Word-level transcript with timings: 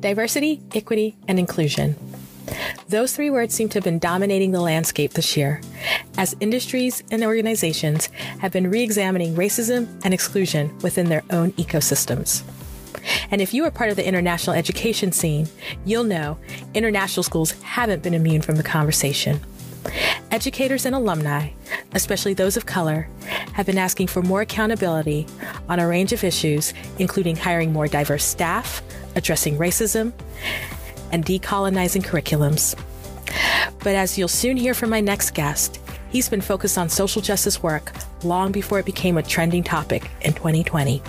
Diversity, 0.00 0.62
equity, 0.74 1.14
and 1.28 1.38
inclusion. 1.38 1.94
Those 2.88 3.14
three 3.14 3.30
words 3.30 3.54
seem 3.54 3.68
to 3.68 3.74
have 3.74 3.84
been 3.84 3.98
dominating 3.98 4.50
the 4.50 4.60
landscape 4.60 5.12
this 5.12 5.36
year, 5.36 5.60
as 6.16 6.34
industries 6.40 7.02
and 7.10 7.22
organizations 7.22 8.06
have 8.40 8.50
been 8.50 8.70
re 8.70 8.82
examining 8.82 9.34
racism 9.34 9.88
and 10.02 10.14
exclusion 10.14 10.76
within 10.78 11.08
their 11.08 11.22
own 11.30 11.52
ecosystems. 11.52 12.42
And 13.30 13.40
if 13.40 13.54
you 13.54 13.64
are 13.64 13.70
part 13.70 13.90
of 13.90 13.96
the 13.96 14.06
international 14.06 14.56
education 14.56 15.12
scene, 15.12 15.48
you'll 15.84 16.04
know 16.04 16.38
international 16.74 17.22
schools 17.22 17.52
haven't 17.62 18.02
been 18.02 18.14
immune 18.14 18.42
from 18.42 18.56
the 18.56 18.62
conversation. 18.62 19.40
Educators 20.30 20.86
and 20.86 20.94
alumni, 20.94 21.50
especially 21.92 22.34
those 22.34 22.56
of 22.56 22.66
color, 22.66 23.08
have 23.52 23.66
been 23.66 23.78
asking 23.78 24.06
for 24.06 24.22
more 24.22 24.42
accountability 24.42 25.26
on 25.68 25.78
a 25.78 25.86
range 25.86 26.12
of 26.12 26.24
issues, 26.24 26.72
including 26.98 27.36
hiring 27.36 27.72
more 27.72 27.88
diverse 27.88 28.24
staff, 28.24 28.82
addressing 29.14 29.56
racism, 29.58 30.12
and 31.12 31.24
decolonizing 31.24 32.04
curriculums. 32.04 32.78
But 33.80 33.94
as 33.94 34.18
you'll 34.18 34.28
soon 34.28 34.56
hear 34.56 34.74
from 34.74 34.90
my 34.90 35.00
next 35.00 35.32
guest, 35.32 35.80
he's 36.10 36.28
been 36.28 36.40
focused 36.40 36.78
on 36.78 36.88
social 36.88 37.22
justice 37.22 37.62
work 37.62 37.92
long 38.22 38.52
before 38.52 38.78
it 38.78 38.86
became 38.86 39.16
a 39.16 39.22
trending 39.22 39.62
topic 39.62 40.10
in 40.22 40.32
2020. 40.32 41.02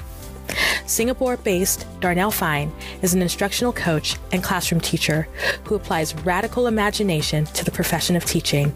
Singapore 0.86 1.38
based 1.38 1.86
Darnell 2.00 2.32
Fine 2.32 2.72
is 3.02 3.14
an 3.14 3.22
instructional 3.22 3.74
coach 3.74 4.18
and 4.32 4.44
classroom 4.44 4.82
teacher 4.82 5.28
who 5.64 5.76
applies 5.76 6.16
radical 6.26 6.68
imagination 6.68 7.46
to 7.46 7.64
the 7.64 7.72
profession 7.72 8.16
of 8.16 8.26
teaching. 8.26 8.74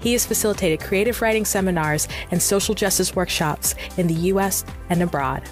He 0.00 0.12
has 0.12 0.26
facilitated 0.26 0.80
creative 0.80 1.22
writing 1.22 1.44
seminars 1.44 2.08
and 2.30 2.42
social 2.42 2.74
justice 2.74 3.16
workshops 3.16 3.74
in 3.96 4.06
the 4.06 4.14
U.S. 4.14 4.64
and 4.90 5.02
abroad. 5.02 5.42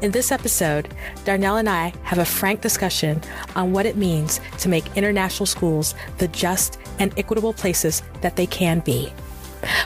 In 0.00 0.12
this 0.12 0.30
episode, 0.30 0.94
Darnell 1.24 1.56
and 1.56 1.68
I 1.68 1.92
have 2.04 2.18
a 2.18 2.24
frank 2.24 2.60
discussion 2.60 3.20
on 3.56 3.72
what 3.72 3.86
it 3.86 3.96
means 3.96 4.40
to 4.58 4.68
make 4.68 4.96
international 4.96 5.46
schools 5.46 5.94
the 6.18 6.28
just 6.28 6.78
and 6.98 7.12
equitable 7.18 7.52
places 7.52 8.02
that 8.20 8.36
they 8.36 8.46
can 8.46 8.80
be. 8.80 9.12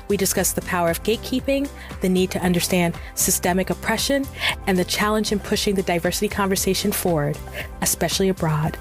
We 0.08 0.18
discuss 0.18 0.52
the 0.52 0.60
power 0.62 0.90
of 0.90 1.02
gatekeeping, 1.02 1.68
the 2.02 2.08
need 2.08 2.30
to 2.32 2.42
understand 2.42 2.94
systemic 3.14 3.70
oppression, 3.70 4.26
and 4.66 4.78
the 4.78 4.84
challenge 4.84 5.32
in 5.32 5.40
pushing 5.40 5.74
the 5.74 5.82
diversity 5.82 6.28
conversation 6.28 6.92
forward, 6.92 7.38
especially 7.80 8.28
abroad. 8.28 8.76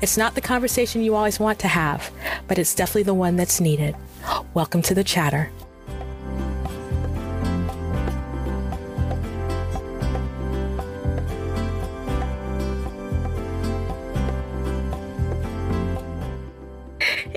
It's 0.00 0.16
not 0.16 0.34
the 0.34 0.40
conversation 0.40 1.02
you 1.02 1.14
always 1.14 1.40
want 1.40 1.58
to 1.60 1.68
have, 1.68 2.10
but 2.46 2.58
it's 2.58 2.74
definitely 2.74 3.02
the 3.02 3.14
one 3.14 3.36
that's 3.36 3.60
needed. 3.60 3.96
Welcome 4.54 4.82
to 4.82 4.94
the 4.94 5.04
chatter. 5.04 5.50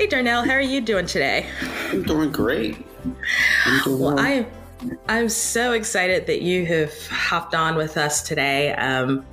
Hey, 0.02 0.08
Darnell, 0.08 0.42
how 0.42 0.54
are 0.54 0.60
you 0.60 0.82
doing 0.82 1.06
today? 1.06 1.46
I'm 1.92 2.02
doing 2.02 2.32
great. 2.32 2.76
I'm 3.68 3.84
doing 3.84 4.00
well, 4.00 4.16
well. 4.16 4.20
I, 4.20 4.48
I'm 5.08 5.30
so 5.30 5.74
excited 5.74 6.26
that 6.26 6.42
you 6.42 6.66
have 6.66 6.92
hopped 7.06 7.54
on 7.54 7.76
with 7.76 7.98
us 7.98 8.24
today. 8.24 8.74
Um, 8.74 9.24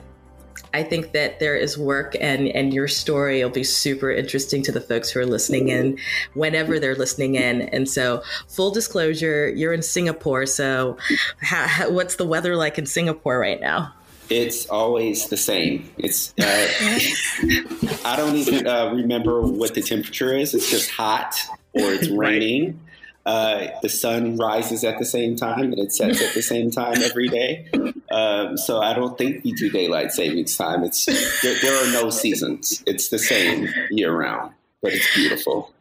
I 0.75 0.83
think 0.83 1.13
that 1.13 1.41
there 1.41 1.57
is 1.57 1.79
work 1.79 2.17
and 2.21 2.49
and 2.49 2.75
your 2.75 2.87
story 2.87 3.43
will 3.43 3.49
be 3.49 3.65
super 3.65 4.11
interesting 4.11 4.63
to 4.65 4.71
the 4.71 4.83
folks 4.83 5.09
who 5.09 5.21
are 5.21 5.27
listening 5.27 5.69
in 5.71 5.97
whenever 6.35 6.79
they're 6.79 6.95
listening 6.95 7.37
in. 7.37 7.63
And 7.63 7.89
so, 7.89 8.23
full 8.49 8.71
disclosure, 8.71 9.49
you're 9.49 9.73
in 9.73 9.81
Singapore. 9.81 10.45
So, 10.45 10.99
how, 11.41 11.89
what's 11.91 12.17
the 12.17 12.27
weather 12.27 12.57
like 12.57 12.79
in 12.79 12.85
Singapore 12.85 13.39
right 13.39 13.59
now? 13.59 13.95
It's 14.31 14.67
always 14.69 15.29
the 15.29 15.37
same. 15.37 15.91
It's 15.99 16.35
uh, 16.39 16.45
I 18.05 18.17
don't 18.17 18.37
even 18.37 18.67
uh, 18.67 18.93
remember 18.95 19.41
what 19.41 19.75
the 19.75 19.83
temperature 19.83 20.35
is. 20.35 20.55
It's 20.55 20.71
just 20.71 20.91
hot 20.91 21.35
or 21.73 21.93
it's 21.93 22.09
raining. 22.09 22.81
Uh, 23.25 23.69
the 23.83 23.89
sun 23.91 24.37
rises 24.37 24.85
at 24.85 24.99
the 24.99 25.05
same 25.05 25.37
time 25.37 25.61
and 25.61 25.79
it 25.79 25.93
sets 25.93 26.23
at 26.23 26.33
the 26.33 26.41
same 26.41 26.71
time 26.71 26.97
every 27.03 27.29
day. 27.29 27.69
Um, 28.11 28.57
so 28.57 28.81
I 28.81 28.95
don't 28.95 29.19
think 29.19 29.45
we 29.45 29.53
do 29.53 29.69
daylight 29.69 30.13
savings 30.13 30.57
time. 30.57 30.83
It's 30.83 31.05
there, 31.43 31.57
there 31.61 31.77
are 31.77 31.93
no 31.93 32.09
seasons. 32.09 32.83
It's 32.87 33.11
the 33.11 33.19
same 33.19 33.69
year 33.91 34.17
round, 34.17 34.55
but 34.83 34.95
it's 34.95 35.15
beautiful. 35.15 35.73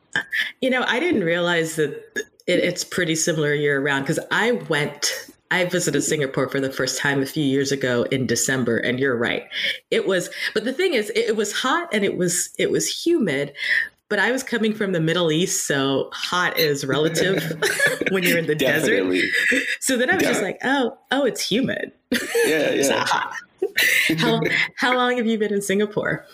You 0.62 0.70
know, 0.70 0.84
I 0.86 1.00
didn't 1.00 1.24
realize 1.24 1.78
that 1.78 1.92
it, 2.48 2.60
it's 2.60 2.84
pretty 2.84 3.16
similar 3.16 3.54
year 3.54 3.82
round 3.82 4.06
because 4.06 4.20
I 4.30 4.52
went 4.52 5.27
I 5.52 5.66
visited 5.66 6.00
mm-hmm. 6.00 6.10
Singapore 6.10 6.50
for 6.50 6.60
the 6.60 6.72
first 6.72 7.00
time 7.00 7.22
a 7.22 7.26
few 7.26 7.44
years 7.44 7.72
ago 7.72 8.04
in 8.04 8.28
December, 8.28 8.78
and 8.78 9.00
you're 9.00 9.16
right. 9.16 9.46
It 9.92 10.08
was, 10.08 10.30
but 10.54 10.66
the 10.66 10.74
thing 10.74 10.94
is, 10.94 11.12
it, 11.16 11.36
was 11.36 11.54
hot 11.54 11.90
and 11.94 12.04
it 12.04 12.18
was 12.18 12.50
it 12.58 12.72
was 12.72 12.88
humid. 12.88 13.54
But 14.10 14.20
I 14.20 14.32
was 14.32 14.42
coming 14.42 14.74
from 14.74 14.94
the 14.94 15.02
Middle 15.02 15.34
East, 15.34 15.68
so 15.68 16.10
hot 16.14 16.58
is 16.58 16.86
relative 16.86 17.44
when 18.12 18.24
you're 18.24 18.38
in 18.38 18.48
the 18.48 18.56
desert. 18.56 19.04
So 19.82 19.98
then 19.98 20.10
I 20.10 20.16
was 20.16 20.24
yeah. 20.24 20.30
just 20.30 20.42
like, 20.42 20.60
oh, 20.64 20.98
oh, 21.12 21.26
it's 21.26 21.42
humid. 21.42 21.92
Yeah, 22.46 22.72
yeah. 22.72 23.06
how 24.18 24.42
how 24.76 24.96
long 24.96 25.18
have 25.18 25.28
you 25.28 25.38
been 25.38 25.54
in 25.54 25.62
Singapore? 25.62 26.26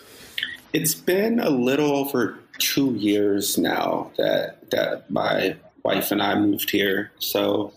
It's 0.72 0.94
been 0.94 1.40
a 1.40 1.50
little 1.50 1.96
over 1.96 2.38
two 2.58 2.94
years 2.94 3.58
now 3.58 4.12
that 4.18 4.70
that 4.70 5.10
my 5.10 5.56
wife 5.84 6.10
and 6.10 6.22
I 6.22 6.34
moved 6.36 6.70
here. 6.70 7.10
So 7.18 7.72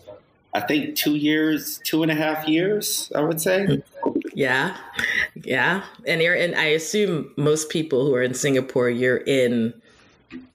I 0.54 0.60
think 0.60 0.96
two 0.96 1.16
years, 1.16 1.80
two 1.84 2.02
and 2.02 2.10
a 2.10 2.14
half 2.14 2.48
years, 2.48 3.12
I 3.14 3.20
would 3.20 3.40
say. 3.40 3.82
Yeah, 4.34 4.76
yeah, 5.34 5.84
and 6.06 6.22
you're 6.22 6.34
and 6.34 6.54
I 6.54 6.66
assume 6.66 7.32
most 7.36 7.68
people 7.70 8.06
who 8.06 8.14
are 8.14 8.22
in 8.22 8.34
Singapore, 8.34 8.88
you're 8.88 9.18
in 9.18 9.74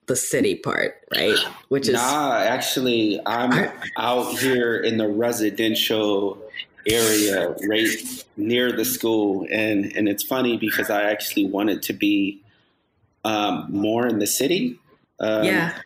the 0.08 0.16
city 0.16 0.56
part, 0.56 1.02
right? 1.16 1.38
Which 1.70 1.88
is 1.88 1.96
nah. 1.96 2.38
Actually, 2.38 3.20
I'm 3.26 3.54
I, 3.54 3.72
out 3.98 4.38
here 4.40 4.78
in 4.78 4.98
the 4.98 5.08
residential 5.08 6.42
area, 6.88 7.56
right 7.68 8.26
near 8.36 8.72
the 8.72 8.86
school, 8.86 9.46
and 9.52 9.86
and 9.96 10.10
it's 10.10 10.24
funny 10.24 10.58
because 10.58 10.90
I 10.90 11.04
actually 11.04 11.46
wanted 11.46 11.84
to 11.84 11.94
be 11.94 12.42
um, 13.24 13.68
more 13.70 14.08
in 14.08 14.20
the 14.20 14.28
city. 14.28 14.80
Um, 15.20 15.44
yeah. 15.44 15.78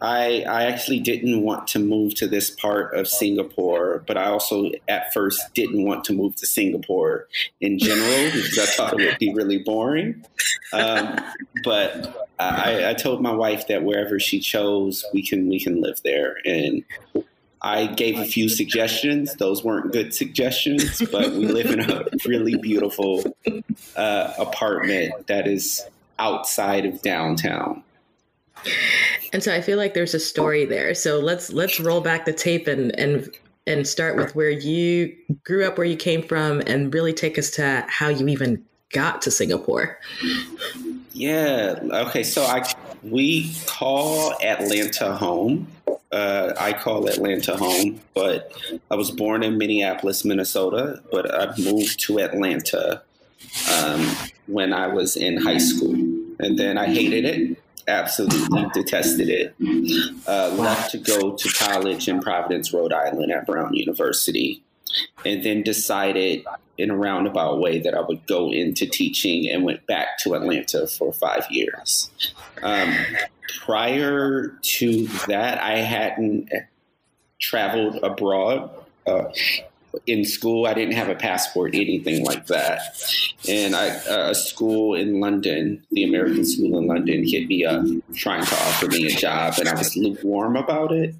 I 0.00 0.44
I 0.48 0.64
actually 0.64 1.00
didn't 1.00 1.42
want 1.42 1.68
to 1.68 1.78
move 1.78 2.14
to 2.16 2.26
this 2.26 2.50
part 2.50 2.94
of 2.94 3.06
Singapore, 3.06 4.02
but 4.06 4.16
I 4.16 4.26
also 4.26 4.70
at 4.88 5.12
first 5.12 5.54
didn't 5.54 5.84
want 5.84 6.04
to 6.04 6.12
move 6.12 6.36
to 6.36 6.46
Singapore 6.46 7.28
in 7.60 7.78
general 7.78 8.30
because 8.32 8.58
I 8.58 8.66
thought 8.66 9.00
it 9.00 9.06
would 9.06 9.18
be 9.18 9.32
really 9.32 9.58
boring. 9.58 10.24
Um, 10.72 11.20
but 11.64 12.28
I, 12.38 12.90
I 12.90 12.94
told 12.94 13.22
my 13.22 13.32
wife 13.32 13.68
that 13.68 13.84
wherever 13.84 14.18
she 14.18 14.40
chose, 14.40 15.04
we 15.12 15.24
can 15.24 15.48
we 15.48 15.60
can 15.60 15.80
live 15.80 16.00
there, 16.02 16.36
and 16.44 16.84
I 17.62 17.86
gave 17.86 18.18
a 18.18 18.24
few 18.24 18.48
suggestions. 18.48 19.34
Those 19.34 19.62
weren't 19.62 19.92
good 19.92 20.14
suggestions, 20.14 21.02
but 21.12 21.30
we 21.32 21.46
live 21.46 21.66
in 21.66 21.80
a 21.80 22.06
really 22.26 22.56
beautiful 22.56 23.22
uh, 23.96 24.32
apartment 24.38 25.26
that 25.26 25.46
is 25.46 25.84
outside 26.18 26.86
of 26.86 27.02
downtown. 27.02 27.82
And 29.32 29.42
so 29.42 29.54
I 29.54 29.60
feel 29.60 29.78
like 29.78 29.94
there's 29.94 30.14
a 30.14 30.20
story 30.20 30.64
there. 30.64 30.94
So 30.94 31.18
let's 31.20 31.52
let's 31.52 31.78
roll 31.78 32.00
back 32.00 32.24
the 32.24 32.32
tape 32.32 32.66
and 32.66 32.98
and 32.98 33.28
and 33.66 33.86
start 33.86 34.16
with 34.16 34.34
where 34.34 34.50
you 34.50 35.16
grew 35.44 35.66
up, 35.66 35.78
where 35.78 35.86
you 35.86 35.96
came 35.96 36.22
from, 36.22 36.60
and 36.66 36.92
really 36.92 37.12
take 37.12 37.38
us 37.38 37.50
to 37.52 37.84
how 37.88 38.08
you 38.08 38.26
even 38.28 38.64
got 38.92 39.22
to 39.22 39.30
Singapore. 39.30 39.98
Yeah. 41.12 41.78
Okay. 41.82 42.24
So 42.24 42.42
I 42.44 42.64
we 43.02 43.54
call 43.66 44.34
Atlanta 44.42 45.14
home. 45.14 45.68
Uh, 46.12 46.52
I 46.58 46.72
call 46.72 47.06
Atlanta 47.06 47.56
home, 47.56 48.00
but 48.14 48.52
I 48.90 48.96
was 48.96 49.12
born 49.12 49.44
in 49.44 49.58
Minneapolis, 49.58 50.24
Minnesota, 50.24 51.00
but 51.12 51.32
I 51.32 51.56
moved 51.56 52.00
to 52.00 52.18
Atlanta 52.18 53.02
um, 53.72 54.04
when 54.48 54.72
I 54.72 54.88
was 54.88 55.16
in 55.16 55.36
high 55.36 55.58
school, 55.58 55.94
and 56.40 56.58
then 56.58 56.78
I 56.78 56.86
hated 56.86 57.24
it 57.24 57.58
absolutely 57.88 58.66
detested 58.74 59.28
it. 59.28 59.54
Uh, 60.26 60.54
left 60.54 60.90
to 60.92 60.98
go 60.98 61.36
to 61.36 61.48
college 61.58 62.08
in 62.08 62.20
Providence, 62.20 62.72
Rhode 62.72 62.92
Island 62.92 63.32
at 63.32 63.46
Brown 63.46 63.74
University, 63.74 64.62
and 65.24 65.44
then 65.44 65.62
decided 65.62 66.44
in 66.78 66.90
a 66.90 66.96
roundabout 66.96 67.58
way 67.60 67.78
that 67.78 67.94
I 67.94 68.00
would 68.00 68.26
go 68.26 68.50
into 68.50 68.86
teaching 68.86 69.48
and 69.48 69.64
went 69.64 69.86
back 69.86 70.18
to 70.20 70.34
Atlanta 70.34 70.86
for 70.86 71.12
five 71.12 71.46
years. 71.50 72.10
Um, 72.62 72.94
prior 73.60 74.58
to 74.62 75.06
that, 75.26 75.62
I 75.62 75.78
hadn't 75.78 76.50
traveled 77.40 77.96
abroad. 78.02 78.70
Uh, 79.06 79.24
in 80.06 80.24
school. 80.24 80.66
I 80.66 80.74
didn't 80.74 80.94
have 80.94 81.08
a 81.08 81.14
passport, 81.14 81.74
anything 81.74 82.24
like 82.24 82.46
that. 82.46 82.80
And 83.48 83.74
a 83.74 84.34
school 84.34 84.94
in 84.94 85.20
London, 85.20 85.84
the 85.90 86.04
American 86.04 86.44
school 86.44 86.78
in 86.78 86.86
London, 86.86 87.24
hit 87.26 87.48
me 87.48 87.64
up 87.64 87.84
trying 88.14 88.44
to 88.44 88.54
offer 88.54 88.86
me 88.86 89.06
a 89.06 89.10
job, 89.10 89.54
and 89.58 89.68
I 89.68 89.74
was 89.74 89.96
lukewarm 89.96 90.56
about 90.56 90.92
it. 90.92 91.14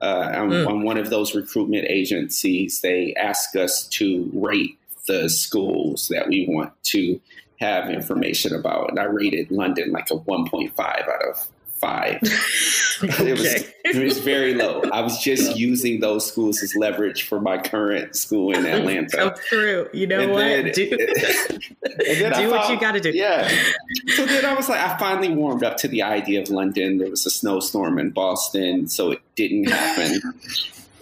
Uh, 0.00 0.32
I'm 0.34 0.50
mm. 0.50 0.66
on 0.66 0.82
one 0.82 0.96
of 0.96 1.10
those 1.10 1.34
recruitment 1.34 1.86
agencies. 1.88 2.80
They 2.80 3.14
ask 3.14 3.54
us 3.54 3.86
to 3.88 4.30
rate 4.32 4.78
the 5.06 5.28
schools 5.28 6.08
that 6.08 6.28
we 6.28 6.46
want 6.48 6.72
to 6.84 7.20
have 7.60 7.90
information 7.90 8.54
about. 8.54 8.90
And 8.90 8.98
I 8.98 9.04
rated 9.04 9.50
London 9.50 9.92
like 9.92 10.10
a 10.10 10.16
1.5 10.16 10.78
out 10.80 11.28
of 11.28 11.46
five. 11.80 12.16
okay. 13.02 13.30
it, 13.30 13.38
was, 13.38 13.64
it 13.84 14.04
was 14.04 14.18
very 14.18 14.54
low. 14.54 14.82
I 14.92 15.00
was 15.00 15.18
just 15.18 15.56
using 15.56 16.00
those 16.00 16.26
schools 16.26 16.62
as 16.62 16.76
leverage 16.76 17.22
for 17.22 17.40
my 17.40 17.58
current 17.58 18.14
school 18.14 18.52
in 18.54 18.66
Atlanta. 18.66 19.18
Oh, 19.18 19.30
Go 19.30 19.36
through. 19.36 19.88
You 19.92 20.06
know 20.06 20.20
and 20.20 20.32
what? 20.32 20.40
Then, 20.40 20.72
do, 20.72 20.90
do 20.96 22.50
what 22.50 22.70
you 22.70 22.78
got 22.78 22.92
to 22.92 23.00
do. 23.00 23.10
Yeah. 23.10 23.50
So 24.14 24.26
then 24.26 24.44
I 24.44 24.54
was 24.54 24.68
like, 24.68 24.80
I 24.80 24.96
finally 24.98 25.34
warmed 25.34 25.64
up 25.64 25.76
to 25.78 25.88
the 25.88 26.02
idea 26.02 26.40
of 26.40 26.50
London. 26.50 26.98
There 26.98 27.10
was 27.10 27.24
a 27.26 27.30
snowstorm 27.30 27.98
in 27.98 28.10
Boston, 28.10 28.88
so 28.88 29.12
it 29.12 29.20
didn't 29.36 29.64
happen. 29.64 30.20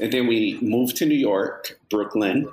and 0.00 0.12
then 0.12 0.26
we 0.26 0.58
moved 0.62 0.96
to 0.98 1.06
New 1.06 1.16
York, 1.16 1.78
Brooklyn. 1.90 2.48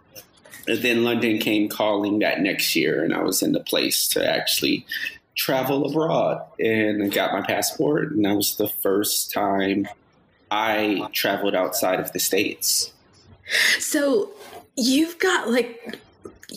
And 0.68 0.81
then 0.81 1.04
London 1.04 1.38
came 1.38 1.69
calling 1.69 2.19
that 2.19 2.42
next 2.42 2.75
year, 2.75 3.04
and 3.04 3.13
I 3.13 3.21
was 3.21 3.44
in 3.44 3.51
the 3.51 3.60
place 3.60 4.07
to 4.10 4.28
actually 4.28 4.83
travel 5.35 5.85
abroad 5.85 6.41
and 6.59 7.03
I 7.03 7.07
got 7.09 7.33
my 7.33 7.41
passport 7.41 8.11
and 8.11 8.25
that 8.25 8.35
was 8.35 8.55
the 8.55 8.69
first 8.69 9.31
time 9.31 9.87
I 10.49 11.07
traveled 11.11 11.55
outside 11.55 11.99
of 11.99 12.13
the 12.13 12.19
states. 12.19 12.93
So 13.79 14.31
you've 14.75 15.19
got 15.19 15.49
like 15.49 15.99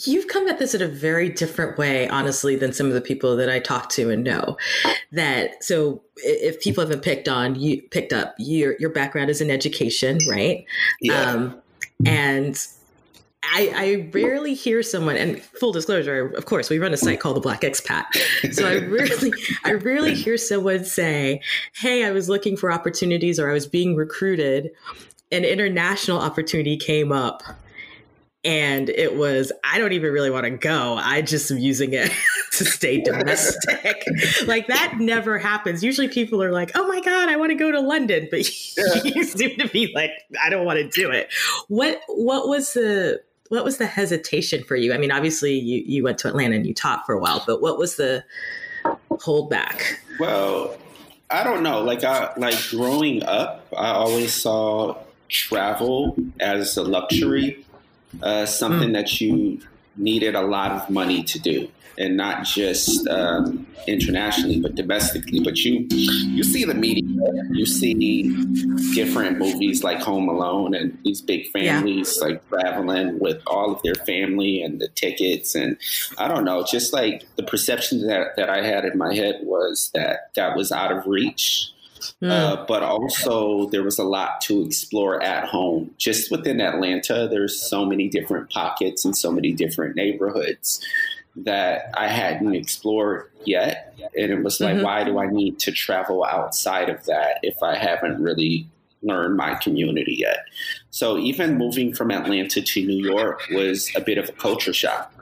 you've 0.04 0.28
come 0.28 0.46
at 0.48 0.58
this 0.58 0.74
in 0.74 0.82
a 0.82 0.88
very 0.88 1.28
different 1.28 1.78
way 1.78 2.08
honestly 2.08 2.56
than 2.56 2.72
some 2.72 2.86
of 2.86 2.92
the 2.92 3.00
people 3.00 3.36
that 3.36 3.50
I 3.50 3.58
talk 3.58 3.88
to 3.90 4.10
and 4.10 4.22
know 4.22 4.56
that 5.12 5.62
so 5.64 6.02
if 6.16 6.60
people 6.60 6.84
haven't 6.84 7.02
picked 7.02 7.28
on 7.28 7.54
you 7.54 7.82
picked 7.90 8.12
up 8.12 8.34
your 8.38 8.76
your 8.78 8.90
background 8.90 9.30
is 9.30 9.40
in 9.40 9.50
education 9.50 10.18
right 10.28 10.64
yeah. 11.00 11.22
um 11.22 11.60
and 12.04 12.64
I, 13.44 13.72
I, 13.74 14.10
rarely 14.12 14.52
hear 14.52 14.82
someone, 14.82 15.16
and 15.16 15.40
full 15.40 15.72
disclosure, 15.72 16.28
of 16.36 16.46
course, 16.46 16.68
we 16.68 16.78
run 16.78 16.92
a 16.92 16.96
site 16.96 17.20
called 17.20 17.36
the 17.36 17.40
Black 17.40 17.60
Expat. 17.62 18.04
So 18.52 18.66
I 18.66 18.78
rarely, 18.86 19.32
I 19.64 19.72
rarely 19.72 20.14
hear 20.14 20.36
someone 20.36 20.84
say, 20.84 21.40
"Hey, 21.74 22.04
I 22.04 22.10
was 22.10 22.28
looking 22.28 22.56
for 22.56 22.72
opportunities, 22.72 23.38
or 23.38 23.48
I 23.48 23.52
was 23.52 23.66
being 23.66 23.94
recruited. 23.94 24.70
An 25.30 25.44
international 25.44 26.18
opportunity 26.18 26.76
came 26.76 27.12
up, 27.12 27.42
and 28.44 28.88
it 28.88 29.16
was 29.16 29.52
I 29.62 29.78
don't 29.78 29.92
even 29.92 30.12
really 30.12 30.30
want 30.30 30.44
to 30.44 30.50
go. 30.50 30.94
I 30.94 31.22
just 31.22 31.50
am 31.50 31.58
using 31.58 31.92
it 31.92 32.10
to 32.52 32.64
stay 32.64 33.00
domestic. 33.04 34.04
like 34.46 34.66
that 34.66 34.94
never 34.98 35.38
happens. 35.38 35.84
Usually, 35.84 36.08
people 36.08 36.42
are 36.42 36.52
like, 36.52 36.72
"Oh 36.74 36.88
my 36.88 37.00
god, 37.00 37.28
I 37.28 37.36
want 37.36 37.50
to 37.50 37.56
go 37.56 37.70
to 37.70 37.80
London," 37.80 38.26
but 38.30 38.48
yeah. 38.76 39.02
you 39.04 39.22
seem 39.22 39.56
to 39.58 39.68
be 39.68 39.92
like, 39.94 40.10
"I 40.42 40.50
don't 40.50 40.64
want 40.64 40.78
to 40.78 40.88
do 40.88 41.10
it." 41.10 41.32
What 41.68 42.00
What 42.08 42.48
was 42.48 42.72
the 42.72 43.20
what 43.48 43.64
was 43.64 43.78
the 43.78 43.86
hesitation 43.86 44.62
for 44.64 44.76
you? 44.76 44.92
I 44.92 44.98
mean, 44.98 45.10
obviously 45.10 45.54
you, 45.54 45.82
you 45.86 46.04
went 46.04 46.18
to 46.18 46.28
Atlanta 46.28 46.56
and 46.56 46.66
you 46.66 46.74
taught 46.74 47.06
for 47.06 47.14
a 47.14 47.18
while, 47.18 47.42
but 47.46 47.60
what 47.60 47.78
was 47.78 47.96
the 47.96 48.24
holdback? 49.10 49.82
Well, 50.18 50.76
I 51.30 51.44
don't 51.44 51.62
know. 51.62 51.82
Like 51.82 52.04
I 52.04 52.32
like 52.36 52.58
growing 52.70 53.22
up, 53.24 53.66
I 53.76 53.90
always 53.90 54.32
saw 54.34 54.96
travel 55.28 56.16
as 56.40 56.76
a 56.76 56.82
luxury, 56.82 57.64
uh, 58.22 58.46
something 58.46 58.90
mm. 58.90 58.94
that 58.94 59.20
you 59.20 59.60
needed 59.96 60.34
a 60.34 60.42
lot 60.42 60.70
of 60.70 60.88
money 60.88 61.22
to 61.24 61.38
do 61.38 61.68
and 61.98 62.16
not 62.16 62.44
just 62.44 63.06
um, 63.08 63.66
internationally 63.86 64.60
but 64.60 64.74
domestically. 64.74 65.40
But 65.40 65.58
you 65.64 65.86
you 65.90 66.44
see 66.44 66.64
the 66.64 66.74
media, 66.74 67.02
you 67.50 67.66
see 67.66 67.94
different 68.94 69.38
movies 69.38 69.82
like 69.82 70.00
Home 70.00 70.28
Alone 70.28 70.74
and 70.74 70.98
these 71.04 71.20
big 71.20 71.46
families 71.48 72.18
yeah. 72.20 72.28
like 72.28 72.48
traveling 72.48 73.18
with 73.18 73.42
all 73.46 73.72
of 73.72 73.82
their 73.82 73.94
family 73.94 74.62
and 74.62 74.80
the 74.80 74.88
tickets 74.88 75.54
and 75.54 75.76
I 76.16 76.28
don't 76.28 76.44
know, 76.44 76.64
just 76.64 76.92
like 76.92 77.24
the 77.36 77.42
perception 77.42 78.06
that 78.06 78.36
that 78.36 78.50
I 78.50 78.62
had 78.62 78.84
in 78.84 78.96
my 78.98 79.14
head 79.14 79.40
was 79.42 79.90
that 79.94 80.34
that 80.34 80.56
was 80.56 80.72
out 80.72 80.92
of 80.92 81.06
reach. 81.06 81.70
Mm. 82.22 82.30
Uh, 82.30 82.64
but 82.66 82.84
also, 82.84 83.68
there 83.70 83.82
was 83.82 83.98
a 83.98 84.04
lot 84.04 84.40
to 84.42 84.64
explore 84.64 85.20
at 85.20 85.48
home. 85.48 85.90
Just 85.98 86.30
within 86.30 86.60
Atlanta, 86.60 87.26
there's 87.28 87.60
so 87.60 87.84
many 87.84 88.08
different 88.08 88.50
pockets 88.50 89.04
and 89.04 89.16
so 89.16 89.32
many 89.32 89.52
different 89.52 89.96
neighborhoods 89.96 90.84
that 91.44 91.90
I 91.96 92.08
hadn't 92.08 92.54
explored 92.54 93.30
yet. 93.44 93.94
And 94.16 94.32
it 94.32 94.42
was 94.42 94.60
like, 94.60 94.76
mm-hmm. 94.76 94.84
why 94.84 95.04
do 95.04 95.18
I 95.18 95.26
need 95.26 95.58
to 95.60 95.72
travel 95.72 96.24
outside 96.24 96.88
of 96.88 97.04
that 97.06 97.38
if 97.42 97.62
I 97.62 97.76
haven't 97.76 98.22
really 98.22 98.66
learned 99.02 99.36
my 99.36 99.54
community 99.54 100.16
yet? 100.18 100.44
So 100.90 101.18
even 101.18 101.56
moving 101.56 101.94
from 101.94 102.10
Atlanta 102.10 102.60
to 102.60 102.86
New 102.86 103.04
York 103.04 103.42
was 103.52 103.90
a 103.94 104.00
bit 104.00 104.18
of 104.18 104.28
a 104.28 104.32
culture 104.32 104.72
shock. 104.72 105.12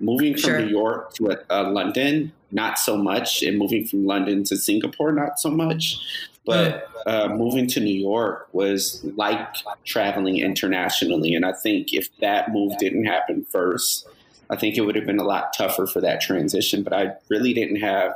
Moving 0.00 0.32
from 0.32 0.40
sure. 0.40 0.60
New 0.60 0.68
York 0.68 1.14
to 1.14 1.38
uh, 1.48 1.70
London, 1.70 2.32
not 2.50 2.78
so 2.78 2.96
much. 2.96 3.42
And 3.42 3.56
moving 3.56 3.86
from 3.86 4.04
London 4.04 4.42
to 4.44 4.56
Singapore, 4.56 5.12
not 5.12 5.38
so 5.38 5.48
much. 5.48 5.96
But 6.44 6.92
mm. 7.06 7.12
uh, 7.12 7.28
moving 7.36 7.68
to 7.68 7.80
New 7.80 7.94
York 7.94 8.48
was 8.52 9.02
like 9.16 9.38
traveling 9.84 10.38
internationally. 10.38 11.34
And 11.34 11.46
I 11.46 11.52
think 11.52 11.92
if 11.92 12.08
that 12.18 12.50
move 12.50 12.76
didn't 12.78 13.04
happen 13.04 13.46
first, 13.48 14.08
I 14.52 14.56
think 14.56 14.76
it 14.76 14.82
would 14.82 14.94
have 14.96 15.06
been 15.06 15.18
a 15.18 15.24
lot 15.24 15.54
tougher 15.56 15.86
for 15.86 16.00
that 16.02 16.20
transition. 16.20 16.82
But 16.82 16.92
I 16.92 17.12
really 17.30 17.54
didn't 17.54 17.76
have 17.76 18.14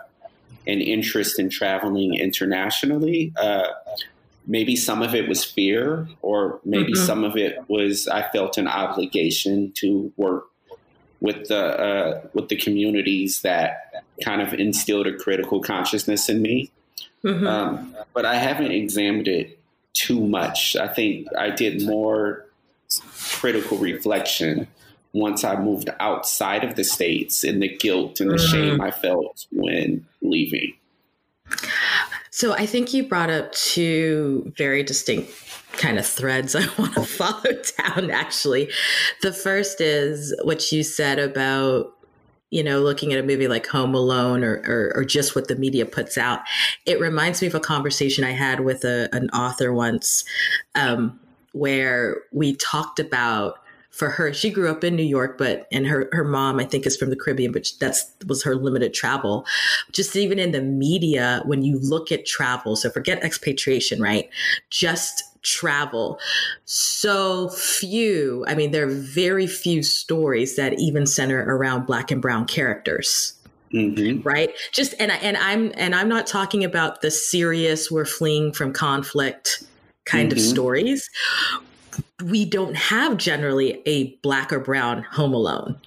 an 0.67 0.81
interest 0.81 1.39
in 1.39 1.49
traveling 1.49 2.15
internationally. 2.15 3.33
Uh, 3.41 3.69
maybe 4.47 4.77
some 4.77 5.01
of 5.01 5.15
it 5.15 5.29
was 5.29 5.45
fear, 5.45 6.07
or 6.21 6.61
maybe 6.65 6.93
mm-hmm. 6.93 7.07
some 7.07 7.25
of 7.25 7.37
it 7.37 7.59
was 7.69 8.07
I 8.07 8.29
felt 8.31 8.59
an 8.59 8.69
obligation 8.69 9.73
to 9.77 10.13
work 10.17 10.45
with 11.21 11.49
the 11.49 11.57
uh, 11.57 12.21
with 12.35 12.49
the 12.51 12.57
communities 12.57 13.41
that 13.41 14.05
kind 14.23 14.43
of 14.43 14.53
instilled 14.53 15.07
a 15.07 15.17
critical 15.17 15.63
consciousness 15.63 16.29
in 16.29 16.43
me. 16.43 16.71
Mm-hmm. 17.25 17.47
Um, 17.47 17.97
but 18.13 18.27
I 18.27 18.35
haven't 18.35 18.73
examined 18.73 19.27
it 19.27 19.59
too 19.95 20.21
much. 20.21 20.77
I 20.77 20.89
think 20.89 21.29
I 21.39 21.49
did 21.49 21.83
more 21.83 22.45
critical 23.01 23.79
reflection 23.79 24.69
once 25.17 25.45
I 25.45 25.57
moved 25.57 25.89
outside 25.99 26.63
of 26.63 26.77
the 26.77 26.85
States 26.85 27.43
and 27.43 27.63
the 27.63 27.75
guilt 27.75 28.21
and 28.21 28.31
the 28.31 28.37
mm-hmm. 28.37 28.53
shame 28.53 28.81
I 28.81 28.91
felt 28.91 29.47
when 29.51 30.07
leaving. 30.21 30.75
So 32.31 32.53
I 32.53 32.67
think 32.67 32.93
you 32.93 33.09
brought 33.09 33.31
up 33.31 33.51
two 33.53 34.53
very 34.59 34.83
distinct 34.83 35.33
kind 35.73 35.99
of 35.99 36.07
threads 36.07 36.55
I 36.55 36.67
want 36.79 36.95
to 36.95 37.05
follow 37.05 37.53
down 37.79 38.11
actually. 38.11 38.71
The 39.23 39.33
first 39.33 39.81
is 39.81 40.35
what 40.45 40.71
you 40.71 40.83
said 40.83 41.19
about 41.19 41.93
you 42.51 42.63
know, 42.63 42.81
looking 42.81 43.13
at 43.13 43.19
a 43.19 43.25
movie 43.25 43.49
like 43.49 43.67
Home 43.67 43.93
Alone 43.93 44.45
or, 44.45 44.63
or, 44.65 44.93
or, 44.95 45.05
just 45.05 45.35
what 45.35 45.49
the 45.49 45.57
media 45.57 45.85
puts 45.85 46.17
out, 46.17 46.43
it 46.87 47.01
reminds 47.01 47.43
me 47.43 47.49
of 47.49 47.57
a 47.57 47.61
conversation 47.61 48.23
I 48.23 48.31
had 48.31 48.61
with 48.61 48.85
a, 48.85 49.09
an 49.13 49.29
author 49.31 49.73
once 49.73 50.25
um, 50.77 51.19
where 51.53 52.19
we 52.31 52.55
talked 52.55 53.01
about 53.01 53.59
for 53.97 54.11
her 54.11 54.33
she 54.33 54.51
grew 54.51 54.71
up 54.71 54.85
in 54.85 54.95
new 54.95 55.03
york 55.03 55.39
but 55.39 55.67
and 55.73 55.87
her 55.87 56.09
her 56.13 56.25
mom 56.25 56.61
i 56.61 56.65
think 56.65 56.87
is 56.87 56.97
from 56.97 57.11
the 57.11 57.17
caribbean 57.17 57.53
but 57.53 57.67
that's 57.81 58.13
was 58.27 58.43
her 58.43 58.55
limited 58.55 58.93
travel. 58.95 59.47
Just 59.93 60.17
even 60.17 60.39
in 60.39 60.53
the 60.53 60.61
media 60.61 61.43
when 61.45 61.63
you 61.63 61.79
look 61.81 62.13
at 62.13 62.27
travel 62.27 62.77
so 62.77 62.91
forget 62.91 63.23
expatriation 63.23 64.01
right? 64.01 64.29
Just 64.71 65.23
travel. 65.43 66.19
So 66.65 67.49
few 67.51 68.45
i 68.49 68.55
mean 68.55 68.73
there 68.73 68.87
are 68.87 68.91
very 68.91 69.47
few 69.47 69.83
stories 69.83 70.57
that 70.57 70.79
even 70.79 71.07
center 71.07 71.41
around 71.43 71.87
black 71.87 72.11
and 72.11 72.21
brown 72.21 72.47
characters. 72.47 73.33
Mm-hmm. 73.75 74.27
right? 74.27 74.51
Just 74.73 74.95
and 75.01 75.11
I, 75.11 75.17
and 75.17 75.37
i'm 75.37 75.73
and 75.77 75.95
i'm 75.95 76.09
not 76.09 76.27
talking 76.27 76.65
about 76.65 77.01
the 77.03 77.11
serious 77.11 77.91
we're 77.91 78.05
fleeing 78.05 78.53
from 78.53 78.73
conflict 78.73 79.65
kind 80.05 80.31
mm-hmm. 80.31 80.39
of 80.39 80.45
stories 80.45 81.11
we 82.25 82.45
don't 82.45 82.77
have 82.77 83.17
generally 83.17 83.83
a 83.87 84.15
black 84.23 84.53
or 84.53 84.61
brown 84.61 85.03
home 85.03 85.35
alone 85.35 85.79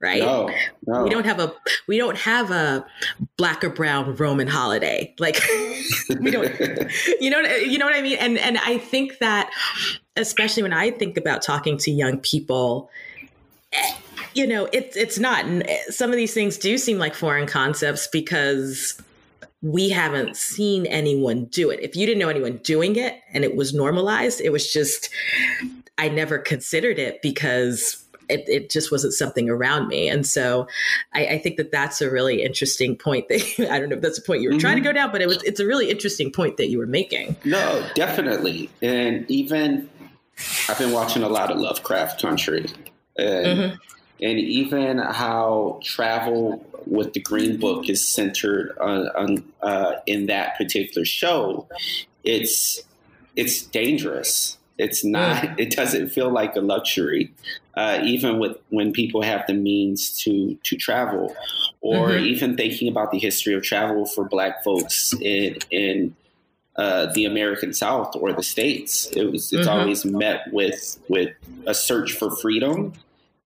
right? 0.00 0.22
No, 0.22 0.50
no. 0.86 1.02
we 1.02 1.10
don't 1.10 1.26
have 1.26 1.40
a 1.40 1.52
we 1.86 1.98
don't 1.98 2.16
have 2.16 2.50
a 2.50 2.86
black 3.36 3.64
or 3.64 3.70
brown 3.70 4.14
roman 4.16 4.46
holiday. 4.46 5.14
Like 5.18 5.42
we 6.20 6.30
don't 6.30 6.52
you 7.20 7.30
know 7.30 7.40
you 7.40 7.78
know 7.78 7.86
what 7.86 7.94
i 7.94 8.02
mean? 8.02 8.18
And 8.18 8.38
and 8.38 8.58
i 8.58 8.78
think 8.78 9.18
that 9.18 9.50
especially 10.16 10.62
when 10.62 10.72
i 10.72 10.90
think 10.90 11.16
about 11.16 11.42
talking 11.42 11.76
to 11.78 11.90
young 11.90 12.18
people 12.18 12.90
eh, 13.72 13.94
you 14.34 14.46
know 14.46 14.68
it's 14.72 14.96
it's 14.96 15.18
not 15.18 15.44
some 15.88 16.10
of 16.10 16.16
these 16.16 16.34
things 16.34 16.58
do 16.58 16.78
seem 16.78 16.98
like 16.98 17.14
foreign 17.14 17.46
concepts 17.46 18.06
because 18.08 19.00
we 19.62 19.88
haven't 19.88 20.36
seen 20.36 20.86
anyone 20.86 21.46
do 21.46 21.70
it. 21.70 21.80
If 21.80 21.96
you 21.96 22.06
didn't 22.06 22.20
know 22.20 22.28
anyone 22.28 22.60
doing 22.62 22.96
it 22.96 23.20
and 23.32 23.44
it 23.44 23.56
was 23.56 23.74
normalized, 23.74 24.40
it 24.40 24.50
was 24.50 24.72
just, 24.72 25.10
I 25.96 26.08
never 26.08 26.38
considered 26.38 26.98
it 26.98 27.20
because 27.22 28.04
it, 28.28 28.44
it 28.46 28.70
just 28.70 28.92
wasn't 28.92 29.14
something 29.14 29.48
around 29.48 29.88
me. 29.88 30.08
And 30.08 30.26
so 30.26 30.68
I, 31.14 31.26
I, 31.26 31.38
think 31.38 31.56
that 31.56 31.72
that's 31.72 32.00
a 32.00 32.10
really 32.10 32.42
interesting 32.42 32.94
point 32.94 33.28
that 33.28 33.42
I 33.70 33.78
don't 33.78 33.88
know 33.88 33.96
if 33.96 34.02
that's 34.02 34.18
a 34.18 34.22
point 34.22 34.42
you 34.42 34.48
were 34.48 34.52
mm-hmm. 34.52 34.60
trying 34.60 34.76
to 34.76 34.80
mm-hmm. 34.82 34.90
go 34.90 34.92
down, 34.92 35.12
but 35.12 35.22
it 35.22 35.26
was, 35.26 35.42
it's 35.42 35.60
a 35.60 35.66
really 35.66 35.90
interesting 35.90 36.30
point 36.30 36.56
that 36.58 36.68
you 36.68 36.78
were 36.78 36.86
making. 36.86 37.36
No, 37.44 37.84
definitely. 37.94 38.70
And 38.82 39.28
even 39.30 39.88
I've 40.68 40.78
been 40.78 40.92
watching 40.92 41.22
a 41.22 41.28
lot 41.28 41.50
of 41.50 41.58
Lovecraft 41.58 42.20
country 42.20 42.66
and 43.16 43.46
mm-hmm. 43.46 43.76
And 44.20 44.38
even 44.38 44.98
how 44.98 45.80
travel 45.82 46.64
with 46.86 47.12
the 47.12 47.20
Green 47.20 47.58
Book 47.58 47.88
is 47.88 48.06
centered 48.06 48.76
on, 48.78 49.08
on 49.08 49.44
uh, 49.62 49.96
in 50.06 50.26
that 50.26 50.56
particular 50.56 51.04
show, 51.04 51.68
it's 52.24 52.80
it's 53.36 53.62
dangerous. 53.62 54.58
It's 54.78 55.04
not. 55.04 55.48
It 55.60 55.70
doesn't 55.70 56.10
feel 56.10 56.30
like 56.30 56.56
a 56.56 56.60
luxury, 56.60 57.32
uh, 57.76 58.00
even 58.04 58.38
with 58.38 58.56
when 58.70 58.92
people 58.92 59.22
have 59.22 59.44
the 59.46 59.54
means 59.54 60.12
to 60.24 60.58
to 60.64 60.76
travel, 60.76 61.34
or 61.80 62.10
mm-hmm. 62.10 62.26
even 62.26 62.56
thinking 62.56 62.88
about 62.88 63.10
the 63.10 63.18
history 63.18 63.54
of 63.54 63.62
travel 63.62 64.06
for 64.06 64.24
Black 64.24 64.64
folks 64.64 65.14
in 65.20 65.58
in 65.70 66.16
uh, 66.76 67.06
the 67.06 67.24
American 67.24 67.72
South 67.72 68.14
or 68.16 68.32
the 68.32 68.42
states. 68.42 69.06
It 69.16 69.30
was 69.30 69.52
it's 69.52 69.68
mm-hmm. 69.68 69.80
always 69.80 70.04
met 70.04 70.52
with 70.52 70.98
with 71.08 71.30
a 71.66 71.74
search 71.74 72.12
for 72.12 72.34
freedom 72.36 72.94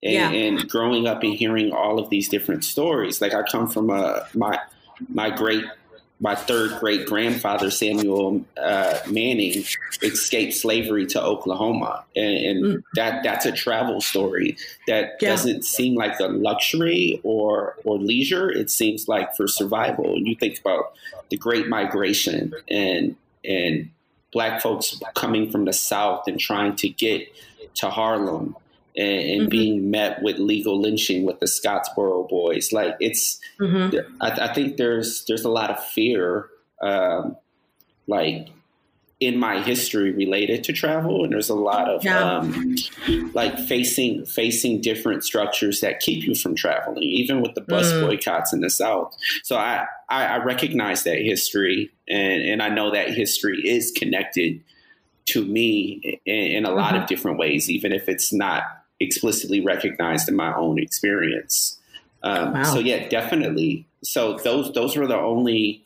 and, 0.03 0.13
yeah. 0.13 0.31
and, 0.31 0.69
growing 0.69 1.07
up 1.07 1.23
and 1.23 1.35
hearing 1.35 1.73
all 1.73 1.99
of 1.99 2.11
these 2.11 2.29
different 2.29 2.65
stories. 2.65 3.21
Like 3.21 3.35
I 3.35 3.43
come 3.43 3.69
from 3.69 3.91
a 3.91 4.27
my 4.35 4.59
my 5.09 5.31
great 5.31 5.65
my 6.23 6.37
third 6.37 6.79
great 6.79 7.07
grandfather 7.07 7.69
Samuel 7.69 8.45
uh, 8.57 8.99
Manning 9.09 9.65
escaped 10.03 10.55
slavery 10.55 11.05
to 11.07 11.23
Oklahoma, 11.23 12.05
and, 12.15 12.37
and 12.37 12.65
mm. 12.65 12.83
that 12.95 13.25
that's 13.25 13.45
a 13.45 13.53
travel 13.53 14.01
story 14.01 14.57
that 14.87 15.17
yeah. 15.21 15.31
doesn't 15.31 15.65
seem 15.65 15.97
like 15.97 16.19
a 16.21 16.29
luxury 16.29 17.21
or 17.25 17.77
or 17.85 17.99
leisure. 17.99 18.51
It 18.51 18.71
seems 18.71 19.09
like 19.09 19.35
for 19.37 19.49
survival. 19.49 20.17
You 20.17 20.37
think 20.37 20.61
about 20.61 20.95
the 21.31 21.37
Great 21.37 21.69
Migration 21.69 22.55
and 22.69 23.17
and 23.45 23.91
black 24.33 24.63
folks 24.63 25.01
coming 25.15 25.51
from 25.51 25.65
the 25.65 25.73
South 25.73 26.29
and 26.29 26.39
trying 26.39 26.77
to 26.77 26.89
get 26.89 27.27
to 27.75 27.91
Harlem 27.91 28.57
and, 28.97 29.09
and 29.09 29.41
mm-hmm. 29.43 29.49
being 29.49 29.91
met 29.91 30.23
with 30.23 30.39
legal 30.39 30.81
lynching 30.81 31.25
with 31.25 31.41
the 31.41 31.47
Scottsboro 31.47 32.29
boys. 32.29 32.73
Like 32.73 32.97
it's, 33.01 33.41
mm-hmm. 33.61 33.97
I, 34.21 34.31
I, 34.31 34.55
think 34.55 34.77
there's 34.77 35.25
there's 35.27 35.45
a 35.45 35.51
lot 35.51 35.71
of 35.71 35.83
fear, 35.83 36.49
um, 36.81 37.37
like 38.07 38.49
in 39.23 39.39
my 39.39 39.63
history 39.63 40.11
related 40.11 40.65
to 40.65 40.73
travel, 40.73 41.23
and 41.23 41.33
there's 41.33 41.49
a 41.49 41.55
lot 41.55 41.89
of 41.89 42.05
yeah. 42.05 42.39
um, 42.39 42.75
like 43.35 43.57
facing 43.57 44.27
facing 44.27 44.81
different 44.81 45.23
structures 45.23 45.81
that 45.81 46.01
keep 46.01 46.27
you 46.27 46.35
from 46.35 46.57
traveling, 46.57 47.05
even 47.05 47.41
with 47.41 47.55
the 47.55 47.61
bus 47.61 47.93
mm. 47.93 48.01
boycotts 48.01 48.53
in 48.53 48.61
the 48.61 48.69
South. 48.69 49.17
So 49.45 49.57
I, 49.57 49.87
I 50.09 50.25
I 50.25 50.37
recognize 50.39 51.05
that 51.05 51.19
history, 51.19 51.93
and 52.09 52.43
and 52.43 52.61
I 52.61 52.69
know 52.69 52.91
that 52.91 53.11
history 53.11 53.61
is 53.65 53.93
connected 53.93 54.61
to 55.27 55.45
me 55.45 56.21
in, 56.27 56.35
in 56.35 56.65
a 56.65 56.73
lot 56.73 56.95
mm-hmm. 56.95 57.03
of 57.03 57.09
different 57.09 57.39
ways, 57.39 57.71
even 57.71 57.93
if 57.93 58.09
it's 58.09 58.33
not 58.33 58.82
explicitly 59.03 59.61
recognized 59.61 60.29
in 60.29 60.37
my 60.37 60.55
own 60.55 60.79
experience. 60.79 61.79
Um, 62.23 62.55
wow. 62.55 62.63
So 62.65 62.79
yeah, 62.79 63.09
definitely. 63.09 63.87
So 64.03 64.39
those 64.39 64.73
those 64.73 64.97
were 64.97 65.07
the 65.07 65.19
only 65.19 65.85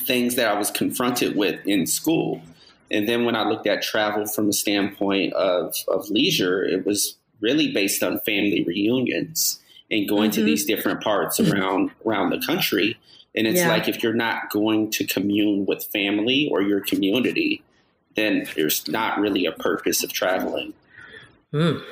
things 0.00 0.34
that 0.36 0.48
I 0.48 0.58
was 0.58 0.70
confronted 0.70 1.36
with 1.36 1.64
in 1.66 1.86
school. 1.86 2.42
And 2.90 3.08
then 3.08 3.24
when 3.24 3.36
I 3.36 3.48
looked 3.48 3.66
at 3.66 3.82
travel 3.82 4.26
from 4.26 4.48
a 4.48 4.52
standpoint 4.52 5.32
of, 5.34 5.76
of 5.86 6.10
leisure, 6.10 6.64
it 6.64 6.84
was 6.84 7.16
really 7.40 7.72
based 7.72 8.02
on 8.02 8.18
family 8.20 8.64
reunions 8.64 9.60
and 9.90 10.08
going 10.08 10.30
mm-hmm. 10.30 10.40
to 10.40 10.44
these 10.44 10.64
different 10.64 11.00
parts 11.00 11.40
around 11.40 11.90
around 12.04 12.30
the 12.30 12.44
country. 12.44 12.98
And 13.34 13.46
it's 13.46 13.60
yeah. 13.60 13.68
like 13.68 13.88
if 13.88 14.02
you're 14.02 14.12
not 14.12 14.50
going 14.50 14.90
to 14.92 15.06
commune 15.06 15.66
with 15.66 15.84
family 15.84 16.48
or 16.50 16.62
your 16.62 16.80
community, 16.80 17.62
then 18.16 18.46
there's 18.56 18.88
not 18.88 19.20
really 19.20 19.46
a 19.46 19.52
purpose 19.52 20.02
of 20.02 20.12
traveling. 20.12 20.74
Mm. 21.52 21.82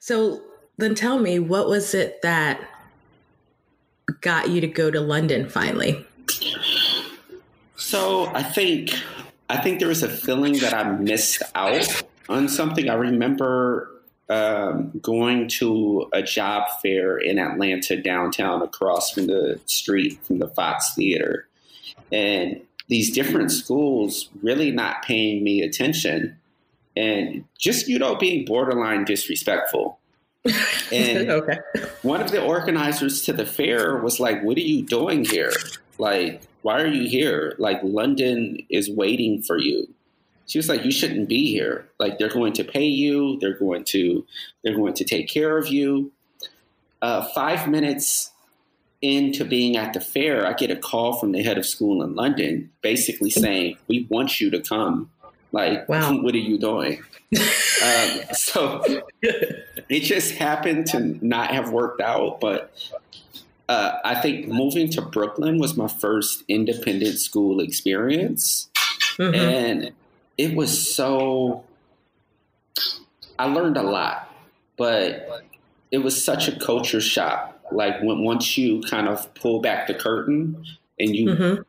So 0.00 0.42
then 0.76 0.94
tell 0.94 1.18
me, 1.18 1.38
what 1.38 1.68
was 1.68 1.94
it 1.94 2.22
that 2.22 2.60
got 4.20 4.50
you 4.50 4.60
to 4.60 4.66
go 4.66 4.90
to 4.90 5.00
London 5.00 5.48
finally? 5.48 6.06
So 7.76 8.26
I 8.34 8.42
think 8.42 8.90
I 9.48 9.56
think 9.58 9.78
there 9.78 9.88
was 9.88 10.02
a 10.02 10.08
feeling 10.08 10.58
that 10.58 10.74
I 10.74 10.84
missed 10.84 11.42
out 11.54 12.02
on 12.28 12.48
something. 12.48 12.88
I 12.88 12.94
remember 12.94 13.90
um, 14.28 14.92
going 15.00 15.48
to 15.48 16.08
a 16.12 16.22
job 16.22 16.68
fair 16.82 17.16
in 17.16 17.38
Atlanta 17.38 18.00
downtown 18.00 18.62
across 18.62 19.10
from 19.10 19.26
the 19.26 19.60
street 19.64 20.18
from 20.24 20.38
the 20.38 20.48
Fox 20.48 20.94
Theater. 20.94 21.48
And 22.12 22.60
these 22.88 23.10
different 23.10 23.52
schools 23.52 24.28
really 24.42 24.70
not 24.70 25.02
paying 25.02 25.42
me 25.42 25.62
attention 25.62 26.37
and 26.98 27.44
just 27.56 27.86
you 27.88 27.98
know 27.98 28.16
being 28.16 28.44
borderline 28.44 29.04
disrespectful. 29.04 29.98
And 30.90 31.28
okay. 31.28 31.58
one 32.00 32.22
of 32.22 32.30
the 32.30 32.42
organizers 32.42 33.22
to 33.24 33.34
the 33.34 33.44
fair 33.44 33.98
was 33.98 34.18
like, 34.18 34.42
"What 34.42 34.56
are 34.56 34.60
you 34.60 34.82
doing 34.82 35.26
here? 35.26 35.52
Like, 35.98 36.40
why 36.62 36.80
are 36.80 36.86
you 36.86 37.06
here? 37.06 37.54
Like, 37.58 37.78
London 37.82 38.64
is 38.70 38.88
waiting 38.88 39.42
for 39.42 39.58
you." 39.58 39.86
She 40.46 40.58
was 40.58 40.66
like, 40.66 40.86
"You 40.86 40.90
shouldn't 40.90 41.28
be 41.28 41.52
here. 41.52 41.86
Like, 41.98 42.18
they're 42.18 42.30
going 42.30 42.54
to 42.54 42.64
pay 42.64 42.86
you. 42.86 43.38
They're 43.40 43.58
going 43.58 43.84
to 43.88 44.24
they're 44.64 44.76
going 44.76 44.94
to 44.94 45.04
take 45.04 45.28
care 45.28 45.58
of 45.58 45.68
you." 45.68 46.10
Uh, 47.02 47.26
five 47.34 47.68
minutes 47.68 48.30
into 49.02 49.44
being 49.44 49.76
at 49.76 49.92
the 49.92 50.00
fair, 50.00 50.46
I 50.46 50.54
get 50.54 50.70
a 50.70 50.76
call 50.76 51.18
from 51.18 51.32
the 51.32 51.42
head 51.42 51.58
of 51.58 51.66
school 51.66 52.02
in 52.02 52.14
London, 52.14 52.70
basically 52.80 53.30
saying, 53.30 53.76
"We 53.88 54.06
want 54.08 54.40
you 54.40 54.50
to 54.50 54.60
come 54.60 55.10
like, 55.52 55.88
wow. 55.88 56.16
what 56.22 56.34
are 56.34 56.38
you 56.38 56.58
doing? 56.58 57.02
um, 57.82 58.20
so 58.32 58.82
it 59.22 60.00
just 60.00 60.34
happened 60.34 60.86
to 60.88 61.24
not 61.24 61.50
have 61.50 61.70
worked 61.70 62.00
out. 62.00 62.40
But 62.40 62.72
uh, 63.68 63.98
I 64.04 64.20
think 64.20 64.48
moving 64.48 64.90
to 64.90 65.02
Brooklyn 65.02 65.58
was 65.58 65.76
my 65.76 65.88
first 65.88 66.44
independent 66.48 67.18
school 67.18 67.60
experience. 67.60 68.70
Mm-hmm. 69.18 69.34
And 69.34 69.92
it 70.36 70.54
was 70.54 70.94
so, 70.94 71.64
I 73.38 73.46
learned 73.46 73.76
a 73.76 73.82
lot, 73.82 74.32
but 74.76 75.44
it 75.90 75.98
was 75.98 76.22
such 76.22 76.48
a 76.48 76.58
culture 76.58 77.00
shock. 77.00 77.54
Like 77.70 78.00
when 78.00 78.24
once 78.24 78.56
you 78.56 78.80
kind 78.88 79.08
of 79.08 79.34
pull 79.34 79.60
back 79.60 79.88
the 79.88 79.94
curtain 79.94 80.64
and 80.98 81.14
you 81.14 81.28
mm-hmm 81.28 81.62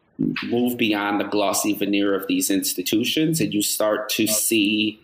move 0.43 0.77
beyond 0.77 1.19
the 1.19 1.25
glossy 1.25 1.73
veneer 1.73 2.13
of 2.13 2.27
these 2.27 2.49
institutions 2.49 3.39
and 3.39 3.53
you 3.53 3.61
start 3.61 4.09
to 4.09 4.27
see 4.27 4.99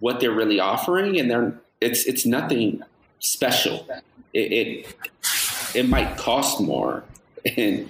what 0.00 0.20
they're 0.20 0.32
really 0.32 0.60
offering 0.60 1.18
and 1.18 1.30
they're 1.30 1.54
it's 1.80 2.04
it's 2.04 2.26
nothing 2.26 2.82
special. 3.20 3.86
It 4.32 4.52
it, 4.52 4.96
it 5.74 5.88
might 5.88 6.16
cost 6.16 6.60
more 6.60 7.04
and 7.56 7.88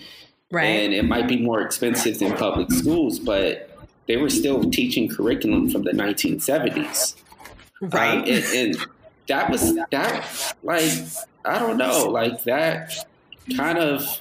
right. 0.50 0.64
and 0.64 0.94
it 0.94 1.04
might 1.04 1.28
be 1.28 1.36
more 1.36 1.60
expensive 1.60 2.18
than 2.18 2.36
public 2.36 2.70
schools 2.72 3.18
but 3.18 3.78
they 4.06 4.16
were 4.16 4.30
still 4.30 4.70
teaching 4.70 5.08
curriculum 5.08 5.70
from 5.70 5.82
the 5.82 5.92
1970s 5.92 7.16
right 7.80 8.18
um, 8.18 8.24
and, 8.24 8.44
and 8.54 8.76
that 9.28 9.50
was 9.50 9.74
that 9.90 10.54
like 10.62 10.92
i 11.44 11.58
don't 11.58 11.76
know 11.76 12.08
like 12.08 12.42
that 12.44 12.92
kind 13.56 13.78
of 13.78 14.20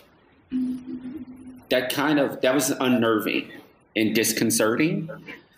that 1.70 1.92
kind 1.92 2.20
of 2.20 2.42
that 2.42 2.54
was 2.54 2.70
unnerving 2.72 3.52
and 3.96 4.16
disconcerting. 4.16 5.10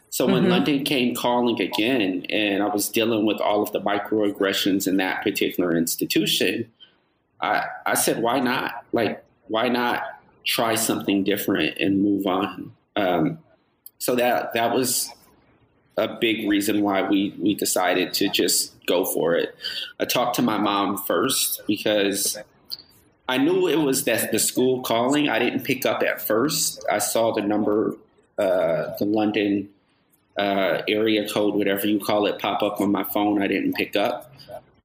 So 0.09 0.25
when 0.25 0.43
mm-hmm. 0.43 0.51
London 0.51 0.83
came 0.83 1.15
calling 1.15 1.61
again, 1.61 2.25
and 2.29 2.61
I 2.61 2.67
was 2.67 2.89
dealing 2.89 3.25
with 3.25 3.39
all 3.39 3.63
of 3.63 3.71
the 3.71 3.79
microaggressions 3.79 4.87
in 4.87 4.97
that 4.97 5.23
particular 5.23 5.75
institution, 5.75 6.69
I 7.41 7.65
I 7.85 7.93
said, 7.93 8.21
why 8.21 8.39
not? 8.39 8.85
Like, 8.91 9.23
why 9.47 9.69
not 9.69 10.03
try 10.43 10.75
something 10.75 11.23
different 11.23 11.77
and 11.77 12.01
move 12.01 12.27
on? 12.27 12.73
Um, 12.95 13.39
so 13.99 14.15
that 14.15 14.53
that 14.53 14.75
was 14.75 15.09
a 15.97 16.07
big 16.19 16.49
reason 16.49 16.81
why 16.81 17.01
we 17.03 17.35
we 17.39 17.55
decided 17.55 18.13
to 18.15 18.27
just 18.29 18.73
go 18.85 19.05
for 19.05 19.35
it. 19.35 19.55
I 19.99 20.05
talked 20.05 20.35
to 20.37 20.41
my 20.41 20.57
mom 20.57 20.97
first 20.97 21.61
because 21.67 22.37
I 23.27 23.37
knew 23.37 23.67
it 23.67 23.77
was 23.77 24.03
that 24.05 24.31
the 24.31 24.39
school 24.39 24.81
calling. 24.81 25.29
I 25.29 25.39
didn't 25.39 25.63
pick 25.63 25.85
up 25.85 26.03
at 26.03 26.21
first. 26.21 26.83
I 26.91 26.99
saw 26.99 27.33
the 27.33 27.41
number, 27.41 27.95
uh, 28.37 28.95
the 28.97 29.05
London 29.05 29.69
uh, 30.37 30.81
area 30.87 31.27
code, 31.29 31.55
whatever 31.55 31.87
you 31.87 31.99
call 31.99 32.25
it, 32.25 32.39
pop 32.39 32.61
up 32.61 32.81
on 32.81 32.91
my 32.91 33.03
phone. 33.03 33.41
I 33.41 33.47
didn't 33.47 33.73
pick 33.73 33.95
up. 33.95 34.33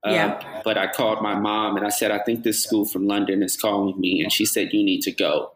Uh, 0.07 0.11
yeah. 0.11 0.61
But 0.64 0.78
I 0.78 0.87
called 0.87 1.23
my 1.23 1.35
mom 1.35 1.76
and 1.76 1.85
I 1.85 1.88
said, 1.88 2.11
I 2.11 2.19
think 2.19 2.45
this 2.45 2.62
school 2.62 2.85
from 2.85 3.07
London 3.07 3.43
is 3.43 3.57
calling 3.57 3.99
me. 3.99 4.23
And 4.23 4.33
she 4.33 4.45
said, 4.47 4.73
You 4.73 4.85
need 4.85 5.02
to 5.02 5.12
go. 5.12 5.52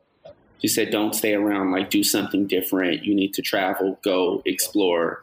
She 0.60 0.68
said, 0.68 0.90
Don't 0.90 1.14
stay 1.14 1.34
around, 1.34 1.70
like, 1.70 1.90
do 1.90 2.02
something 2.02 2.46
different. 2.46 3.04
You 3.04 3.14
need 3.14 3.34
to 3.34 3.42
travel, 3.42 3.98
go, 4.02 4.42
explore. 4.44 5.22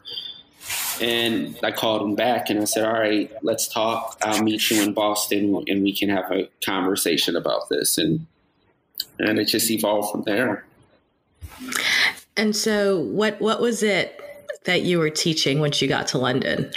And 0.99 1.57
I 1.63 1.71
called 1.71 2.01
him 2.01 2.15
back 2.15 2.49
and 2.49 2.59
I 2.59 2.65
said, 2.65 2.85
All 2.85 2.93
right, 2.93 3.31
let's 3.43 3.67
talk. 3.67 4.17
I'll 4.21 4.43
meet 4.43 4.69
you 4.69 4.81
in 4.81 4.93
Boston 4.93 5.63
and 5.67 5.83
we 5.83 5.95
can 5.95 6.09
have 6.09 6.31
a 6.31 6.49
conversation 6.65 7.35
about 7.35 7.69
this. 7.69 7.97
And 7.97 8.25
and 9.19 9.39
it 9.39 9.45
just 9.45 9.69
evolved 9.69 10.11
from 10.11 10.23
there. 10.23 10.65
And 12.35 12.55
so 12.55 12.99
what 12.99 13.39
what 13.39 13.61
was 13.61 13.83
it 13.83 14.19
that 14.65 14.81
you 14.81 14.99
were 14.99 15.09
teaching 15.09 15.59
once 15.59 15.81
you 15.81 15.87
got 15.87 16.07
to 16.07 16.17
London? 16.17 16.71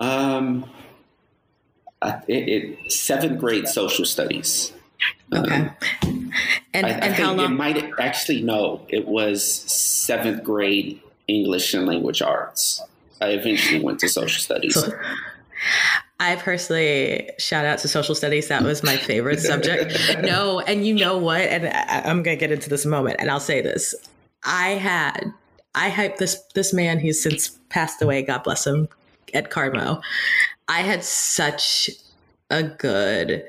Um 0.00 0.68
it, 2.28 2.48
it 2.48 2.92
seventh 2.92 3.38
grade 3.38 3.68
social 3.68 4.04
studies. 4.04 4.72
Okay. 5.34 5.70
Um, 6.02 6.32
and 6.72 6.86
I, 6.86 6.90
and 6.90 7.04
I 7.04 7.10
how 7.12 7.32
long? 7.32 7.52
It 7.52 7.56
might 7.56 7.92
actually 7.98 8.42
no. 8.42 8.82
It 8.88 9.06
was 9.06 9.44
seventh 9.44 10.44
grade 10.44 11.00
English 11.28 11.74
and 11.74 11.86
language 11.86 12.22
arts. 12.22 12.82
I 13.20 13.30
eventually 13.30 13.82
went 13.82 14.00
to 14.00 14.08
social 14.08 14.40
studies. 14.40 14.76
I 16.18 16.36
personally 16.36 17.30
shout 17.38 17.64
out 17.64 17.78
to 17.80 17.88
social 17.88 18.14
studies. 18.14 18.48
That 18.48 18.62
was 18.62 18.82
my 18.82 18.96
favorite 18.96 19.40
subject. 19.40 19.98
No, 20.22 20.60
and 20.60 20.86
you 20.86 20.94
know 20.94 21.18
what? 21.18 21.42
And 21.42 21.66
I, 21.66 22.08
am 22.08 22.22
going 22.22 22.36
to 22.36 22.40
get 22.40 22.50
into 22.50 22.70
this 22.70 22.86
moment, 22.86 23.16
and 23.18 23.30
I'll 23.30 23.40
say 23.40 23.60
this: 23.60 23.94
I 24.44 24.70
had, 24.70 25.32
I 25.74 25.90
hyped 25.90 26.16
this 26.16 26.40
this 26.54 26.72
man. 26.72 26.98
He's 26.98 27.22
since 27.22 27.58
passed 27.68 28.00
away. 28.00 28.22
God 28.22 28.44
bless 28.44 28.66
him. 28.66 28.88
Ed 29.34 29.50
Carmo. 29.50 30.00
I 30.68 30.80
had 30.80 31.04
such 31.04 31.90
a 32.50 32.62
good 32.62 33.44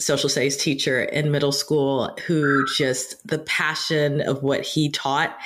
social 0.00 0.28
studies 0.28 0.56
teacher 0.56 1.02
in 1.04 1.30
middle 1.30 1.52
school 1.52 2.16
who 2.26 2.66
just 2.76 3.26
the 3.26 3.38
passion 3.40 4.20
of 4.22 4.42
what 4.42 4.62
he 4.62 4.90
taught 4.90 5.36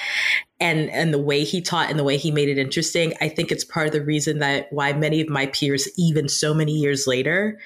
and 0.60 0.90
and 0.90 1.14
the 1.14 1.18
way 1.18 1.44
he 1.44 1.60
taught 1.60 1.88
and 1.88 1.98
the 1.98 2.04
way 2.04 2.16
he 2.16 2.30
made 2.30 2.48
it 2.48 2.58
interesting 2.58 3.12
i 3.20 3.28
think 3.28 3.52
it's 3.52 3.64
part 3.64 3.86
of 3.86 3.92
the 3.92 4.02
reason 4.02 4.38
that 4.38 4.66
why 4.72 4.92
many 4.92 5.20
of 5.20 5.28
my 5.28 5.46
peers 5.46 5.88
even 5.96 6.28
so 6.28 6.52
many 6.52 6.72
years 6.72 7.06
later 7.06 7.58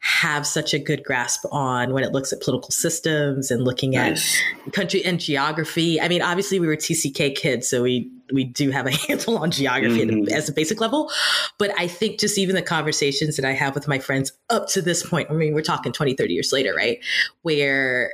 have 0.00 0.46
such 0.46 0.72
a 0.72 0.78
good 0.78 1.02
grasp 1.02 1.44
on 1.50 1.92
when 1.92 2.04
it 2.04 2.12
looks 2.12 2.32
at 2.32 2.40
political 2.40 2.70
systems 2.70 3.50
and 3.50 3.64
looking 3.64 3.92
nice. 3.92 4.40
at 4.66 4.72
country 4.72 5.04
and 5.04 5.20
geography 5.20 6.00
i 6.00 6.08
mean 6.08 6.22
obviously 6.22 6.60
we 6.60 6.66
were 6.66 6.76
tck 6.76 7.34
kids 7.34 7.68
so 7.68 7.82
we 7.82 8.10
we 8.32 8.44
do 8.44 8.70
have 8.70 8.86
a 8.86 8.90
handle 9.06 9.38
on 9.38 9.50
geography 9.50 10.04
mm-hmm. 10.04 10.32
as 10.32 10.48
a 10.48 10.52
basic 10.52 10.80
level 10.80 11.10
but 11.58 11.72
i 11.78 11.86
think 11.86 12.20
just 12.20 12.38
even 12.38 12.54
the 12.54 12.62
conversations 12.62 13.36
that 13.36 13.44
i 13.44 13.52
have 13.52 13.74
with 13.74 13.88
my 13.88 13.98
friends 13.98 14.32
up 14.50 14.68
to 14.68 14.80
this 14.80 15.04
point 15.04 15.28
i 15.30 15.34
mean 15.34 15.54
we're 15.54 15.62
talking 15.62 15.92
20 15.92 16.14
30 16.14 16.32
years 16.32 16.52
later 16.52 16.74
right 16.74 16.98
where 17.42 18.12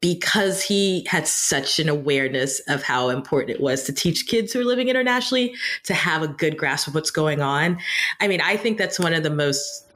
because 0.00 0.62
he 0.62 1.04
had 1.08 1.26
such 1.26 1.78
an 1.78 1.88
awareness 1.88 2.60
of 2.68 2.82
how 2.82 3.08
important 3.08 3.50
it 3.50 3.60
was 3.60 3.82
to 3.84 3.92
teach 3.92 4.26
kids 4.26 4.52
who 4.52 4.60
are 4.60 4.64
living 4.64 4.88
internationally 4.88 5.54
to 5.84 5.94
have 5.94 6.22
a 6.22 6.28
good 6.28 6.56
grasp 6.56 6.86
of 6.86 6.94
what's 6.94 7.10
going 7.10 7.40
on. 7.40 7.78
I 8.20 8.28
mean, 8.28 8.40
I 8.40 8.56
think 8.56 8.78
that's 8.78 9.00
one 9.00 9.12
of 9.12 9.22
the 9.22 9.30
most 9.30 9.88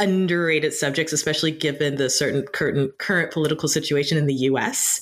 underrated 0.00 0.72
subjects, 0.72 1.12
especially 1.12 1.50
given 1.50 1.96
the 1.96 2.08
certain 2.08 2.42
current 2.42 2.96
current 2.98 3.32
political 3.32 3.68
situation 3.68 4.16
in 4.16 4.26
the 4.26 4.34
U.S. 4.34 5.00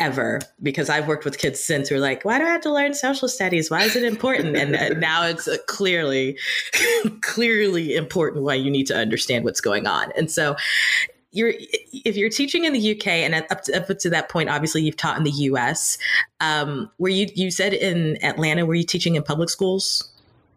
Ever, 0.00 0.40
because 0.62 0.90
I've 0.90 1.06
worked 1.06 1.24
with 1.24 1.38
kids 1.38 1.62
since 1.62 1.88
who 1.88 1.96
are 1.96 2.00
like, 2.00 2.24
"Why 2.24 2.38
do 2.38 2.44
I 2.44 2.48
have 2.50 2.60
to 2.62 2.72
learn 2.72 2.94
social 2.94 3.28
studies? 3.28 3.70
Why 3.70 3.84
is 3.84 3.96
it 3.96 4.02
important?" 4.02 4.56
and 4.56 4.74
uh, 4.74 4.88
now 4.98 5.24
it's 5.24 5.48
clearly, 5.66 6.36
clearly 7.20 7.94
important 7.94 8.44
why 8.44 8.54
you 8.54 8.70
need 8.70 8.86
to 8.88 8.96
understand 8.96 9.44
what's 9.44 9.60
going 9.60 9.86
on. 9.86 10.10
And 10.16 10.30
so, 10.30 10.56
you're 11.34 11.52
if 11.92 12.16
you're 12.16 12.30
teaching 12.30 12.64
in 12.64 12.72
the 12.72 12.96
UK 12.96 13.08
and 13.08 13.34
up 13.34 13.62
to, 13.64 13.76
up 13.76 13.98
to 13.98 14.10
that 14.10 14.28
point, 14.28 14.48
obviously 14.48 14.82
you've 14.82 14.96
taught 14.96 15.18
in 15.18 15.24
the 15.24 15.32
US. 15.32 15.98
Um, 16.40 16.90
were 16.98 17.08
you 17.08 17.28
you 17.34 17.50
said 17.50 17.74
in 17.74 18.22
Atlanta? 18.24 18.64
Were 18.64 18.74
you 18.74 18.84
teaching 18.84 19.16
in 19.16 19.22
public 19.22 19.50
schools? 19.50 20.10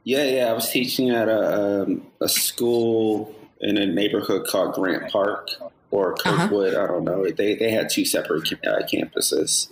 Yeah, 0.04 0.24
yeah, 0.24 0.46
I 0.46 0.54
was 0.54 0.70
teaching 0.70 1.10
at 1.10 1.28
a 1.28 1.84
um, 1.84 2.06
a 2.22 2.30
school 2.30 3.36
in 3.60 3.78
a 3.78 3.86
neighborhood 3.86 4.48
called 4.48 4.76
Grant 4.76 5.12
Park 5.12 5.50
or 5.92 6.14
uh-huh. 6.14 6.44
Kirkwood. 6.44 6.76
Uh-huh. 6.76 6.84
I 6.84 6.88
don't 6.88 7.04
know. 7.04 7.30
They 7.30 7.56
they 7.56 7.72
had 7.72 7.90
two 7.90 8.06
separate 8.06 8.52
uh, 8.66 8.84
campuses. 8.92 9.72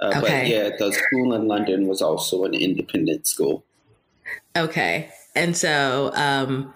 Uh, 0.00 0.08
okay. 0.08 0.20
But 0.20 0.46
yeah, 0.48 0.70
the 0.78 0.92
school 0.92 1.32
in 1.34 1.48
London 1.48 1.86
was 1.86 2.02
also 2.02 2.44
an 2.44 2.54
independent 2.54 3.26
school. 3.26 3.64
Okay, 4.54 5.10
and 5.34 5.56
so 5.56 6.10
um, 6.14 6.74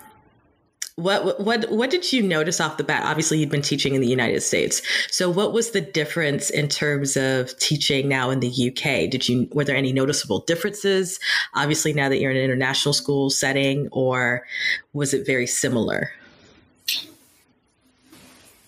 what 0.97 1.39
what 1.41 1.71
what 1.71 1.91
did 1.91 2.11
you 2.11 2.23
notice 2.23 2.59
off 2.59 2.79
the 2.79 2.85
bat? 2.85 3.03
Obviously, 3.05 3.39
you'd 3.39 3.51
been 3.51 3.63
teaching 3.63 3.95
in 3.95 4.01
the 4.01 4.09
United 4.09 4.41
States. 4.41 4.81
So, 5.11 5.29
what 5.29 5.53
was 5.53 5.73
the 5.73 5.83
difference 5.83 6.49
in 6.49 6.69
terms 6.69 7.19
of 7.19 7.57
teaching 7.59 8.09
now 8.09 8.31
in 8.31 8.41
the 8.41 8.49
UK? 8.49 9.11
Did 9.11 9.29
you 9.29 9.47
were 9.53 9.65
there 9.65 9.77
any 9.77 9.93
noticeable 9.93 10.41
differences? 10.41 11.21
Obviously, 11.55 11.93
now 11.93 12.09
that 12.09 12.19
you're 12.19 12.31
in 12.31 12.39
an 12.39 12.45
international 12.45 12.95
school 12.95 13.29
setting, 13.29 13.89
or 13.93 14.47
was 14.95 15.13
it 15.13 15.27
very 15.27 15.47
similar? 15.47 16.13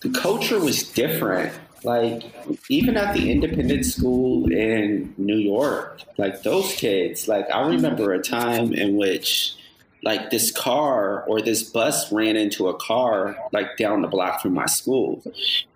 The 0.01 0.11
culture 0.11 0.59
was 0.59 0.83
different. 0.83 1.51
Like 1.83 2.23
even 2.69 2.95
at 2.95 3.15
the 3.15 3.31
independent 3.31 3.85
school 3.85 4.51
in 4.51 5.15
New 5.17 5.37
York, 5.37 6.01
like 6.17 6.43
those 6.43 6.75
kids. 6.75 7.27
Like 7.27 7.49
I 7.49 7.67
remember 7.67 8.13
a 8.13 8.21
time 8.21 8.73
in 8.73 8.97
which 8.97 9.55
like 10.03 10.29
this 10.29 10.51
car 10.51 11.23
or 11.25 11.41
this 11.41 11.63
bus 11.63 12.11
ran 12.11 12.35
into 12.35 12.69
a 12.69 12.77
car 12.77 13.37
like 13.51 13.77
down 13.77 14.01
the 14.01 14.07
block 14.07 14.41
from 14.41 14.53
my 14.53 14.65
school. 14.65 15.21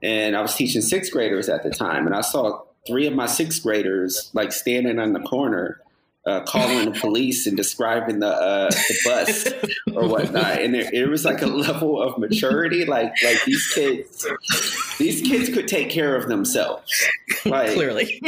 And 0.02 0.36
I 0.36 0.42
was 0.42 0.56
teaching 0.56 0.82
sixth 0.82 1.12
graders 1.12 1.50
at 1.50 1.64
the 1.64 1.70
time, 1.70 2.06
and 2.06 2.16
I 2.16 2.22
saw 2.22 2.62
three 2.88 3.08
of 3.08 3.14
my 3.14 3.26
sixth 3.26 3.64
graders 3.64 4.30
like 4.34 4.52
standing 4.52 5.00
on 5.00 5.14
the 5.14 5.20
corner 5.22 5.80
uh, 6.26 6.42
calling 6.42 6.86
the 6.86 6.98
police 7.00 7.46
and 7.48 7.58
describing 7.58 8.20
the 8.20 8.28
uh, 8.28 8.70
the 8.70 8.98
bus 9.06 9.48
or 9.96 10.08
whatnot, 10.08 10.62
and 10.62 10.76
it, 10.76 10.94
it, 10.94 11.10
was 11.10 11.26
like 11.26 11.42
a 11.42 11.48
level 11.48 12.02
of 12.02 12.18
maturity. 12.18 12.86
Like 12.86 13.12
like 13.24 13.44
these 13.44 13.68
kids, 13.74 14.26
these 14.98 15.22
kids 15.22 15.50
could 15.50 15.68
take 15.68 15.90
care 15.90 16.16
of 16.16 16.30
themselves. 16.30 16.92
Like 17.46 17.74
clearly, 17.74 18.22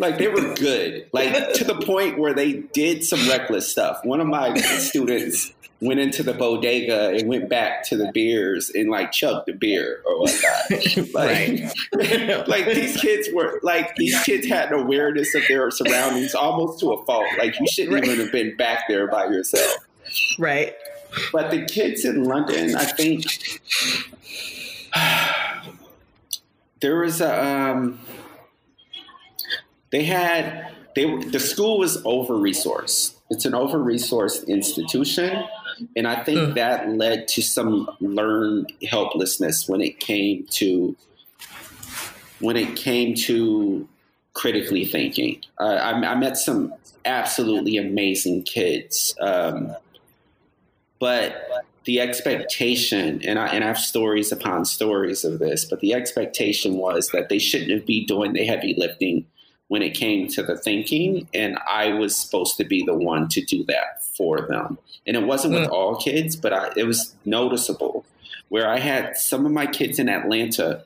like 0.00 0.18
they 0.18 0.26
were 0.28 0.54
good. 0.54 1.08
Like 1.12 1.54
to 1.54 1.64
the 1.64 1.80
point 1.84 2.18
where 2.18 2.34
they 2.34 2.54
did 2.54 3.04
some 3.04 3.28
reckless 3.28 3.68
stuff. 3.68 4.04
One 4.04 4.20
of 4.20 4.26
my 4.26 4.56
students 4.58 5.52
went 5.80 6.00
into 6.00 6.22
the 6.22 6.32
bodega 6.32 7.10
and 7.10 7.28
went 7.28 7.48
back 7.48 7.84
to 7.84 7.96
the 7.96 8.10
beers 8.12 8.70
and 8.70 8.90
like 8.90 9.12
chugged 9.12 9.46
the 9.46 9.52
beer 9.52 10.02
or 10.04 10.20
whatnot. 10.20 11.14
like, 11.14 12.48
like 12.48 12.66
these 12.74 12.96
kids 13.00 13.28
were 13.32 13.60
like 13.62 13.94
these 13.96 14.20
kids 14.24 14.46
had 14.46 14.72
an 14.72 14.80
awareness 14.80 15.34
of 15.34 15.42
their 15.48 15.70
surroundings 15.70 16.34
almost 16.34 16.80
to 16.80 16.92
a 16.92 17.04
fault. 17.04 17.26
Like 17.38 17.58
you 17.60 17.66
shouldn't 17.68 17.94
right. 17.94 18.04
even 18.04 18.18
have 18.18 18.32
been 18.32 18.56
back 18.56 18.84
there 18.88 19.06
by 19.06 19.26
yourself. 19.26 19.86
Right. 20.38 20.74
But 21.32 21.50
the 21.50 21.64
kids 21.64 22.04
in 22.04 22.24
London, 22.24 22.74
I 22.74 22.84
think 22.84 23.24
there 26.80 26.96
was 26.96 27.20
a 27.20 27.44
um, 27.44 28.00
they 29.90 30.04
had 30.04 30.74
they 30.94 31.24
the 31.24 31.40
school 31.40 31.78
was 31.78 32.02
over 32.04 32.34
resourced. 32.34 33.14
It's 33.30 33.44
an 33.44 33.54
over 33.54 33.78
resourced 33.78 34.46
institution 34.48 35.44
and 35.96 36.06
I 36.06 36.22
think 36.22 36.38
mm. 36.38 36.54
that 36.54 36.88
led 36.88 37.28
to 37.28 37.42
some 37.42 37.88
learned 38.00 38.72
helplessness 38.88 39.68
when 39.68 39.80
it 39.80 40.00
came 40.00 40.46
to 40.50 40.96
when 42.40 42.56
it 42.56 42.76
came 42.76 43.14
to 43.14 43.88
critically 44.32 44.84
thinking. 44.84 45.42
Uh, 45.60 45.64
I, 45.64 45.90
I, 45.90 46.14
met 46.14 46.36
some 46.36 46.72
absolutely 47.04 47.76
amazing 47.76 48.44
kids, 48.44 49.14
um, 49.20 49.74
but 51.00 51.64
the 51.84 52.00
expectation, 52.00 53.20
and 53.26 53.38
I, 53.38 53.48
and 53.48 53.64
I 53.64 53.66
have 53.66 53.78
stories 53.78 54.30
upon 54.30 54.64
stories 54.66 55.24
of 55.24 55.40
this, 55.40 55.64
but 55.64 55.80
the 55.80 55.94
expectation 55.94 56.74
was 56.74 57.08
that 57.08 57.28
they 57.28 57.38
shouldn't 57.38 57.86
be 57.86 58.04
doing 58.04 58.34
the 58.34 58.44
heavy 58.44 58.74
lifting 58.76 59.26
when 59.68 59.82
it 59.82 59.90
came 59.90 60.28
to 60.28 60.42
the 60.42 60.56
thinking, 60.56 61.28
and 61.32 61.58
I 61.68 61.92
was 61.92 62.16
supposed 62.16 62.56
to 62.56 62.64
be 62.64 62.84
the 62.84 62.94
one 62.94 63.28
to 63.28 63.44
do 63.44 63.64
that 63.64 64.02
for 64.02 64.40
them. 64.40 64.78
And 65.06 65.16
it 65.16 65.24
wasn't 65.24 65.54
with 65.54 65.68
mm. 65.68 65.72
all 65.72 65.96
kids, 65.96 66.36
but 66.36 66.52
I, 66.52 66.70
it 66.76 66.84
was 66.84 67.14
noticeable 67.24 68.04
where 68.48 68.68
I 68.68 68.78
had 68.78 69.16
some 69.16 69.46
of 69.46 69.52
my 69.52 69.66
kids 69.66 69.98
in 69.98 70.08
Atlanta. 70.08 70.84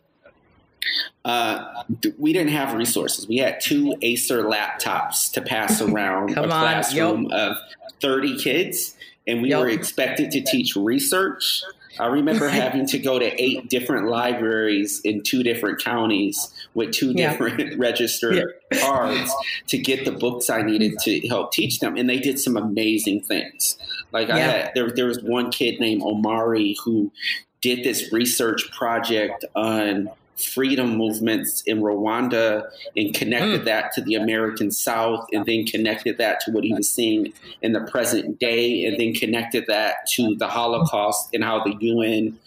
Uh, 1.25 1.85
we 2.19 2.33
didn't 2.33 2.53
have 2.53 2.75
resources. 2.75 3.29
We 3.29 3.39
had 3.39 3.61
two 3.61 3.95
Acer 4.03 4.45
laptops 4.45 5.31
to 5.33 5.41
pass 5.41 5.81
around 5.81 6.31
a 6.37 6.47
classroom 6.47 7.29
yep. 7.31 7.33
of 7.33 7.57
30 8.01 8.37
kids, 8.39 8.97
and 9.29 9.43
we 9.43 9.51
yep. 9.51 9.61
were 9.61 9.69
expected 9.69 10.33
to 10.33 10.41
teach 10.41 10.75
research 10.75 11.63
I 11.99 12.07
remember 12.07 12.49
having 12.51 12.87
to 12.87 12.99
go 12.99 13.19
to 13.19 13.43
eight 13.43 13.69
different 13.69 14.09
libraries 14.09 15.01
in 15.05 15.23
two 15.23 15.43
different 15.43 15.83
counties 15.83 16.53
with 16.75 16.93
two 16.93 17.13
yeah. 17.13 17.31
different 17.31 17.79
registered 17.79 18.53
yeah. 18.73 18.81
cards 18.81 19.33
to 19.69 19.79
get 19.79 20.05
the 20.05 20.13
books 20.13 20.51
I 20.51 20.63
needed 20.63 20.99
to 21.01 21.29
help 21.29 21.53
teach 21.53 21.81
them. 21.81 21.97
And 21.97 22.09
they 22.09 22.19
did 22.19 22.39
some 22.39 22.57
amazing 22.57 23.23
things. 23.23 23.79
Like 24.13 24.29
yeah. 24.29 24.35
I 24.35 24.39
had, 24.39 24.73
there, 24.75 24.91
there 24.91 25.07
was 25.07 25.23
one 25.23 25.51
kid 25.51 25.81
named 25.81 26.03
Omari 26.03 26.77
who 26.85 27.13
did 27.61 27.85
this 27.85 28.13
research 28.13 28.71
project 28.73 29.45
on 29.55 30.11
freedom 30.45 30.97
movements 30.97 31.63
in 31.63 31.81
Rwanda 31.81 32.69
and 32.97 33.15
connected 33.15 33.63
mm. 33.63 33.65
that 33.65 33.93
to 33.93 34.03
the 34.03 34.15
American 34.15 34.71
South 34.71 35.27
and 35.33 35.47
then 35.47 35.65
connected 35.65 36.19
that 36.19 36.41
to 36.41 36.51
what 36.51 36.65
he 36.65 36.75
was 36.75 36.91
seeing 36.91 37.33
in 37.63 37.73
the 37.73 37.81
present 37.81 38.39
day 38.39 38.85
and 38.85 38.99
then 38.99 39.15
connected 39.15 39.67
that 39.69 40.07
to 40.15 40.35
the 40.37 40.49
Holocaust 40.49 41.29
and 41.33 41.43
how 41.45 41.63
the 41.63 41.75
UN 41.81 42.39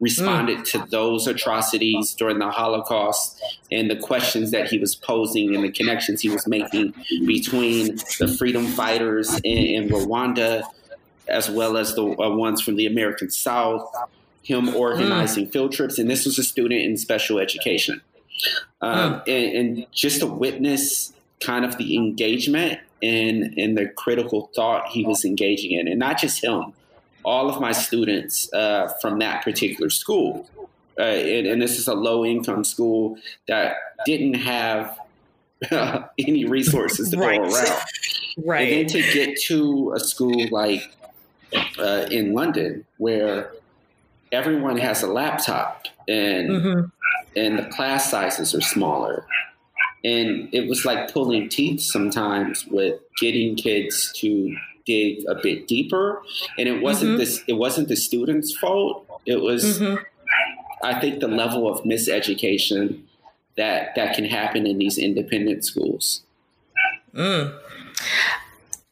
responded 0.00 0.58
mm. 0.58 0.70
to 0.72 0.86
those 0.90 1.26
atrocities 1.26 2.14
during 2.14 2.38
the 2.38 2.50
Holocaust 2.50 3.42
and 3.70 3.90
the 3.90 3.96
questions 3.96 4.50
that 4.50 4.68
he 4.68 4.78
was 4.78 4.94
posing 4.94 5.54
and 5.54 5.64
the 5.64 5.72
connections 5.72 6.20
he 6.20 6.30
was 6.30 6.46
making 6.46 6.92
between 7.26 7.96
the 8.18 8.34
freedom 8.38 8.66
fighters 8.66 9.34
in, 9.44 9.58
in 9.58 9.88
Rwanda 9.88 10.64
as 11.28 11.50
well 11.50 11.76
as 11.76 11.94
the 11.94 12.04
uh, 12.04 12.36
ones 12.36 12.60
from 12.60 12.76
the 12.76 12.86
American 12.86 13.30
South, 13.30 13.90
him 14.44 14.74
organizing 14.76 15.46
mm. 15.46 15.52
field 15.52 15.72
trips. 15.72 15.98
And 15.98 16.08
this 16.08 16.24
was 16.24 16.38
a 16.38 16.44
student 16.44 16.82
in 16.82 16.96
special 16.96 17.38
education. 17.38 18.00
Um, 18.80 19.14
mm. 19.14 19.22
and, 19.26 19.56
and, 19.56 19.86
just 19.92 20.20
to 20.20 20.26
witness 20.26 21.12
kind 21.40 21.64
of 21.64 21.78
the 21.78 21.96
engagement 21.96 22.80
and, 23.02 23.56
and 23.58 23.76
the 23.76 23.88
critical 23.88 24.50
thought 24.54 24.88
he 24.88 25.04
was 25.04 25.24
engaging 25.24 25.72
in, 25.72 25.88
and 25.88 25.98
not 25.98 26.18
just 26.18 26.42
him, 26.44 26.72
all 27.24 27.48
of 27.48 27.60
my 27.60 27.72
students 27.72 28.52
uh, 28.52 28.92
from 29.00 29.18
that 29.20 29.42
particular 29.42 29.88
school. 29.88 30.48
Uh, 30.98 31.02
and, 31.02 31.46
and, 31.46 31.62
this 31.62 31.78
is 31.78 31.88
a 31.88 31.94
low 31.94 32.24
income 32.24 32.64
school 32.64 33.18
that 33.48 33.76
didn't 34.06 34.34
have 34.34 34.98
any 36.18 36.44
resources 36.44 37.10
to 37.10 37.16
right. 37.16 37.40
go 37.40 37.52
around. 37.52 37.82
right. 38.44 38.72
And 38.72 38.90
then 38.90 39.02
to 39.02 39.12
get 39.12 39.40
to 39.42 39.92
a 39.96 40.00
school 40.00 40.46
like 40.50 40.94
uh, 41.78 42.06
in 42.10 42.32
London 42.32 42.84
where 42.98 43.52
everyone 44.34 44.76
has 44.76 45.02
a 45.02 45.06
laptop 45.06 45.84
and 46.08 46.50
mm-hmm. 46.50 46.84
and 47.36 47.58
the 47.58 47.64
class 47.66 48.10
sizes 48.10 48.54
are 48.54 48.60
smaller. 48.60 49.26
And 50.04 50.52
it 50.52 50.68
was 50.68 50.84
like 50.84 51.12
pulling 51.12 51.48
teeth 51.48 51.80
sometimes 51.80 52.66
with 52.66 53.00
getting 53.18 53.56
kids 53.56 54.12
to 54.16 54.54
dig 54.84 55.24
a 55.26 55.34
bit 55.34 55.66
deeper. 55.66 56.22
And 56.58 56.68
it 56.68 56.82
wasn't 56.82 57.12
mm-hmm. 57.12 57.18
this 57.18 57.42
it 57.46 57.54
wasn't 57.54 57.88
the 57.88 57.96
students' 57.96 58.54
fault. 58.56 59.06
It 59.24 59.40
was 59.40 59.80
mm-hmm. 59.80 60.02
I 60.82 61.00
think 61.00 61.20
the 61.20 61.28
level 61.28 61.66
of 61.72 61.84
miseducation 61.84 63.00
that 63.56 63.94
that 63.94 64.14
can 64.14 64.24
happen 64.24 64.66
in 64.66 64.78
these 64.78 64.98
independent 64.98 65.64
schools. 65.64 66.22
Mm. 67.14 67.56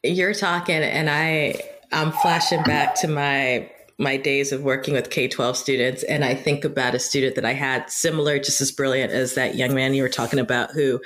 You're 0.01 0.33
talking, 0.33 0.81
and 0.81 1.09
I 1.09 1.61
I'm 1.91 2.11
flashing 2.11 2.63
back 2.63 2.95
to 2.95 3.07
my 3.07 3.69
my 3.97 4.17
days 4.17 4.51
of 4.51 4.63
working 4.63 4.93
with 4.93 5.09
K 5.09 5.27
12 5.27 5.57
students. 5.57 6.03
And 6.03 6.25
I 6.25 6.35
think 6.35 6.65
about 6.65 6.95
a 6.95 6.99
student 6.99 7.35
that 7.35 7.45
I 7.45 7.53
had 7.53 7.89
similar, 7.89 8.39
just 8.39 8.61
as 8.61 8.71
brilliant 8.71 9.11
as 9.11 9.35
that 9.35 9.55
young 9.55 9.73
man 9.73 9.93
you 9.93 10.03
were 10.03 10.09
talking 10.09 10.39
about, 10.39 10.71
who, 10.71 11.01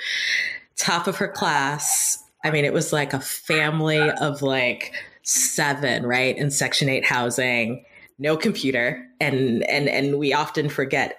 top 0.76 1.06
of 1.06 1.16
her 1.16 1.28
class, 1.28 2.22
I 2.44 2.50
mean, 2.50 2.64
it 2.64 2.72
was 2.72 2.92
like 2.92 3.12
a 3.12 3.20
family 3.20 4.10
of 4.10 4.42
like 4.42 4.94
seven, 5.22 6.06
right? 6.06 6.36
In 6.36 6.50
Section 6.50 6.88
8 6.88 7.04
housing, 7.04 7.84
no 8.18 8.36
computer. 8.36 9.06
And, 9.20 9.68
and, 9.68 9.88
and 9.88 10.18
we 10.18 10.32
often 10.32 10.68
forget 10.68 11.18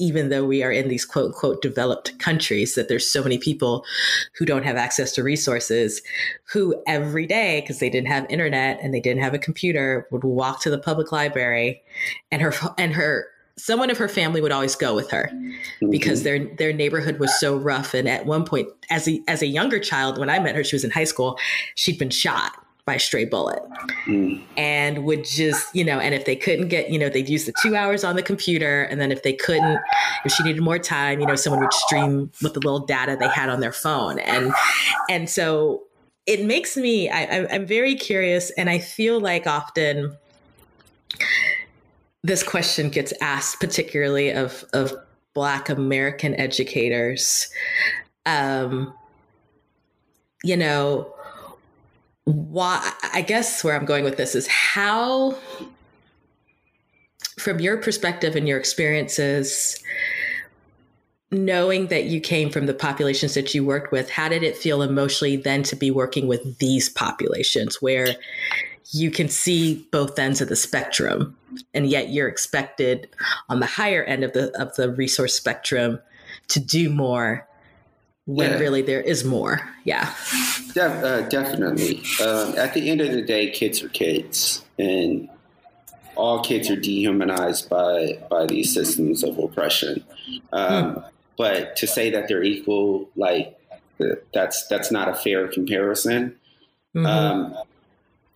even 0.00 0.30
though 0.30 0.44
we 0.44 0.62
are 0.62 0.72
in 0.72 0.88
these 0.88 1.04
quote 1.04 1.26
unquote 1.26 1.62
developed 1.62 2.18
countries, 2.18 2.74
that 2.74 2.88
there's 2.88 3.08
so 3.08 3.22
many 3.22 3.38
people 3.38 3.84
who 4.34 4.44
don't 4.44 4.64
have 4.64 4.76
access 4.76 5.12
to 5.12 5.22
resources 5.22 6.02
who 6.52 6.82
every 6.86 7.26
day, 7.26 7.60
because 7.60 7.78
they 7.78 7.90
didn't 7.90 8.08
have 8.08 8.26
internet 8.28 8.80
and 8.82 8.92
they 8.92 9.00
didn't 9.00 9.22
have 9.22 9.34
a 9.34 9.38
computer, 9.38 10.08
would 10.10 10.24
walk 10.24 10.60
to 10.62 10.70
the 10.70 10.78
public 10.78 11.12
library 11.12 11.82
and 12.32 12.42
her 12.42 12.52
and 12.78 12.94
her 12.94 13.28
someone 13.56 13.90
of 13.90 13.98
her 13.98 14.08
family 14.08 14.40
would 14.40 14.52
always 14.52 14.74
go 14.74 14.94
with 14.94 15.10
her 15.10 15.30
mm-hmm. 15.32 15.90
because 15.90 16.22
their 16.22 16.46
their 16.56 16.72
neighborhood 16.72 17.18
was 17.18 17.38
so 17.38 17.56
rough 17.56 17.92
and 17.92 18.08
at 18.08 18.24
one 18.24 18.44
point 18.44 18.66
as 18.88 19.06
a 19.06 19.20
as 19.28 19.42
a 19.42 19.46
younger 19.46 19.78
child 19.78 20.18
when 20.18 20.30
I 20.30 20.38
met 20.38 20.54
her 20.54 20.64
she 20.64 20.74
was 20.74 20.84
in 20.84 20.90
high 20.90 21.04
school 21.04 21.38
she'd 21.74 21.98
been 21.98 22.10
shot 22.10 22.52
by 22.90 22.96
stray 22.96 23.24
bullet. 23.24 23.62
Mm. 24.06 24.42
and 24.56 25.04
would 25.04 25.24
just 25.24 25.74
you 25.74 25.84
know 25.84 26.00
and 26.00 26.12
if 26.14 26.24
they 26.24 26.34
couldn't 26.34 26.68
get 26.68 26.90
you 26.90 26.98
know 26.98 27.08
they'd 27.08 27.28
use 27.28 27.44
the 27.44 27.52
two 27.62 27.76
hours 27.76 28.02
on 28.02 28.16
the 28.16 28.22
computer. 28.22 28.82
And 28.82 29.00
then 29.00 29.12
if 29.12 29.22
they 29.22 29.32
couldn't 29.32 29.78
if 30.24 30.32
she 30.32 30.42
needed 30.42 30.60
more 30.60 30.78
time 30.78 31.20
you 31.20 31.26
know 31.26 31.36
someone 31.36 31.60
would 31.60 31.72
stream 31.72 32.32
with 32.42 32.54
the 32.54 32.60
little 32.60 32.80
data 32.80 33.16
they 33.18 33.28
had 33.28 33.48
on 33.48 33.60
their 33.60 33.72
phone. 33.72 34.18
And 34.18 34.52
and 35.08 35.30
so 35.30 35.84
it 36.26 36.44
makes 36.44 36.76
me 36.76 37.08
I, 37.08 37.46
i'm 37.54 37.64
very 37.64 37.94
curious. 37.94 38.50
And 38.58 38.68
i 38.68 38.78
feel 38.80 39.20
like 39.20 39.46
often 39.46 40.16
this 42.24 42.42
question 42.42 42.90
gets 42.90 43.12
asked 43.20 43.60
particularly 43.60 44.30
of 44.30 44.64
of 44.72 44.92
black 45.32 45.68
american 45.68 46.34
educators. 46.34 47.50
Um 48.26 48.92
you 50.42 50.56
know 50.56 51.14
why 52.24 52.92
I 53.12 53.22
guess 53.22 53.64
where 53.64 53.74
I'm 53.74 53.84
going 53.84 54.04
with 54.04 54.16
this 54.16 54.34
is 54.34 54.46
how 54.46 55.36
from 57.38 57.60
your 57.60 57.78
perspective 57.78 58.36
and 58.36 58.46
your 58.46 58.58
experiences 58.58 59.82
knowing 61.32 61.86
that 61.86 62.04
you 62.04 62.20
came 62.20 62.50
from 62.50 62.66
the 62.66 62.74
populations 62.74 63.34
that 63.34 63.54
you 63.54 63.64
worked 63.64 63.92
with 63.92 64.10
how 64.10 64.28
did 64.28 64.42
it 64.42 64.56
feel 64.56 64.82
emotionally 64.82 65.36
then 65.36 65.62
to 65.62 65.76
be 65.76 65.90
working 65.90 66.26
with 66.26 66.58
these 66.58 66.88
populations 66.88 67.80
where 67.80 68.08
you 68.92 69.10
can 69.10 69.28
see 69.28 69.86
both 69.92 70.18
ends 70.18 70.40
of 70.40 70.48
the 70.48 70.56
spectrum 70.56 71.36
and 71.72 71.88
yet 71.88 72.10
you're 72.10 72.28
expected 72.28 73.08
on 73.48 73.60
the 73.60 73.66
higher 73.66 74.02
end 74.04 74.24
of 74.24 74.32
the 74.32 74.50
of 74.60 74.74
the 74.76 74.90
resource 74.90 75.34
spectrum 75.34 75.98
to 76.48 76.60
do 76.60 76.90
more 76.90 77.46
when 78.34 78.50
yeah. 78.52 78.58
really 78.58 78.82
there 78.82 79.00
is 79.00 79.24
more. 79.24 79.60
Yeah. 79.84 80.14
Def, 80.74 81.04
uh, 81.04 81.22
definitely. 81.28 82.02
Um, 82.24 82.56
at 82.56 82.74
the 82.74 82.88
end 82.88 83.00
of 83.00 83.12
the 83.12 83.22
day, 83.22 83.50
kids 83.50 83.82
are 83.82 83.88
kids, 83.88 84.64
and 84.78 85.28
all 86.14 86.42
kids 86.42 86.70
are 86.70 86.76
dehumanized 86.76 87.68
by 87.68 88.18
by 88.30 88.46
these 88.46 88.72
systems 88.72 89.24
of 89.24 89.38
oppression. 89.38 90.04
Um, 90.52 90.94
hmm. 90.94 91.00
But 91.36 91.76
to 91.76 91.86
say 91.86 92.10
that 92.10 92.28
they're 92.28 92.42
equal, 92.42 93.08
like 93.16 93.58
that's 94.32 94.66
that's 94.68 94.92
not 94.92 95.08
a 95.08 95.14
fair 95.14 95.48
comparison. 95.48 96.36
Mm-hmm. 96.94 97.06
Um, 97.06 97.56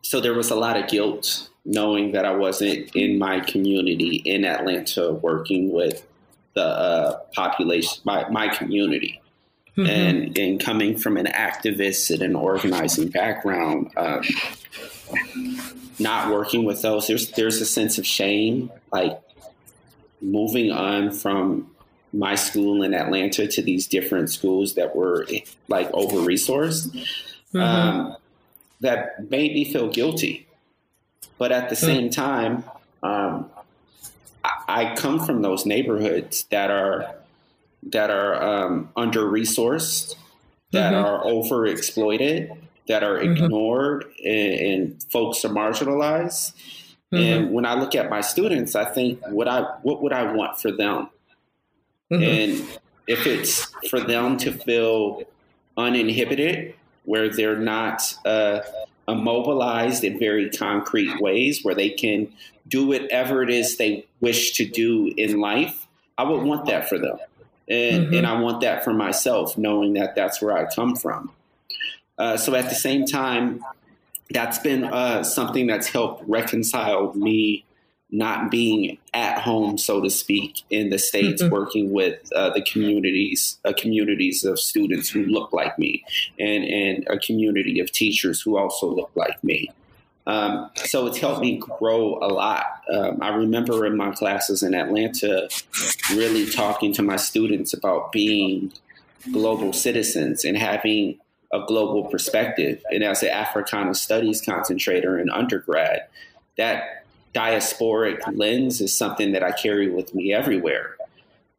so 0.03 0.21
there 0.21 0.35
was 0.35 0.51
a 0.51 0.57
lot 0.57 0.77
of 0.77 0.89
guilt 0.89 1.51
knowing 1.65 2.13
that 2.13 2.25
I 2.25 2.35
wasn't 2.35 2.95
in 2.95 3.19
my 3.19 3.41
community 3.41 4.17
in 4.25 4.45
Atlanta 4.45 5.13
working 5.13 5.73
with 5.73 6.07
the 6.55 6.65
uh, 6.65 7.19
population, 7.35 8.03
my, 8.05 8.29
my 8.29 8.49
community. 8.49 9.21
Mm-hmm. 9.77 9.91
And, 9.91 10.39
and 10.39 10.61
coming 10.61 10.97
from 10.97 11.17
an 11.17 11.27
activist 11.27 12.13
and 12.13 12.23
an 12.23 12.37
organizing 12.37 13.09
background, 13.09 13.91
um, 13.97 14.23
not 15.99 16.31
working 16.31 16.65
with 16.65 16.83
those, 16.83 17.09
there's 17.09 17.33
there's 17.33 17.61
a 17.61 17.67
sense 17.67 17.99
of 17.99 18.07
shame, 18.07 18.71
like 18.93 19.21
moving 20.21 20.71
on 20.71 21.11
from 21.11 21.71
my 22.13 22.37
school 22.37 22.85
in 22.85 22.95
Atlanta 22.95 23.49
to 23.49 23.63
these 23.63 23.89
different 23.89 24.31
schools 24.31 24.75
that 24.75 24.95
were 24.95 25.27
like 25.69 25.91
over 25.93 26.19
resourced. 26.19 26.95
Mm-hmm. 27.53 27.61
Um, 27.61 28.17
that 28.81 29.31
made 29.31 29.55
me 29.55 29.65
feel 29.65 29.89
guilty, 29.89 30.47
but 31.39 31.53
at 31.53 31.69
the 31.69 31.75
mm-hmm. 31.75 31.87
same 31.87 32.11
time, 32.11 32.65
um, 33.03 33.51
I, 34.45 34.51
I 34.69 34.95
come 34.95 35.19
from 35.19 35.43
those 35.43 35.65
neighborhoods 35.65 36.45
that 36.51 36.71
are 36.71 37.15
that 37.91 38.11
are 38.11 38.43
um, 38.43 38.91
under 38.97 39.25
resourced, 39.25 40.15
that 40.73 40.93
mm-hmm. 40.93 41.05
are 41.05 41.25
overexploited, 41.25 42.57
that 42.89 43.03
are 43.03 43.19
mm-hmm. 43.19 43.45
ignored, 43.45 44.05
and, 44.25 44.53
and, 44.53 45.03
folks 45.11 45.45
are 45.45 45.49
marginalized. 45.49 46.53
Mm-hmm. 47.13 47.17
And 47.17 47.53
when 47.53 47.65
I 47.67 47.75
look 47.75 47.95
at 47.95 48.11
my 48.11 48.21
students, 48.21 48.75
I 48.75 48.85
think 48.85 49.21
what 49.29 49.49
I 49.49 49.63
what 49.83 50.03
would 50.03 50.13
I 50.13 50.33
want 50.33 50.61
for 50.61 50.73
them, 50.73 51.09
mm-hmm. 52.11 52.23
and 52.23 52.81
if 53.07 53.27
it's 53.27 53.67
for 53.89 54.01
them 54.01 54.37
to 54.39 54.53
feel 54.53 55.23
uninhibited, 55.77 56.75
where 57.05 57.29
they're 57.29 57.59
not 57.59 58.17
uh, 58.25 58.61
immobilized 59.07 60.03
in 60.05 60.19
very 60.19 60.51
concrete 60.51 61.21
ways, 61.21 61.63
where 61.63 61.75
they 61.75 61.91
can 61.91 62.33
do 62.67 62.87
whatever 62.87 63.43
it 63.43 63.51
is 63.51 63.77
they 63.77 64.07
wish 64.21 64.55
to 64.55 64.65
do 64.67 65.13
in 65.17 65.39
life, 65.39 65.87
I 66.17 66.25
would 66.25 66.43
want 66.43 66.67
that 66.67 66.89
for 66.89 66.99
them 66.99 67.19
and 67.69 68.07
mm-hmm. 68.07 68.15
and 68.15 68.27
I 68.27 68.41
want 68.41 68.61
that 68.63 68.85
for 68.85 68.93
myself, 68.93 69.57
knowing 69.57 69.95
that 69.95 70.15
that's 70.15 70.41
where 70.43 70.57
I 70.57 70.67
come 70.67 70.97
from. 70.97 71.33
Uh, 72.19 72.37
so 72.37 72.55
at 72.55 72.69
the 72.69 72.75
same 72.75 73.07
time, 73.07 73.65
that's 74.31 74.59
been 74.59 74.85
uh, 74.85 75.25
something 75.25 75.67
that's 75.67 75.89
helped 75.89 76.25
reconcile 76.29 77.13
me 77.15 77.65
not 78.11 78.49
being 78.49 78.97
at 79.13 79.41
home, 79.41 79.77
so 79.77 80.01
to 80.01 80.09
speak, 80.09 80.63
in 80.71 80.91
the 80.91 80.99
states, 80.99 81.43
mm-hmm. 81.43 81.53
working 81.53 81.93
with 81.93 82.21
uh, 82.35 82.51
the 82.51 82.63
communities, 82.63 83.59
uh, 83.65 83.73
communities 83.77 84.45
of 84.45 84.61
students 84.61 85.09
who 85.09 85.25
look 85.25 85.53
like 85.53 85.77
me, 85.79 86.05
and 86.39 86.65
and 86.65 87.07
a 87.09 87.19
community 87.19 87.81
of 87.81 87.91
teachers 87.91 88.41
who 88.41 88.57
also 88.57 88.89
look 88.89 89.11
like 89.15 89.43
me. 89.43 89.71
Um, 90.27 90.71
so 90.77 91.07
it's 91.07 91.19
helped 91.19 91.41
me 91.41 91.59
grow 91.79 92.19
a 92.23 92.29
lot. 92.29 92.65
Um, 92.91 93.19
I 93.21 93.29
remember 93.29 93.85
in 93.85 93.97
my 93.97 94.11
classes 94.11 94.63
in 94.63 94.75
Atlanta 94.75 95.49
really 96.13 96.47
talking 96.51 96.93
to 96.95 97.03
my 97.03 97.17
students 97.17 97.75
about 97.75 98.11
being 98.11 98.73
global 99.33 99.73
citizens 99.73 100.45
and 100.45 100.57
having 100.57 101.19
a 101.53 101.65
global 101.67 102.05
perspective. 102.05 102.83
And 102.91 103.05
as 103.05 103.23
an 103.23 103.31
Africana 103.31 103.95
Studies 103.95 104.41
concentrator 104.41 105.19
in 105.19 105.29
undergrad, 105.31 106.07
that 106.57 107.05
diasporic 107.35 108.21
lens 108.37 108.81
is 108.81 108.97
something 108.97 109.33
that 109.33 109.43
I 109.43 109.53
carry 109.53 109.91
with 109.91 110.15
me 110.15 110.33
everywhere. 110.33 110.97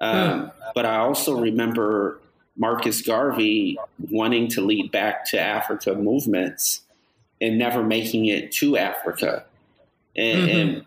Um, 0.01 0.51
But 0.73 0.85
I 0.85 0.97
also 0.97 1.39
remember 1.39 2.19
Marcus 2.57 3.01
Garvey 3.01 3.77
wanting 4.09 4.47
to 4.49 4.61
lead 4.61 4.91
back 4.91 5.25
to 5.31 5.39
Africa 5.39 5.93
movements 5.93 6.81
and 7.45 7.57
never 7.57 7.83
making 7.83 8.25
it 8.25 8.51
to 8.51 8.77
Africa 8.77 9.45
and, 10.15 10.39
mm-hmm. 10.39 10.59
and 10.59 10.85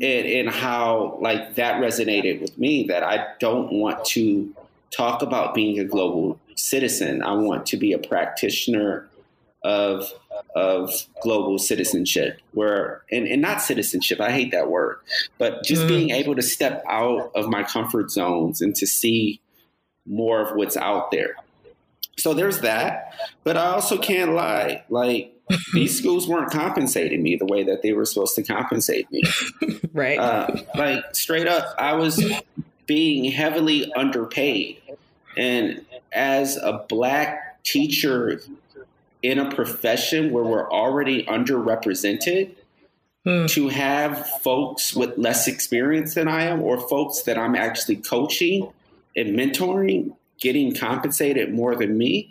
and 0.00 0.26
and 0.26 0.48
how 0.48 1.18
like 1.20 1.56
that 1.56 1.80
resonated 1.80 2.40
with 2.40 2.56
me 2.58 2.86
that 2.86 3.02
I 3.02 3.26
don't 3.40 3.72
want 3.72 4.04
to 4.06 4.54
talk 4.90 5.22
about 5.22 5.54
being 5.54 5.78
a 5.78 5.84
global 5.84 6.38
citizen. 6.54 7.22
I 7.22 7.32
want 7.32 7.66
to 7.66 7.76
be 7.76 7.92
a 7.92 7.98
practitioner 7.98 9.08
of 9.64 10.12
of 10.54 10.90
global 11.20 11.58
citizenship 11.58 12.40
where 12.52 13.02
and, 13.10 13.26
and 13.26 13.42
not 13.42 13.60
citizenship 13.60 14.20
i 14.20 14.30
hate 14.30 14.52
that 14.52 14.70
word 14.70 14.98
but 15.36 15.64
just 15.64 15.82
mm. 15.82 15.88
being 15.88 16.10
able 16.10 16.34
to 16.34 16.42
step 16.42 16.82
out 16.88 17.32
of 17.34 17.48
my 17.48 17.64
comfort 17.64 18.08
zones 18.08 18.60
and 18.60 18.76
to 18.76 18.86
see 18.86 19.40
more 20.06 20.40
of 20.40 20.56
what's 20.56 20.76
out 20.76 21.10
there 21.10 21.34
so 22.18 22.34
there's 22.34 22.60
that. 22.60 23.14
But 23.44 23.56
i 23.56 23.66
also 23.66 23.98
can't 23.98 24.32
lie. 24.32 24.84
Like 24.88 25.34
these 25.72 25.96
schools 25.96 26.28
weren't 26.28 26.50
compensating 26.50 27.22
me 27.22 27.36
the 27.36 27.46
way 27.46 27.62
that 27.64 27.82
they 27.82 27.92
were 27.92 28.04
supposed 28.04 28.34
to 28.36 28.42
compensate 28.42 29.10
me. 29.10 29.22
Right. 29.94 30.18
Uh, 30.18 30.62
like 30.76 31.02
straight 31.12 31.48
up 31.48 31.74
i 31.76 31.92
was 31.94 32.22
being 32.88 33.30
heavily 33.30 33.92
underpaid. 33.92 34.80
And 35.36 35.84
as 36.12 36.56
a 36.56 36.84
black 36.88 37.62
teacher 37.62 38.40
in 39.22 39.38
a 39.38 39.54
profession 39.54 40.32
where 40.32 40.42
we're 40.42 40.68
already 40.70 41.24
underrepresented 41.24 42.50
hmm. 43.24 43.46
to 43.46 43.68
have 43.68 44.26
folks 44.40 44.96
with 44.96 45.16
less 45.16 45.46
experience 45.46 46.14
than 46.14 46.26
I 46.26 46.44
am 46.44 46.62
or 46.62 46.78
folks 46.88 47.22
that 47.22 47.38
I'm 47.38 47.54
actually 47.54 47.96
coaching 47.96 48.72
and 49.14 49.38
mentoring 49.38 50.16
getting 50.40 50.74
compensated 50.74 51.52
more 51.52 51.74
than 51.76 51.96
me, 51.98 52.30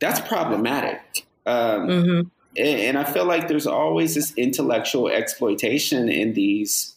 that's 0.00 0.20
problematic. 0.20 1.26
Um, 1.46 1.88
mm-hmm. 1.88 2.28
and, 2.56 2.80
and 2.80 2.98
I 2.98 3.04
feel 3.04 3.24
like 3.24 3.48
there's 3.48 3.66
always 3.66 4.14
this 4.14 4.32
intellectual 4.36 5.08
exploitation 5.08 6.08
in 6.08 6.34
these 6.34 6.94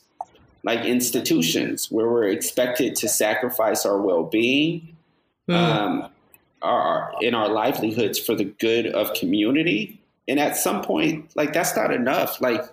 like 0.63 0.85
institutions 0.85 1.91
where 1.91 2.09
we're 2.09 2.27
expected 2.27 2.95
to 2.95 3.09
sacrifice 3.09 3.85
our 3.85 3.99
well-being 3.99 4.95
mm. 5.49 5.53
um, 5.53 6.09
our 6.61 7.11
in 7.21 7.35
our 7.35 7.49
livelihoods 7.49 8.17
for 8.17 8.35
the 8.35 8.45
good 8.45 8.87
of 8.87 9.13
community. 9.13 9.99
And 10.27 10.39
at 10.39 10.55
some 10.55 10.81
point, 10.81 11.35
like 11.35 11.51
that's 11.53 11.75
not 11.75 11.93
enough. 11.93 12.39
Like 12.39 12.63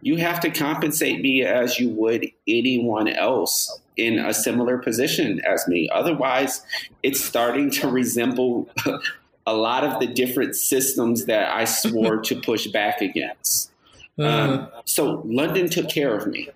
you 0.00 0.16
have 0.16 0.40
to 0.40 0.50
compensate 0.50 1.20
me 1.20 1.42
as 1.42 1.78
you 1.78 1.90
would 1.90 2.26
anyone 2.48 3.08
else 3.08 3.80
in 3.96 4.18
a 4.18 4.34
similar 4.34 4.78
position 4.78 5.40
as 5.44 5.66
me. 5.68 5.88
Otherwise, 5.92 6.62
it's 7.02 7.22
starting 7.22 7.70
to 7.70 7.88
resemble 7.88 8.68
a 9.46 9.54
lot 9.54 9.84
of 9.84 10.00
the 10.00 10.06
different 10.06 10.56
systems 10.56 11.26
that 11.26 11.54
I 11.54 11.64
swore 11.64 12.16
to 12.22 12.40
push 12.40 12.66
back 12.66 13.00
against. 13.00 13.70
Uh, 14.18 14.22
um, 14.24 14.68
so 14.84 15.22
London 15.26 15.68
took 15.68 15.88
care 15.88 16.16
of 16.16 16.26
me 16.26 16.48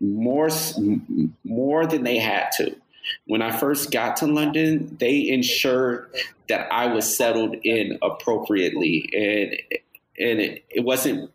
more 0.00 0.50
more 1.44 1.86
than 1.86 2.02
they 2.02 2.18
had 2.18 2.50
to. 2.56 2.76
When 3.26 3.42
I 3.42 3.56
first 3.56 3.90
got 3.90 4.16
to 4.18 4.26
London, 4.26 4.96
they 4.98 5.28
ensured 5.28 6.10
that 6.48 6.70
I 6.72 6.86
was 6.86 7.16
settled 7.16 7.56
in 7.62 7.98
appropriately, 8.02 9.08
and 9.12 9.80
and 10.18 10.40
it, 10.40 10.64
it 10.70 10.84
wasn't 10.84 11.30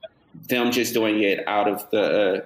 them 0.48 0.72
just 0.72 0.94
doing 0.94 1.22
it 1.22 1.48
out 1.48 1.68
of 1.68 1.89
the 1.92 2.02
uh, 2.02 2.42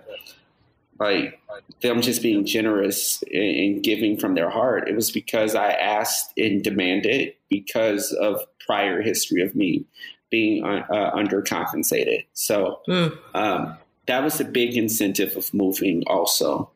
like 1.11 1.39
them 1.81 2.01
just 2.01 2.21
being 2.21 2.45
generous 2.45 3.23
and 3.31 3.83
giving 3.83 4.17
from 4.17 4.35
their 4.35 4.49
heart. 4.49 4.87
It 4.87 4.95
was 4.95 5.11
because 5.11 5.55
I 5.55 5.71
asked 5.71 6.33
and 6.37 6.63
demanded 6.63 7.33
because 7.49 8.11
of 8.13 8.41
prior 8.65 9.01
history 9.01 9.41
of 9.41 9.55
me 9.55 9.85
being 10.29 10.63
uh, 10.63 10.85
uh 10.89 11.15
undercompensated. 11.15 12.25
So 12.33 12.79
mm. 12.87 13.17
um, 13.33 13.77
that 14.07 14.23
was 14.23 14.39
a 14.39 14.45
big 14.45 14.75
incentive 14.75 15.35
of 15.37 15.53
moving 15.53 16.03
also. 16.07 16.69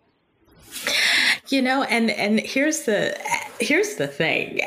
You 1.49 1.61
know, 1.61 1.83
and 1.83 2.11
and 2.11 2.39
here's 2.39 2.83
the 2.83 3.17
here's 3.59 3.95
the 3.95 4.07
thing. 4.07 4.61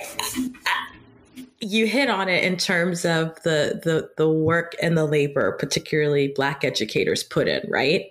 You 1.61 1.87
hit 1.87 2.09
on 2.09 2.29
it 2.29 2.43
in 2.43 2.57
terms 2.57 3.05
of 3.05 3.35
the 3.43 3.81
the 3.85 4.11
the 4.17 4.29
work 4.29 4.75
and 4.81 4.97
the 4.97 5.05
labor, 5.05 5.53
particularly 5.53 6.29
Black 6.29 6.65
educators 6.65 7.23
put 7.23 7.49
in, 7.49 7.69
right? 7.69 8.07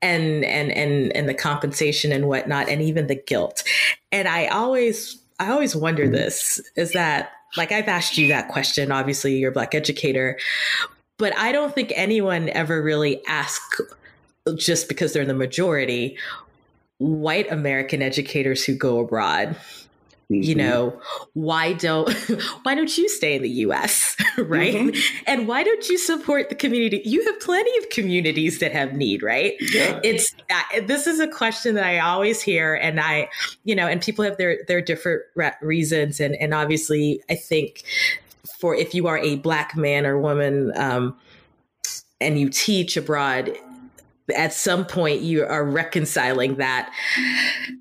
And 0.00 0.44
and 0.44 0.72
and 0.72 1.14
and 1.14 1.28
the 1.28 1.34
compensation 1.34 2.10
and 2.12 2.26
whatnot, 2.26 2.68
and 2.68 2.80
even 2.80 3.06
the 3.06 3.14
guilt. 3.14 3.64
And 4.12 4.26
I 4.28 4.46
always 4.46 5.18
I 5.38 5.50
always 5.50 5.76
wonder 5.76 6.08
this 6.08 6.60
is 6.76 6.92
that 6.92 7.32
like 7.56 7.72
I've 7.72 7.88
asked 7.88 8.16
you 8.16 8.28
that 8.28 8.48
question. 8.48 8.90
Obviously, 8.90 9.36
you're 9.36 9.50
a 9.50 9.54
Black 9.54 9.74
educator, 9.74 10.38
but 11.18 11.36
I 11.36 11.52
don't 11.52 11.74
think 11.74 11.92
anyone 11.94 12.48
ever 12.50 12.82
really 12.82 13.24
asked 13.26 13.80
just 14.56 14.88
because 14.88 15.12
they're 15.12 15.26
the 15.26 15.34
majority 15.34 16.16
white 16.98 17.50
American 17.50 18.02
educators 18.02 18.64
who 18.64 18.74
go 18.74 19.00
abroad. 19.00 19.56
Mm-hmm. 20.30 20.42
You 20.42 20.54
know, 20.56 21.00
why 21.34 21.74
don't 21.74 22.12
why 22.64 22.74
don't 22.74 22.98
you 22.98 23.08
stay 23.08 23.36
in 23.36 23.42
the 23.42 23.50
US, 23.50 24.16
right? 24.38 24.74
Mm-hmm. 24.74 25.22
And 25.28 25.46
why 25.46 25.62
don't 25.62 25.88
you 25.88 25.98
support 25.98 26.48
the 26.48 26.56
community? 26.56 27.00
You 27.04 27.24
have 27.26 27.38
plenty 27.38 27.76
of 27.78 27.90
communities 27.90 28.58
that 28.58 28.72
have 28.72 28.92
need, 28.94 29.22
right? 29.22 29.54
Yeah. 29.72 30.00
It's 30.02 30.34
uh, 30.50 30.80
this 30.84 31.06
is 31.06 31.20
a 31.20 31.28
question 31.28 31.76
that 31.76 31.84
I 31.84 32.00
always 32.00 32.42
hear 32.42 32.74
and 32.74 33.00
I, 33.00 33.28
you 33.62 33.76
know, 33.76 33.86
and 33.86 34.02
people 34.02 34.24
have 34.24 34.36
their 34.36 34.58
their 34.66 34.80
different 34.80 35.22
reasons 35.62 36.18
and 36.18 36.34
and 36.34 36.52
obviously 36.52 37.22
I 37.30 37.36
think 37.36 37.84
for 38.58 38.74
if 38.74 38.94
you 38.94 39.06
are 39.06 39.18
a 39.18 39.36
black 39.36 39.76
man 39.76 40.06
or 40.06 40.18
woman 40.18 40.72
um 40.76 41.16
and 42.20 42.40
you 42.40 42.48
teach 42.48 42.96
abroad 42.96 43.56
at 44.34 44.52
some 44.52 44.84
point 44.84 45.20
you 45.20 45.44
are 45.44 45.64
reconciling 45.64 46.56
that 46.56 46.92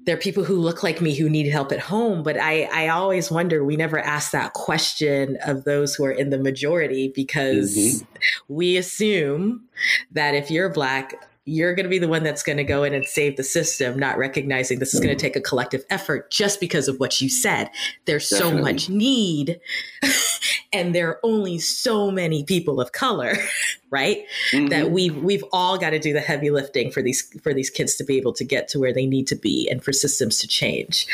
there 0.06 0.16
are 0.16 0.20
people 0.20 0.44
who 0.44 0.56
look 0.56 0.84
like 0.84 1.02
me 1.02 1.16
who 1.16 1.30
need 1.30 1.50
help 1.50 1.72
at 1.72 1.80
home 1.80 2.22
but 2.22 2.38
i 2.40 2.64
i 2.74 2.88
always 2.88 3.32
wonder 3.32 3.64
we 3.64 3.76
never 3.76 4.00
ask 4.00 4.32
that 4.32 4.54
question 4.54 5.38
of 5.46 5.64
those 5.64 5.96
who 5.96 6.06
are 6.06 6.12
in 6.12 6.30
the 6.30 6.38
majority 6.38 7.12
because 7.16 7.76
mm-hmm. 7.76 8.06
we 8.48 8.78
assume 8.78 9.64
that 10.12 10.36
if 10.36 10.52
you're 10.52 10.70
black 10.70 11.16
you're 11.46 11.76
going 11.76 11.84
to 11.84 11.90
be 11.90 12.00
the 12.00 12.08
one 12.08 12.24
that's 12.24 12.42
going 12.42 12.58
to 12.58 12.64
go 12.64 12.84
in 12.84 12.94
and 12.96 13.06
save 13.06 13.38
the 13.38 13.44
system, 13.44 14.00
not 14.00 14.18
recognizing 14.18 14.80
this 14.80 14.96
is 14.96 15.00
going 15.00 15.16
to 15.16 15.22
take 15.22 15.36
a 15.36 15.42
collective 15.42 15.86
effort 15.92 16.32
just 16.32 16.60
because 16.60 16.88
of 16.88 17.00
what 17.00 17.22
you 17.22 17.30
said. 17.30 17.70
There's 18.06 18.28
Definitely. 18.28 18.58
so 18.58 18.64
much 18.64 18.90
need, 18.90 19.60
and 20.74 20.96
there 20.96 21.08
are 21.08 21.20
only 21.22 21.60
so 21.60 22.10
many 22.10 22.44
people 22.44 22.82
of 22.82 22.94
color, 22.94 23.36
right? 23.92 24.26
Mm-hmm. 24.52 24.68
That 24.68 24.90
we 24.90 25.12
we've 25.12 25.44
all 25.54 25.78
got 25.78 25.92
to 25.92 26.00
do 26.00 26.14
the 26.14 26.20
heavy 26.20 26.50
lifting 26.50 26.92
for 26.92 27.04
these 27.04 27.22
for 27.44 27.54
these 27.54 27.70
kids 27.70 27.96
to 27.98 28.04
be 28.04 28.18
able 28.18 28.34
to 28.34 28.44
get 28.44 28.68
to 28.70 28.80
where 28.80 28.94
they 28.94 29.06
need 29.06 29.28
to 29.28 29.36
be, 29.36 29.70
and 29.70 29.84
for 29.84 29.94
systems 29.94 30.40
to 30.40 30.48
change. 30.48 31.08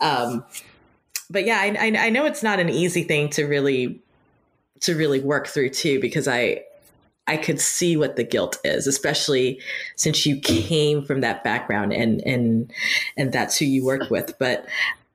Um, 0.00 0.44
but 1.28 1.44
yeah, 1.44 1.58
I, 1.58 1.76
I, 1.80 2.06
I 2.06 2.10
know 2.10 2.24
it's 2.24 2.42
not 2.44 2.60
an 2.60 2.68
easy 2.68 3.02
thing 3.02 3.30
to 3.30 3.46
really 3.46 4.00
to 4.80 4.94
really 4.94 5.20
work 5.20 5.48
through 5.48 5.70
too, 5.70 6.00
because 6.00 6.28
I 6.28 6.62
I 7.26 7.36
could 7.36 7.60
see 7.60 7.96
what 7.96 8.16
the 8.16 8.24
guilt 8.24 8.58
is, 8.64 8.86
especially 8.86 9.60
since 9.96 10.26
you 10.26 10.40
came 10.40 11.04
from 11.04 11.20
that 11.20 11.44
background 11.44 11.92
and 11.92 12.20
and 12.26 12.72
and 13.16 13.32
that's 13.32 13.56
who 13.56 13.64
you 13.64 13.84
work 13.84 14.10
with. 14.10 14.34
But 14.38 14.66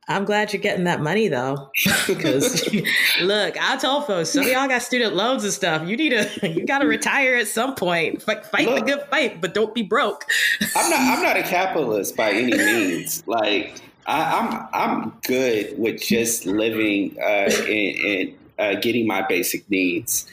I'm 0.10 0.24
glad 0.24 0.54
you're 0.54 0.62
getting 0.62 0.86
that 0.86 1.02
money 1.02 1.28
though, 1.28 1.70
because 2.08 2.74
look, 3.22 3.58
I 3.62 3.76
told 3.76 4.08
folks 4.08 4.30
some 4.30 4.44
of 4.44 4.48
y'all 4.48 4.68
got 4.68 4.82
student 4.82 5.16
loans 5.16 5.44
and 5.44 5.52
stuff. 5.52 5.88
You 5.88 5.98
need 5.98 6.10
to, 6.12 6.50
you 6.50 6.66
got 6.66 6.80
to 6.80 6.88
retire 6.88 7.36
at 7.36 7.48
some 7.48 7.76
point. 7.76 8.22
Fight, 8.22 8.46
fight 8.46 8.68
look, 8.68 8.86
the 8.86 8.86
good 8.86 9.02
fight, 9.10 9.42
but 9.42 9.54
don't 9.54 9.76
be 9.76 9.82
broke. 9.82 10.26
I'm 10.76 10.90
not, 10.90 11.00
I'm 11.00 11.24
not 11.24 11.36
a 11.36 11.44
capitalist 11.44 12.16
by 12.16 12.32
any 12.32 12.56
means. 12.56 13.28
Like 13.28 13.82
I, 14.06 14.40
am 14.40 14.68
I'm, 14.74 15.02
I'm 15.02 15.14
good 15.28 15.78
with 15.78 16.02
just 16.02 16.46
living 16.46 17.18
uh, 17.20 17.52
and, 17.68 17.98
and 17.98 18.38
uh, 18.58 18.80
getting 18.80 19.08
my 19.08 19.24
basic 19.28 19.70
needs. 19.70 20.26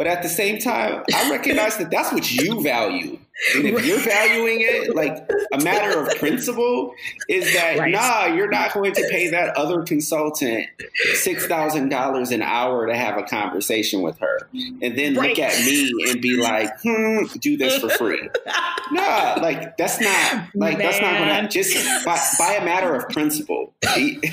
But 0.00 0.06
at 0.06 0.22
the 0.22 0.30
same 0.30 0.58
time, 0.58 1.04
I 1.14 1.30
recognize 1.30 1.76
that 1.76 1.90
that's 1.90 2.10
what 2.10 2.32
you 2.32 2.62
value. 2.62 3.18
And 3.54 3.66
if 3.66 3.86
you're 3.86 3.98
valuing 3.98 4.60
it 4.60 4.94
like 4.94 5.30
a 5.52 5.58
matter 5.58 6.00
of 6.00 6.14
principle, 6.16 6.94
is 7.28 7.52
that 7.54 7.78
right. 7.78 7.90
nah, 7.90 8.26
you're 8.26 8.50
not 8.50 8.74
going 8.74 8.92
to 8.92 9.08
pay 9.10 9.28
that 9.30 9.56
other 9.56 9.82
consultant 9.82 10.66
six 11.14 11.46
thousand 11.46 11.88
dollars 11.88 12.32
an 12.32 12.42
hour 12.42 12.86
to 12.86 12.94
have 12.94 13.16
a 13.16 13.22
conversation 13.22 14.02
with 14.02 14.18
her, 14.18 14.48
and 14.52 14.96
then 14.96 15.14
right. 15.14 15.30
look 15.30 15.38
at 15.38 15.58
me 15.64 15.90
and 16.08 16.20
be 16.20 16.36
like, 16.36 16.70
hmm, 16.82 17.24
do 17.38 17.56
this 17.56 17.78
for 17.78 17.88
free. 17.88 18.28
nah, 18.92 19.38
like 19.40 19.76
that's 19.78 20.00
not 20.00 20.44
like 20.54 20.76
Man. 20.76 20.86
that's 20.86 21.00
not 21.00 21.18
gonna 21.18 21.48
just 21.48 22.04
by, 22.04 22.20
by 22.38 22.54
a 22.54 22.64
matter 22.64 22.94
of 22.94 23.08
principle. 23.08 23.72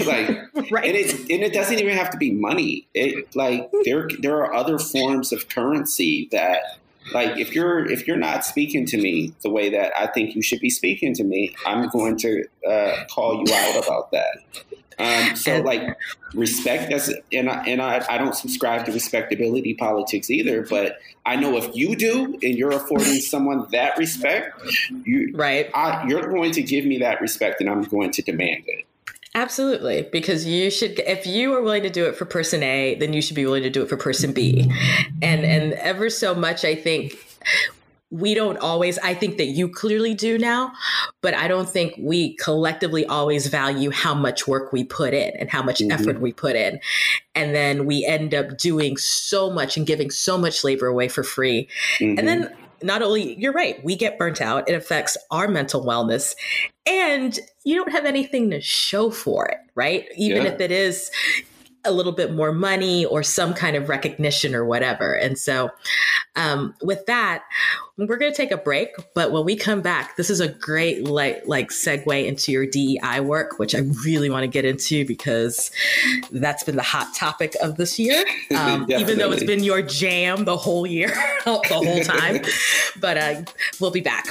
like, 0.06 0.40
right. 0.70 0.86
and 0.86 0.96
it 0.98 1.14
and 1.30 1.44
it 1.44 1.54
doesn't 1.54 1.80
even 1.80 1.96
have 1.96 2.10
to 2.10 2.18
be 2.18 2.32
money. 2.32 2.88
It 2.94 3.34
like 3.36 3.70
there 3.86 4.10
there 4.20 4.36
are 4.38 4.54
other 4.54 4.78
forms 4.78 5.32
of 5.32 5.48
currency 5.48 6.28
that 6.32 6.78
like 7.14 7.38
if 7.38 7.54
you're 7.54 7.90
if 7.90 8.08
you're 8.08 8.18
not 8.18 8.46
speaking 8.46 8.86
to 8.88 8.98
me 8.98 9.34
the 9.44 9.50
way 9.50 9.70
that 9.70 9.94
I 9.98 10.08
think 10.08 10.36
you 10.36 10.42
should 10.42 10.60
be 10.60 10.70
speaking 10.70 11.14
to 11.16 11.24
me, 11.24 11.56
I'm 11.66 11.88
going 11.90 12.18
to 12.18 12.46
uh, 12.68 13.06
call 13.10 13.44
you 13.46 13.54
out 13.54 13.84
about 13.84 14.12
that. 14.12 14.40
Um, 15.00 15.36
so 15.36 15.60
like 15.60 15.96
respect 16.34 16.90
does 16.90 17.14
and 17.32 17.50
I, 17.50 17.64
and 17.66 17.82
I, 17.82 18.04
I 18.10 18.18
don't 18.18 18.36
subscribe 18.36 18.86
to 18.88 18.92
respectability 18.92 19.76
politics 19.76 20.32
either. 20.32 20.64
But 20.64 20.98
I 21.24 21.36
know 21.36 21.56
if 21.58 21.76
you 21.76 21.96
do 21.96 22.38
and 22.42 22.58
you're 22.58 22.72
affording 22.72 23.20
someone 23.20 23.68
that 23.72 23.98
respect, 23.98 24.60
you 25.04 25.32
right, 25.36 25.70
I, 25.76 26.08
you're 26.08 26.28
going 26.28 26.52
to 26.54 26.64
give 26.64 26.86
me 26.86 26.98
that 27.00 27.22
respect, 27.22 27.62
and 27.62 27.70
I'm 27.70 27.84
going 27.84 28.12
to 28.12 28.22
demand 28.24 28.64
it. 28.68 28.87
Absolutely, 29.38 30.02
because 30.12 30.48
you 30.48 30.72
should. 30.72 30.98
If 30.98 31.28
you 31.28 31.54
are 31.54 31.62
willing 31.62 31.84
to 31.84 31.92
do 31.92 32.06
it 32.06 32.16
for 32.16 32.26
person 32.26 32.64
A, 32.64 32.96
then 32.96 33.14
you 33.14 33.22
should 33.22 33.36
be 33.36 33.46
willing 33.46 33.62
to 33.62 33.70
do 33.70 33.84
it 33.84 33.88
for 33.88 33.96
person 33.96 34.34
B, 34.34 34.68
and 35.22 35.46
and 35.46 35.74
ever 35.74 36.10
so 36.10 36.34
much, 36.34 36.66
I 36.66 36.74
think 36.74 37.14
we 38.10 38.34
don't 38.34 38.58
always 38.60 38.98
i 39.00 39.14
think 39.14 39.36
that 39.38 39.48
you 39.48 39.68
clearly 39.68 40.14
do 40.14 40.38
now 40.38 40.72
but 41.22 41.34
i 41.34 41.46
don't 41.46 41.68
think 41.68 41.94
we 42.00 42.38
collectively 42.38 43.06
always 43.08 43.48
value 43.48 43.90
how 43.92 44.14
much 44.14 44.48
work 44.48 44.72
we 44.72 44.82
put 44.82 45.14
in 45.14 45.36
and 45.38 45.50
how 45.50 45.62
much 45.62 45.80
mm-hmm. 45.80 45.92
effort 45.92 46.22
we 46.22 46.32
put 46.32 46.56
in 46.56 46.80
and 47.36 47.54
then 47.54 47.86
we 47.86 48.06
end 48.06 48.34
up 48.34 48.58
doing 48.58 48.96
so 48.96 49.50
much 49.50 49.76
and 49.76 49.86
giving 49.86 50.10
so 50.10 50.38
much 50.38 50.64
labor 50.64 50.88
away 50.88 51.10
for 51.10 51.22
free 51.22 51.68
mm-hmm. 52.00 52.18
and 52.18 52.28
then 52.30 52.56
not 52.82 53.02
only 53.02 53.36
you're 53.40 53.54
right 53.54 53.84
we 53.84 53.96
get 53.96 54.18
burnt 54.18 54.42
out 54.42 54.68
it 54.70 54.74
affects 54.74 55.18
our 55.32 55.48
mental 55.48 55.84
wellness 55.84 56.36
and 56.86 57.40
you 57.64 57.76
don't 57.76 57.92
have 57.92 58.06
anything 58.06 58.50
to 58.50 58.62
show 58.62 59.10
for 59.10 59.46
it 59.48 59.58
right 59.76 60.06
even 60.16 60.44
yeah. 60.44 60.52
if 60.52 60.60
it 60.60 60.72
is 60.72 61.12
a 61.88 61.92
little 61.92 62.12
bit 62.12 62.34
more 62.34 62.52
money 62.52 63.06
or 63.06 63.24
some 63.24 63.54
kind 63.54 63.76
of 63.76 63.90
recognition 63.90 64.54
or 64.54 64.66
whatever. 64.66 65.14
And 65.14 65.38
so, 65.38 65.72
um, 66.36 66.76
with 66.82 67.06
that, 67.08 67.44
we're 67.98 68.18
going 68.18 68.32
to 68.32 68.38
take 68.38 68.52
a 68.52 68.58
break. 68.58 68.90
But 69.16 69.32
when 69.32 69.44
we 69.44 69.56
come 69.56 69.82
back, 69.82 70.18
this 70.18 70.30
is 70.30 70.40
a 70.40 70.48
great 70.48 71.06
like 71.06 71.42
like 71.46 71.70
segue 71.70 72.26
into 72.26 72.52
your 72.52 72.66
DEI 72.66 73.22
work, 73.22 73.58
which 73.58 73.74
I 73.74 73.80
really 74.06 74.30
want 74.30 74.44
to 74.44 74.48
get 74.48 74.66
into 74.66 75.06
because 75.06 75.72
that's 76.32 76.64
been 76.64 76.76
the 76.76 76.84
hot 76.84 77.14
topic 77.16 77.56
of 77.62 77.78
this 77.78 77.98
year. 77.98 78.24
Um, 78.58 78.90
even 78.90 79.18
though 79.20 79.32
it's 79.32 79.44
been 79.44 79.64
your 79.64 79.82
jam 79.82 80.46
the 80.46 80.58
whole 80.58 80.88
year, 80.88 81.10
the 81.46 81.62
whole 81.68 82.02
time. 82.04 82.42
but 83.00 83.18
uh, 83.18 83.42
we'll 83.80 83.92
be 83.92 84.02
back. 84.02 84.26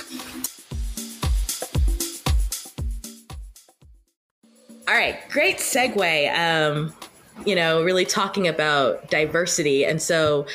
All 4.88 4.94
right, 4.94 5.18
great 5.30 5.58
segue. 5.58 6.32
Um, 6.36 6.94
you 7.44 7.54
know, 7.54 7.82
really 7.82 8.04
talking 8.04 8.48
about 8.48 9.10
diversity. 9.10 9.84
And 9.84 10.00
so, 10.00 10.46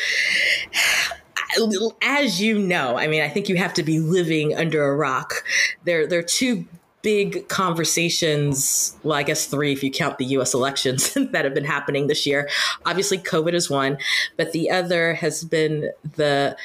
as 2.02 2.42
you 2.42 2.58
know, 2.58 2.98
I 2.98 3.08
mean, 3.08 3.22
I 3.22 3.30
think 3.30 3.50
you 3.50 3.58
have 3.58 3.74
to 3.76 3.84
be 3.84 4.00
living 4.00 4.56
under 4.56 4.84
a 4.84 4.96
rock. 4.96 5.44
There, 5.84 6.08
there 6.08 6.20
are 6.20 6.24
two 6.24 6.66
big 7.02 7.48
conversations. 7.48 8.96
Well, 9.04 9.18
I 9.18 9.24
guess 9.24 9.48
three 9.48 9.74
if 9.74 9.84
you 9.84 9.92
count 9.92 10.18
the 10.18 10.26
US 10.26 10.54
elections 10.54 11.14
that 11.32 11.46
have 11.46 11.54
been 11.54 11.66
happening 11.66 12.08
this 12.08 12.26
year. 12.26 12.50
Obviously, 12.86 13.18
COVID 13.18 13.54
is 13.54 13.70
one, 13.70 13.98
but 14.38 14.52
the 14.52 14.70
other 14.70 15.16
has 15.16 15.44
been 15.44 15.92
the 16.16 16.56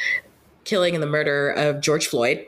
killing 0.65 0.95
and 0.95 1.03
the 1.03 1.09
murder 1.09 1.51
of 1.51 1.81
George 1.81 2.07
Floyd, 2.07 2.45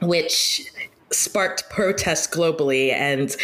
which 0.00 0.70
sparked 1.16 1.68
protests 1.70 2.26
globally 2.26 2.92
and 2.92 3.36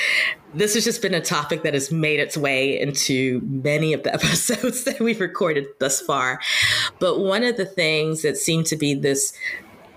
this 0.55 0.75
has 0.75 0.85
just 0.85 1.01
been 1.01 1.15
a 1.15 1.21
topic 1.21 1.63
that 1.63 1.73
has 1.73 1.91
made 1.91 2.21
its 2.21 2.37
way 2.37 2.79
into 2.79 3.41
many 3.45 3.93
of 3.93 4.03
the 4.03 4.13
episodes 4.15 4.85
that 4.85 5.01
we've 5.01 5.21
recorded 5.21 5.67
thus 5.79 6.01
far. 6.01 6.41
But 6.99 7.21
one 7.21 7.43
of 7.43 7.57
the 7.57 7.65
things 7.65 8.23
that 8.23 8.37
seemed 8.37 8.67
to 8.67 8.77
be 8.77 8.95
this 8.95 9.33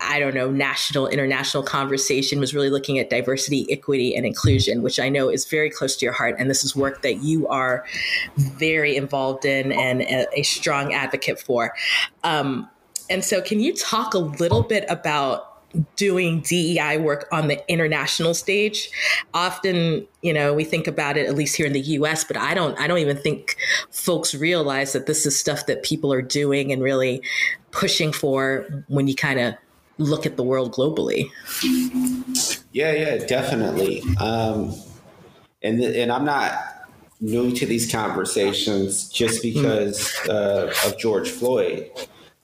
I 0.02 0.20
don't 0.20 0.36
know, 0.36 0.52
national, 0.52 1.08
international 1.08 1.64
conversation 1.64 2.40
was 2.40 2.54
really 2.54 2.70
looking 2.70 3.00
at 3.00 3.10
diversity, 3.10 3.66
equity, 3.72 4.14
and 4.14 4.26
inclusion, 4.26 4.82
which 4.82 5.00
I 5.00 5.08
know 5.08 5.30
is 5.30 5.46
very 5.46 5.70
close 5.70 5.96
to 5.98 6.06
your 6.06 6.14
heart. 6.14 6.36
And 6.38 6.50
this 6.50 6.64
is 6.66 6.76
work 6.76 7.02
that 7.02 7.24
you 7.24 7.48
are 7.48 7.86
very 8.36 8.98
involved 8.98 9.46
in 9.46 9.72
and 9.72 10.02
a, 10.02 10.44
strong 10.44 10.94
advocate 10.94 11.40
for. 11.40 11.74
Um, 12.24 12.70
and 13.10 13.24
so, 13.24 13.42
can 13.42 13.60
you 13.60 13.74
talk 13.74 14.14
a 14.14 14.20
little 14.20 14.64
bit 14.64 14.86
about 14.90 15.55
doing 15.96 16.42
DEI 16.42 16.98
work 16.98 17.28
on 17.32 17.48
the 17.48 17.70
international 17.72 18.34
stage. 18.34 18.90
Often, 19.34 20.08
you 20.22 20.34
know, 20.34 20.54
we 20.54 20.64
think 20.64 20.88
about 20.88 21.18
it 21.18 21.28
at 21.28 21.36
least 21.36 21.56
here 21.56 21.66
in 21.66 21.74
the 21.74 21.82
US, 21.82 22.24
but 22.24 22.38
I 22.38 22.54
don't 22.54 22.80
I 22.80 22.88
don't 22.88 23.00
even 23.00 23.18
think 23.18 23.58
folks 23.92 24.34
realize 24.36 24.94
that 24.94 25.06
this 25.06 25.26
is 25.26 25.40
stuff 25.40 25.66
that 25.68 25.84
people 25.84 26.12
are 26.12 26.22
doing 26.22 26.72
and 26.72 26.82
really 26.82 27.22
pushing 27.72 28.12
for 28.12 28.84
when 28.88 29.08
you 29.08 29.16
kind 29.16 29.40
of 29.40 29.56
look 29.98 30.26
at 30.26 30.38
the 30.38 30.44
world 30.44 30.74
globally. 30.74 31.30
Yeah, 32.72 32.92
yeah, 32.92 33.26
definitely. 33.26 34.04
Um, 34.20 34.74
and 35.64 35.82
and 35.82 36.12
I'm 36.12 36.26
not 36.26 36.60
new 37.22 37.52
to 37.56 37.66
these 37.66 37.92
conversations 37.92 39.10
just 39.10 39.42
because 39.42 40.14
uh, 40.30 40.74
of 40.86 40.98
George 40.98 41.30
Floyd. 41.30 41.90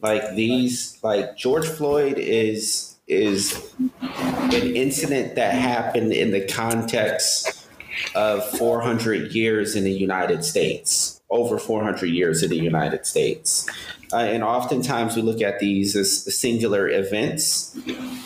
Like 0.01 0.35
these, 0.35 0.97
like 1.03 1.37
George 1.37 1.67
Floyd 1.67 2.17
is 2.17 2.90
is 3.11 3.73
an 4.11 4.75
incident 4.75 5.35
that 5.35 5.53
happened 5.53 6.13
in 6.13 6.31
the 6.31 6.47
context 6.47 7.67
of 8.15 8.43
400 8.57 9.33
years 9.33 9.75
in 9.75 9.83
the 9.83 9.91
United 9.91 10.43
States, 10.43 11.21
over 11.29 11.59
400 11.59 12.07
years 12.07 12.41
in 12.41 12.49
the 12.49 12.57
United 12.57 13.05
States. 13.05 13.69
Uh, 14.13 14.17
and 14.17 14.43
oftentimes 14.43 15.15
we 15.15 15.21
look 15.21 15.41
at 15.41 15.59
these 15.59 15.95
as 15.95 16.35
singular 16.35 16.89
events 16.89 17.77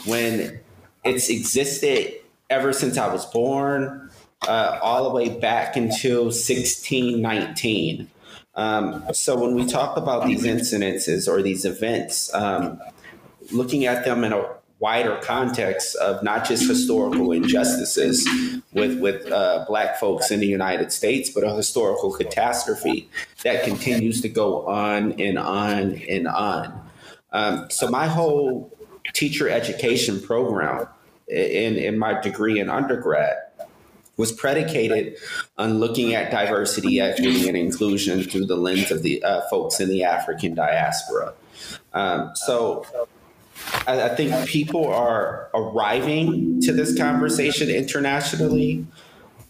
when 0.05 0.59
it's 1.03 1.29
existed 1.29 2.13
ever 2.49 2.71
since 2.71 2.97
I 2.97 3.11
was 3.11 3.25
born, 3.25 4.09
uh, 4.47 4.79
all 4.81 5.03
the 5.03 5.15
way 5.15 5.29
back 5.39 5.75
until 5.75 6.25
1619. 6.25 8.09
Um, 8.55 9.03
so 9.13 9.35
when 9.35 9.55
we 9.55 9.65
talk 9.65 9.97
about 9.97 10.25
these 10.27 10.43
incidences 10.43 11.27
or 11.27 11.41
these 11.41 11.65
events, 11.65 12.33
um, 12.33 12.79
looking 13.51 13.85
at 13.85 14.05
them 14.05 14.23
in 14.23 14.33
a 14.33 14.45
wider 14.85 15.17
context 15.23 15.95
of 15.95 16.21
not 16.21 16.45
just 16.47 16.69
historical 16.69 17.31
injustices 17.31 18.29
with 18.71 18.99
with 18.99 19.31
uh, 19.31 19.65
black 19.67 19.99
folks 19.99 20.29
in 20.29 20.39
the 20.39 20.45
United 20.45 20.91
States, 20.91 21.27
but 21.31 21.43
a 21.43 21.51
historical 21.55 22.11
catastrophe 22.11 23.09
that 23.43 23.63
continues 23.63 24.21
to 24.21 24.29
go 24.29 24.63
on 24.67 25.13
and 25.13 25.39
on 25.39 25.95
and 26.07 26.27
on. 26.27 26.65
Um, 27.31 27.67
so 27.71 27.89
my 27.89 28.05
whole 28.05 28.71
teacher 29.13 29.49
education 29.49 30.21
program 30.21 30.87
in 31.27 31.77
in 31.77 31.97
my 31.97 32.21
degree 32.21 32.59
in 32.59 32.69
undergrad 32.69 33.37
was 34.17 34.31
predicated 34.31 35.17
on 35.57 35.79
looking 35.79 36.13
at 36.13 36.29
diversity, 36.29 37.01
equity, 37.01 37.47
and 37.47 37.57
inclusion 37.57 38.21
through 38.23 38.45
the 38.45 38.55
lens 38.55 38.91
of 38.91 39.01
the 39.01 39.23
uh, 39.23 39.41
folks 39.49 39.79
in 39.79 39.89
the 39.89 40.03
African 40.03 40.53
diaspora. 40.53 41.33
Um, 41.91 42.31
so 42.35 42.85
I, 43.87 44.03
I 44.03 44.15
think 44.15 44.47
people 44.47 44.87
are 44.87 45.49
arriving 45.53 46.61
to 46.61 46.73
this 46.73 46.97
conversation 46.97 47.69
internationally, 47.69 48.85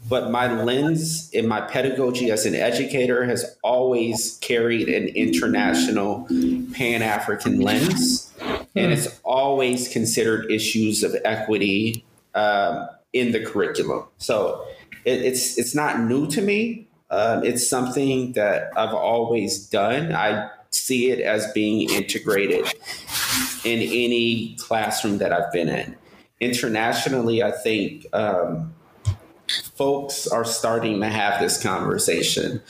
but 0.07 0.31
my 0.31 0.51
lens 0.63 1.29
in 1.31 1.47
my 1.47 1.61
pedagogy 1.61 2.31
as 2.31 2.45
an 2.45 2.55
educator 2.55 3.25
has 3.25 3.57
always 3.63 4.37
carried 4.41 4.87
an 4.87 5.07
international 5.09 6.27
pan 6.73 7.01
African 7.01 7.59
lens. 7.59 8.31
And 8.75 8.91
it's 8.91 9.19
always 9.23 9.87
considered 9.87 10.51
issues 10.51 11.01
of 11.01 11.15
equity 11.23 12.05
um, 12.35 12.89
in 13.13 13.31
the 13.31 13.43
curriculum. 13.43 14.05
So 14.17 14.65
it, 15.05 15.21
it's 15.21 15.57
it's 15.57 15.73
not 15.73 16.01
new 16.01 16.27
to 16.27 16.41
me. 16.41 16.87
Um, 17.09 17.43
it's 17.45 17.65
something 17.67 18.33
that 18.33 18.71
I've 18.75 18.93
always 18.93 19.65
done. 19.65 20.13
I 20.13 20.49
see 20.71 21.09
it 21.09 21.21
as 21.21 21.49
being 21.53 21.89
integrated 21.89 22.67
in 23.63 23.79
any 23.81 24.55
classroom 24.59 25.17
that 25.19 25.33
I've 25.33 25.51
been 25.51 25.69
in. 25.69 25.95
Internationally, 26.39 27.41
I 27.41 27.51
think 27.51 28.05
um, 28.13 28.73
folks 29.75 30.27
are 30.27 30.45
starting 30.45 30.99
to 31.01 31.07
have 31.07 31.39
this 31.39 31.61
conversation. 31.61 32.61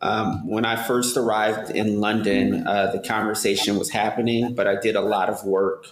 Um, 0.00 0.46
when 0.48 0.64
I 0.64 0.76
first 0.76 1.16
arrived 1.16 1.70
in 1.70 2.00
London, 2.00 2.66
uh, 2.66 2.90
the 2.90 2.98
conversation 2.98 3.78
was 3.78 3.90
happening, 3.90 4.54
but 4.54 4.66
I 4.66 4.76
did 4.76 4.96
a 4.96 5.00
lot 5.00 5.28
of 5.28 5.44
work 5.44 5.86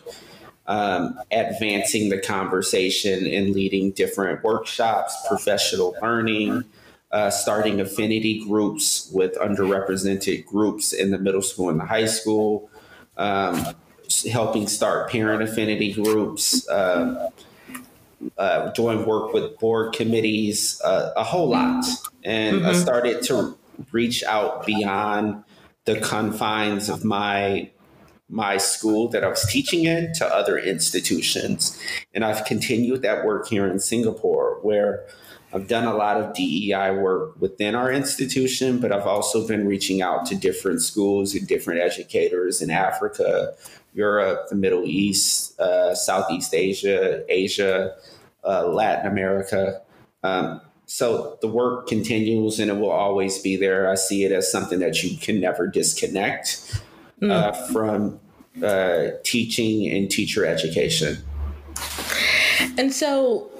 um, 0.70 1.18
advancing 1.32 2.10
the 2.10 2.18
conversation 2.18 3.26
and 3.26 3.50
leading 3.50 3.90
different 3.90 4.44
workshops, 4.44 5.16
professional 5.28 5.96
learning, 6.00 6.64
uh, 7.10 7.28
starting 7.28 7.80
affinity 7.80 8.44
groups 8.46 9.10
with 9.12 9.34
underrepresented 9.38 10.46
groups 10.46 10.92
in 10.92 11.10
the 11.10 11.18
middle 11.18 11.42
school 11.42 11.68
and 11.70 11.80
the 11.80 11.84
high 11.84 12.06
school, 12.06 12.70
um, 13.16 13.66
helping 14.30 14.66
start 14.66 15.10
parent 15.10 15.42
affinity 15.42 15.92
groups, 15.92 16.68
uh, 16.68 17.30
uh, 18.36 18.70
doing 18.72 19.06
work 19.06 19.32
with 19.32 19.58
board 19.58 19.94
committees, 19.94 20.80
uh, 20.84 21.12
a 21.16 21.24
whole 21.24 21.48
lot. 21.48 21.84
And 22.24 22.58
mm-hmm. 22.58 22.66
I 22.66 22.72
started 22.72 23.22
to 23.24 23.56
reach 23.92 24.22
out 24.24 24.66
beyond 24.66 25.44
the 25.84 26.00
confines 26.00 26.88
of 26.88 27.04
my 27.04 27.70
my 28.32 28.56
school 28.58 29.08
that 29.08 29.24
I 29.24 29.28
was 29.28 29.44
teaching 29.50 29.84
in 29.84 30.12
to 30.14 30.26
other 30.26 30.56
institutions. 30.56 31.76
And 32.14 32.24
I've 32.24 32.44
continued 32.44 33.02
that 33.02 33.24
work 33.24 33.48
here 33.48 33.66
in 33.66 33.80
Singapore, 33.80 34.60
where 34.62 35.04
I've 35.52 35.66
done 35.66 35.84
a 35.84 35.94
lot 35.94 36.16
of 36.16 36.32
DEI 36.34 36.92
work 36.92 37.40
within 37.40 37.74
our 37.74 37.90
institution, 37.90 38.78
but 38.78 38.92
I've 38.92 39.06
also 39.06 39.46
been 39.46 39.66
reaching 39.66 40.00
out 40.00 40.26
to 40.26 40.36
different 40.36 40.80
schools 40.80 41.34
and 41.34 41.46
different 41.46 41.80
educators 41.80 42.62
in 42.62 42.70
Africa, 42.70 43.54
Europe, 43.92 44.48
the 44.48 44.54
Middle 44.54 44.84
East, 44.84 45.58
uh, 45.60 45.94
Southeast 45.94 46.54
Asia, 46.54 47.24
Asia, 47.28 47.94
uh, 48.44 48.66
Latin 48.68 49.10
America. 49.10 49.80
Um, 50.22 50.60
so 50.86 51.38
the 51.40 51.48
work 51.48 51.86
continues 51.86 52.58
and 52.58 52.70
it 52.70 52.74
will 52.74 52.90
always 52.90 53.38
be 53.38 53.56
there. 53.56 53.88
I 53.90 53.94
see 53.94 54.24
it 54.24 54.32
as 54.32 54.50
something 54.50 54.80
that 54.80 55.02
you 55.02 55.16
can 55.16 55.40
never 55.40 55.66
disconnect 55.66 56.82
mm. 57.22 57.30
uh, 57.30 57.52
from 57.72 58.18
uh, 58.62 59.10
teaching 59.22 59.88
and 59.88 60.10
teacher 60.10 60.44
education. 60.44 61.18
And 62.76 62.92
so, 62.92 63.50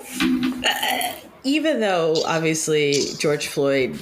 uh, 0.66 1.12
even 1.45 1.81
though 1.81 2.16
obviously 2.26 2.95
George 3.18 3.47
Floyd 3.47 3.99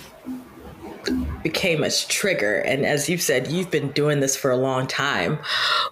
became 1.43 1.83
a 1.83 1.91
trigger, 1.91 2.61
and 2.61 2.85
as 2.85 3.09
you've 3.09 3.23
said, 3.23 3.49
you've 3.49 3.71
been 3.71 3.91
doing 3.93 4.21
this 4.21 4.37
for 4.37 4.51
a 4.51 4.57
long 4.57 4.87
time, 4.87 5.39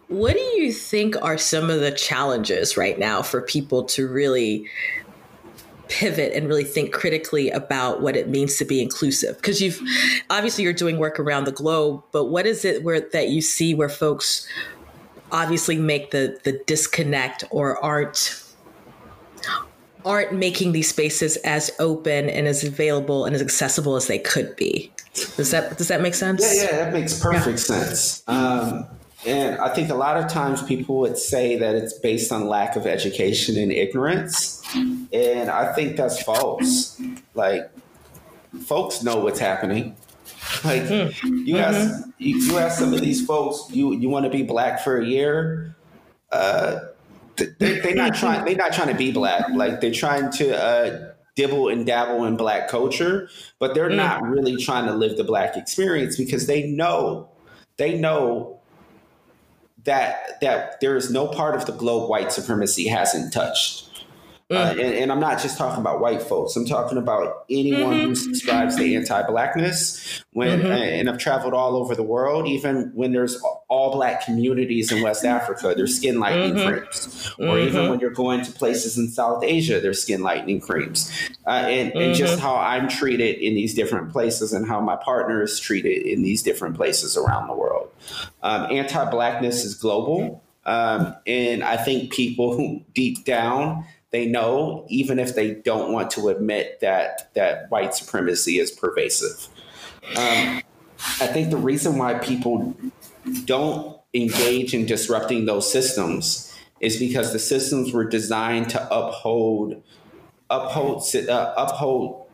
what 0.09 0.35
do 0.35 0.41
you 0.41 0.73
think 0.73 1.17
are 1.23 1.39
some 1.39 1.71
of 1.71 1.81
the 1.81 1.93
challenges 1.93 2.77
right 2.77 2.99
now 2.99 3.23
for 3.23 3.43
people 3.43 3.85
to 3.85 4.09
really? 4.09 4.69
pivot 5.89 6.33
and 6.33 6.49
really 6.49 6.65
think 6.65 6.93
critically 6.93 7.49
about 7.51 8.03
what 8.03 8.17
it 8.17 8.29
means 8.29 8.57
to 8.57 8.65
be 8.65 8.83
inclusive 8.83 9.37
because 9.37 9.63
you've 9.63 9.81
obviously 10.31 10.65
you're 10.65 10.73
doing 10.73 10.99
work 10.99 11.21
around 11.21 11.45
the 11.45 11.53
globe 11.53 12.03
but 12.11 12.25
what 12.25 12.45
is 12.45 12.65
it 12.65 12.83
where 12.83 12.99
that 13.13 13.29
you 13.29 13.41
see 13.41 13.73
where 13.73 13.89
folks 13.89 14.49
obviously 15.31 15.79
make 15.79 16.11
the 16.11 16.41
the 16.43 16.61
disconnect 16.67 17.45
or 17.53 17.79
aren't 17.85 18.43
aren't 20.07 20.33
making 20.33 20.71
these 20.73 20.89
spaces 20.89 21.37
as 21.39 21.71
open 21.81 22.31
and 22.31 22.47
as 22.47 22.63
available 22.63 23.25
and 23.25 23.35
as 23.35 23.43
accessible 23.43 23.97
as 23.97 24.07
they 24.07 24.21
could 24.21 24.55
be. 24.55 24.91
Does 25.37 25.51
that 25.51 25.79
does 25.79 25.89
that 25.89 26.01
make 26.01 26.15
sense? 26.15 26.43
Yeah, 26.43 26.63
yeah, 26.63 26.77
that 26.85 26.93
makes 26.93 27.19
perfect 27.19 27.59
yeah. 27.59 27.85
sense. 27.85 28.23
Um, 28.27 28.87
and 29.27 29.59
I 29.59 29.75
think 29.75 29.91
a 29.91 29.95
lot 29.95 30.17
of 30.17 30.31
times 30.31 30.63
people 30.63 30.99
would 31.01 31.17
say 31.17 31.57
that 31.57 31.75
it's 31.75 31.95
based 31.95 32.31
on 32.31 32.47
lack 32.49 32.77
of 32.77 32.87
education 32.87 33.57
and 33.57 33.73
ignorance, 33.73 34.63
and 34.75 35.51
I 35.51 35.73
think 35.73 35.97
that's 35.97 36.23
false. 36.23 37.01
Like, 37.35 37.71
folks 38.65 39.03
know 39.03 39.21
what's 39.21 39.41
happening. 39.41 39.97
Like, 40.65 40.83
mm-hmm. 40.83 41.47
you 41.47 41.59
ask 41.59 41.79
mm-hmm. 41.79 42.11
you, 42.19 42.37
you 42.37 42.59
ask 42.59 42.79
some 42.79 42.93
of 42.93 43.01
these 43.01 43.25
folks, 43.25 43.75
you 43.75 43.95
you 43.95 44.09
want 44.09 44.25
to 44.25 44.31
be 44.31 44.43
black 44.43 44.81
for 44.81 44.99
a 44.99 45.05
year. 45.05 45.75
Uh, 46.31 46.81
they, 47.37 47.81
they're 47.81 47.95
not 47.95 48.15
trying. 48.15 48.45
They're 48.45 48.55
not 48.57 48.73
trying 48.73 48.89
to 48.89 48.95
be 48.95 49.13
black. 49.13 49.49
Like 49.51 49.81
they're 49.81 49.91
trying 49.91 50.31
to 50.33 50.57
uh, 50.57 51.13
dibble 51.37 51.69
and 51.69 51.87
dabble 51.87 52.25
in 52.25 52.37
black 52.37 52.69
culture, 52.69 53.29
but 53.59 53.75
they're 53.75 53.91
mm. 53.91 53.97
not 53.97 54.23
really 54.23 54.57
trying 54.57 54.87
to 54.87 54.95
live 54.95 55.17
the 55.17 55.25
black 55.25 55.57
experience 55.57 56.17
because 56.17 56.47
they 56.47 56.67
know, 56.67 57.29
they 57.77 57.97
know 57.97 58.59
that 59.85 60.41
that 60.41 60.81
there 60.81 60.97
is 60.97 61.11
no 61.11 61.29
part 61.29 61.55
of 61.55 61.67
the 61.67 61.73
globe 61.73 62.11
white 62.11 62.33
supremacy 62.33 62.89
hasn't 62.89 63.33
touched. 63.33 63.96
Uh, 64.49 64.55
mm. 64.55 64.59
Uh, 64.59 64.71
and, 64.81 64.95
and, 64.95 65.13
I'm 65.13 65.19
not 65.19 65.43
just 65.43 65.59
talking 65.59 65.81
about 65.81 66.01
white 66.01 66.23
folks. 66.23 66.55
I'm 66.55 66.67
talking 66.67 66.99
about 66.99 67.47
anyone 67.51 67.95
mm-hmm. 67.95 68.07
who 68.07 68.15
subscribes 68.15 68.77
to 68.77 68.95
anti-blackness. 68.95 70.23
When 70.35 70.61
mm-hmm. 70.61 70.71
and 70.71 71.11
I've 71.11 71.19
traveled 71.19 71.53
all 71.53 71.75
over 71.75 71.97
the 71.97 72.05
world, 72.05 72.47
even 72.47 72.93
when 72.95 73.11
there's 73.13 73.43
all 73.69 73.91
black 73.91 74.25
communities 74.25 74.93
in 74.93 75.03
West 75.03 75.25
Africa, 75.25 75.75
there's 75.77 75.97
skin 75.97 76.21
lightening 76.21 76.55
mm-hmm. 76.55 76.69
creams, 76.69 77.35
or 77.41 77.59
even 77.59 77.75
mm-hmm. 77.75 77.91
when 77.91 77.99
you're 77.99 78.11
going 78.11 78.45
to 78.45 78.53
places 78.53 78.97
in 78.97 79.09
South 79.09 79.43
Asia, 79.43 79.81
there's 79.81 80.01
skin 80.01 80.23
lightening 80.23 80.61
creams, 80.61 81.11
uh, 81.47 81.51
and, 81.67 81.93
and 81.95 82.15
just 82.15 82.35
mm-hmm. 82.35 82.43
how 82.43 82.55
I'm 82.55 82.89
treated 82.89 83.39
in 83.39 83.55
these 83.55 83.75
different 83.75 84.13
places 84.13 84.53
and 84.53 84.65
how 84.65 84.81
my 84.81 84.95
partner 84.95 85.43
is 85.43 85.59
treated 85.59 86.07
in 86.07 86.23
these 86.23 86.45
different 86.45 86.77
places 86.77 87.17
around 87.17 87.49
the 87.49 87.55
world. 87.55 87.91
Um, 88.45 88.71
anti-blackness 88.71 89.65
is 89.65 89.75
global, 89.75 90.45
um, 90.67 91.17
and 91.27 91.65
I 91.65 91.77
think 91.77 92.13
people 92.13 92.57
who 92.57 92.83
deep 92.95 93.25
down 93.25 93.85
they 94.17 94.25
know, 94.25 94.87
even 94.89 95.19
if 95.19 95.35
they 95.35 95.53
don't 95.53 95.93
want 95.93 96.11
to 96.11 96.29
admit 96.29 96.81
that 96.81 97.31
that 97.35 97.71
white 97.71 97.95
supremacy 97.95 98.59
is 98.59 98.71
pervasive. 98.71 99.49
Um, 100.17 100.63
I 101.21 101.27
think 101.27 101.51
the 101.51 101.59
reason 101.59 101.99
why 101.99 102.15
people 102.15 102.75
don't 103.45 104.01
engage 104.15 104.73
in 104.73 104.87
disrupting 104.87 105.45
those 105.45 105.71
systems 105.71 106.51
is 106.81 106.99
because 106.99 107.35
the 107.35 107.39
systems 107.39 107.93
were 107.93 108.05
designed 108.05 108.71
to 108.71 108.83
uphold 108.91 109.83
uphold 110.49 111.03
uh, 111.15 111.53
uphold 111.59 112.27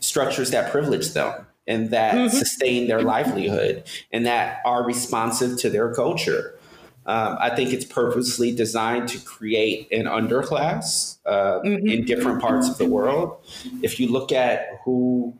structures 0.00 0.50
that 0.50 0.70
privilege 0.70 1.14
them 1.14 1.46
and 1.66 1.88
that 1.90 2.14
mm-hmm. 2.14 2.36
sustain 2.36 2.88
their 2.88 3.00
livelihood 3.00 3.84
and 4.12 4.26
that 4.26 4.60
are 4.66 4.84
responsive 4.84 5.58
to 5.60 5.70
their 5.70 5.94
culture. 5.94 6.58
Um, 7.04 7.36
I 7.40 7.50
think 7.54 7.72
it's 7.72 7.84
purposely 7.84 8.54
designed 8.54 9.08
to 9.08 9.18
create 9.18 9.90
an 9.90 10.04
underclass 10.04 11.18
uh, 11.26 11.60
mm-hmm. 11.60 11.86
in 11.88 12.04
different 12.04 12.40
parts 12.40 12.68
of 12.68 12.78
the 12.78 12.86
world. 12.86 13.44
If 13.82 13.98
you 13.98 14.08
look 14.08 14.30
at 14.30 14.80
who 14.84 15.34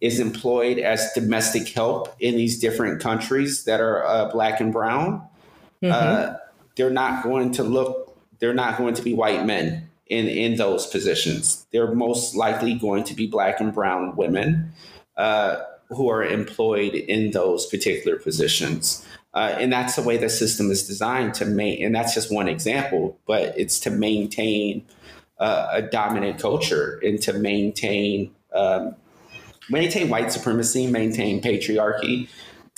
is 0.00 0.20
employed 0.20 0.78
as 0.78 1.12
domestic 1.12 1.68
help 1.68 2.14
in 2.20 2.36
these 2.36 2.58
different 2.58 3.02
countries 3.02 3.64
that 3.64 3.80
are 3.80 4.06
uh, 4.06 4.30
black 4.30 4.60
and 4.60 4.72
brown, 4.72 5.26
mm-hmm. 5.82 5.92
uh, 5.92 6.36
they're 6.76 6.90
not 6.90 7.24
going 7.24 7.52
to 7.52 7.64
look, 7.64 8.16
they're 8.38 8.54
not 8.54 8.78
going 8.78 8.94
to 8.94 9.02
be 9.02 9.12
white 9.12 9.44
men 9.44 9.88
in, 10.06 10.28
in 10.28 10.56
those 10.56 10.86
positions. 10.86 11.66
They're 11.72 11.92
most 11.92 12.36
likely 12.36 12.74
going 12.74 13.04
to 13.04 13.14
be 13.14 13.26
black 13.26 13.60
and 13.60 13.74
brown 13.74 14.14
women 14.16 14.72
uh, 15.16 15.56
who 15.88 16.08
are 16.08 16.24
employed 16.24 16.94
in 16.94 17.32
those 17.32 17.66
particular 17.66 18.16
positions. 18.16 19.04
Uh, 19.32 19.54
and 19.58 19.72
that's 19.72 19.94
the 19.94 20.02
way 20.02 20.16
the 20.16 20.28
system 20.28 20.70
is 20.70 20.86
designed 20.86 21.34
to 21.34 21.44
maintain. 21.44 21.86
And 21.86 21.94
that's 21.94 22.14
just 22.14 22.32
one 22.32 22.48
example, 22.48 23.18
but 23.26 23.56
it's 23.56 23.78
to 23.80 23.90
maintain 23.90 24.84
uh, 25.38 25.68
a 25.72 25.82
dominant 25.82 26.40
culture 26.40 27.00
and 27.02 27.20
to 27.22 27.32
maintain 27.32 28.34
um, 28.52 28.96
maintain 29.68 30.08
white 30.08 30.32
supremacy, 30.32 30.88
maintain 30.88 31.40
patriarchy, 31.40 32.28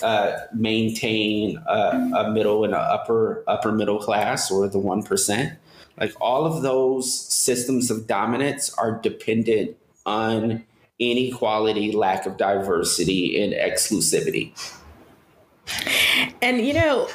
uh, 0.02 0.36
maintain 0.54 1.56
a 1.66 2.30
middle 2.30 2.64
and 2.64 2.74
a 2.74 2.78
upper 2.78 3.42
upper 3.46 3.72
middle 3.72 3.98
class 3.98 4.50
or 4.50 4.68
the 4.68 4.78
one 4.78 5.02
percent. 5.02 5.58
Like 5.98 6.12
all 6.20 6.46
of 6.46 6.62
those 6.62 7.12
systems 7.12 7.90
of 7.90 8.06
dominance 8.06 8.72
are 8.74 9.00
dependent 9.00 9.76
on 10.04 10.64
inequality, 10.98 11.92
lack 11.92 12.26
of 12.26 12.36
diversity, 12.36 13.42
and 13.42 13.52
exclusivity. 13.52 14.52
And 16.40 16.60
you 16.66 16.74
know, 16.74 17.08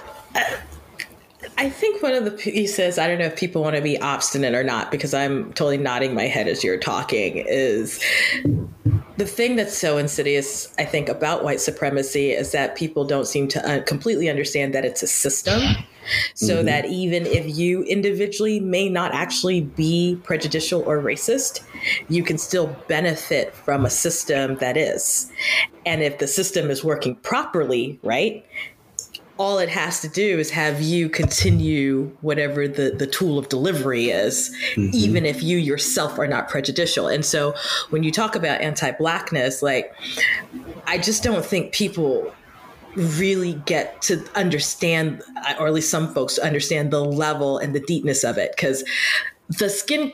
I 1.58 1.70
think 1.70 2.04
one 2.04 2.14
of 2.14 2.26
the 2.26 2.32
pieces, 2.32 2.98
I 2.98 3.08
don't 3.08 3.20
know 3.20 3.26
if 3.26 3.36
people 3.36 3.62
want 3.64 3.76
to 3.76 3.82
be 3.82 4.00
obstinate 4.00 4.54
or 4.54 4.64
not, 4.64 4.92
because 4.92 5.14
I'm 5.14 5.54
totally 5.54 5.78
nodding 5.78 6.14
my 6.14 6.24
head 6.24 6.48
as 6.48 6.64
you're 6.64 6.78
talking, 6.78 7.44
is 7.48 8.00
the 9.18 9.26
thing 9.26 9.56
that's 9.56 9.78
so 9.78 9.98
insidious, 9.98 10.74
I 10.78 10.86
think, 10.86 11.10
about 11.10 11.44
white 11.44 11.60
supremacy 11.60 12.32
is 12.32 12.52
that 12.52 12.76
people 12.76 13.06
don't 13.06 13.28
seem 13.28 13.48
to 13.50 13.68
uh, 13.68 13.82
completely 13.84 14.30
understand 14.30 14.76
that 14.76 14.86
it's 14.86 15.02
a 15.02 15.08
system. 15.08 15.62
So 16.34 16.58
mm-hmm. 16.58 16.66
that 16.66 16.86
even 16.86 17.26
if 17.26 17.58
you 17.58 17.84
individually 17.84 18.60
may 18.60 18.90
not 18.90 19.14
actually 19.14 19.62
be 19.62 20.20
prejudicial 20.24 20.82
or 20.82 21.02
racist, 21.02 21.62
you 22.10 22.24
can 22.24 22.38
still 22.38 22.76
benefit 22.88 23.54
from 23.56 23.86
a 23.86 23.90
system 23.90 24.56
that 24.58 24.78
is. 24.78 25.32
And 25.86 26.02
if 26.02 26.20
the 26.20 26.28
system 26.28 26.70
is 26.70 26.84
working 26.84 27.16
properly, 27.16 28.00
right, 28.04 28.46
all 29.38 29.60
it 29.60 29.70
has 29.70 30.02
to 30.02 30.08
do 30.08 30.40
is 30.40 30.50
have 30.50 30.82
you 30.82 31.10
continue 31.10 32.16
whatever 32.22 32.68
the, 32.68 32.92
the 32.92 33.08
tool 33.08 33.38
of 33.38 33.50
delivery 33.50 34.10
is, 34.10 34.56
mm-hmm. 34.74 34.90
even 34.94 35.26
if 35.26 35.44
you 35.44 35.58
yourself 35.58 36.18
are 36.18 36.28
not 36.28 36.50
prejudicial. 36.50 37.08
And 37.08 37.24
so 37.24 37.54
when 37.90 38.04
you 38.04 38.12
talk 38.12 38.36
about 38.36 38.62
anti 38.62 38.92
blackness, 38.92 39.62
like, 39.62 39.94
I 40.88 40.98
just 40.98 41.24
don't 41.24 41.46
think 41.46 41.72
people 41.72 42.34
really 42.98 43.54
get 43.66 44.02
to 44.04 44.26
understand, 44.36 45.22
or 45.60 45.68
at 45.68 45.74
least 45.74 45.90
some 45.90 46.14
folks 46.14 46.36
to 46.36 46.44
understand 46.44 46.92
the 46.92 47.04
level 47.04 47.58
and 47.58 47.74
the 47.76 47.80
deepness 47.80 48.24
of 48.24 48.38
it. 48.38 48.52
Because 48.56 48.84
the 49.50 49.70
skin 49.70 50.12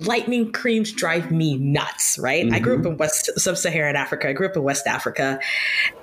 lightening 0.00 0.50
creams 0.50 0.90
drive 0.92 1.30
me 1.30 1.56
nuts, 1.56 2.18
right? 2.18 2.44
Mm-hmm. 2.44 2.54
I 2.54 2.58
grew 2.58 2.74
up 2.74 2.80
mm-hmm. 2.80 2.92
in 2.92 2.96
West 2.96 3.30
Sub-Saharan 3.38 3.96
Africa. 3.96 4.28
I 4.28 4.32
grew 4.32 4.48
up 4.48 4.56
in 4.56 4.62
West 4.62 4.86
Africa, 4.86 5.38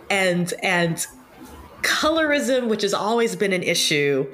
and 0.10 0.54
and 0.64 1.06
colorism, 1.82 2.68
which 2.68 2.82
has 2.84 2.94
always 2.94 3.36
been 3.36 3.54
an 3.54 3.64
issue, 3.64 4.32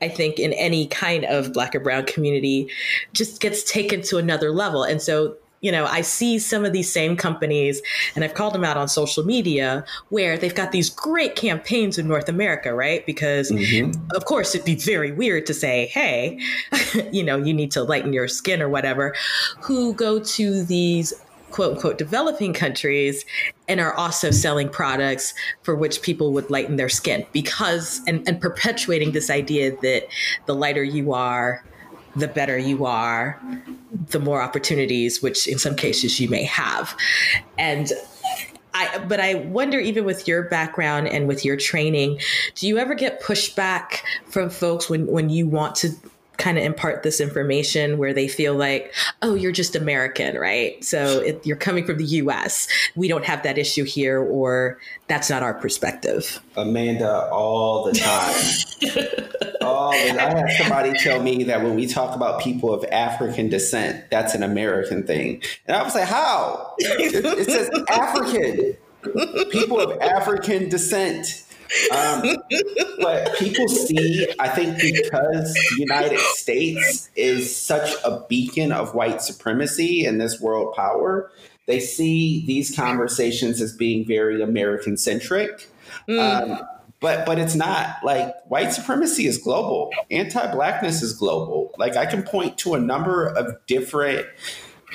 I 0.00 0.08
think, 0.08 0.38
in 0.38 0.52
any 0.52 0.86
kind 0.86 1.24
of 1.24 1.52
black 1.52 1.74
or 1.74 1.80
brown 1.80 2.06
community, 2.06 2.70
just 3.12 3.40
gets 3.40 3.62
taken 3.64 4.02
to 4.02 4.18
another 4.18 4.52
level. 4.52 4.84
And 4.84 5.02
so, 5.02 5.36
you 5.60 5.72
know, 5.72 5.86
I 5.86 6.02
see 6.02 6.38
some 6.38 6.64
of 6.64 6.72
these 6.72 6.90
same 6.90 7.16
companies, 7.16 7.82
and 8.14 8.24
I've 8.24 8.34
called 8.34 8.54
them 8.54 8.64
out 8.64 8.76
on 8.76 8.88
social 8.88 9.24
media, 9.24 9.84
where 10.10 10.38
they've 10.38 10.54
got 10.54 10.72
these 10.72 10.90
great 10.90 11.36
campaigns 11.36 11.98
in 11.98 12.06
North 12.06 12.28
America, 12.28 12.74
right? 12.74 13.04
Because, 13.06 13.50
mm-hmm. 13.50 14.00
of 14.14 14.24
course, 14.24 14.54
it'd 14.54 14.64
be 14.64 14.76
very 14.76 15.12
weird 15.12 15.46
to 15.46 15.54
say, 15.54 15.86
hey, 15.86 16.38
you 17.12 17.22
know, 17.22 17.36
you 17.36 17.52
need 17.52 17.70
to 17.72 17.82
lighten 17.82 18.12
your 18.12 18.28
skin 18.28 18.62
or 18.62 18.68
whatever, 18.68 19.14
who 19.60 19.94
go 19.94 20.20
to 20.20 20.64
these 20.64 21.12
quote 21.50 21.76
unquote 21.76 21.98
developing 21.98 22.52
countries 22.52 23.24
and 23.68 23.80
are 23.80 23.94
also 23.94 24.30
selling 24.30 24.68
products 24.68 25.32
for 25.62 25.74
which 25.74 26.02
people 26.02 26.32
would 26.32 26.50
lighten 26.50 26.76
their 26.76 26.90
skin 26.90 27.24
because 27.32 28.00
and, 28.06 28.26
and 28.28 28.38
perpetuating 28.40 29.12
this 29.12 29.30
idea 29.30 29.74
that 29.80 30.06
the 30.44 30.54
lighter 30.54 30.84
you 30.84 31.12
are 31.14 31.64
the 32.16 32.28
better 32.28 32.58
you 32.58 32.84
are 32.86 33.40
the 34.10 34.18
more 34.18 34.42
opportunities 34.42 35.22
which 35.22 35.46
in 35.46 35.58
some 35.58 35.76
cases 35.76 36.18
you 36.20 36.28
may 36.28 36.44
have. 36.44 36.96
And 37.58 37.92
I, 38.74 38.98
but 38.98 39.18
I 39.20 39.34
wonder, 39.34 39.78
even 39.78 40.04
with 40.04 40.28
your 40.28 40.44
background 40.44 41.08
and 41.08 41.26
with 41.26 41.44
your 41.44 41.56
training, 41.56 42.20
do 42.54 42.68
you 42.68 42.78
ever 42.78 42.94
get 42.94 43.22
pushback 43.22 44.00
from 44.26 44.50
folks 44.50 44.88
when, 44.88 45.06
when 45.06 45.30
you 45.30 45.46
want 45.46 45.74
to 45.76 45.90
kind 46.38 46.56
of 46.56 46.64
impart 46.64 47.02
this 47.02 47.20
information 47.20 47.98
where 47.98 48.14
they 48.14 48.28
feel 48.28 48.54
like, 48.54 48.94
oh, 49.22 49.34
you're 49.34 49.52
just 49.52 49.74
American, 49.76 50.36
right? 50.36 50.82
So 50.84 51.20
it, 51.20 51.44
you're 51.44 51.56
coming 51.56 51.84
from 51.84 51.98
the 51.98 52.04
US. 52.04 52.68
We 52.94 53.08
don't 53.08 53.24
have 53.24 53.42
that 53.42 53.58
issue 53.58 53.84
here, 53.84 54.20
or 54.20 54.78
that's 55.08 55.28
not 55.28 55.42
our 55.42 55.54
perspective. 55.54 56.40
Amanda, 56.56 57.28
all 57.30 57.84
the 57.84 57.92
time. 57.92 59.28
all 59.62 59.90
the, 59.90 60.10
I 60.10 60.38
had 60.38 60.50
somebody 60.58 60.92
tell 60.98 61.20
me 61.20 61.42
that 61.44 61.62
when 61.62 61.74
we 61.74 61.86
talk 61.86 62.14
about 62.14 62.40
people 62.40 62.72
of 62.72 62.84
African 62.84 63.48
descent, 63.48 64.08
that's 64.10 64.34
an 64.34 64.44
American 64.44 65.06
thing. 65.06 65.42
And 65.66 65.76
I 65.76 65.82
was 65.82 65.94
like, 65.94 66.08
how? 66.08 66.74
it, 66.78 67.24
it 67.24 67.50
says 67.50 67.68
African. 67.88 68.76
People 69.50 69.80
of 69.80 70.00
African 70.00 70.68
descent 70.68 71.44
um, 71.94 72.36
but 73.00 73.34
people 73.38 73.68
see, 73.68 74.26
I 74.38 74.48
think, 74.48 74.78
because 74.78 75.52
the 75.52 75.76
United 75.78 76.18
States 76.18 77.10
is 77.16 77.54
such 77.54 77.94
a 78.04 78.24
beacon 78.28 78.72
of 78.72 78.94
white 78.94 79.22
supremacy 79.22 80.04
and 80.04 80.20
this 80.20 80.40
world 80.40 80.74
power, 80.74 81.30
they 81.66 81.80
see 81.80 82.44
these 82.46 82.74
conversations 82.74 83.60
as 83.60 83.76
being 83.76 84.06
very 84.06 84.42
American 84.42 84.96
centric. 84.96 85.68
Mm. 86.08 86.18
Um, 86.18 86.66
but 87.00 87.26
but 87.26 87.38
it's 87.38 87.54
not 87.54 87.96
like 88.02 88.34
white 88.46 88.72
supremacy 88.72 89.26
is 89.26 89.38
global 89.38 89.92
anti-blackness 90.10 91.00
is 91.00 91.12
global 91.12 91.72
like 91.78 91.96
i 91.96 92.04
can 92.04 92.22
point 92.22 92.58
to 92.58 92.74
a 92.74 92.80
number 92.80 93.26
of 93.26 93.54
different 93.66 94.26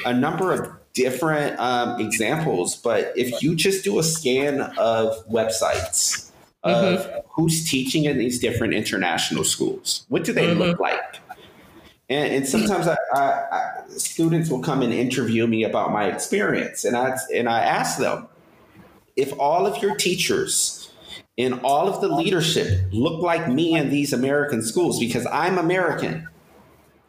a 0.06 0.14
number 0.14 0.52
of 0.52 0.70
different 0.94 1.58
um, 1.60 2.00
examples 2.00 2.76
but 2.76 3.14
if 3.16 3.42
you 3.42 3.56
just 3.56 3.84
do 3.84 4.00
a 4.00 4.04
scan 4.04 4.62
of 4.78 5.26
websites 5.28 6.32
of 6.64 7.00
mm-hmm. 7.00 7.20
who's 7.30 7.70
teaching 7.70 8.06
in 8.06 8.18
these 8.18 8.40
different 8.40 8.74
international 8.74 9.44
schools. 9.44 10.06
What 10.10 10.24
do 10.24 10.34
they 10.34 10.48
mm-hmm. 10.48 10.60
look 10.60 10.80
like? 10.80 11.20
And, 12.10 12.34
and 12.34 12.48
sometimes 12.48 12.88
I, 12.88 12.98
I, 13.14 13.22
I, 13.22 13.84
students 13.88 14.50
will 14.50 14.62
come 14.62 14.82
and 14.82 14.94
interview 14.94 15.48
me 15.48 15.64
about 15.64 15.92
my 15.92 16.06
experience, 16.06 16.86
and 16.86 16.96
I 16.96 17.18
and 17.34 17.48
I 17.50 17.62
ask 17.62 17.98
them 17.98 18.28
if 19.16 19.38
all 19.40 19.66
of 19.66 19.82
your 19.82 19.96
teachers 19.96 20.92
and 21.38 21.60
all 21.62 21.88
of 21.88 22.02
the 22.02 22.08
leadership 22.08 22.82
look 22.92 23.22
like 23.22 23.48
me 23.48 23.76
in 23.76 23.90
these 23.90 24.14
American 24.14 24.62
schools 24.62 25.00
because 25.00 25.26
I'm 25.28 25.58
American. 25.58 26.28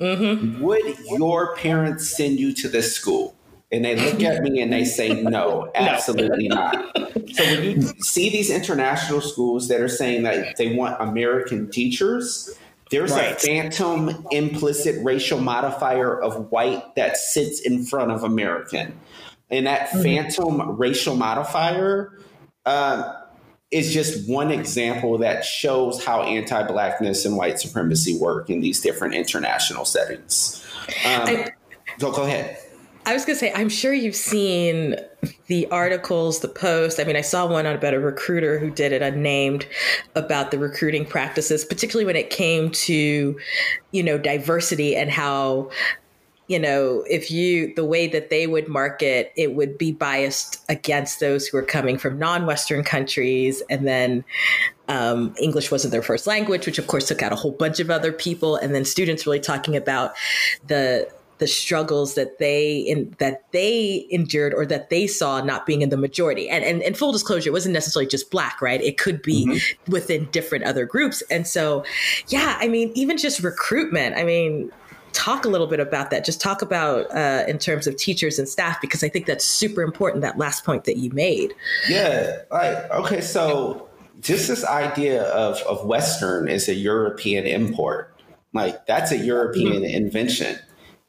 Mm-hmm. 0.00 0.62
Would 0.62 0.98
your 1.18 1.54
parents 1.56 2.08
send 2.08 2.38
you 2.38 2.52
to 2.54 2.68
this 2.68 2.94
school? 2.94 3.34
And 3.74 3.84
they 3.84 3.96
look 3.96 4.22
at 4.22 4.40
me 4.40 4.60
and 4.60 4.72
they 4.72 4.84
say, 4.84 5.20
no, 5.20 5.68
absolutely 5.74 6.46
no. 6.46 6.54
not. 6.54 6.96
So 7.32 7.44
when 7.44 7.64
you 7.64 7.82
see 7.98 8.30
these 8.30 8.48
international 8.48 9.20
schools 9.20 9.66
that 9.66 9.80
are 9.80 9.88
saying 9.88 10.22
that 10.22 10.56
they 10.56 10.76
want 10.76 11.00
American 11.00 11.68
teachers, 11.68 12.56
there's 12.92 13.10
right. 13.10 13.32
a 13.32 13.34
phantom 13.34 14.28
implicit 14.30 15.04
racial 15.04 15.40
modifier 15.40 16.16
of 16.16 16.52
white 16.52 16.94
that 16.94 17.16
sits 17.16 17.60
in 17.62 17.84
front 17.84 18.12
of 18.12 18.22
American. 18.22 18.96
And 19.50 19.66
that 19.66 19.88
mm-hmm. 19.88 20.02
phantom 20.02 20.76
racial 20.76 21.16
modifier 21.16 22.16
uh, 22.64 23.12
is 23.72 23.92
just 23.92 24.30
one 24.30 24.52
example 24.52 25.18
that 25.18 25.44
shows 25.44 26.04
how 26.04 26.22
anti 26.22 26.62
blackness 26.68 27.24
and 27.24 27.36
white 27.36 27.58
supremacy 27.58 28.16
work 28.16 28.50
in 28.50 28.60
these 28.60 28.80
different 28.80 29.14
international 29.14 29.84
settings. 29.84 30.64
Um, 31.04 31.22
I, 31.26 31.48
go, 31.98 32.12
go 32.12 32.22
ahead. 32.22 32.58
I 33.06 33.12
was 33.12 33.24
going 33.24 33.36
to 33.36 33.40
say, 33.40 33.52
I'm 33.54 33.68
sure 33.68 33.92
you've 33.92 34.16
seen 34.16 34.96
the 35.46 35.66
articles, 35.70 36.40
the 36.40 36.48
posts. 36.48 36.98
I 36.98 37.04
mean, 37.04 37.16
I 37.16 37.20
saw 37.20 37.46
one 37.46 37.66
about 37.66 37.92
a 37.92 38.00
recruiter 38.00 38.58
who 38.58 38.70
did 38.70 38.92
it 38.92 39.02
unnamed 39.02 39.66
about 40.14 40.50
the 40.50 40.58
recruiting 40.58 41.04
practices, 41.04 41.64
particularly 41.64 42.06
when 42.06 42.16
it 42.16 42.30
came 42.30 42.70
to, 42.70 43.38
you 43.90 44.02
know, 44.02 44.16
diversity 44.16 44.96
and 44.96 45.10
how, 45.10 45.70
you 46.48 46.58
know, 46.58 47.04
if 47.08 47.30
you, 47.30 47.74
the 47.74 47.84
way 47.84 48.06
that 48.06 48.30
they 48.30 48.46
would 48.46 48.68
market, 48.68 49.32
it 49.36 49.54
would 49.54 49.76
be 49.76 49.92
biased 49.92 50.64
against 50.70 51.20
those 51.20 51.46
who 51.46 51.58
are 51.58 51.62
coming 51.62 51.98
from 51.98 52.18
non 52.18 52.46
Western 52.46 52.82
countries. 52.82 53.62
And 53.68 53.86
then 53.86 54.24
um, 54.88 55.34
English 55.38 55.70
wasn't 55.70 55.92
their 55.92 56.02
first 56.02 56.26
language, 56.26 56.64
which 56.64 56.78
of 56.78 56.86
course 56.86 57.08
took 57.08 57.22
out 57.22 57.32
a 57.32 57.36
whole 57.36 57.52
bunch 57.52 57.80
of 57.80 57.90
other 57.90 58.12
people. 58.12 58.56
And 58.56 58.74
then 58.74 58.86
students 58.86 59.26
really 59.26 59.40
talking 59.40 59.76
about 59.76 60.14
the, 60.66 61.08
the 61.38 61.46
struggles 61.46 62.14
that 62.14 62.38
they 62.38 62.78
in, 62.78 63.14
that 63.18 63.50
they 63.52 64.06
endured 64.10 64.54
or 64.54 64.64
that 64.66 64.90
they 64.90 65.06
saw 65.06 65.40
not 65.40 65.66
being 65.66 65.82
in 65.82 65.88
the 65.88 65.96
majority. 65.96 66.48
And, 66.48 66.64
and 66.64 66.82
and 66.82 66.96
full 66.96 67.12
disclosure, 67.12 67.50
it 67.50 67.52
wasn't 67.52 67.72
necessarily 67.72 68.08
just 68.08 68.30
black, 68.30 68.62
right? 68.62 68.80
It 68.80 68.98
could 68.98 69.22
be 69.22 69.46
mm-hmm. 69.46 69.92
within 69.92 70.26
different 70.26 70.64
other 70.64 70.86
groups. 70.86 71.22
And 71.30 71.46
so, 71.46 71.84
yeah, 72.28 72.56
I 72.60 72.68
mean, 72.68 72.92
even 72.94 73.18
just 73.18 73.42
recruitment. 73.42 74.16
I 74.16 74.24
mean, 74.24 74.70
talk 75.12 75.44
a 75.44 75.48
little 75.48 75.66
bit 75.66 75.80
about 75.80 76.10
that. 76.10 76.24
Just 76.24 76.40
talk 76.40 76.62
about 76.62 77.10
uh, 77.14 77.44
in 77.48 77.58
terms 77.58 77.86
of 77.86 77.96
teachers 77.96 78.38
and 78.38 78.48
staff 78.48 78.80
because 78.80 79.02
I 79.02 79.08
think 79.08 79.26
that's 79.26 79.44
super 79.44 79.82
important. 79.82 80.22
That 80.22 80.38
last 80.38 80.64
point 80.64 80.84
that 80.84 80.98
you 80.98 81.10
made. 81.10 81.52
Yeah. 81.88 82.38
Right. 82.50 82.76
Okay. 82.90 83.20
So 83.20 83.88
just 84.20 84.48
this 84.48 84.64
idea 84.64 85.24
of 85.24 85.58
of 85.62 85.84
Western 85.84 86.48
is 86.48 86.68
a 86.68 86.74
European 86.74 87.46
import. 87.46 88.10
Like 88.52 88.86
that's 88.86 89.10
a 89.10 89.18
European 89.18 89.82
mm-hmm. 89.82 89.84
invention 89.84 90.58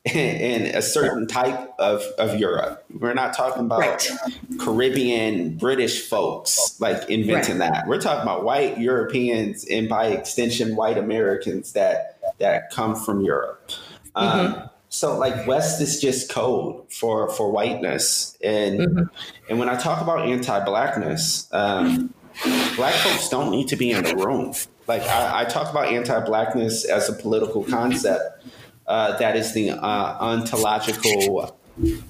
in 0.13 0.67
a 0.75 0.83
certain 0.83 1.25
type 1.25 1.73
of, 1.79 2.03
of 2.19 2.39
Europe. 2.39 2.85
We're 2.93 3.15
not 3.15 3.33
talking 3.35 3.65
about 3.65 3.79
right. 3.79 4.11
Caribbean 4.59 5.57
British 5.57 6.07
folks 6.07 6.79
like 6.79 7.09
inventing 7.09 7.57
right. 7.57 7.73
that. 7.73 7.87
We're 7.87 7.99
talking 7.99 8.21
about 8.21 8.43
white 8.43 8.77
Europeans 8.77 9.65
and 9.65 9.89
by 9.89 10.07
extension 10.07 10.75
white 10.75 10.99
Americans 10.99 11.73
that 11.73 12.19
that 12.37 12.69
come 12.69 12.95
from 12.95 13.21
Europe. 13.21 13.71
Um, 14.13 14.53
mm-hmm. 14.53 14.65
so 14.89 15.17
like 15.17 15.47
West 15.47 15.81
is 15.81 15.99
just 15.99 16.29
code 16.29 16.91
for 16.93 17.27
for 17.31 17.51
whiteness, 17.51 18.37
and 18.43 18.79
mm-hmm. 18.79 19.03
and 19.49 19.57
when 19.57 19.69
I 19.69 19.75
talk 19.75 20.03
about 20.03 20.27
anti-blackness, 20.27 21.51
um, 21.51 22.13
black 22.75 22.93
folks 22.93 23.27
don't 23.29 23.49
need 23.49 23.69
to 23.69 23.75
be 23.75 23.89
in 23.89 24.03
the 24.03 24.15
room. 24.15 24.53
Like 24.85 25.01
I, 25.01 25.41
I 25.41 25.45
talk 25.45 25.71
about 25.71 25.87
anti-blackness 25.87 26.85
as 26.85 27.09
a 27.09 27.13
political 27.13 27.63
concept 27.63 28.45
uh, 28.87 29.17
that 29.17 29.35
is 29.35 29.53
the 29.53 29.71
uh, 29.71 30.17
ontological 30.19 31.57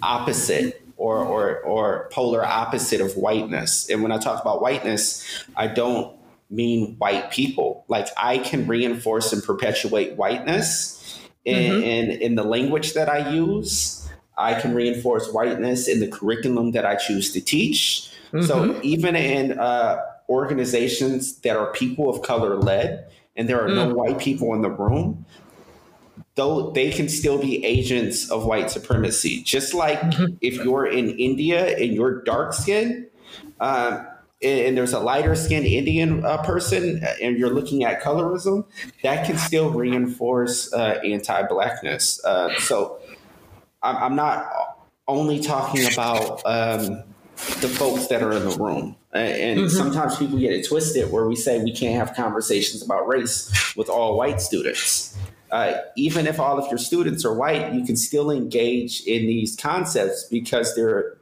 opposite 0.02 0.82
or, 0.98 1.18
or, 1.18 1.60
or 1.60 2.10
polar 2.12 2.46
opposite 2.46 3.02
of 3.02 3.16
whiteness. 3.18 3.90
And 3.90 4.02
when 4.02 4.12
I 4.12 4.18
talk 4.18 4.42
about 4.42 4.62
whiteness, 4.62 5.26
I 5.56 5.68
don't 5.68 6.18
mean 6.50 6.96
white 6.98 7.32
people. 7.32 7.86
Like 7.88 8.08
I 8.18 8.38
can 8.38 8.68
reinforce 8.68 9.34
and 9.34 9.44
perpetuate 9.44 10.16
whiteness 10.16 11.20
in, 11.44 11.72
mm-hmm. 11.72 11.84
in, 11.84 12.12
in 12.22 12.36
the 12.36 12.44
language 12.44 12.94
that 12.94 13.10
I 13.10 13.30
use. 13.30 14.08
I 14.38 14.60
can 14.60 14.76
reinforce 14.76 15.32
whiteness 15.32 15.88
in 15.88 16.02
the 16.02 16.08
curriculum 16.08 16.72
that 16.72 16.86
I 16.86 16.96
choose 16.96 17.32
to 17.34 17.42
teach. 17.42 18.12
Mm-hmm. 18.34 18.46
So 18.46 18.80
even 18.82 19.16
in 19.16 19.58
uh, 19.58 20.02
organizations 20.28 21.38
that 21.40 21.56
are 21.56 21.72
people 21.72 22.10
of 22.10 22.22
color 22.22 22.58
led, 22.58 23.10
and 23.36 23.50
there 23.50 23.62
are 23.64 23.68
mm. 23.68 23.76
no 23.76 23.94
white 23.94 24.18
people 24.20 24.54
in 24.54 24.62
the 24.62 24.70
room, 24.70 25.26
though 26.36 26.72
they 26.72 26.92
can 26.92 27.10
still 27.10 27.38
be 27.38 27.64
agents 27.66 28.30
of 28.30 28.46
white 28.46 28.70
supremacy. 28.70 29.42
Just 29.42 29.74
like 29.74 30.00
mm-hmm. 30.00 30.36
if 30.42 30.56
you're 30.56 30.86
in 30.86 31.18
India 31.18 31.78
and 31.78 31.94
you're 31.94 32.22
dark 32.24 32.54
skinned, 32.54 33.08
um, 33.60 34.06
and 34.44 34.78
there's 34.78 34.94
a 34.94 35.00
lighter 35.00 35.34
skinned 35.34 35.66
Indian 35.66 36.24
uh, 36.26 36.44
person, 36.44 37.02
uh, 37.04 37.14
and 37.22 37.38
you're 37.38 37.54
looking 37.54 37.86
at 37.86 38.04
colorism, 38.04 38.66
that 39.02 39.26
can 39.26 39.38
still 39.38 39.72
reinforce 39.72 40.72
uh, 40.74 41.00
anti 41.04 41.44
blackness. 41.44 42.24
Uh, 42.24 42.54
so 42.60 43.00
I'm, 43.82 43.96
I'm, 43.96 44.16
not 44.16 44.46
only 45.08 45.40
talking 45.40 45.92
about 45.92 46.42
um, 46.46 47.04
the 47.62 47.70
folks 47.70 48.08
that 48.08 48.22
are 48.22 48.34
in 48.34 48.44
the 48.44 48.58
room. 48.58 48.96
And 49.14 49.62
mm-hmm. 49.62 49.68
sometimes 49.70 50.18
people 50.18 50.38
get 50.38 50.52
it 50.52 50.68
twisted 50.68 51.10
where 51.10 51.26
we 51.26 51.38
say 51.38 51.64
we 51.64 51.74
can't 51.74 51.96
have 51.96 52.16
conversations 52.16 52.84
about 52.84 53.08
race 53.08 53.74
with 53.78 53.88
all 53.88 54.18
white 54.18 54.42
students 54.42 55.18
uh, 55.52 55.74
even 55.96 56.28
if 56.28 56.40
all 56.40 56.58
of 56.58 56.70
your 56.70 56.78
students 56.78 57.24
are 57.24 57.34
white, 57.34 57.74
you 57.74 57.86
can 57.86 57.96
still 57.96 58.32
engage 58.32 59.02
in 59.02 59.26
these 59.28 59.56
concepts 59.56 60.24
because 60.24 60.76
they're 60.76 61.18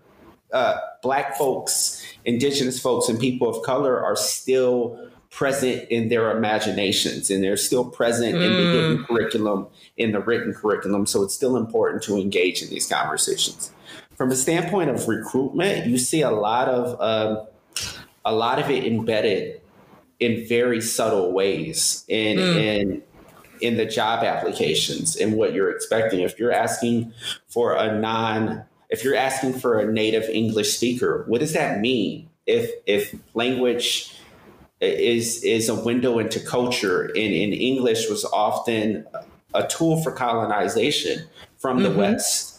uh, 0.54 0.78
black 1.02 1.36
folks, 1.36 2.06
indigenous 2.26 2.80
folks, 2.80 3.10
and 3.10 3.20
people 3.20 3.50
of 3.50 3.64
color 3.66 4.00
are 4.04 4.16
still 4.16 5.10
present 5.30 5.90
in 5.90 6.10
their 6.10 6.36
imaginations 6.38 7.32
and 7.32 7.44
they're 7.44 7.58
still 7.58 7.84
present 7.84 8.36
mm. 8.36 8.46
in 8.46 8.52
the 8.52 8.72
hidden 8.72 8.98
mm. 9.00 9.08
curriculum, 9.08 9.68
in 9.98 10.12
the 10.12 10.20
written 10.20 10.54
curriculum. 10.54 11.08
So 11.08 11.24
it's 11.24 11.34
still 11.34 11.58
important 11.58 12.04
to 12.04 12.18
engage 12.18 12.62
in 12.62 12.70
these 12.70 12.88
conversations. 12.88 13.72
from 14.16 14.30
a 14.30 14.36
standpoint 14.36 14.92
of 14.92 15.08
recruitment, 15.08 15.88
you 15.88 15.98
see 15.98 16.22
a 16.22 16.30
lot 16.30 16.70
of 16.70 17.02
um, 17.02 17.48
a 18.24 18.34
lot 18.34 18.60
of 18.60 18.70
it 18.70 18.86
embedded 18.86 19.60
in 20.20 20.48
very 20.48 20.82
subtle 20.82 21.34
ways 21.34 22.06
and 22.10 22.38
mm. 22.38 22.56
in 22.56 23.04
in 23.64 23.78
the 23.78 23.86
job 23.86 24.24
applications 24.24 25.16
and 25.16 25.34
what 25.34 25.54
you're 25.54 25.72
expecting. 25.72 26.20
If 26.20 26.38
you're 26.38 26.52
asking 26.52 27.14
for 27.48 27.74
a 27.76 27.98
non 27.98 28.64
if 28.90 29.04
you're 29.04 29.16
asking 29.16 29.54
for 29.54 29.80
a 29.80 29.92
native 29.92 30.30
English 30.30 30.76
speaker, 30.76 31.24
what 31.28 31.40
does 31.40 31.54
that 31.54 31.80
mean? 31.80 32.30
If 32.46 32.70
if 32.86 33.16
language 33.34 34.16
is 34.82 35.44
is 35.44 35.70
a 35.70 35.76
window 35.76 36.20
into 36.20 36.40
culture 36.40 37.06
and, 37.06 37.18
and 37.18 37.54
English 37.54 38.10
was 38.10 38.26
often 38.26 39.08
a 39.54 39.66
tool 39.66 40.02
for 40.04 40.12
colonization 40.12 41.26
from 41.58 41.84
the 41.84 41.90
mm-hmm. 41.90 42.00
West. 42.00 42.53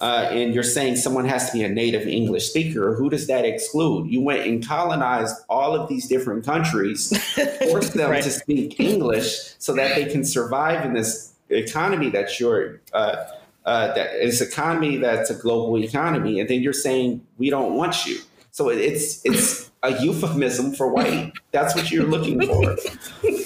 Uh, 0.00 0.28
and 0.30 0.54
you're 0.54 0.62
saying 0.62 0.96
someone 0.96 1.26
has 1.26 1.50
to 1.50 1.52
be 1.52 1.62
a 1.62 1.68
native 1.68 2.06
English 2.06 2.48
speaker. 2.48 2.94
Who 2.94 3.10
does 3.10 3.26
that 3.26 3.44
exclude? 3.44 4.10
You 4.10 4.22
went 4.22 4.46
and 4.46 4.66
colonized 4.66 5.36
all 5.50 5.74
of 5.74 5.90
these 5.90 6.08
different 6.08 6.44
countries, 6.44 7.12
forced 7.68 7.92
them 7.92 8.10
right. 8.10 8.22
to 8.22 8.30
speak 8.30 8.80
English 8.80 9.54
so 9.58 9.74
that 9.74 9.94
they 9.94 10.06
can 10.06 10.24
survive 10.24 10.86
in 10.86 10.94
this 10.94 11.34
economy 11.50 12.08
that 12.10 12.40
you're 12.40 12.80
uh, 12.94 13.24
uh, 13.66 13.92
that 13.94 14.14
is 14.14 14.40
economy 14.40 14.96
that's 14.96 15.28
a 15.28 15.34
global 15.34 15.76
economy, 15.76 16.40
and 16.40 16.48
then 16.48 16.62
you're 16.62 16.72
saying 16.72 17.24
we 17.36 17.50
don't 17.50 17.74
want 17.74 18.06
you. 18.06 18.18
So 18.52 18.70
it's 18.70 19.20
it's 19.24 19.70
a 19.82 20.02
euphemism 20.02 20.72
for 20.72 20.88
white. 20.88 21.32
That's 21.52 21.74
what 21.74 21.90
you're 21.90 22.06
looking 22.06 22.40
for. 22.40 22.76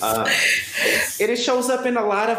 Uh, 0.03 0.29
and 1.19 1.31
it 1.31 1.37
shows 1.37 1.71
up 1.71 1.87
in 1.87 1.97
a 1.97 2.05
lot 2.05 2.29
of 2.29 2.37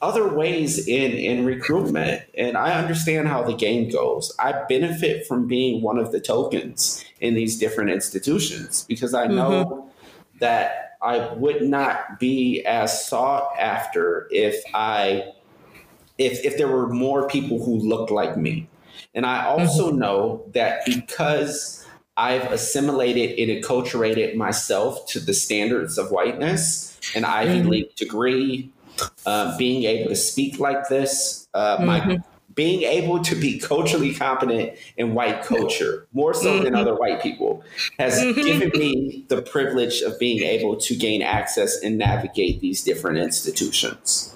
other 0.00 0.28
ways 0.28 0.86
in 0.86 1.12
in 1.12 1.44
recruitment 1.44 2.22
and 2.36 2.56
i 2.56 2.72
understand 2.72 3.28
how 3.28 3.42
the 3.42 3.54
game 3.54 3.90
goes 3.90 4.34
i 4.38 4.52
benefit 4.68 5.26
from 5.26 5.46
being 5.46 5.82
one 5.82 5.98
of 5.98 6.12
the 6.12 6.20
tokens 6.20 7.04
in 7.20 7.34
these 7.34 7.58
different 7.58 7.90
institutions 7.90 8.84
because 8.88 9.14
i 9.14 9.26
know 9.26 9.64
mm-hmm. 9.64 9.88
that 10.38 10.96
i 11.02 11.32
would 11.34 11.62
not 11.62 12.18
be 12.18 12.62
as 12.64 13.06
sought 13.06 13.48
after 13.58 14.28
if 14.30 14.62
i 14.74 15.24
if 16.18 16.44
if 16.44 16.58
there 16.58 16.68
were 16.68 16.88
more 16.88 17.26
people 17.28 17.64
who 17.64 17.76
looked 17.76 18.10
like 18.10 18.36
me 18.36 18.68
and 19.14 19.26
i 19.26 19.44
also 19.44 19.88
mm-hmm. 19.88 19.98
know 19.98 20.44
that 20.52 20.84
because 20.84 21.78
I've 22.16 22.52
assimilated 22.52 23.38
and 23.38 23.64
acculturated 23.64 24.36
myself 24.36 25.06
to 25.08 25.20
the 25.20 25.32
standards 25.32 25.96
of 25.96 26.10
whiteness, 26.10 26.98
an 27.14 27.24
Ivy 27.24 27.60
mm-hmm. 27.60 27.68
League 27.68 27.96
degree, 27.96 28.70
uh, 29.26 29.56
being 29.56 29.84
able 29.84 30.10
to 30.10 30.16
speak 30.16 30.58
like 30.58 30.88
this, 30.88 31.48
uh, 31.54 31.76
mm-hmm. 31.76 31.86
my 31.86 32.22
being 32.54 32.82
able 32.82 33.22
to 33.22 33.34
be 33.34 33.58
culturally 33.58 34.14
competent 34.14 34.78
in 34.96 35.14
white 35.14 35.42
culture 35.42 36.06
more 36.12 36.34
so 36.34 36.54
mm-hmm. 36.54 36.64
than 36.64 36.74
other 36.74 36.94
white 36.94 37.22
people 37.22 37.64
has 37.98 38.18
mm-hmm. 38.18 38.40
given 38.42 38.70
me 38.78 39.24
the 39.28 39.40
privilege 39.42 40.02
of 40.02 40.18
being 40.18 40.42
able 40.42 40.76
to 40.76 40.94
gain 40.94 41.22
access 41.22 41.80
and 41.82 41.98
navigate 41.98 42.60
these 42.60 42.82
different 42.82 43.18
institutions. 43.18 44.34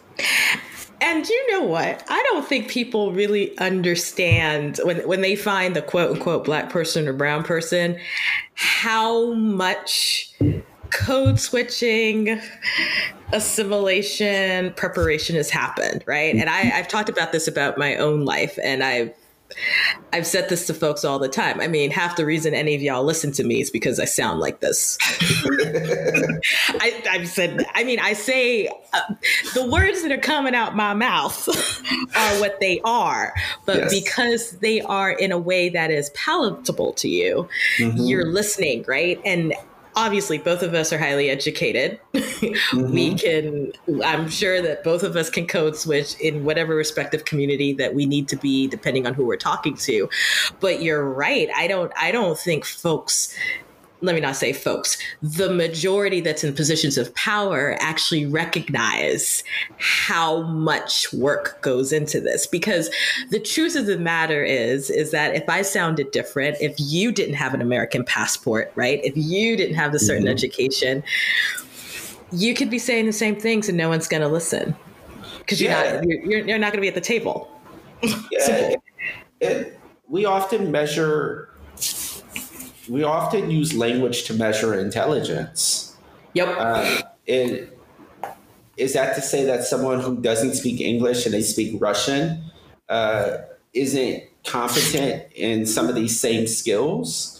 And 1.00 1.28
you 1.28 1.52
know 1.52 1.62
what? 1.62 2.02
I 2.08 2.22
don't 2.30 2.46
think 2.46 2.68
people 2.68 3.12
really 3.12 3.56
understand 3.58 4.80
when 4.82 5.06
when 5.06 5.20
they 5.20 5.36
find 5.36 5.76
the 5.76 5.82
quote 5.82 6.12
unquote 6.12 6.44
black 6.44 6.70
person 6.70 7.06
or 7.06 7.12
brown 7.12 7.44
person 7.44 7.98
how 8.54 9.32
much 9.34 10.32
code 10.90 11.38
switching 11.38 12.40
assimilation 13.32 14.72
preparation 14.74 15.36
has 15.36 15.50
happened 15.50 16.04
right 16.06 16.34
and 16.34 16.48
I, 16.48 16.70
i've 16.78 16.88
talked 16.88 17.08
about 17.08 17.32
this 17.32 17.48
about 17.48 17.76
my 17.76 17.96
own 17.96 18.24
life 18.24 18.58
and 18.62 18.82
i've 18.82 19.12
I've 20.12 20.26
said 20.26 20.48
this 20.48 20.66
to 20.66 20.74
folks 20.74 21.04
all 21.04 21.18
the 21.18 21.28
time. 21.28 21.60
I 21.60 21.68
mean, 21.68 21.90
half 21.90 22.16
the 22.16 22.24
reason 22.24 22.54
any 22.54 22.74
of 22.74 22.82
y'all 22.82 23.04
listen 23.04 23.32
to 23.32 23.44
me 23.44 23.60
is 23.60 23.70
because 23.70 24.00
I 24.00 24.04
sound 24.04 24.40
like 24.40 24.60
this. 24.60 24.98
I, 26.80 27.02
have 27.04 27.28
said, 27.28 27.64
I 27.74 27.84
mean, 27.84 27.98
I 28.00 28.12
say 28.12 28.68
uh, 28.92 29.00
the 29.54 29.68
words 29.70 30.02
that 30.02 30.12
are 30.12 30.18
coming 30.18 30.54
out 30.54 30.74
my 30.74 30.94
mouth 30.94 31.48
are 32.16 32.40
what 32.40 32.58
they 32.60 32.80
are, 32.84 33.34
but 33.66 33.76
yes. 33.76 33.94
because 33.94 34.50
they 34.52 34.80
are 34.82 35.10
in 35.10 35.32
a 35.32 35.38
way 35.38 35.68
that 35.68 35.90
is 35.90 36.10
palatable 36.10 36.92
to 36.94 37.08
you, 37.08 37.48
mm-hmm. 37.78 37.98
you're 37.98 38.26
listening, 38.26 38.84
right? 38.88 39.20
And 39.24 39.54
obviously 39.96 40.36
both 40.38 40.62
of 40.62 40.74
us 40.74 40.92
are 40.92 40.98
highly 40.98 41.30
educated. 41.30 41.98
Mm-hmm. 42.36 42.92
we 42.92 43.14
can, 43.14 43.72
I'm 44.04 44.28
sure 44.28 44.60
that 44.60 44.84
both 44.84 45.02
of 45.02 45.16
us 45.16 45.30
can 45.30 45.46
code 45.46 45.74
switch 45.74 46.18
in 46.20 46.44
whatever 46.44 46.74
respective 46.74 47.24
community 47.24 47.72
that 47.74 47.94
we 47.94 48.04
need 48.04 48.28
to 48.28 48.36
be, 48.36 48.66
depending 48.66 49.06
on 49.06 49.14
who 49.14 49.24
we're 49.24 49.36
talking 49.36 49.74
to. 49.78 50.08
But 50.60 50.82
you're 50.82 51.08
right. 51.08 51.48
I 51.56 51.66
don't, 51.66 51.92
I 51.96 52.12
don't 52.12 52.38
think 52.38 52.66
folks 52.66 53.34
let 54.02 54.14
me 54.14 54.20
not 54.20 54.36
say 54.36 54.52
folks, 54.52 54.98
the 55.22 55.50
majority 55.50 56.20
that's 56.20 56.44
in 56.44 56.54
positions 56.54 56.98
of 56.98 57.14
power 57.14 57.76
actually 57.80 58.26
recognize 58.26 59.42
how 59.78 60.42
much 60.42 61.12
work 61.14 61.60
goes 61.62 61.92
into 61.92 62.20
this. 62.20 62.46
Because 62.46 62.90
the 63.30 63.40
truth 63.40 63.74
of 63.74 63.86
the 63.86 63.98
matter 63.98 64.44
is, 64.44 64.90
is 64.90 65.12
that 65.12 65.34
if 65.34 65.48
I 65.48 65.62
sounded 65.62 66.10
different, 66.10 66.58
if 66.60 66.74
you 66.78 67.10
didn't 67.10 67.36
have 67.36 67.54
an 67.54 67.62
American 67.62 68.04
passport, 68.04 68.70
right? 68.74 69.00
If 69.02 69.14
you 69.16 69.56
didn't 69.56 69.76
have 69.76 69.94
a 69.94 69.98
certain 69.98 70.24
mm-hmm. 70.24 70.32
education, 70.32 71.02
you 72.32 72.54
could 72.54 72.70
be 72.70 72.78
saying 72.78 73.06
the 73.06 73.12
same 73.12 73.36
things 73.36 73.68
and 73.68 73.78
no 73.78 73.88
one's 73.88 74.08
going 74.08 74.22
to 74.22 74.28
listen 74.28 74.76
because 75.38 75.60
you're 75.60 75.70
yeah. 75.70 76.00
not 76.00 76.04
you're, 76.04 76.46
you're 76.46 76.58
not 76.58 76.72
going 76.72 76.78
to 76.78 76.80
be 76.80 76.88
at 76.88 76.94
the 76.94 77.00
table. 77.00 77.50
Yeah, 78.02 78.74
it, 79.40 79.80
we 80.08 80.24
often 80.24 80.70
measure 80.70 81.55
we 82.88 83.02
often 83.02 83.50
use 83.50 83.74
language 83.74 84.24
to 84.24 84.34
measure 84.34 84.78
intelligence. 84.78 85.96
Yep. 86.34 86.56
Uh, 86.58 87.02
and 87.28 87.68
is 88.76 88.92
that 88.92 89.14
to 89.14 89.22
say 89.22 89.44
that 89.44 89.64
someone 89.64 90.00
who 90.00 90.16
doesn't 90.20 90.54
speak 90.54 90.80
English 90.80 91.24
and 91.24 91.34
they 91.34 91.42
speak 91.42 91.80
Russian 91.80 92.42
uh, 92.88 93.38
isn't 93.72 94.24
competent 94.44 95.24
in 95.34 95.66
some 95.66 95.88
of 95.88 95.94
these 95.94 96.18
same 96.18 96.46
skills? 96.46 97.32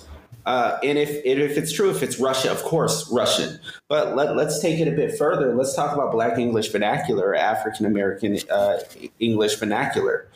Uh, 0.46 0.78
and 0.84 0.96
if 0.96 1.10
if 1.24 1.58
it's 1.58 1.72
true, 1.72 1.90
if 1.90 2.04
it's 2.04 2.20
Russia, 2.20 2.52
of 2.52 2.62
course, 2.62 3.10
Russian. 3.10 3.58
But 3.88 4.14
let, 4.14 4.36
let's 4.36 4.60
take 4.60 4.78
it 4.78 4.86
a 4.86 4.92
bit 4.92 5.18
further. 5.18 5.54
Let's 5.54 5.74
talk 5.74 5.92
about 5.92 6.12
Black 6.12 6.38
English 6.38 6.70
vernacular, 6.70 7.34
African 7.34 7.84
American 7.84 8.38
uh, 8.50 8.78
English 9.18 9.56
vernacular. 9.56 10.28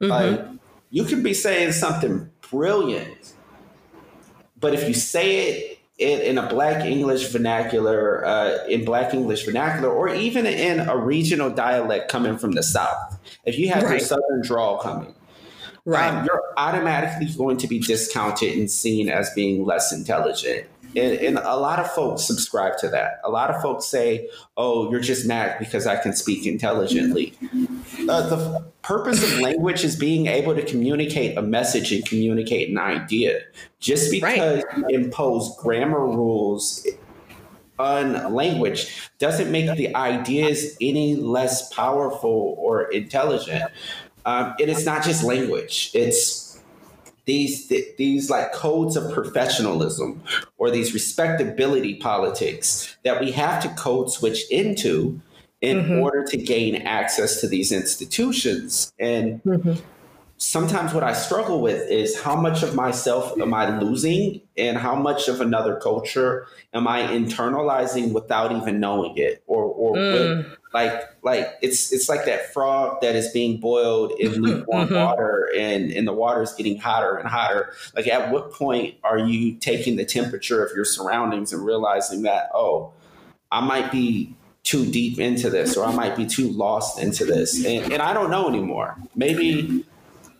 Mm-hmm. 0.00 0.56
you 0.90 1.04
can 1.04 1.22
be 1.22 1.32
saying 1.32 1.72
something 1.72 2.30
brilliant 2.50 3.32
but 4.66 4.74
if 4.74 4.88
you 4.88 4.94
say 4.94 5.48
it 5.48 5.78
in, 5.96 6.20
in 6.22 6.38
a 6.38 6.48
Black 6.48 6.84
English 6.84 7.28
vernacular, 7.28 8.26
uh, 8.26 8.66
in 8.66 8.84
Black 8.84 9.14
English 9.14 9.44
vernacular, 9.44 9.88
or 9.88 10.12
even 10.12 10.44
in 10.44 10.80
a 10.80 10.96
regional 10.96 11.50
dialect 11.50 12.10
coming 12.10 12.36
from 12.36 12.50
the 12.50 12.64
South, 12.64 13.16
if 13.44 13.56
you 13.60 13.68
have 13.68 13.84
right. 13.84 13.90
your 13.92 14.00
Southern 14.00 14.42
drawl 14.42 14.78
coming, 14.78 15.14
right. 15.84 16.12
Um, 16.12 16.24
you're 16.24 16.42
automatically 16.56 17.32
going 17.36 17.58
to 17.58 17.68
be 17.68 17.78
discounted 17.78 18.58
and 18.58 18.68
seen 18.68 19.08
as 19.08 19.30
being 19.36 19.64
less 19.64 19.92
intelligent. 19.92 20.66
And, 20.96 21.16
and, 21.20 21.38
a 21.38 21.56
lot 21.56 21.78
of 21.78 21.88
folks 21.92 22.24
subscribe 22.24 22.76
to 22.78 22.88
that. 22.88 23.20
A 23.22 23.30
lot 23.30 23.50
of 23.50 23.62
folks 23.62 23.84
say, 23.86 24.28
"Oh, 24.56 24.90
you're 24.90 24.98
just 24.98 25.26
mad 25.26 25.60
because 25.60 25.86
I 25.86 25.94
can 25.94 26.12
speak 26.12 26.44
intelligently." 26.44 27.34
Uh, 28.08 28.28
the 28.28 28.64
purpose 28.86 29.20
of 29.24 29.40
language 29.40 29.82
is 29.82 29.96
being 29.96 30.28
able 30.28 30.54
to 30.54 30.62
communicate 30.62 31.36
a 31.36 31.42
message 31.42 31.92
and 31.92 32.06
communicate 32.06 32.70
an 32.70 32.78
idea. 32.78 33.40
Just 33.80 34.12
because 34.12 34.62
right. 34.62 34.78
you 34.78 34.86
impose 34.96 35.56
grammar 35.56 36.06
rules 36.06 36.86
on 37.80 38.32
language 38.32 39.10
doesn't 39.18 39.50
make 39.50 39.76
the 39.76 39.94
ideas 39.96 40.76
any 40.80 41.16
less 41.16 41.72
powerful 41.74 42.54
or 42.58 42.84
intelligent. 42.92 43.64
Um, 44.24 44.54
and 44.60 44.70
it's 44.70 44.86
not 44.86 45.02
just 45.02 45.24
language; 45.24 45.90
it's 45.92 46.60
these 47.24 47.68
these 47.98 48.30
like 48.30 48.52
codes 48.52 48.96
of 48.96 49.12
professionalism 49.12 50.22
or 50.58 50.70
these 50.70 50.94
respectability 50.94 51.96
politics 51.96 52.96
that 53.04 53.20
we 53.20 53.32
have 53.32 53.60
to 53.62 53.68
code 53.70 54.12
switch 54.12 54.48
into 54.50 55.20
in 55.60 55.78
mm-hmm. 55.78 56.00
order 56.00 56.24
to 56.24 56.36
gain 56.36 56.76
access 56.76 57.40
to 57.40 57.48
these 57.48 57.72
institutions 57.72 58.92
and 58.98 59.42
mm-hmm. 59.42 59.72
sometimes 60.36 60.92
what 60.92 61.02
i 61.02 61.12
struggle 61.12 61.60
with 61.60 61.88
is 61.90 62.20
how 62.20 62.36
much 62.36 62.62
of 62.62 62.74
myself 62.74 63.38
am 63.40 63.54
i 63.54 63.78
losing 63.78 64.40
and 64.56 64.76
how 64.76 64.94
much 64.94 65.28
of 65.28 65.40
another 65.40 65.76
culture 65.76 66.46
am 66.74 66.86
i 66.86 67.02
internalizing 67.02 68.12
without 68.12 68.52
even 68.52 68.78
knowing 68.80 69.16
it 69.16 69.42
or 69.46 69.64
or 69.64 69.96
mm 69.96 70.56
like 70.76 71.08
like 71.22 71.54
it's 71.62 71.90
it's 71.90 72.06
like 72.06 72.26
that 72.26 72.52
frog 72.52 73.00
that 73.00 73.16
is 73.16 73.28
being 73.32 73.58
boiled 73.58 74.12
in 74.20 74.32
lukewarm 74.42 74.86
mm-hmm. 74.86 74.94
water 74.94 75.48
and 75.56 75.90
and 75.90 76.06
the 76.06 76.12
water 76.12 76.42
is 76.42 76.52
getting 76.52 76.76
hotter 76.76 77.16
and 77.16 77.28
hotter 77.28 77.72
like 77.94 78.06
at 78.06 78.30
what 78.30 78.52
point 78.52 78.94
are 79.02 79.18
you 79.18 79.54
taking 79.54 79.96
the 79.96 80.04
temperature 80.04 80.62
of 80.62 80.70
your 80.76 80.84
surroundings 80.84 81.50
and 81.50 81.64
realizing 81.64 82.22
that 82.22 82.50
oh 82.54 82.92
i 83.50 83.60
might 83.60 83.90
be 83.90 84.34
too 84.66 84.84
deep 84.90 85.18
into 85.18 85.48
this 85.48 85.76
or 85.76 85.86
i 85.86 85.94
might 85.94 86.16
be 86.16 86.26
too 86.26 86.50
lost 86.50 86.98
into 86.98 87.24
this 87.24 87.64
and, 87.64 87.92
and 87.92 88.02
i 88.02 88.12
don't 88.12 88.30
know 88.30 88.48
anymore 88.48 88.96
maybe 89.14 89.84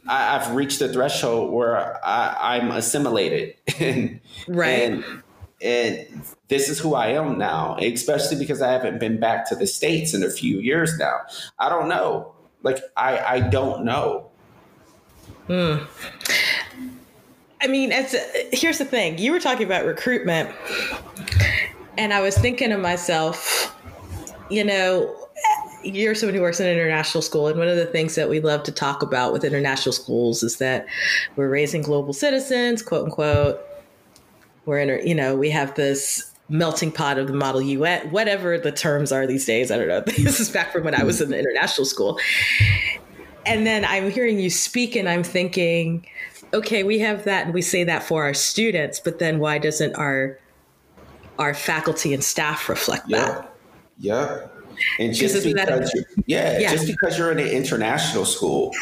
I, 0.09 0.39
have 0.39 0.55
reached 0.55 0.79
the 0.79 0.93
threshold 0.93 1.53
where 1.53 2.05
I, 2.05 2.59
am 2.59 2.71
assimilated, 2.71 3.57
and, 3.81 4.21
right, 4.47 4.69
and, 4.69 5.23
and 5.61 6.23
this 6.49 6.69
is 6.69 6.79
who 6.79 6.95
I 6.95 7.09
am 7.09 7.39
now. 7.39 7.77
Especially 7.77 8.37
because 8.37 8.63
I 8.63 8.71
haven't 8.71 9.01
been 9.01 9.19
back 9.19 9.49
to 9.49 9.57
the 9.57 9.67
states 9.67 10.15
in 10.15 10.23
a 10.23 10.31
few 10.31 10.59
years 10.59 10.97
now. 10.99 11.21
I 11.59 11.69
don't 11.69 11.89
know. 11.89 12.35
Like 12.63 12.79
I, 12.97 13.19
I 13.19 13.41
don't 13.41 13.85
know. 13.85 14.31
Hmm. 15.47 15.77
I 17.63 17.69
mean, 17.69 17.91
it's, 17.91 18.15
here's 18.53 18.79
the 18.79 18.85
thing. 18.85 19.19
You 19.19 19.33
were 19.33 19.41
talking 19.41 19.67
about 19.67 19.87
recruitment, 19.87 20.51
and 21.97 22.13
I 22.13 22.21
was 22.21 22.37
thinking 22.37 22.71
to 22.71 22.79
myself, 22.79 23.76
you 24.51 24.65
know, 24.65 25.15
you're 25.83 26.15
someone 26.15 26.35
who 26.35 26.41
works 26.41 26.61
in 26.61 26.67
an 26.67 26.73
international 26.73 27.23
school, 27.23 27.49
and 27.49 27.59
one 27.59 27.69
of 27.69 27.77
the 27.77 27.87
things 27.87 28.15
that 28.15 28.29
we 28.29 28.41
love 28.41 28.63
to 28.65 28.73
talk 28.73 29.03
about 29.03 29.33
with 29.33 29.45
international 29.45 29.93
schools 29.93 30.43
is 30.43 30.57
that 30.59 30.87
we're 31.37 31.49
raising 31.49 31.83
global 31.83 32.13
citizens, 32.13 32.83
quote 32.83 33.05
unquote. 33.05 33.61
We're 34.65 34.81
in, 34.81 35.07
you 35.07 35.15
know, 35.15 35.37
we 35.37 35.51
have 35.51 35.75
this 35.75 36.33
melting 36.49 36.93
pot 36.93 37.19
of 37.19 37.27
the 37.27 37.33
model 37.33 37.61
UN, 37.61 38.11
whatever 38.11 38.59
the 38.59 38.73
terms 38.73 39.13
are 39.13 39.27
these 39.27 39.45
days. 39.45 39.71
I 39.71 39.79
don't 39.79 39.89
know. 39.89 40.01
This 40.07 40.41
is 40.41 40.49
back 40.49 40.73
from 40.73 40.85
when 40.85 40.95
I 40.95 41.05
was 41.05 41.21
in 41.21 41.31
the 41.31 41.39
international 41.39 41.85
school. 41.85 42.19
And 43.45 43.67
then 43.67 43.85
I'm 43.85 44.11
hearing 44.11 44.41
you 44.41 44.51
speak, 44.51 44.97
and 44.97 45.09
I'm 45.09 45.23
thinking, 45.23 46.07
okay, 46.53 46.83
we 46.83 46.99
have 47.01 47.25
that, 47.25 47.47
and 47.47 47.55
we 47.55 47.63
say 47.63 47.85
that 47.85 48.03
for 48.03 48.25
our 48.25 48.35
students, 48.35 48.99
but 48.99 49.19
then 49.19 49.39
why 49.39 49.59
doesn't 49.59 49.95
our 49.95 50.39
our 51.39 51.53
faculty 51.53 52.15
and 52.15 52.25
staff 52.25 52.67
reflect 52.69 53.05
yeah. 53.09 53.19
that? 53.19 53.56
Yeah. 53.99 54.47
And 54.99 55.15
just 55.15 55.43
because, 55.43 55.93
you're, 55.95 56.05
yeah, 56.27 56.59
yeah, 56.59 56.71
just 56.71 56.87
because 56.87 57.17
you're 57.17 57.33
in 57.33 57.39
an 57.39 57.49
international 57.49 58.25
school, 58.25 58.75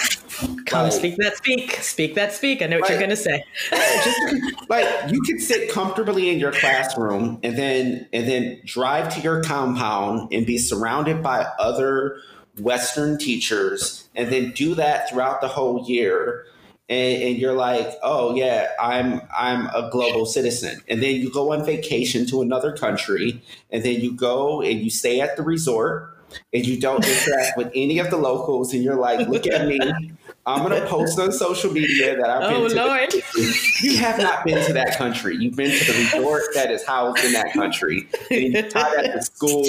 come 0.67 0.85
like, 0.85 0.93
speak 0.93 1.17
that 1.19 1.37
speak, 1.37 1.73
speak 1.77 2.15
that 2.17 2.33
speak. 2.33 2.63
I 2.63 2.67
know 2.67 2.77
what 2.77 2.83
like, 2.83 2.91
you're 2.91 3.01
gonna 3.01 3.15
say. 3.15 3.45
just 3.71 4.21
like 4.69 5.13
you 5.13 5.21
can 5.23 5.39
sit 5.39 5.71
comfortably 5.71 6.31
in 6.31 6.39
your 6.41 6.51
classroom 6.51 7.39
and 7.45 7.57
then 7.57 8.09
and 8.13 8.27
then 8.27 8.61
drive 8.65 9.15
to 9.15 9.21
your 9.21 9.43
compound 9.43 10.33
and 10.33 10.45
be 10.45 10.59
surrounded 10.59 11.23
by 11.23 11.47
other 11.61 12.19
Western 12.59 13.19
teachers, 13.19 14.09
and 14.17 14.31
then 14.31 14.51
do 14.53 14.75
that 14.75 15.09
throughout 15.11 15.41
the 15.41 15.49
whole 15.49 15.85
year 15.89 16.47
and, 16.89 17.23
and, 17.23 17.39
you're 17.39 17.55
like, 17.55 17.95
oh 18.03 18.35
yeah, 18.35 18.69
I'm 18.79 19.23
I'm 19.37 19.67
a 19.69 19.89
global 19.91 20.27
citizen, 20.27 20.83
and 20.89 21.03
then 21.03 21.17
you 21.17 21.31
go 21.31 21.53
on 21.53 21.65
vacation 21.65 22.27
to 22.27 22.43
another 22.43 22.77
country, 22.77 23.43
and 23.71 23.83
then 23.83 24.01
you 24.01 24.15
go 24.15 24.61
and 24.61 24.81
you 24.81 24.91
stay 24.91 25.21
at 25.21 25.37
the 25.37 25.43
resort, 25.43 26.19
and 26.53 26.67
you 26.67 26.79
don't 26.79 27.07
interact 27.07 27.57
with 27.57 27.71
any 27.75 27.99
of 27.99 28.11
the 28.11 28.19
locals, 28.19 28.75
and 28.75 28.83
you're 28.83 28.97
like, 28.97 29.27
look 29.29 29.47
at 29.47 29.67
me. 29.67 29.81
I'm 30.47 30.63
gonna 30.63 30.85
post 30.87 31.19
on 31.19 31.33
social 31.33 31.73
media 31.73 32.17
that 32.19 32.29
I've 32.29 32.51
been 32.51 32.63
oh, 32.63 32.69
to. 32.69 32.75
Lord. 32.75 33.15
You 33.81 33.97
have 33.97 34.19
not 34.19 34.45
been 34.45 34.63
to 34.67 34.75
that 34.75 34.99
country. 34.99 35.37
You've 35.37 35.57
been 35.57 35.71
to 35.71 35.93
the 35.93 35.99
resort 35.99 36.43
that 36.53 36.71
is 36.71 36.85
housed 36.85 37.25
in 37.25 37.33
that 37.33 37.55
country, 37.55 38.07
and 38.31 38.55
you 38.55 38.63
taught 38.63 38.99
at 38.99 39.15
the 39.15 39.23
school 39.23 39.65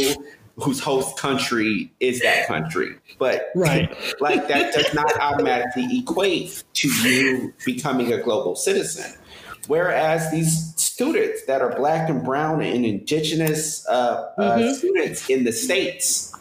whose 0.57 0.79
host 0.79 1.17
country 1.17 1.91
is 1.99 2.21
that 2.21 2.47
country. 2.47 2.95
But 3.19 3.49
right. 3.55 3.95
like 4.19 4.47
that 4.47 4.73
does 4.73 4.93
not 4.93 5.19
automatically 5.19 5.87
equate 5.99 6.63
to 6.75 6.87
you 6.87 7.53
becoming 7.65 8.13
a 8.13 8.21
global 8.21 8.55
citizen. 8.55 9.11
Whereas 9.67 10.31
these 10.31 10.73
students 10.75 11.45
that 11.45 11.61
are 11.61 11.75
black 11.75 12.09
and 12.09 12.23
brown 12.23 12.61
and 12.61 12.85
indigenous 12.85 13.85
uh, 13.89 14.31
uh 14.37 14.41
mm-hmm. 14.41 14.69
uh, 14.69 14.73
students 14.73 15.29
in 15.29 15.43
the 15.43 15.51
states 15.51 16.31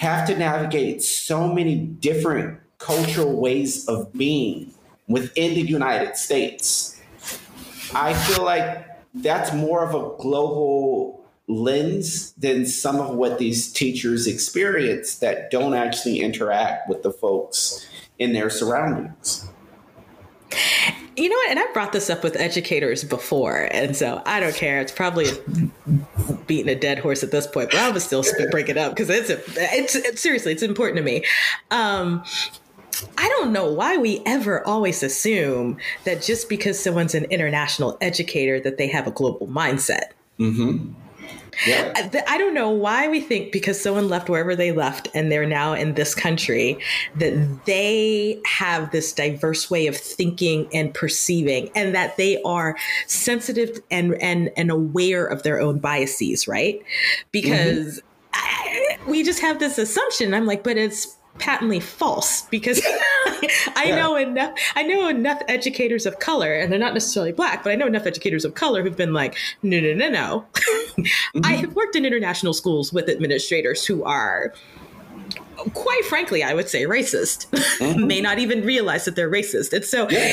have 0.00 0.26
to 0.26 0.36
navigate 0.36 1.02
so 1.02 1.52
many 1.52 1.76
different 1.76 2.58
cultural 2.78 3.38
ways 3.40 3.86
of 3.86 4.12
being 4.14 4.72
within 5.06 5.54
the 5.54 5.60
United 5.60 6.16
States. 6.16 7.00
I 7.94 8.14
feel 8.14 8.44
like 8.44 8.86
that's 9.14 9.52
more 9.52 9.84
of 9.84 9.94
a 9.94 10.16
global 10.20 11.17
lens 11.48 12.32
than 12.32 12.66
some 12.66 12.96
of 13.00 13.14
what 13.14 13.38
these 13.38 13.72
teachers 13.72 14.26
experience 14.26 15.16
that 15.16 15.50
don't 15.50 15.74
actually 15.74 16.20
interact 16.20 16.88
with 16.88 17.02
the 17.02 17.10
folks 17.10 17.86
in 18.18 18.34
their 18.34 18.50
surroundings. 18.50 19.48
You 21.16 21.28
know 21.28 21.34
what? 21.36 21.50
And 21.50 21.58
I 21.58 21.66
brought 21.72 21.92
this 21.92 22.10
up 22.10 22.22
with 22.22 22.36
educators 22.36 23.02
before, 23.02 23.68
and 23.72 23.96
so 23.96 24.22
I 24.24 24.38
don't 24.40 24.54
care. 24.54 24.80
It's 24.80 24.92
probably 24.92 25.26
beating 26.46 26.68
a 26.68 26.78
dead 26.78 26.98
horse 26.98 27.22
at 27.22 27.32
this 27.32 27.46
point, 27.46 27.70
but 27.70 27.80
I 27.80 27.90
would 27.90 28.02
still 28.02 28.24
bring 28.50 28.68
it 28.68 28.76
up 28.76 28.94
because 28.94 29.10
it's, 29.10 29.30
a, 29.30 29.40
it's, 29.56 29.94
it's 29.94 30.22
seriously 30.22 30.52
it's 30.52 30.62
important 30.62 30.98
to 30.98 31.02
me. 31.02 31.24
Um, 31.70 32.22
I 33.16 33.28
don't 33.28 33.52
know 33.52 33.72
why 33.72 33.96
we 33.96 34.22
ever 34.26 34.66
always 34.66 35.02
assume 35.02 35.78
that 36.04 36.22
just 36.22 36.48
because 36.48 36.82
someone's 36.82 37.14
an 37.14 37.24
international 37.24 37.98
educator 38.00 38.60
that 38.60 38.78
they 38.78 38.88
have 38.88 39.06
a 39.06 39.10
global 39.10 39.46
mindset. 39.48 40.10
Mm-hmm. 40.38 40.92
Yeah. 41.66 41.92
I 42.26 42.38
don't 42.38 42.54
know 42.54 42.70
why 42.70 43.08
we 43.08 43.20
think 43.20 43.52
because 43.52 43.80
someone 43.80 44.08
left 44.08 44.28
wherever 44.28 44.54
they 44.54 44.72
left 44.72 45.08
and 45.14 45.30
they're 45.30 45.46
now 45.46 45.72
in 45.72 45.94
this 45.94 46.14
country 46.14 46.78
that 47.16 47.64
they 47.66 48.40
have 48.46 48.90
this 48.90 49.12
diverse 49.12 49.70
way 49.70 49.86
of 49.86 49.96
thinking 49.96 50.68
and 50.72 50.94
perceiving 50.94 51.70
and 51.74 51.94
that 51.94 52.16
they 52.16 52.40
are 52.42 52.76
sensitive 53.06 53.80
and 53.90 54.14
and 54.22 54.50
and 54.56 54.70
aware 54.70 55.26
of 55.26 55.42
their 55.42 55.60
own 55.60 55.78
biases, 55.78 56.46
right? 56.46 56.80
Because 57.32 57.98
mm-hmm. 57.98 58.06
I, 58.34 58.98
we 59.08 59.22
just 59.22 59.40
have 59.40 59.58
this 59.58 59.78
assumption. 59.78 60.34
I'm 60.34 60.46
like, 60.46 60.62
but 60.62 60.76
it's 60.76 61.17
patently 61.38 61.80
false 61.80 62.42
because 62.42 62.80
I 63.76 63.84
yeah. 63.86 63.96
know 63.96 64.16
enough 64.16 64.58
I 64.74 64.82
know 64.82 65.08
enough 65.08 65.40
educators 65.48 66.06
of 66.06 66.18
color 66.18 66.54
and 66.54 66.72
they're 66.72 66.78
not 66.78 66.94
necessarily 66.94 67.32
black 67.32 67.62
but 67.62 67.70
I 67.70 67.74
know 67.74 67.86
enough 67.86 68.06
educators 68.06 68.44
of 68.44 68.54
color 68.54 68.82
who've 68.82 68.96
been 68.96 69.12
like 69.12 69.36
no 69.62 69.80
no 69.80 69.94
no 69.94 70.08
no 70.08 70.46
mm-hmm. 70.54 71.40
I 71.44 71.52
have 71.54 71.74
worked 71.74 71.96
in 71.96 72.04
international 72.04 72.52
schools 72.52 72.92
with 72.92 73.08
administrators 73.08 73.84
who 73.84 74.02
are 74.04 74.52
quite 75.74 76.04
frankly 76.04 76.42
I 76.42 76.54
would 76.54 76.68
say 76.68 76.82
racist 76.84 77.46
mm-hmm. 77.50 78.06
may 78.06 78.20
not 78.20 78.38
even 78.38 78.62
realize 78.62 79.04
that 79.04 79.16
they're 79.16 79.30
racist 79.30 79.72
and 79.72 79.84
so 79.84 80.08
yeah 80.10 80.32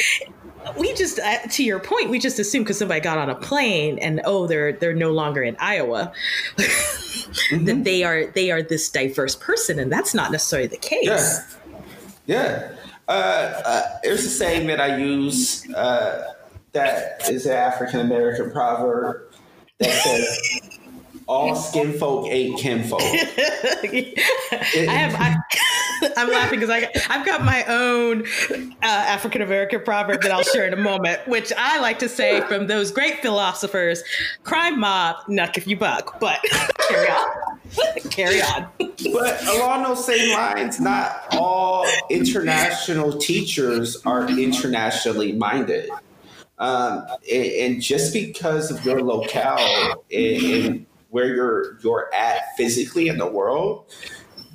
we 0.78 0.94
just 0.94 1.20
uh, 1.20 1.40
to 1.50 1.64
your 1.64 1.80
point 1.80 2.10
we 2.10 2.20
just 2.20 2.40
assume 2.40 2.64
because 2.64 2.78
somebody 2.78 3.00
got 3.00 3.18
on 3.18 3.30
a 3.30 3.36
plane 3.36 3.98
and 4.00 4.22
oh 4.26 4.48
they're 4.48 4.74
they're 4.74 4.94
no 4.94 5.12
longer 5.12 5.44
in 5.44 5.56
iowa 5.60 6.12
mm-hmm. 6.58 7.66
that 7.66 7.84
they 7.84 8.04
are 8.04 8.28
they 8.28 8.52
are 8.52 8.62
this 8.62 8.90
diverse 8.90 9.36
person 9.36 9.80
and 9.80 9.92
that's 9.92 10.14
not 10.14 10.32
necessarily 10.32 10.68
the 10.68 10.78
case 10.78 11.06
yeah 11.06 11.40
yeah 12.26 12.72
uh, 13.08 13.62
uh, 13.66 13.84
there's 14.04 14.26
a 14.26 14.30
saying 14.30 14.68
that 14.68 14.82
i 14.82 14.98
use 14.98 15.70
uh, 15.74 16.34
that 16.72 17.22
is 17.30 17.46
an 17.46 17.54
african 17.54 18.00
american 18.00 18.52
proverb 18.52 19.32
that 19.80 19.92
says 19.92 20.62
all 21.28 21.56
skin 21.56 21.98
folk 21.98 22.28
ain't 22.28 22.60
kinfolk. 22.60 23.02
I 23.02 24.14
have. 24.88 25.16
I, 25.16 25.36
am 26.18 26.30
laughing 26.30 26.60
because 26.60 26.70
I 26.70 26.90
I've 27.10 27.26
got 27.26 27.44
my 27.44 27.64
own 27.66 28.24
uh, 28.24 28.76
African 28.82 29.42
American 29.42 29.82
proverb 29.82 30.22
that 30.22 30.32
I'll 30.32 30.44
share 30.44 30.66
in 30.66 30.74
a 30.74 30.78
moment, 30.78 31.28
which 31.28 31.52
I 31.58 31.80
like 31.80 32.00
to 32.00 32.10
say 32.10 32.42
from 32.42 32.68
those 32.68 32.92
great 32.92 33.22
philosophers: 33.22 34.04
"Crime 34.44 34.80
mob, 34.80 35.18
knuck 35.28 35.58
if 35.58 35.68
you 35.68 35.78
buck." 35.78 36.20
But 36.20 36.40
carry 36.90 37.10
on, 37.10 37.28
carry 38.10 38.42
on. 38.42 38.68
But 38.78 39.48
along 39.48 39.84
those 39.84 40.06
same 40.06 40.34
lines, 40.34 40.80
not 40.80 41.26
all 41.32 41.86
international 42.10 43.18
teachers 43.20 43.98
are 44.06 44.28
internationally 44.28 45.34
minded. 45.34 45.90
Um, 46.58 47.06
and, 47.30 47.46
and, 47.46 47.82
just 47.82 48.14
because 48.14 48.72
of 48.72 48.86
your 48.86 49.02
locale 49.02 50.06
and 50.10 50.86
where 51.10 51.28
you're 51.36 51.78
you're 51.82 52.10
at 52.14 52.56
physically 52.56 53.10
in 53.10 53.18
the 53.18 53.28
world 53.28 53.92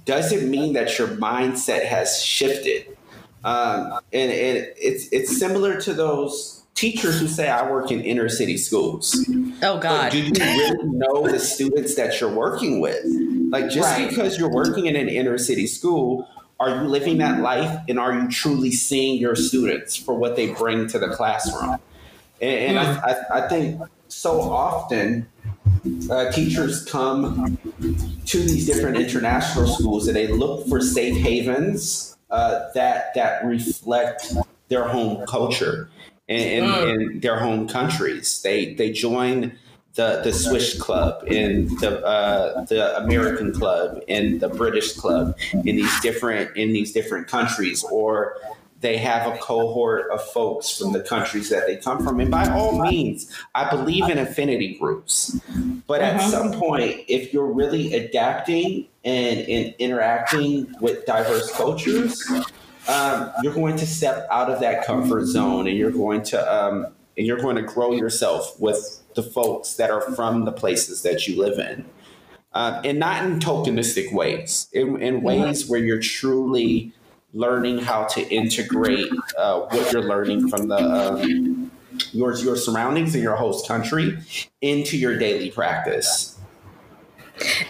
doesn't 0.04 0.50
mean 0.50 0.74
that 0.74 0.98
your 0.98 1.08
mindset 1.08 1.84
has 1.84 2.22
shifted. 2.22 2.96
Um, 3.42 4.00
and, 4.12 4.30
and 4.30 4.66
it's 4.76 5.08
it's 5.12 5.38
similar 5.38 5.80
to 5.80 5.94
those 5.94 6.62
teachers 6.74 7.18
who 7.20 7.26
say 7.26 7.48
I 7.48 7.70
work 7.70 7.90
in 7.90 8.00
inner 8.00 8.28
city 8.28 8.58
schools. 8.58 9.26
Oh 9.62 9.78
God! 9.78 9.82
But 9.82 10.12
do 10.12 10.18
you 10.18 10.32
really 10.38 10.84
know 10.84 11.26
the 11.26 11.38
students 11.38 11.94
that 11.94 12.20
you're 12.20 12.32
working 12.32 12.80
with? 12.80 13.02
Like 13.50 13.70
just 13.70 13.88
right. 13.88 14.08
because 14.08 14.38
you're 14.38 14.50
working 14.50 14.86
in 14.86 14.96
an 14.96 15.08
inner 15.08 15.38
city 15.38 15.66
school, 15.66 16.28
are 16.58 16.68
you 16.68 16.88
living 16.88 17.18
that 17.18 17.40
life, 17.40 17.80
and 17.88 17.98
are 17.98 18.12
you 18.12 18.28
truly 18.28 18.70
seeing 18.70 19.18
your 19.18 19.34
students 19.34 19.96
for 19.96 20.14
what 20.14 20.36
they 20.36 20.52
bring 20.52 20.86
to 20.88 20.98
the 20.98 21.08
classroom? 21.08 21.78
And, 22.42 22.76
and 22.76 22.78
mm. 22.78 23.02
I, 23.02 23.38
I, 23.38 23.44
I 23.44 23.48
think 23.48 23.80
so 24.08 24.40
often 24.40 25.28
uh, 26.10 26.30
teachers 26.32 26.84
come 26.84 27.58
to 28.26 28.38
these 28.38 28.66
different 28.66 28.96
international 28.96 29.66
schools 29.66 30.06
and 30.06 30.16
they 30.16 30.26
look 30.26 30.66
for 30.68 30.80
safe 30.80 31.16
havens 31.16 32.16
uh, 32.30 32.68
that 32.74 33.14
that 33.14 33.44
reflect 33.44 34.34
their 34.68 34.86
home 34.86 35.24
culture 35.26 35.90
and, 36.28 36.64
and, 36.64 37.22
their 37.22 37.38
home 37.38 37.66
countries. 37.66 38.40
They 38.42 38.74
they 38.74 38.92
join 38.92 39.52
the 39.94 40.20
the 40.22 40.32
Swiss 40.32 40.80
club 40.80 41.24
and 41.26 41.68
the 41.80 42.04
uh, 42.04 42.64
the 42.64 42.96
American 42.98 43.52
club 43.52 44.02
and 44.08 44.40
the 44.40 44.48
British 44.48 44.92
club 44.92 45.36
in 45.52 45.76
these 45.76 46.00
different 46.00 46.56
in 46.56 46.72
these 46.72 46.92
different 46.92 47.26
countries, 47.26 47.84
or 47.90 48.36
they 48.80 48.96
have 48.96 49.32
a 49.32 49.36
cohort 49.38 50.10
of 50.10 50.22
folks 50.22 50.76
from 50.76 50.92
the 50.92 51.00
countries 51.00 51.50
that 51.50 51.66
they 51.66 51.76
come 51.76 52.02
from. 52.02 52.18
And 52.18 52.30
by 52.30 52.48
all 52.48 52.80
means, 52.80 53.30
I 53.54 53.68
believe 53.68 54.08
in 54.08 54.18
affinity 54.18 54.78
groups. 54.78 55.38
But 55.86 56.00
at 56.00 56.16
uh-huh. 56.16 56.30
some 56.30 56.52
point, 56.52 57.04
if 57.06 57.32
you're 57.32 57.52
really 57.52 57.92
adapting 57.94 58.88
and, 59.04 59.40
and 59.40 59.74
interacting 59.78 60.74
with 60.80 61.04
diverse 61.04 61.52
cultures, 61.52 62.26
um, 62.88 63.30
you're 63.42 63.54
going 63.54 63.76
to 63.76 63.86
step 63.86 64.26
out 64.30 64.50
of 64.50 64.60
that 64.60 64.86
comfort 64.86 65.26
zone 65.26 65.66
and 65.66 65.76
you're 65.76 65.90
going 65.90 66.22
to 66.22 66.52
um, 66.52 66.86
and 67.16 67.26
you're 67.26 67.40
going 67.40 67.56
to 67.56 67.62
grow 67.62 67.92
yourself 67.92 68.58
with 68.58 69.02
the 69.14 69.22
folks 69.22 69.74
that 69.74 69.90
are 69.90 70.00
from 70.14 70.46
the 70.46 70.52
places 70.52 71.02
that 71.02 71.28
you 71.28 71.38
live 71.38 71.58
in. 71.58 71.84
Uh, 72.52 72.80
and 72.84 72.98
not 72.98 73.24
in 73.24 73.38
tokenistic 73.38 74.12
ways, 74.12 74.68
in, 74.72 75.00
in 75.00 75.22
ways 75.22 75.68
where 75.68 75.78
you're 75.78 76.00
truly 76.00 76.92
learning 77.32 77.78
how 77.78 78.04
to 78.04 78.22
integrate 78.28 79.10
uh, 79.38 79.60
what 79.60 79.92
you're 79.92 80.02
learning 80.02 80.48
from 80.48 80.68
the 80.68 80.76
um, 80.76 81.70
your 82.12 82.34
your 82.36 82.56
surroundings 82.56 83.14
and 83.14 83.22
your 83.22 83.36
host 83.36 83.66
country 83.68 84.18
into 84.60 84.96
your 84.96 85.18
daily 85.18 85.50
practice. 85.50 86.38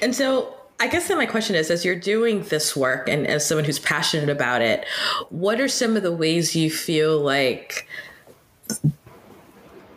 And 0.03 0.15
so 0.15 0.55
I 0.81 0.87
guess 0.89 1.09
then 1.09 1.19
my 1.19 1.27
question 1.27 1.57
is 1.57 1.71
as 1.71 1.85
you're 1.85 1.95
doing 1.95 2.43
this 2.45 2.75
work 2.75 3.09
and 3.09 3.27
as 3.27 3.47
someone 3.47 3.65
who's 3.65 3.79
passionate 3.79 4.31
about 4.31 4.63
it, 4.63 4.87
what 5.29 5.61
are 5.61 5.69
some 5.69 5.97
of 5.97 6.03
the 6.03 6.13
ways 6.13 6.57
you 6.57 6.71
feel 6.71 7.21
like 7.21 7.87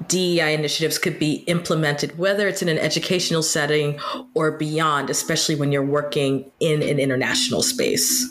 DEI 0.10 0.54
initiatives 0.54 0.98
could 0.98 1.18
be 1.18 1.36
implemented, 1.48 2.18
whether 2.18 2.50
it's 2.50 2.62
in 2.62 2.68
an 2.68 2.78
educational 2.78 3.42
setting 3.42 4.00
or 4.34 4.52
beyond, 4.52 5.10
especially 5.10 5.56
when 5.56 5.72
you're 5.72 5.86
working 5.86 6.52
in 6.60 6.84
an 6.84 7.00
international 7.00 7.64
space? 7.64 8.30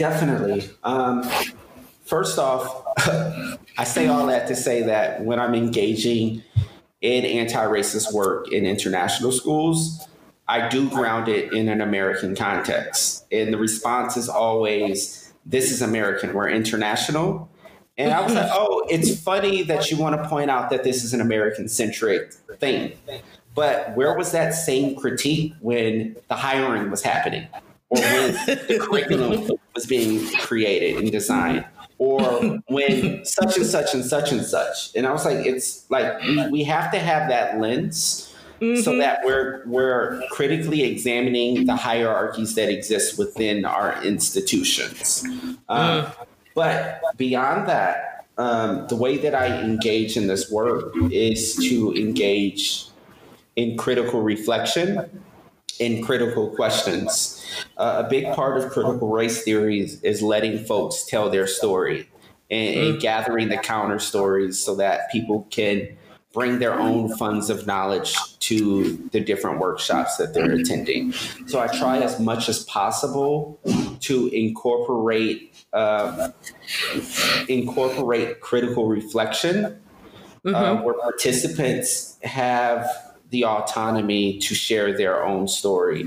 Definitely. 0.00 0.66
Um, 0.82 1.28
first 2.06 2.38
off, 2.38 2.84
I 3.76 3.84
say 3.84 4.06
all 4.06 4.26
that 4.28 4.48
to 4.48 4.56
say 4.56 4.82
that 4.84 5.22
when 5.22 5.38
I'm 5.38 5.54
engaging 5.54 6.42
in 7.02 7.26
anti 7.26 7.62
racist 7.66 8.10
work 8.10 8.50
in 8.50 8.64
international 8.64 9.30
schools, 9.30 10.08
I 10.48 10.70
do 10.70 10.88
ground 10.88 11.28
it 11.28 11.52
in 11.52 11.68
an 11.68 11.82
American 11.82 12.34
context. 12.34 13.26
And 13.30 13.52
the 13.52 13.58
response 13.58 14.16
is 14.16 14.30
always, 14.30 15.34
this 15.44 15.70
is 15.70 15.82
American, 15.82 16.32
we're 16.32 16.48
international. 16.48 17.50
And 17.98 18.10
I 18.10 18.22
was 18.22 18.32
like, 18.32 18.48
oh, 18.54 18.82
it's 18.88 19.22
funny 19.22 19.64
that 19.64 19.90
you 19.90 19.98
want 19.98 20.16
to 20.16 20.26
point 20.30 20.50
out 20.50 20.70
that 20.70 20.82
this 20.82 21.04
is 21.04 21.12
an 21.12 21.20
American 21.20 21.68
centric 21.68 22.32
thing. 22.58 22.92
But 23.54 23.94
where 23.96 24.16
was 24.16 24.32
that 24.32 24.54
same 24.54 24.96
critique 24.96 25.52
when 25.60 26.16
the 26.28 26.36
hiring 26.36 26.90
was 26.90 27.02
happening 27.02 27.46
or 27.90 28.00
when 28.00 28.32
the 28.46 28.78
curriculum 28.80 29.58
was 29.74 29.86
being 29.86 30.26
created 30.38 30.96
and 30.96 31.10
designed? 31.10 31.64
Or 31.98 32.60
when 32.68 33.24
such 33.24 33.58
and 33.58 33.66
such 33.66 33.94
and 33.94 34.04
such 34.04 34.32
and 34.32 34.42
such. 34.42 34.94
And 34.96 35.06
I 35.06 35.12
was 35.12 35.24
like, 35.24 35.44
it's 35.44 35.84
like 35.90 36.20
we, 36.22 36.48
we 36.48 36.64
have 36.64 36.90
to 36.92 36.98
have 36.98 37.28
that 37.28 37.60
lens 37.60 38.26
Mm-hmm. 38.60 38.82
so 38.82 38.98
that 38.98 39.20
we're 39.24 39.62
we're 39.64 40.22
critically 40.32 40.82
examining 40.82 41.64
the 41.64 41.74
hierarchies 41.74 42.54
that 42.56 42.68
exist 42.68 43.18
within 43.18 43.64
our 43.64 44.02
institutions. 44.04 45.24
Um, 45.70 46.04
mm. 46.04 46.14
But 46.54 47.00
beyond 47.16 47.68
that, 47.70 48.26
um, 48.36 48.86
the 48.88 48.96
way 48.96 49.16
that 49.16 49.34
I 49.34 49.46
engage 49.62 50.16
in 50.16 50.26
this 50.26 50.50
work 50.50 50.92
is 51.10 51.56
to 51.56 51.94
engage 51.94 52.86
in 53.56 53.76
critical 53.76 54.20
reflection, 54.20 55.22
in 55.80 56.04
critical 56.04 56.50
questions. 56.50 57.44
Uh, 57.76 58.02
a 58.06 58.08
big 58.08 58.32
part 58.34 58.58
of 58.58 58.70
critical 58.70 59.08
race 59.08 59.42
theory 59.42 59.80
is, 59.80 60.00
is 60.02 60.22
letting 60.22 60.62
folks 60.64 61.04
tell 61.06 61.30
their 61.30 61.46
story 61.46 62.08
and, 62.50 62.76
and 62.76 62.94
mm. 62.96 63.00
gathering 63.00 63.48
the 63.48 63.56
counter 63.56 63.98
stories 63.98 64.62
so 64.62 64.76
that 64.76 65.10
people 65.10 65.48
can 65.50 65.88
bring 66.32 66.60
their 66.60 66.78
own 66.78 67.16
funds 67.16 67.50
of 67.50 67.66
knowledge 67.66 68.14
to 68.38 69.08
the 69.10 69.18
different 69.18 69.58
workshops 69.58 70.16
that 70.16 70.32
they're 70.32 70.52
attending. 70.52 71.12
So 71.46 71.58
I 71.58 71.66
try 71.66 71.98
as 71.98 72.20
much 72.20 72.48
as 72.48 72.62
possible 72.64 73.58
to 74.00 74.28
incorporate 74.28 75.52
uh, 75.72 76.28
incorporate 77.48 78.40
critical 78.40 78.86
reflection, 78.86 79.80
mm-hmm. 80.44 80.54
uh, 80.54 80.82
where 80.82 80.94
participants 80.94 82.16
have 82.22 82.88
the 83.30 83.44
autonomy 83.44 84.38
to 84.38 84.54
share 84.54 84.96
their 84.96 85.24
own 85.24 85.48
story. 85.48 86.02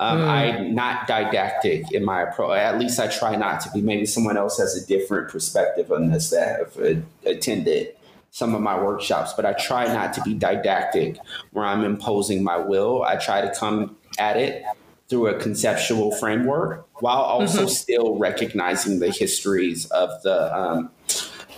Um, 0.00 0.20
mm. 0.20 0.28
I'm 0.28 0.74
not 0.74 1.08
didactic 1.08 1.90
in 1.92 2.04
my 2.04 2.22
approach. 2.22 2.58
At 2.58 2.78
least 2.78 3.00
I 3.00 3.08
try 3.08 3.34
not 3.36 3.60
to 3.62 3.70
be. 3.72 3.80
Maybe 3.80 4.06
someone 4.06 4.36
else 4.36 4.58
has 4.58 4.76
a 4.76 4.86
different 4.86 5.28
perspective 5.28 5.90
on 5.90 6.10
this 6.10 6.30
that 6.30 6.58
have 6.58 6.78
uh, 6.78 7.00
attended 7.28 7.94
some 8.30 8.54
of 8.54 8.60
my 8.60 8.80
workshops, 8.80 9.32
but 9.32 9.44
I 9.44 9.54
try 9.54 9.86
not 9.86 10.12
to 10.14 10.22
be 10.22 10.34
didactic 10.34 11.18
where 11.52 11.64
I'm 11.64 11.82
imposing 11.82 12.44
my 12.44 12.58
will. 12.58 13.02
I 13.02 13.16
try 13.16 13.40
to 13.40 13.52
come 13.52 13.96
at 14.18 14.36
it 14.36 14.64
through 15.08 15.28
a 15.28 15.40
conceptual 15.40 16.12
framework 16.12 16.86
while 17.00 17.22
also 17.22 17.60
mm-hmm. 17.60 17.68
still 17.68 18.18
recognizing 18.18 18.98
the 18.98 19.10
histories 19.10 19.86
of 19.86 20.10
the 20.22 20.54
um, 20.56 20.90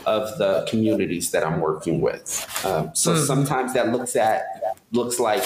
of 0.06 0.38
the 0.38 0.66
communities 0.68 1.30
that 1.30 1.44
I'm 1.44 1.60
working 1.60 2.00
with. 2.00 2.46
Um, 2.64 2.94
so 2.94 3.14
mm. 3.14 3.26
sometimes 3.26 3.74
that 3.74 3.92
looks 3.92 4.16
at 4.16 4.42
looks 4.92 5.20
like 5.20 5.44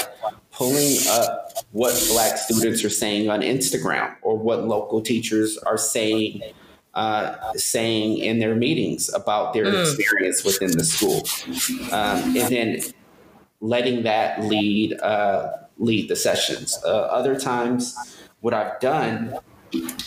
pulling 0.52 0.96
up 1.11 1.52
what 1.72 1.92
Black 2.11 2.38
students 2.38 2.84
are 2.84 2.90
saying 2.90 3.28
on 3.28 3.40
Instagram 3.40 4.14
or 4.22 4.36
what 4.36 4.64
local 4.66 5.00
teachers 5.00 5.59
are 5.59 5.78
saying 5.78 6.42
uh, 6.94 7.52
saying 7.55 8.18
in 8.18 8.38
their 8.38 8.55
meetings 8.55 9.12
about 9.12 9.52
their 9.52 9.66
mm. 9.66 9.82
experience 9.82 10.44
within 10.44 10.70
the 10.70 10.84
school, 10.84 11.26
um, 11.92 12.36
and 12.36 12.48
then 12.52 12.80
letting 13.61 14.05
that 14.05 14.44
lead 14.44 14.98
uh, 15.00 15.50
lead 15.78 16.09
the 16.09 16.16
sessions. 16.16 16.78
Uh, 16.84 16.88
other 16.88 17.38
times, 17.38 17.96
what 18.40 18.55
I've 18.55 18.78
done 18.78 19.36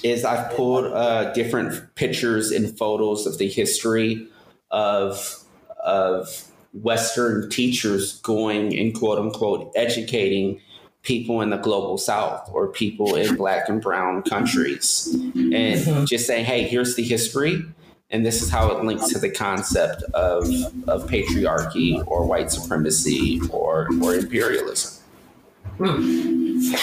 is 0.04 0.24
I've 0.24 0.50
pulled 0.56 0.86
uh, 0.86 1.34
different 1.34 1.94
pictures 1.96 2.52
and 2.52 2.78
photos 2.78 3.26
of 3.26 3.38
the 3.38 3.50
history 3.50 4.28
of 4.72 5.44
of 5.84 6.52
Western 6.74 7.50
teachers 7.50 8.20
going 8.22 8.78
and 8.78 8.94
quote 8.94 9.20
unquote 9.20 9.72
educating 9.76 10.62
people 11.04 11.42
in 11.42 11.50
the 11.50 11.58
global 11.58 11.98
south 11.98 12.50
or 12.52 12.68
people 12.68 13.16
in 13.16 13.36
black 13.36 13.70
and 13.70 13.82
brown 13.82 14.22
countries 14.24 15.08
and 15.14 15.54
mm-hmm. 15.54 16.06
just 16.06 16.28
saying 16.28 16.44
hey 16.44 16.64
here's 16.64 16.96
the 16.96 17.04
history 17.04 17.64
and 18.10 18.26
this 18.26 18.42
is 18.42 18.50
how 18.50 18.70
it 18.72 18.84
links 18.84 19.08
to 19.10 19.20
the 19.20 19.30
concept 19.30 20.02
of, 20.14 20.44
of 20.88 21.08
patriarchy 21.08 22.06
or 22.08 22.26
white 22.26 22.52
supremacy 22.52 23.40
or, 23.52 23.88
or 24.02 24.16
imperialism 24.16 25.02
hmm. 25.78 26.74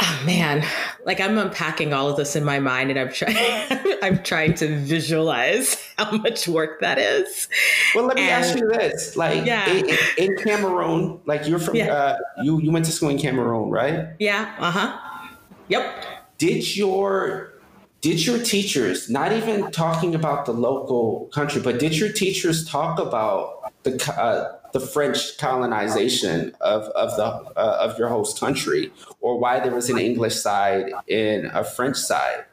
Oh 0.00 0.22
man 0.26 0.64
like 1.04 1.20
I'm 1.20 1.36
unpacking 1.38 1.92
all 1.92 2.08
of 2.08 2.16
this 2.16 2.36
in 2.36 2.44
my 2.44 2.58
mind 2.58 2.90
and 2.90 2.98
I'm 2.98 3.12
trying 3.12 3.36
I'm 4.02 4.22
trying 4.22 4.54
to 4.54 4.76
visualize 4.78 5.76
how 5.98 6.10
much 6.18 6.48
work 6.48 6.80
that 6.80 6.98
is. 6.98 7.48
Well, 7.94 8.06
let 8.06 8.16
me 8.16 8.22
and, 8.22 8.30
ask 8.30 8.58
you 8.58 8.68
this. 8.68 9.16
Like 9.16 9.44
yeah. 9.44 9.70
in, 9.70 9.96
in 10.18 10.36
Cameroon, 10.38 11.20
like 11.26 11.46
you're 11.46 11.58
from 11.58 11.76
yeah. 11.76 11.92
uh, 11.92 12.18
you 12.42 12.60
you 12.60 12.70
went 12.70 12.84
to 12.86 12.92
school 12.92 13.08
in 13.08 13.18
Cameroon, 13.18 13.70
right? 13.70 14.08
Yeah. 14.18 14.54
Uh-huh. 14.58 14.98
Yep. 15.68 16.04
Did 16.38 16.76
your 16.76 17.52
did 18.00 18.24
your 18.26 18.38
teachers 18.38 19.08
not 19.08 19.32
even 19.32 19.70
talking 19.70 20.14
about 20.14 20.44
the 20.46 20.52
local 20.52 21.30
country, 21.32 21.62
but 21.62 21.78
did 21.78 21.96
your 21.96 22.12
teachers 22.12 22.68
talk 22.68 22.98
about 22.98 23.72
the 23.82 24.14
uh, 24.18 24.58
the 24.74 24.80
French 24.80 25.38
colonization 25.38 26.52
of, 26.60 26.82
of 26.96 27.16
the 27.16 27.24
uh, 27.24 27.78
of 27.80 27.96
your 27.96 28.08
host 28.08 28.40
country, 28.40 28.92
or 29.20 29.38
why 29.38 29.60
there 29.60 29.72
was 29.72 29.88
an 29.88 29.98
English 29.98 30.34
side 30.34 30.92
and 31.08 31.46
a 31.54 31.62
French 31.62 31.96
side. 31.96 32.44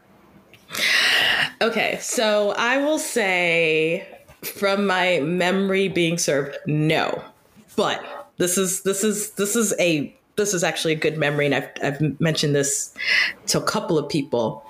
Okay, 1.61 1.97
so 1.99 2.53
I 2.57 2.78
will 2.78 2.99
say, 2.99 4.07
from 4.43 4.86
my 4.86 5.19
memory 5.22 5.88
being 5.88 6.19
served, 6.19 6.55
no, 6.67 7.24
but 7.76 7.99
this 8.38 8.55
is 8.55 8.84
this 8.84 9.03
is 9.03 9.32
this 9.32 9.55
is 9.55 9.74
a 9.80 10.15
this 10.36 10.53
is 10.53 10.63
actually 10.63 10.93
a 10.93 10.97
good 10.97 11.17
memory, 11.17 11.47
and 11.47 11.55
I've 11.55 11.69
I've 11.82 12.22
mentioned 12.22 12.53
this 12.53 12.93
to 13.47 13.57
a 13.57 13.63
couple 13.63 13.97
of 13.97 14.07
people. 14.07 14.63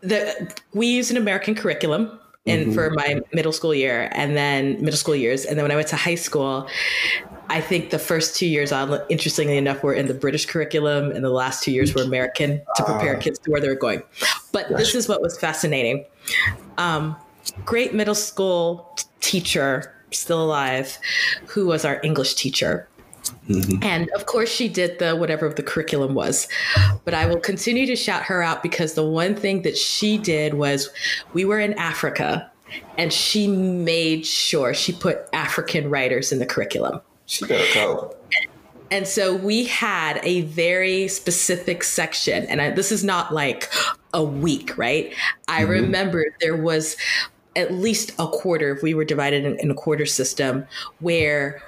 That 0.00 0.62
we 0.72 0.86
use 0.86 1.10
an 1.10 1.18
American 1.18 1.54
curriculum 1.54 2.18
in 2.48 2.60
mm-hmm. 2.60 2.72
for 2.72 2.90
my 2.90 3.20
middle 3.32 3.52
school 3.52 3.74
year 3.74 4.08
and 4.12 4.36
then 4.36 4.82
middle 4.82 4.98
school 4.98 5.14
years. 5.14 5.44
And 5.44 5.56
then 5.56 5.64
when 5.64 5.72
i 5.72 5.76
went 5.76 5.88
to 5.88 5.96
high 5.96 6.14
school 6.14 6.68
i 7.50 7.60
think 7.60 7.90
the 7.90 7.98
first 7.98 8.36
two 8.36 8.46
years 8.46 8.72
on 8.72 9.00
interestingly 9.08 9.56
enough 9.56 9.82
were 9.82 9.94
in 9.94 10.06
the 10.06 10.14
british 10.14 10.46
curriculum 10.46 11.10
and 11.12 11.24
the 11.24 11.30
last 11.30 11.62
two 11.62 11.72
years 11.72 11.94
were 11.94 12.02
american 12.02 12.60
to 12.76 12.84
prepare 12.84 13.16
uh, 13.16 13.20
kids 13.20 13.38
to 13.38 13.50
where 13.50 13.60
they 13.60 13.68
were 13.68 13.74
going. 13.74 14.02
But 14.52 14.68
this 14.76 14.94
is 14.94 15.08
what 15.08 15.22
was 15.22 15.38
fascinating. 15.38 16.04
Um, 16.76 17.16
great 17.64 17.94
middle 17.94 18.14
school 18.14 18.96
teacher 19.20 19.94
still 20.10 20.42
alive 20.42 20.98
who 21.46 21.66
was 21.66 21.84
our 21.84 22.00
english 22.02 22.34
teacher 22.34 22.87
Mm-hmm. 23.48 23.82
And 23.82 24.10
of 24.10 24.26
course, 24.26 24.50
she 24.50 24.68
did 24.68 24.98
the 24.98 25.16
whatever 25.16 25.48
the 25.48 25.62
curriculum 25.62 26.14
was. 26.14 26.48
But 27.04 27.14
I 27.14 27.26
will 27.26 27.40
continue 27.40 27.86
to 27.86 27.96
shout 27.96 28.22
her 28.24 28.42
out 28.42 28.62
because 28.62 28.94
the 28.94 29.04
one 29.04 29.34
thing 29.34 29.62
that 29.62 29.76
she 29.76 30.18
did 30.18 30.54
was 30.54 30.90
we 31.32 31.44
were 31.44 31.60
in 31.60 31.74
Africa 31.74 32.50
and 32.96 33.12
she 33.12 33.46
made 33.46 34.26
sure 34.26 34.74
she 34.74 34.92
put 34.92 35.28
African 35.32 35.88
writers 35.90 36.32
in 36.32 36.38
the 36.38 36.46
curriculum. 36.46 37.00
She 37.26 37.46
better 37.46 37.64
go. 37.74 38.14
And 38.90 39.06
so 39.06 39.36
we 39.36 39.64
had 39.64 40.18
a 40.22 40.42
very 40.42 41.08
specific 41.08 41.84
section, 41.84 42.44
and 42.46 42.60
I, 42.62 42.70
this 42.70 42.90
is 42.90 43.04
not 43.04 43.34
like 43.34 43.70
a 44.14 44.24
week, 44.24 44.76
right? 44.78 45.14
I 45.46 45.62
mm-hmm. 45.62 45.70
remember 45.70 46.24
there 46.40 46.56
was 46.56 46.96
at 47.54 47.72
least 47.72 48.12
a 48.18 48.26
quarter, 48.28 48.74
if 48.74 48.82
we 48.82 48.94
were 48.94 49.04
divided 49.04 49.44
in, 49.44 49.58
in 49.58 49.70
a 49.70 49.74
quarter 49.74 50.06
system, 50.06 50.66
where 51.00 51.60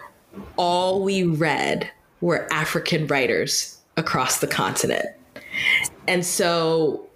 all 0.57 1.03
we 1.03 1.23
read 1.23 1.91
were 2.21 2.47
African 2.53 3.07
writers 3.07 3.81
across 3.97 4.39
the 4.39 4.47
continent. 4.47 5.07
And 6.07 6.25
so 6.25 7.07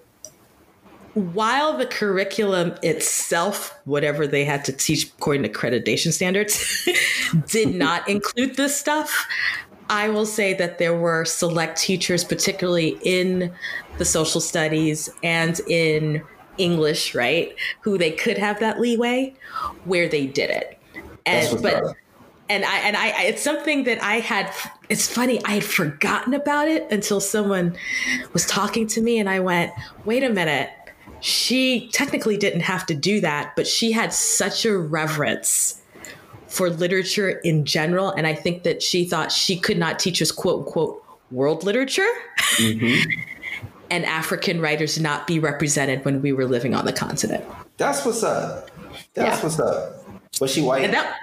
while 1.14 1.76
the 1.76 1.86
curriculum 1.86 2.74
itself, 2.82 3.78
whatever 3.84 4.26
they 4.26 4.44
had 4.44 4.64
to 4.64 4.72
teach 4.72 5.04
according 5.04 5.44
to 5.44 5.48
accreditation 5.48 6.12
standards, 6.12 6.88
did 7.46 7.74
not 7.74 8.08
include 8.08 8.56
this 8.56 8.76
stuff, 8.76 9.26
I 9.88 10.08
will 10.08 10.26
say 10.26 10.54
that 10.54 10.78
there 10.78 10.96
were 10.96 11.24
select 11.24 11.78
teachers, 11.80 12.24
particularly 12.24 12.98
in 13.02 13.52
the 13.98 14.04
social 14.04 14.40
studies 14.40 15.08
and 15.22 15.60
in 15.68 16.22
English, 16.58 17.14
right, 17.14 17.54
who 17.80 17.98
they 17.98 18.10
could 18.10 18.38
have 18.38 18.58
that 18.60 18.80
leeway 18.80 19.34
where 19.84 20.08
they 20.08 20.26
did 20.26 20.50
it. 20.50 20.78
And 21.26 21.62
but 21.62 21.94
and 22.48 22.64
I 22.64 22.78
and 22.78 22.96
I 22.96 23.22
it's 23.22 23.42
something 23.42 23.84
that 23.84 24.02
I 24.02 24.16
had 24.16 24.52
it's 24.88 25.08
funny, 25.08 25.42
I 25.44 25.52
had 25.52 25.64
forgotten 25.64 26.34
about 26.34 26.68
it 26.68 26.90
until 26.90 27.20
someone 27.20 27.76
was 28.32 28.46
talking 28.46 28.86
to 28.88 29.00
me 29.00 29.18
and 29.18 29.28
I 29.28 29.40
went, 29.40 29.72
"Wait 30.04 30.22
a 30.22 30.30
minute. 30.30 30.70
She 31.20 31.88
technically 31.92 32.36
didn't 32.36 32.60
have 32.60 32.84
to 32.86 32.94
do 32.94 33.20
that, 33.22 33.54
but 33.56 33.66
she 33.66 33.92
had 33.92 34.12
such 34.12 34.66
a 34.66 34.76
reverence 34.76 35.80
for 36.54 36.70
literature 36.70 37.30
in 37.30 37.64
general. 37.64 38.10
And 38.10 38.26
I 38.26 38.34
think 38.34 38.62
that 38.62 38.82
she 38.82 39.04
thought 39.04 39.32
she 39.32 39.58
could 39.58 39.78
not 39.78 39.98
teach 39.98 40.22
us 40.22 40.30
quote 40.30 40.66
unquote 40.66 41.02
world 41.30 41.64
literature. 41.64 42.08
Mm-hmm. 42.56 43.10
and 43.90 44.04
African 44.06 44.60
writers 44.60 45.00
not 45.00 45.26
be 45.26 45.38
represented 45.38 46.04
when 46.04 46.22
we 46.22 46.32
were 46.32 46.46
living 46.46 46.74
on 46.74 46.84
the 46.84 46.92
continent. 46.92 47.44
That's 47.76 48.04
what's 48.04 48.22
up. 48.22 48.70
That's 49.14 49.38
yeah. 49.38 49.42
what's 49.42 49.58
up. 49.58 50.03
Was 50.40 50.52
she 50.52 50.62
white? 50.62 50.90
That, 50.90 51.16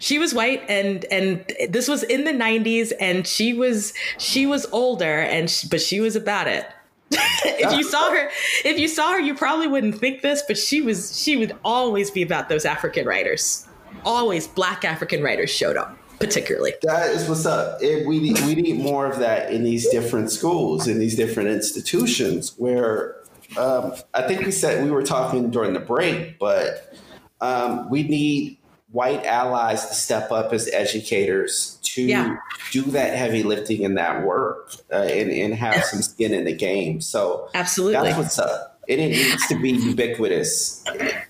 she 0.00 0.18
was 0.18 0.34
white, 0.34 0.62
and 0.68 1.04
and 1.06 1.44
this 1.68 1.88
was 1.88 2.02
in 2.02 2.24
the 2.24 2.32
'90s, 2.32 2.92
and 3.00 3.26
she 3.26 3.52
was 3.52 3.92
she 4.18 4.46
was 4.46 4.66
older, 4.72 5.20
and 5.20 5.50
she, 5.50 5.68
but 5.68 5.80
she 5.80 6.00
was 6.00 6.16
about 6.16 6.46
it. 6.46 6.66
if 7.10 7.76
you 7.76 7.82
saw 7.84 8.10
her, 8.10 8.30
if 8.64 8.78
you 8.78 8.88
saw 8.88 9.12
her, 9.12 9.20
you 9.20 9.34
probably 9.34 9.66
wouldn't 9.66 9.98
think 9.98 10.22
this, 10.22 10.42
but 10.46 10.56
she 10.56 10.80
was 10.80 11.20
she 11.20 11.36
would 11.36 11.56
always 11.64 12.10
be 12.10 12.22
about 12.22 12.48
those 12.48 12.64
African 12.64 13.06
writers 13.06 13.68
always 14.04 14.46
black 14.46 14.84
African 14.84 15.22
writers 15.22 15.50
showed 15.50 15.76
up 15.76 15.96
particularly. 16.20 16.72
That 16.82 17.10
is 17.10 17.28
what's 17.28 17.44
up. 17.44 17.82
It, 17.82 18.06
we 18.06 18.20
need, 18.20 18.38
we 18.40 18.54
need 18.54 18.78
more 18.78 19.06
of 19.06 19.18
that 19.18 19.52
in 19.52 19.64
these 19.64 19.88
different 19.90 20.30
schools, 20.30 20.86
in 20.86 20.98
these 20.98 21.16
different 21.16 21.48
institutions 21.50 22.54
where 22.56 23.16
um, 23.58 23.92
I 24.14 24.22
think 24.22 24.42
we 24.46 24.52
said 24.52 24.84
we 24.84 24.90
were 24.90 25.02
talking 25.02 25.50
during 25.50 25.74
the 25.74 25.80
break, 25.80 26.38
but 26.38 26.96
um, 27.44 27.90
we 27.90 28.02
need 28.04 28.58
white 28.90 29.24
allies 29.26 29.86
to 29.86 29.94
step 29.94 30.30
up 30.30 30.52
as 30.52 30.68
educators 30.72 31.78
to 31.82 32.02
yeah. 32.02 32.36
do 32.70 32.82
that 32.82 33.16
heavy 33.16 33.42
lifting 33.42 33.84
and 33.84 33.98
that 33.98 34.24
work 34.24 34.72
uh, 34.92 34.96
and, 34.96 35.30
and 35.30 35.54
have 35.54 35.84
some 35.84 36.00
skin 36.00 36.32
in 36.32 36.44
the 36.44 36.54
game. 36.54 37.00
So 37.00 37.48
absolutely, 37.54 37.94
that's 37.94 38.16
what's 38.16 38.38
up 38.38 38.80
And 38.88 39.00
it 39.00 39.08
needs 39.08 39.46
to 39.48 39.60
be 39.60 39.72
ubiquitous 39.72 40.84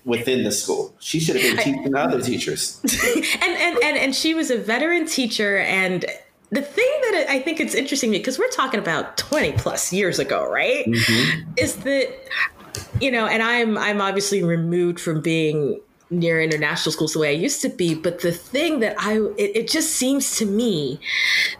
within 0.05 0.43
the 0.43 0.51
school. 0.51 0.95
She 0.99 1.19
should 1.19 1.37
have 1.37 1.55
been 1.55 1.63
teaching 1.63 1.95
other 1.95 2.21
teachers. 2.21 2.79
and, 3.41 3.57
and 3.57 3.83
and 3.83 3.97
and 3.97 4.15
she 4.15 4.33
was 4.33 4.51
a 4.51 4.57
veteran 4.57 5.07
teacher 5.07 5.57
and 5.57 6.05
the 6.51 6.61
thing 6.61 6.85
that 7.01 7.25
I 7.29 7.39
think 7.39 7.59
it's 7.59 7.73
interesting 7.73 8.11
because 8.11 8.37
we're 8.37 8.47
talking 8.49 8.79
about 8.79 9.17
20 9.17 9.53
plus 9.53 9.91
years 9.91 10.19
ago, 10.19 10.49
right? 10.49 10.85
Mm-hmm. 10.85 11.49
Is 11.57 11.77
that 11.77 12.13
you 13.01 13.11
know, 13.11 13.25
and 13.25 13.41
I'm 13.41 13.77
I'm 13.77 14.01
obviously 14.01 14.43
removed 14.43 14.99
from 14.99 15.21
being 15.21 15.81
near 16.09 16.41
international 16.41 16.91
schools 16.91 17.13
the 17.13 17.19
way 17.19 17.29
I 17.29 17.39
used 17.39 17.61
to 17.63 17.69
be. 17.69 17.95
But 17.95 18.21
the 18.21 18.31
thing 18.31 18.79
that 18.81 18.95
I, 18.99 19.17
it, 19.37 19.55
it, 19.55 19.69
just 19.69 19.93
seems 19.93 20.37
to 20.37 20.45
me 20.45 20.99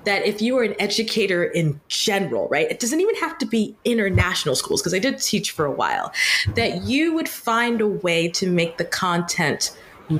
that 0.03 0.25
if 0.25 0.41
you 0.41 0.57
are 0.57 0.63
an 0.63 0.75
educator 0.79 1.43
in 1.43 1.79
general, 1.87 2.47
right, 2.49 2.69
it 2.69 2.79
doesn't 2.79 3.01
even 3.01 3.15
have 3.15 3.37
to 3.39 3.45
be 3.45 3.75
international 3.85 4.55
schools, 4.55 4.81
because 4.81 4.93
I 4.93 4.99
did 4.99 5.19
teach 5.19 5.51
for 5.51 5.65
a 5.65 5.71
while, 5.71 6.13
that 6.55 6.83
you 6.83 7.13
would 7.13 7.29
find 7.29 7.81
a 7.81 7.87
way 7.87 8.27
to 8.29 8.49
make 8.49 8.77
the 8.77 8.85
content 8.85 9.75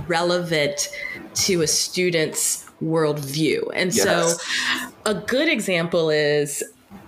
relevant 0.08 0.90
to 1.36 1.62
a 1.62 1.68
student's 1.68 2.66
worldview. 2.82 3.70
And 3.74 3.96
yes. 3.96 4.04
so 4.04 4.82
a 5.06 5.14
good 5.14 5.48
example 5.48 6.10
is 6.10 6.64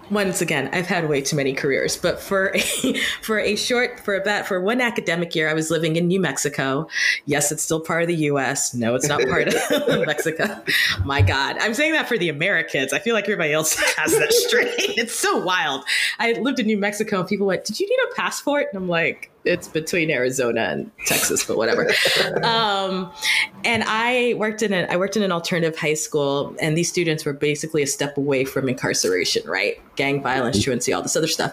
once 0.09 0.41
again, 0.41 0.69
I've 0.73 0.87
had 0.87 1.09
way 1.09 1.21
too 1.21 1.35
many 1.35 1.53
careers, 1.53 1.97
but 1.97 2.19
for 2.19 2.51
a, 2.55 2.59
for 3.21 3.39
a 3.39 3.55
short 3.55 3.99
for 3.99 4.15
about 4.15 4.47
for 4.47 4.61
one 4.61 4.81
academic 4.81 5.35
year, 5.35 5.49
I 5.49 5.53
was 5.53 5.69
living 5.69 5.95
in 5.95 6.07
New 6.07 6.19
Mexico. 6.19 6.87
Yes, 7.25 7.51
it's 7.51 7.63
still 7.63 7.79
part 7.79 8.01
of 8.01 8.07
the 8.07 8.15
U.S. 8.15 8.73
No, 8.73 8.95
it's 8.95 9.07
not 9.07 9.21
part 9.27 9.47
of 9.47 9.53
Mexico. 10.05 10.63
My 11.03 11.21
God, 11.21 11.57
I'm 11.59 11.73
saying 11.73 11.93
that 11.93 12.07
for 12.07 12.17
the 12.17 12.29
Americans. 12.29 12.93
I 12.93 12.99
feel 12.99 13.13
like 13.13 13.25
everybody 13.25 13.53
else 13.53 13.75
has 13.97 14.17
that 14.17 14.31
straight. 14.33 14.97
It's 14.97 15.13
so 15.13 15.43
wild. 15.43 15.83
I 16.19 16.33
lived 16.33 16.59
in 16.59 16.67
New 16.67 16.77
Mexico, 16.77 17.19
and 17.19 17.27
people 17.27 17.47
went, 17.47 17.65
"Did 17.65 17.79
you 17.79 17.87
need 17.87 18.11
a 18.11 18.15
passport?" 18.15 18.67
And 18.71 18.81
I'm 18.81 18.87
like, 18.87 19.31
it's 19.47 19.67
between 19.67 20.11
Arizona 20.11 20.61
and 20.61 20.91
Texas, 21.05 21.43
but 21.45 21.57
whatever. 21.57 21.89
um, 22.43 23.11
and 23.63 23.83
I 23.85 24.35
worked 24.37 24.61
in 24.61 24.73
an 24.73 24.87
I 24.89 24.97
worked 24.97 25.17
in 25.17 25.23
an 25.23 25.31
alternative 25.31 25.77
high 25.77 25.93
school, 25.93 26.55
and 26.61 26.77
these 26.77 26.89
students 26.89 27.25
were 27.25 27.33
basically 27.33 27.81
a 27.81 27.87
step 27.87 28.17
away 28.17 28.45
from 28.45 28.69
incarceration, 28.69 29.47
right? 29.47 29.79
Gang 29.97 30.21
violence, 30.21 30.63
truancy, 30.63 30.93
all 30.93 31.01
this 31.01 31.15
other 31.15 31.27
stuff. 31.27 31.51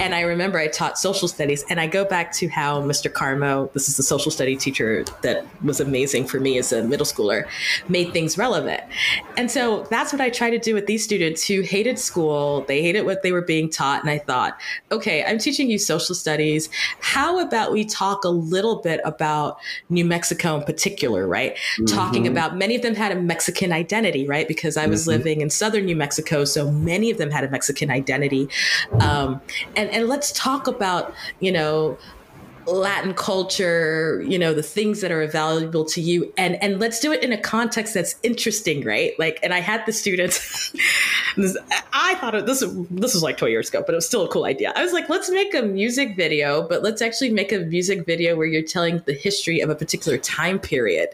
And 0.00 0.14
I 0.14 0.22
remember 0.22 0.58
I 0.58 0.66
taught 0.68 0.98
social 0.98 1.28
studies, 1.28 1.64
and 1.68 1.78
I 1.78 1.86
go 1.86 2.04
back 2.04 2.32
to 2.32 2.48
how 2.48 2.80
Mr. 2.82 3.12
Carmo, 3.12 3.72
this 3.74 3.88
is 3.88 3.96
the 3.96 4.02
social 4.02 4.32
study 4.32 4.56
teacher 4.56 5.04
that 5.22 5.46
was 5.62 5.80
amazing 5.80 6.26
for 6.26 6.40
me 6.40 6.58
as 6.58 6.72
a 6.72 6.82
middle 6.82 7.06
schooler, 7.06 7.46
made 7.88 8.12
things 8.12 8.38
relevant. 8.38 8.82
And 9.36 9.50
so 9.50 9.86
that's 9.90 10.12
what 10.12 10.22
I 10.22 10.30
try 10.30 10.50
to 10.50 10.58
do 10.58 10.74
with 10.74 10.86
these 10.86 11.04
students 11.04 11.46
who 11.46 11.60
hated 11.60 11.98
school. 11.98 12.62
They 12.62 12.80
hated 12.80 13.02
what 13.02 13.22
they 13.22 13.32
were 13.32 13.42
being 13.42 13.68
taught, 13.68 14.00
and 14.00 14.10
I 14.10 14.18
thought, 14.18 14.58
okay, 14.90 15.22
I'm 15.24 15.38
teaching 15.38 15.70
you 15.70 15.78
social 15.78 16.14
studies. 16.14 16.70
How 17.00 17.38
about 17.38 17.70
we 17.70 17.84
talk 17.84 18.24
a 18.24 18.30
little 18.30 18.76
bit 18.76 19.00
about 19.04 19.58
New 19.90 20.06
Mexico 20.06 20.56
in 20.56 20.62
particular, 20.64 21.28
right? 21.28 21.54
Mm-hmm. 21.54 21.84
Talking 21.84 22.26
about 22.26 22.56
many 22.56 22.76
of 22.76 22.82
them 22.82 22.94
had 22.94 23.12
a 23.12 23.20
Mexican 23.20 23.72
identity, 23.72 24.26
right? 24.26 24.48
Because 24.48 24.78
I 24.78 24.86
was 24.86 25.02
mm-hmm. 25.02 25.10
living 25.10 25.40
in 25.42 25.50
southern 25.50 25.84
New 25.84 25.96
Mexico, 25.96 26.46
so 26.46 26.70
many 26.70 27.10
of 27.10 27.18
them 27.18 27.30
had 27.30 27.44
a 27.44 27.50
Mexican 27.50 27.73
identity. 27.82 28.48
Um, 29.00 29.40
and 29.76 29.90
and 29.90 30.08
let's 30.08 30.32
talk 30.32 30.66
about 30.66 31.14
you 31.40 31.52
know 31.52 31.98
Latin 32.66 33.14
culture, 33.14 34.24
you 34.26 34.38
know, 34.38 34.54
the 34.54 34.62
things 34.62 35.00
that 35.00 35.12
are 35.12 35.26
valuable 35.26 35.84
to 35.86 36.00
you. 36.00 36.32
And 36.36 36.62
and 36.62 36.80
let's 36.80 37.00
do 37.00 37.12
it 37.12 37.22
in 37.22 37.32
a 37.32 37.40
context 37.40 37.94
that's 37.94 38.16
interesting, 38.22 38.84
right? 38.84 39.12
Like, 39.18 39.38
and 39.42 39.52
I 39.52 39.60
had 39.60 39.84
the 39.86 39.92
students, 39.92 40.74
I 41.92 42.14
thought 42.16 42.34
it, 42.34 42.46
this, 42.46 42.60
this 42.90 43.14
was 43.14 43.22
like 43.22 43.36
20 43.36 43.50
years 43.52 43.68
ago, 43.68 43.82
but 43.84 43.92
it 43.92 43.96
was 43.96 44.06
still 44.06 44.24
a 44.24 44.28
cool 44.28 44.44
idea. 44.44 44.72
I 44.76 44.82
was 44.82 44.92
like, 44.92 45.08
let's 45.08 45.30
make 45.30 45.54
a 45.54 45.62
music 45.62 46.16
video, 46.16 46.66
but 46.66 46.82
let's 46.82 47.02
actually 47.02 47.30
make 47.30 47.52
a 47.52 47.58
music 47.58 48.06
video 48.06 48.36
where 48.36 48.46
you're 48.46 48.62
telling 48.62 49.02
the 49.06 49.12
history 49.12 49.60
of 49.60 49.70
a 49.70 49.74
particular 49.74 50.18
time 50.18 50.58
period. 50.58 51.10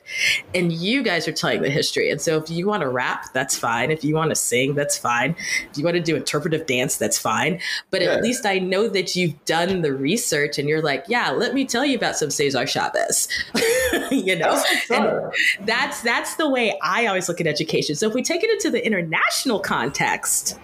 And 0.54 0.72
you 0.72 1.02
guys 1.02 1.26
are 1.26 1.32
telling 1.32 1.62
the 1.62 1.70
history. 1.70 2.10
And 2.10 2.20
so 2.20 2.36
if 2.36 2.50
you 2.50 2.66
want 2.66 2.82
to 2.82 2.88
rap, 2.88 3.32
that's 3.32 3.56
fine. 3.56 3.90
If 3.90 4.04
you 4.04 4.14
want 4.14 4.30
to 4.30 4.36
sing, 4.36 4.74
that's 4.74 4.98
fine. 4.98 5.36
If 5.70 5.78
you 5.78 5.84
want 5.84 5.96
to 5.96 6.02
do 6.02 6.16
interpretive 6.16 6.66
dance, 6.66 6.96
that's 6.96 7.18
fine. 7.18 7.60
But 7.90 8.02
yeah. 8.02 8.12
at 8.12 8.22
least 8.22 8.44
I 8.44 8.58
know 8.58 8.88
that 8.88 9.16
you've 9.16 9.42
done 9.44 9.82
the 9.82 9.92
research 9.92 10.58
and 10.58 10.68
you're 10.68 10.82
like, 10.82 11.04
yeah, 11.08 11.30
let 11.30 11.54
me 11.54 11.64
tell 11.64 11.84
you 11.84 11.96
about 11.96 12.16
some 12.16 12.30
Cesar 12.30 12.66
Chavez. 12.66 13.28
you 14.10 14.36
know, 14.36 14.62
and 14.90 15.32
that's 15.66 16.02
that's 16.02 16.36
the 16.36 16.48
way 16.48 16.78
I 16.82 17.06
always 17.06 17.28
look 17.28 17.40
at 17.40 17.46
education. 17.46 17.94
So 17.94 18.08
if 18.08 18.14
we 18.14 18.22
take 18.22 18.42
it 18.42 18.50
into 18.50 18.70
the 18.70 18.84
international 18.84 19.60
context, 19.60 20.09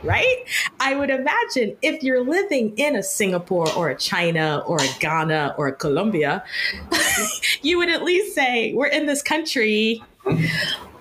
right? 0.03 0.45
I 0.81 0.95
would 0.95 1.11
imagine 1.11 1.77
if 1.83 2.03
you're 2.03 2.25
living 2.25 2.77
in 2.77 2.97
a 2.97 3.03
Singapore 3.03 3.73
or 3.75 3.91
a 3.91 3.97
China 3.97 4.63
or 4.67 4.79
a 4.81 4.89
Ghana 4.99 5.55
or 5.59 5.69
a 5.69 5.73
Colombia, 5.73 6.45
you 7.63 7.79
would 7.79 7.89
at 7.89 8.03
least 8.03 8.35
say, 8.35 8.73
"We're 8.75 8.87
in 8.87 9.07
this 9.07 9.23
country. 9.23 10.03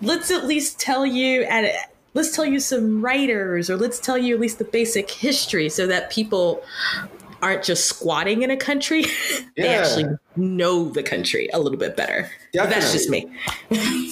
Let's 0.02 0.32
at 0.32 0.46
least 0.46 0.80
tell 0.80 1.06
you 1.06 1.44
and." 1.44 1.72
let's 2.16 2.34
tell 2.34 2.46
you 2.46 2.62
some 2.62 3.04
writers 3.04 3.70
or 3.70 3.76
let's 3.76 4.00
tell 4.00 4.18
you 4.18 4.34
at 4.34 4.40
least 4.40 4.58
the 4.58 4.64
basic 4.64 5.12
history 5.12 5.68
so 5.68 5.86
that 5.86 6.10
people 6.10 6.64
aren't 7.42 7.64
just 7.64 7.86
squatting 7.86 8.42
in 8.42 8.50
a 8.50 8.58
country. 8.58 9.06
they 9.58 9.68
actually 9.68 10.06
know 10.36 10.90
the 10.90 11.04
country 11.04 11.48
a 11.54 11.60
little 11.60 11.78
bit 11.78 11.96
better. 11.96 12.30
That's 12.54 12.92
just 12.92 13.10
me. 13.10 13.30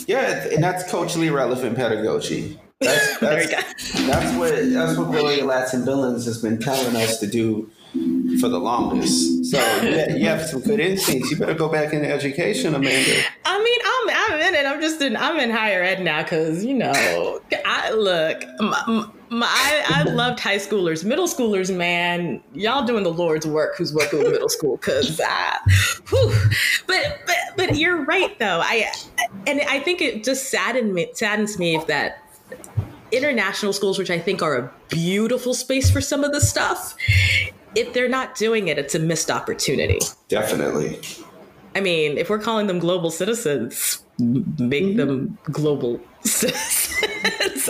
yeah, 0.07 0.47
and 0.49 0.63
that's 0.63 0.89
culturally 0.91 1.29
relevant 1.29 1.75
pedagogy. 1.75 2.59
That's, 2.83 3.19
that's, 3.19 4.07
that's 4.07 4.37
what 4.37 4.51
that's 4.71 4.97
what 4.97 5.11
Gloria 5.11 5.43
Ladson 5.43 5.85
Billings 5.85 6.25
has 6.25 6.41
been 6.41 6.59
telling 6.59 6.95
us 6.95 7.19
to 7.19 7.27
do 7.27 7.69
for 8.39 8.49
the 8.49 8.59
longest. 8.59 9.45
So 9.45 9.57
yeah, 9.57 10.15
you 10.15 10.25
have 10.25 10.41
some 10.41 10.61
good 10.61 10.79
instincts. 10.79 11.29
You 11.29 11.37
better 11.37 11.53
go 11.53 11.69
back 11.69 11.93
into 11.93 12.09
education, 12.09 12.73
Amanda. 12.73 13.21
I 13.45 13.63
mean, 13.63 13.79
I'm 13.85 14.33
I'm 14.33 14.47
in 14.47 14.55
it. 14.55 14.65
I'm 14.65 14.81
just 14.81 15.01
in 15.01 15.15
I'm 15.15 15.39
in 15.39 15.51
higher 15.51 15.83
ed 15.83 16.01
now 16.01 16.23
because 16.23 16.65
you 16.65 16.73
know 16.73 17.39
I 17.65 17.91
look. 17.91 18.43
My, 18.59 19.09
my, 19.29 19.47
I, 19.47 19.83
I 19.89 20.03
loved 20.03 20.39
high 20.39 20.57
schoolers, 20.57 21.03
middle 21.03 21.27
schoolers, 21.27 21.75
man. 21.75 22.43
Y'all 22.53 22.85
doing 22.85 23.03
the 23.03 23.11
Lord's 23.13 23.47
work. 23.47 23.75
Who's 23.77 23.93
working 23.93 24.19
with 24.19 24.31
middle 24.31 24.49
school? 24.49 24.77
Because 24.77 25.19
I, 25.23 25.59
whew. 26.09 26.33
but 26.87 27.19
but 27.25 27.35
but 27.57 27.75
you're 27.75 28.05
right 28.05 28.37
though. 28.39 28.61
I 28.63 28.91
and 29.47 29.61
I 29.61 29.79
think 29.79 30.01
it 30.01 30.23
just 30.23 30.49
saddens 30.49 30.93
me 30.93 31.09
saddens 31.13 31.57
me 31.57 31.75
if 31.75 31.87
that 31.87 32.22
international 33.11 33.73
schools, 33.73 33.97
which 33.97 34.09
I 34.09 34.19
think 34.19 34.41
are 34.41 34.57
a 34.57 34.71
beautiful 34.89 35.53
space 35.53 35.89
for 35.89 36.01
some 36.01 36.23
of 36.23 36.31
the 36.31 36.41
stuff, 36.41 36.95
if 37.75 37.93
they're 37.93 38.09
not 38.09 38.35
doing 38.35 38.67
it, 38.67 38.77
it's 38.77 38.95
a 38.95 38.99
missed 38.99 39.31
opportunity. 39.31 39.99
Definitely. 40.27 40.99
I 41.75 41.81
mean, 41.81 42.17
if 42.17 42.29
we're 42.29 42.39
calling 42.39 42.67
them 42.67 42.79
global 42.79 43.09
citizens, 43.09 44.03
make 44.19 44.83
mm-hmm. 44.83 44.97
them 44.97 45.37
global 45.43 45.93
citizens. 45.93 46.12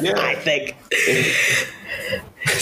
Yeah. 0.02 0.20
I 0.20 0.36
think. 0.36 0.76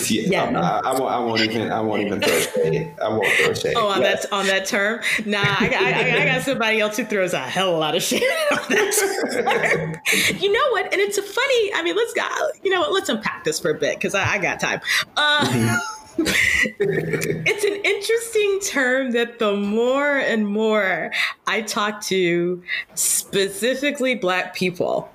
yeah, 0.09 0.49
yeah. 0.51 0.59
I, 0.59 0.91
I, 0.91 0.99
won't, 0.99 1.11
I, 1.11 1.19
won't, 1.19 1.41
even. 1.41 1.71
I 1.71 1.79
won't 1.79 2.01
even 2.03 2.21
throw 2.21 2.39
shade. 2.39 2.93
I 3.01 3.09
won't 3.09 3.27
throw 3.27 3.53
shade. 3.53 3.73
Oh, 3.75 3.87
on 3.87 4.01
that 4.01 4.31
on 4.31 4.45
that 4.47 4.65
term. 4.65 4.99
Nah, 5.25 5.39
I, 5.39 5.71
I, 5.73 6.21
I, 6.21 6.25
got 6.25 6.41
somebody 6.43 6.79
else 6.79 6.97
who 6.97 7.05
throws 7.05 7.33
a 7.33 7.39
hell 7.39 7.69
of 7.69 7.75
a 7.75 7.79
lot 7.79 7.95
of 7.95 8.03
shade 8.03 8.21
on 8.51 8.57
that 8.69 10.01
term. 10.03 10.39
you 10.39 10.51
know 10.51 10.69
what? 10.71 10.85
And 10.91 11.01
it's 11.01 11.17
a 11.17 11.23
funny. 11.23 11.73
I 11.73 11.81
mean, 11.83 11.95
let's 11.95 12.13
go. 12.13 12.27
You 12.63 12.71
know 12.71 12.81
what? 12.81 12.93
Let's 12.93 13.09
unpack 13.09 13.43
this 13.43 13.59
for 13.59 13.71
a 13.71 13.75
bit 13.75 13.97
because 13.97 14.13
I, 14.13 14.37
got 14.37 14.59
time. 14.59 14.81
Uh, 15.15 15.45
mm-hmm 15.45 15.97
it's 16.17 17.63
an 17.63 17.81
interesting 17.85 18.59
term 18.59 19.11
that 19.11 19.39
the 19.39 19.55
more 19.55 20.17
and 20.17 20.45
more 20.45 21.11
I 21.47 21.61
talk 21.61 22.01
to 22.03 22.61
specifically 22.95 24.15
Black 24.15 24.53
people 24.53 25.09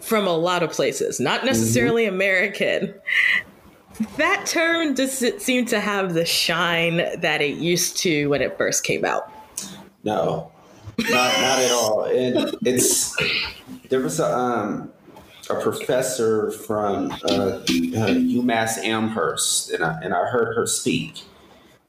from 0.00 0.26
a 0.26 0.36
lot 0.36 0.62
of 0.62 0.70
places, 0.70 1.20
not 1.20 1.44
necessarily 1.44 2.04
mm-hmm. 2.04 2.14
American, 2.14 2.94
that 4.16 4.46
term 4.46 4.94
doesn't 4.94 5.42
seem 5.42 5.66
to 5.66 5.80
have 5.80 6.14
the 6.14 6.24
shine 6.24 6.96
that 7.20 7.40
it 7.40 7.56
used 7.56 7.96
to 7.98 8.28
when 8.28 8.42
it 8.42 8.56
first 8.56 8.84
came 8.84 9.04
out. 9.04 9.30
No, 10.04 10.52
not 10.98 11.40
not 11.40 11.58
at 11.58 11.72
all. 11.72 12.04
And 12.04 12.56
it's 12.64 13.16
there 13.88 14.00
was 14.00 14.20
a 14.20 14.36
um 14.36 14.92
a 15.50 15.60
professor 15.60 16.50
from 16.50 17.10
uh, 17.10 17.64
UMass 17.66 18.78
Amherst, 18.78 19.70
and 19.70 19.82
I, 19.82 19.98
and 20.02 20.12
I 20.12 20.26
heard 20.26 20.54
her 20.54 20.66
speak, 20.66 21.22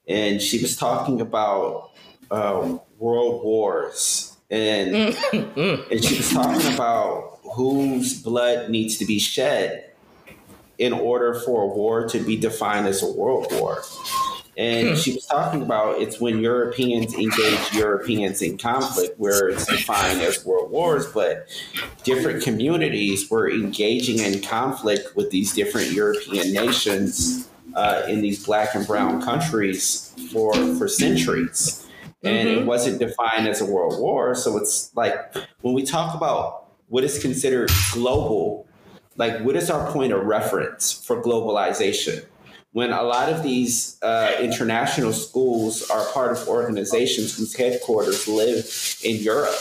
and 0.07 0.41
she 0.41 0.61
was 0.61 0.77
talking 0.77 1.19
about 1.19 1.91
uh, 2.31 2.77
world 2.97 3.43
wars, 3.43 4.37
and 4.49 5.15
and 5.91 6.03
she 6.03 6.17
was 6.17 6.31
talking 6.31 6.73
about 6.73 7.39
whose 7.55 8.21
blood 8.21 8.69
needs 8.69 8.97
to 8.97 9.05
be 9.05 9.19
shed 9.19 9.91
in 10.77 10.93
order 10.93 11.33
for 11.33 11.63
a 11.63 11.67
war 11.67 12.07
to 12.07 12.19
be 12.19 12.37
defined 12.37 12.87
as 12.87 13.03
a 13.03 13.11
world 13.11 13.47
war. 13.51 13.83
And 14.57 14.89
hmm. 14.89 14.95
she 14.95 15.13
was 15.13 15.25
talking 15.25 15.61
about 15.61 16.01
it's 16.01 16.19
when 16.19 16.39
Europeans 16.39 17.13
engage 17.13 17.73
Europeans 17.73 18.41
in 18.41 18.57
conflict 18.57 19.19
where 19.19 19.49
it's 19.49 19.65
defined 19.65 20.21
as 20.21 20.43
world 20.45 20.71
wars, 20.71 21.05
but 21.07 21.47
different 22.03 22.43
communities 22.43 23.29
were 23.29 23.49
engaging 23.49 24.19
in 24.19 24.41
conflict 24.41 25.15
with 25.15 25.29
these 25.31 25.53
different 25.53 25.91
European 25.91 26.53
nations 26.53 27.49
uh, 27.75 28.03
in 28.07 28.21
these 28.21 28.45
black 28.45 28.73
and 28.75 28.87
brown 28.87 29.21
countries 29.21 30.13
for, 30.31 30.53
for 30.75 30.87
centuries. 30.87 31.85
And 32.23 32.49
mm-hmm. 32.49 32.59
it 32.59 32.65
wasn't 32.65 32.99
defined 32.99 33.47
as 33.47 33.61
a 33.61 33.65
world 33.65 33.99
war. 33.99 34.35
So 34.35 34.57
it's 34.57 34.93
like 34.95 35.35
when 35.61 35.73
we 35.73 35.83
talk 35.83 36.15
about 36.15 36.67
what 36.87 37.03
is 37.03 37.19
considered 37.19 37.71
global, 37.93 38.67
like 39.15 39.39
what 39.41 39.55
is 39.55 39.69
our 39.69 39.91
point 39.91 40.11
of 40.11 40.25
reference 40.25 40.91
for 40.91 41.21
globalization? 41.21 42.25
when 42.71 42.91
a 42.91 43.01
lot 43.01 43.29
of 43.29 43.41
these 43.41 43.97
uh, 44.03 44.35
international 44.39 45.11
schools 45.11 45.89
are 45.89 46.05
part 46.11 46.31
of 46.31 46.47
organizations 46.47 47.35
whose 47.35 47.55
headquarters 47.55 48.27
live 48.27 48.97
in 49.03 49.15
Europe 49.21 49.57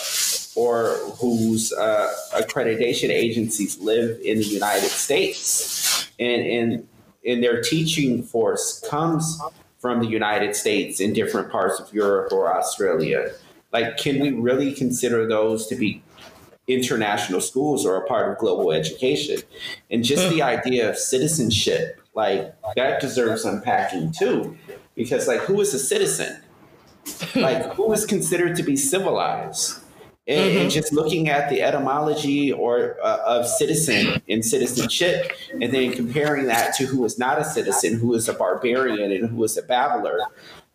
or 0.54 0.88
whose 1.18 1.72
uh, 1.72 2.12
accreditation 2.34 3.08
agencies 3.08 3.78
live 3.78 4.20
in 4.22 4.38
the 4.38 4.44
United 4.44 4.90
States. 4.90 6.10
And, 6.18 6.42
and, 6.42 6.88
and 7.26 7.42
their 7.42 7.62
teaching 7.62 8.22
force 8.22 8.84
comes 8.88 9.40
from 9.78 10.00
the 10.00 10.08
United 10.08 10.56
States 10.56 11.00
in 11.00 11.12
different 11.12 11.50
parts 11.50 11.78
of 11.80 11.92
Europe 11.92 12.32
or 12.32 12.54
Australia. 12.56 13.32
Like, 13.72 13.96
can 13.96 14.18
we 14.20 14.30
really 14.30 14.72
consider 14.72 15.26
those 15.26 15.66
to 15.68 15.76
be 15.76 16.02
international 16.66 17.40
schools 17.40 17.86
or 17.86 17.96
a 17.96 18.06
part 18.06 18.30
of 18.30 18.38
global 18.38 18.72
education? 18.72 19.38
And 19.90 20.04
just 20.04 20.28
the 20.30 20.36
hmm. 20.36 20.42
idea 20.42 20.88
of 20.88 20.98
citizenship 20.98 22.00
like 22.14 22.52
that 22.74 23.00
deserves 23.00 23.44
unpacking 23.44 24.12
too, 24.12 24.56
because 24.96 25.28
like 25.28 25.40
who 25.40 25.60
is 25.60 25.72
a 25.74 25.78
citizen? 25.78 26.42
like 27.36 27.72
who 27.74 27.92
is 27.92 28.04
considered 28.04 28.56
to 28.56 28.62
be 28.62 28.76
civilized? 28.76 29.80
And, 30.28 30.50
mm-hmm. 30.50 30.58
and, 30.58 30.70
just 30.70 30.92
looking 30.92 31.30
at 31.30 31.48
the 31.48 31.62
etymology 31.62 32.52
or 32.52 32.98
uh, 33.02 33.18
of 33.24 33.48
citizen 33.48 34.20
and 34.28 34.44
citizenship, 34.44 35.32
and 35.52 35.72
then 35.72 35.92
comparing 35.92 36.46
that 36.46 36.74
to 36.74 36.84
who 36.84 37.02
is 37.06 37.18
not 37.18 37.38
a 37.38 37.44
citizen, 37.44 37.98
who 37.98 38.12
is 38.12 38.28
a 38.28 38.34
barbarian, 38.34 39.10
and 39.10 39.30
who 39.30 39.42
is 39.42 39.56
a 39.56 39.62
babbler, 39.62 40.20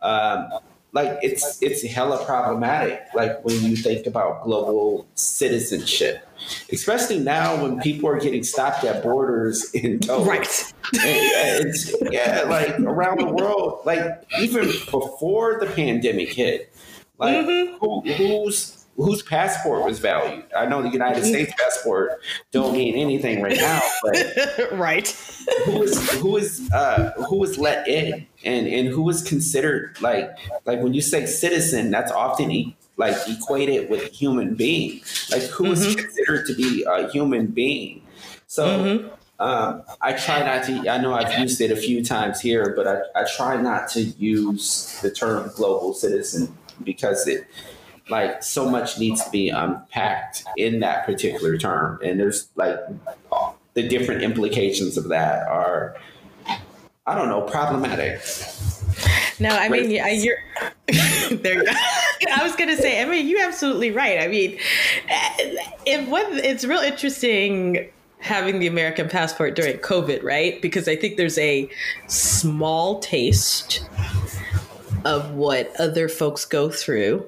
um, 0.01 0.49
like 0.93 1.19
it's 1.21 1.61
it's 1.61 1.83
hella 1.83 2.23
problematic. 2.25 3.01
Like 3.13 3.43
when 3.43 3.61
you 3.63 3.75
think 3.75 4.07
about 4.07 4.43
global 4.43 5.07
citizenship, 5.15 6.27
especially 6.71 7.19
now 7.19 7.61
when 7.61 7.79
people 7.79 8.09
are 8.09 8.19
getting 8.19 8.43
stopped 8.43 8.83
at 8.83 9.03
borders 9.03 9.71
in 9.73 9.99
tow. 9.99 10.23
Right. 10.23 10.73
it's, 10.93 11.93
yeah, 12.11 12.43
like 12.47 12.79
around 12.79 13.19
the 13.19 13.25
world, 13.25 13.81
like 13.85 14.23
even 14.39 14.65
before 14.65 15.59
the 15.59 15.65
pandemic 15.65 16.29
hit, 16.29 16.73
like 17.17 17.37
mm-hmm. 17.37 17.77
who, 17.77 18.01
who's 18.13 18.82
whose 18.95 19.23
passport 19.23 19.85
was 19.85 19.99
valued. 19.99 20.45
I 20.55 20.65
know 20.65 20.81
the 20.81 20.89
United 20.89 21.25
States 21.25 21.51
passport 21.59 22.21
don't 22.51 22.73
mean 22.73 22.95
anything 22.95 23.41
right 23.41 23.57
now, 23.57 23.81
but 24.03 24.71
right. 24.73 25.07
who 25.65 25.83
is 25.83 26.11
who 26.19 26.37
is 26.37 26.69
uh, 26.71 27.11
who 27.27 27.37
was 27.37 27.57
let 27.57 27.87
in 27.87 28.25
and 28.43 28.67
and 28.67 28.87
who 28.87 29.01
was 29.01 29.23
considered 29.23 29.99
like 30.01 30.29
like 30.65 30.81
when 30.81 30.93
you 30.93 31.01
say 31.01 31.25
citizen, 31.25 31.89
that's 31.89 32.11
often 32.11 32.51
e- 32.51 32.75
like 32.97 33.15
equated 33.27 33.89
with 33.89 34.11
human 34.11 34.55
being. 34.55 35.01
Like 35.31 35.43
who 35.43 35.65
mm-hmm. 35.65 35.73
is 35.73 35.95
considered 35.95 36.45
to 36.47 36.55
be 36.55 36.85
a 36.87 37.09
human 37.09 37.47
being. 37.47 38.03
So 38.45 38.65
mm-hmm. 38.67 39.07
um, 39.39 39.83
I 40.01 40.13
try 40.13 40.43
not 40.43 40.65
to. 40.65 40.87
I 40.87 40.99
know 40.99 41.13
I've 41.13 41.39
used 41.39 41.59
it 41.61 41.71
a 41.71 41.75
few 41.75 42.05
times 42.05 42.39
here, 42.39 42.73
but 42.75 42.87
I, 42.87 43.21
I 43.21 43.25
try 43.25 43.59
not 43.59 43.89
to 43.89 44.01
use 44.01 44.99
the 45.01 45.09
term 45.09 45.51
global 45.55 45.93
citizen 45.95 46.55
because 46.83 47.27
it 47.27 47.47
like 48.09 48.43
so 48.43 48.69
much 48.69 48.99
needs 48.99 49.23
to 49.23 49.29
be 49.31 49.49
unpacked 49.49 50.43
in 50.57 50.81
that 50.81 51.05
particular 51.05 51.57
term. 51.57 51.99
And 52.03 52.19
there's 52.19 52.49
like 52.55 52.77
the 53.73 53.87
different 53.87 54.23
implications 54.23 54.97
of 54.97 55.09
that 55.09 55.47
are 55.47 55.95
i 57.05 57.15
don't 57.15 57.27
know 57.27 57.41
problematic. 57.41 58.21
No 59.39 59.49
i 59.49 59.67
mean 59.67 59.89
yeah, 59.89 60.07
you're 60.09 60.37
there 60.87 61.55
you 61.55 61.65
go. 61.65 61.71
I 62.31 62.43
was 62.43 62.55
gonna 62.55 62.77
say 62.77 63.01
i 63.01 63.05
mean 63.05 63.27
you're 63.27 63.43
absolutely 63.43 63.91
right. 63.91 64.19
I 64.19 64.27
mean 64.27 64.57
if 65.85 66.07
what 66.07 66.25
it's 66.31 66.65
real 66.65 66.81
interesting 66.81 67.89
having 68.19 68.59
the 68.59 68.67
american 68.67 69.09
passport 69.09 69.55
during 69.55 69.77
covid 69.77 70.23
right? 70.23 70.61
Because 70.61 70.87
i 70.87 70.95
think 70.95 71.17
there's 71.17 71.37
a 71.37 71.69
small 72.07 72.99
taste 72.99 73.87
of 75.03 75.31
what 75.31 75.73
other 75.79 76.07
folks 76.07 76.45
go 76.45 76.69
through 76.69 77.25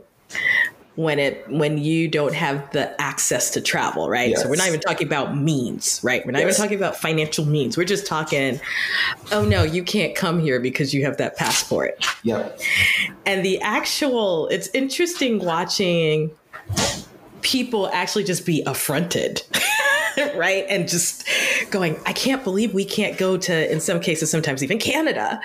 when 0.95 1.19
it 1.19 1.45
when 1.49 1.77
you 1.77 2.07
don't 2.07 2.33
have 2.33 2.71
the 2.71 2.99
access 3.01 3.49
to 3.51 3.61
travel, 3.61 4.09
right? 4.09 4.29
Yes. 4.29 4.43
So 4.43 4.49
we're 4.49 4.55
not 4.55 4.67
even 4.67 4.79
talking 4.79 5.07
about 5.07 5.35
means, 5.35 5.99
right? 6.03 6.25
We're 6.25 6.31
not 6.31 6.41
yes. 6.41 6.57
even 6.57 6.63
talking 6.63 6.77
about 6.77 6.95
financial 6.95 7.45
means. 7.45 7.77
We're 7.77 7.83
just 7.83 8.05
talking, 8.07 8.61
oh 9.31 9.43
no, 9.43 9.63
you 9.63 9.83
can't 9.83 10.15
come 10.15 10.39
here 10.39 10.59
because 10.59 10.93
you 10.93 11.03
have 11.03 11.17
that 11.17 11.35
passport. 11.35 12.05
Yeah. 12.23 12.49
And 13.25 13.43
the 13.43 13.59
actual, 13.61 14.47
it's 14.47 14.69
interesting 14.69 15.39
watching 15.39 16.31
people 17.41 17.89
actually 17.91 18.23
just 18.23 18.45
be 18.45 18.63
affronted. 18.65 19.41
right? 20.35 20.65
And 20.69 20.87
just 20.87 21.27
going, 21.71 21.99
I 22.05 22.13
can't 22.13 22.41
believe 22.41 22.73
we 22.73 22.85
can't 22.85 23.17
go 23.17 23.35
to, 23.35 23.71
in 23.71 23.81
some 23.81 23.99
cases, 23.99 24.31
sometimes 24.31 24.63
even 24.63 24.79
Canada. 24.79 25.41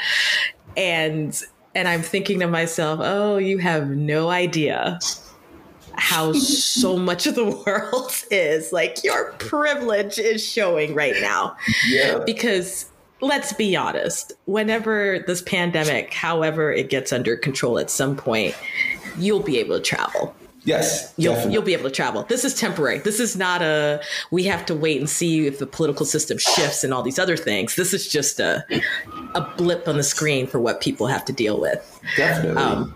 And 0.76 1.42
and 1.74 1.86
I'm 1.86 2.02
thinking 2.02 2.40
to 2.40 2.48
myself, 2.48 3.00
oh, 3.00 3.36
you 3.36 3.58
have 3.58 3.90
no 3.90 4.28
idea 4.28 4.98
how 5.94 6.32
so 6.34 6.96
much 6.96 7.26
of 7.26 7.34
the 7.34 7.44
world 7.44 8.12
is. 8.30 8.72
Like 8.72 9.02
your 9.04 9.32
privilege 9.34 10.18
is 10.18 10.44
showing 10.46 10.94
right 10.94 11.16
now. 11.20 11.56
Yeah. 11.88 12.18
Because 12.24 12.86
let's 13.20 13.52
be 13.52 13.76
honest, 13.76 14.32
whenever 14.46 15.18
this 15.26 15.42
pandemic, 15.42 16.12
however 16.12 16.72
it 16.72 16.88
gets 16.90 17.12
under 17.12 17.36
control 17.36 17.78
at 17.78 17.90
some 17.90 18.16
point, 18.16 18.54
you'll 19.18 19.42
be 19.42 19.58
able 19.58 19.76
to 19.76 19.82
travel. 19.82 20.34
Yes, 20.64 21.14
you'll 21.16 21.32
definitely. 21.32 21.54
you'll 21.54 21.62
be 21.62 21.72
able 21.72 21.84
to 21.84 21.90
travel. 21.90 22.24
This 22.24 22.44
is 22.44 22.54
temporary. 22.54 22.98
This 22.98 23.18
is 23.18 23.34
not 23.34 23.62
a 23.62 24.02
we 24.30 24.44
have 24.44 24.66
to 24.66 24.74
wait 24.74 24.98
and 24.98 25.08
see 25.08 25.46
if 25.46 25.58
the 25.58 25.66
political 25.66 26.04
system 26.04 26.36
shifts 26.36 26.84
and 26.84 26.92
all 26.92 27.02
these 27.02 27.18
other 27.18 27.36
things. 27.36 27.76
This 27.76 27.94
is 27.94 28.06
just 28.06 28.40
a 28.40 28.64
a 29.34 29.40
blip 29.56 29.88
on 29.88 29.96
the 29.96 30.02
screen 30.02 30.46
for 30.46 30.60
what 30.60 30.82
people 30.82 31.06
have 31.06 31.24
to 31.26 31.32
deal 31.32 31.58
with. 31.58 32.00
Definitely. 32.16 32.62
Um, 32.62 32.94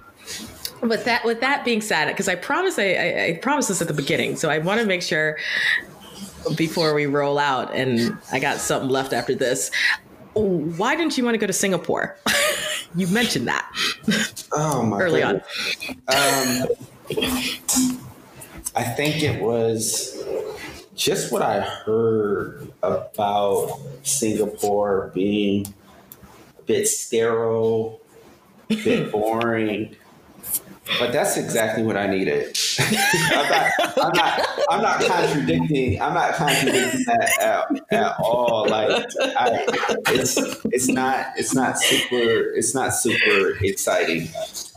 with 0.89 1.05
that 1.05 1.25
with 1.25 1.41
that 1.41 1.65
being 1.65 1.81
said, 1.81 2.09
because 2.09 2.29
I 2.29 2.35
promise 2.35 2.79
I, 2.79 2.93
I, 2.93 3.25
I 3.27 3.39
promised 3.41 3.69
this 3.69 3.81
at 3.81 3.89
the 3.89 3.95
beginning, 3.95 4.37
so 4.37 4.51
I 4.51 4.59
want 4.59 4.81
to 4.81 4.87
make 4.87 5.03
sure 5.03 5.39
before 6.57 6.95
we 6.95 7.07
roll 7.07 7.39
out, 7.39 7.75
and 7.75 8.17
I 8.33 8.39
got 8.39 8.59
something 8.59 8.91
left 8.91 9.13
after 9.13 9.35
this. 9.35 9.71
Why 10.35 10.97
didn't 10.97 11.17
you 11.17 11.25
want 11.25 11.35
to 11.35 11.39
go 11.39 11.47
to 11.47 11.53
Singapore? 11.53 12.17
you 12.95 13.07
mentioned 13.09 13.49
that. 13.49 13.71
Oh 14.57 14.85
my! 14.85 15.01
Early 15.01 15.21
goodness. 15.21 15.45
on. 16.09 16.63
Um, 16.63 16.69
I 18.77 18.85
think 18.85 19.21
it 19.25 19.43
was 19.43 20.23
just 20.95 21.33
what 21.33 21.43
I 21.43 21.61
heard 21.61 22.73
about 22.85 23.81
Singapore 24.05 25.11
being 25.13 25.67
a 26.57 26.63
bit 26.63 26.87
sterile, 26.87 28.01
a 28.71 28.77
bit 28.77 29.11
boring. 29.11 29.97
But 30.99 31.13
that's 31.13 31.37
exactly 31.37 31.83
what 31.83 31.97
I 31.97 32.07
needed. 32.07 32.57
I'm, 32.79 33.49
not, 33.49 33.73
I'm, 33.97 34.13
not, 34.13 34.49
I'm 34.69 34.83
not 34.83 35.01
contradicting. 35.01 36.01
I'm 36.01 36.15
not 36.15 36.35
contradicting 36.35 37.05
that 37.07 37.31
at, 37.41 37.93
at 37.99 38.17
all. 38.21 38.69
Like, 38.69 39.07
I, 39.21 39.65
it's 40.09 40.37
it's 40.67 40.89
not 40.89 41.29
it's 41.37 41.55
not 41.55 41.79
super 41.79 42.53
it's 42.55 42.75
not 42.75 42.91
super 42.91 43.57
exciting. 43.63 44.29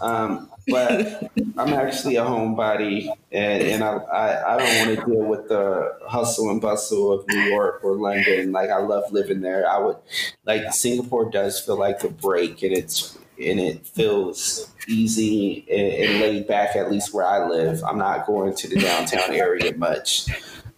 Um, 0.02 0.50
but 0.68 1.32
I'm 1.58 1.74
actually 1.74 2.18
a 2.18 2.24
homebody, 2.24 3.10
and, 3.32 3.64
and 3.64 3.84
I, 3.84 3.96
I, 3.96 4.56
I 4.56 4.58
don't 4.58 4.88
want 4.88 5.00
to 5.00 5.06
deal 5.06 5.26
with 5.26 5.48
the 5.48 5.98
hustle 6.08 6.50
and 6.50 6.62
bustle 6.62 7.14
of 7.14 7.28
New 7.30 7.40
York 7.42 7.82
or 7.84 7.96
London. 7.96 8.52
Like 8.52 8.70
I 8.70 8.80
love 8.80 9.12
living 9.12 9.42
there. 9.42 9.70
I 9.70 9.78
would 9.80 9.98
like 10.46 10.74
Singapore 10.74 11.30
does 11.30 11.60
feel 11.60 11.78
like 11.78 12.04
a 12.04 12.10
break, 12.10 12.64
and 12.64 12.74
it's 12.74 13.18
and 13.40 13.60
it 13.60 13.86
feels 13.86 14.72
easy 14.88 15.66
and, 15.70 16.10
and 16.10 16.22
laid 16.22 16.48
back. 16.48 16.76
At 16.76 16.92
least 16.92 17.14
where 17.14 17.26
I 17.26 17.48
live, 17.48 17.84
I'm 17.84 17.98
not 17.98 18.26
going 18.26 18.56
to 18.56 18.68
the 18.68 18.80
downtown 18.80 19.32
area 19.34 19.76
much. 19.78 20.28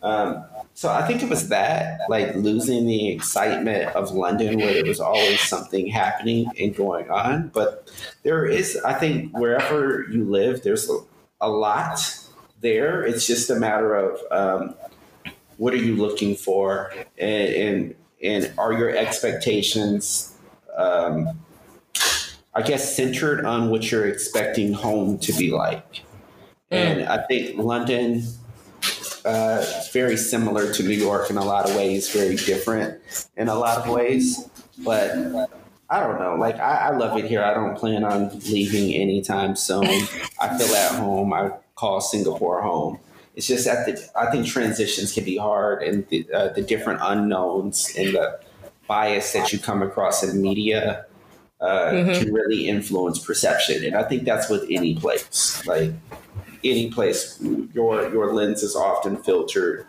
Um, 0.02 0.46
so 0.74 0.90
I 0.90 1.06
think 1.06 1.22
it 1.22 1.30
was 1.30 1.50
that, 1.50 2.00
like 2.08 2.34
losing 2.36 2.88
the 2.88 3.10
excitement 3.10 3.94
of 3.96 4.12
London, 4.12 4.60
where 4.60 4.74
there 4.74 4.86
was 4.86 5.02
always 5.02 5.42
something 5.42 5.88
happening 5.88 6.50
and 6.58 6.74
going 6.74 7.12
on. 7.12 7.50
But 7.54 7.92
there 8.24 8.46
is, 8.46 8.78
I 8.86 8.94
think, 8.94 9.38
wherever 9.38 10.06
you 10.10 10.24
live, 10.24 10.64
there's 10.64 10.90
a, 10.90 11.00
a 11.42 11.50
lot 11.50 12.00
there. 12.62 13.04
It's 13.04 13.28
just 13.28 13.50
a 13.50 13.56
matter 13.56 13.94
of 13.94 14.22
um, 14.32 14.76
what 15.58 15.74
are 15.74 15.78
you 15.78 15.98
looking 15.98 16.36
for, 16.36 16.94
and 17.18 17.54
and, 17.54 17.96
and 18.24 18.54
are 18.58 18.72
your 18.72 18.96
expectations, 18.96 20.34
um, 20.78 21.42
I 22.60 22.62
guess, 22.62 22.94
centered 22.94 23.46
on 23.46 23.70
what 23.70 23.90
you're 23.90 24.06
expecting 24.06 24.74
home 24.74 25.18
to 25.20 25.32
be 25.32 25.50
like. 25.50 25.96
Mm. 25.96 26.02
And 26.72 27.04
I 27.08 27.26
think 27.26 27.58
London 27.58 28.24
uh, 29.24 29.66
very 29.94 30.18
similar 30.18 30.74
to 30.74 30.84
New 30.84 30.96
York 30.96 31.30
in 31.30 31.38
a 31.38 31.46
lot 31.46 31.70
of 31.70 31.76
ways, 31.78 32.10
very 32.10 32.36
different 32.36 33.02
in 33.38 33.48
a 33.48 33.56
lot 33.56 33.78
of 33.78 33.88
ways. 33.90 34.50
But 34.80 35.12
I 35.90 36.02
don't 36.02 36.20
know. 36.20 36.36
Like 36.36 36.60
I, 36.60 36.88
I 36.88 36.90
love 36.98 37.18
it 37.18 37.26
here. 37.26 37.42
I 37.42 37.54
don't 37.54 37.78
plan 37.78 38.04
on 38.04 38.38
leaving 38.40 38.94
anytime 38.94 39.56
soon. 39.56 39.86
I 40.42 40.58
feel 40.58 40.76
at 40.76 41.00
home. 41.00 41.32
I 41.32 41.52
call 41.76 42.02
Singapore 42.02 42.62
home. 42.62 43.00
It's 43.38 43.48
just 43.48 43.64
that 43.66 43.86
the, 43.86 44.20
I 44.20 44.30
think 44.32 44.48
transitions 44.48 45.14
can 45.14 45.24
be 45.24 45.38
hard, 45.38 45.82
and 45.82 46.06
the, 46.10 46.28
uh, 46.34 46.50
the 46.50 46.62
different 46.62 47.00
unknowns 47.02 47.94
and 47.98 48.16
the 48.16 48.42
bias 48.86 49.32
that 49.32 49.54
you 49.54 49.60
come 49.60 49.82
across 49.82 50.24
in 50.24 50.42
media 50.42 51.06
uh, 51.62 51.92
mm-hmm. 51.92 52.14
can 52.14 52.34
really 52.34 52.68
influence 52.68 53.20
perception. 53.20 53.84
And 53.84 53.96
I 53.96 54.04
think 54.04 54.24
that's 54.24 54.50
with 54.50 54.66
any 54.70 54.96
place. 54.96 55.66
Like 55.66 55.92
any 56.64 56.92
place, 56.92 57.40
your 57.74 58.10
your 58.12 58.34
lens 58.34 58.64
is 58.64 58.76
often 58.76 59.18
filtered 59.18 59.86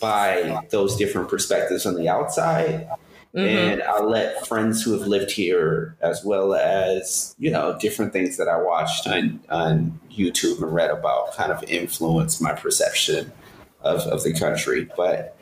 by 0.00 0.60
those 0.70 0.96
different 0.96 1.28
perspectives 1.28 1.86
on 1.86 1.94
the 1.94 2.08
outside. 2.08 2.88
Mm-hmm. 3.34 3.38
And 3.38 3.82
I 3.82 4.00
let 4.00 4.46
friends 4.46 4.82
who 4.82 4.92
have 4.92 5.08
lived 5.08 5.32
here, 5.32 5.96
as 6.00 6.24
well 6.24 6.54
as 6.54 7.34
you 7.38 7.50
know, 7.50 7.76
different 7.80 8.12
things 8.12 8.36
that 8.36 8.48
I 8.48 8.60
watched 8.60 9.06
on 9.06 9.40
on 9.50 9.98
YouTube 10.10 10.62
and 10.62 10.72
read 10.72 10.90
about, 10.90 11.34
kind 11.34 11.50
of 11.50 11.62
influence 11.64 12.40
my 12.40 12.52
perception 12.52 13.32
of, 13.80 14.00
of 14.02 14.22
the 14.22 14.32
country. 14.32 14.88
But 14.96 15.36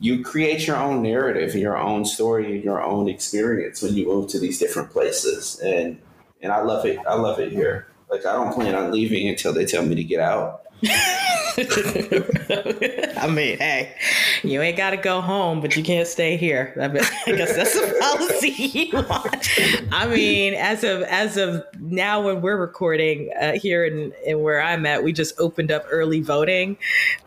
you 0.00 0.22
create 0.22 0.66
your 0.66 0.76
own 0.76 1.02
narrative, 1.02 1.54
your 1.54 1.76
own 1.76 2.04
story, 2.04 2.62
your 2.62 2.82
own 2.82 3.08
experience 3.08 3.82
when 3.82 3.94
you 3.94 4.06
move 4.06 4.28
to 4.30 4.38
these 4.38 4.58
different 4.58 4.90
places, 4.90 5.58
and 5.60 6.00
and 6.40 6.52
I 6.52 6.62
love 6.62 6.86
it. 6.86 6.98
I 7.08 7.14
love 7.14 7.40
it 7.40 7.52
here. 7.52 7.88
Like 8.10 8.24
I 8.24 8.32
don't 8.32 8.52
plan 8.52 8.74
on 8.74 8.92
leaving 8.92 9.28
until 9.28 9.52
they 9.52 9.66
tell 9.66 9.84
me 9.84 9.94
to 9.96 10.04
get 10.04 10.20
out. 10.20 10.62
I 11.60 13.26
mean, 13.28 13.58
hey, 13.58 13.92
you 14.44 14.62
ain't 14.62 14.76
got 14.76 14.90
to 14.90 14.96
go 14.96 15.20
home, 15.20 15.60
but 15.60 15.76
you 15.76 15.82
can't 15.82 16.06
stay 16.06 16.36
here. 16.36 16.72
I, 16.80 16.86
mean, 16.86 17.02
I 17.26 17.32
guess 17.32 17.56
that's 17.56 17.74
a 17.74 17.98
policy 18.00 18.50
you 18.50 18.92
want. 18.92 19.48
I 19.92 20.06
mean, 20.06 20.54
as 20.54 20.84
of 20.84 21.02
as 21.02 21.36
of 21.36 21.64
now, 21.80 22.20
when 22.20 22.42
we're 22.42 22.56
recording 22.56 23.32
uh, 23.40 23.54
here 23.54 23.84
in, 23.84 24.12
in 24.24 24.42
where 24.42 24.62
I'm 24.62 24.86
at, 24.86 25.02
we 25.02 25.12
just 25.12 25.34
opened 25.40 25.72
up 25.72 25.84
early 25.90 26.20
voting. 26.20 26.78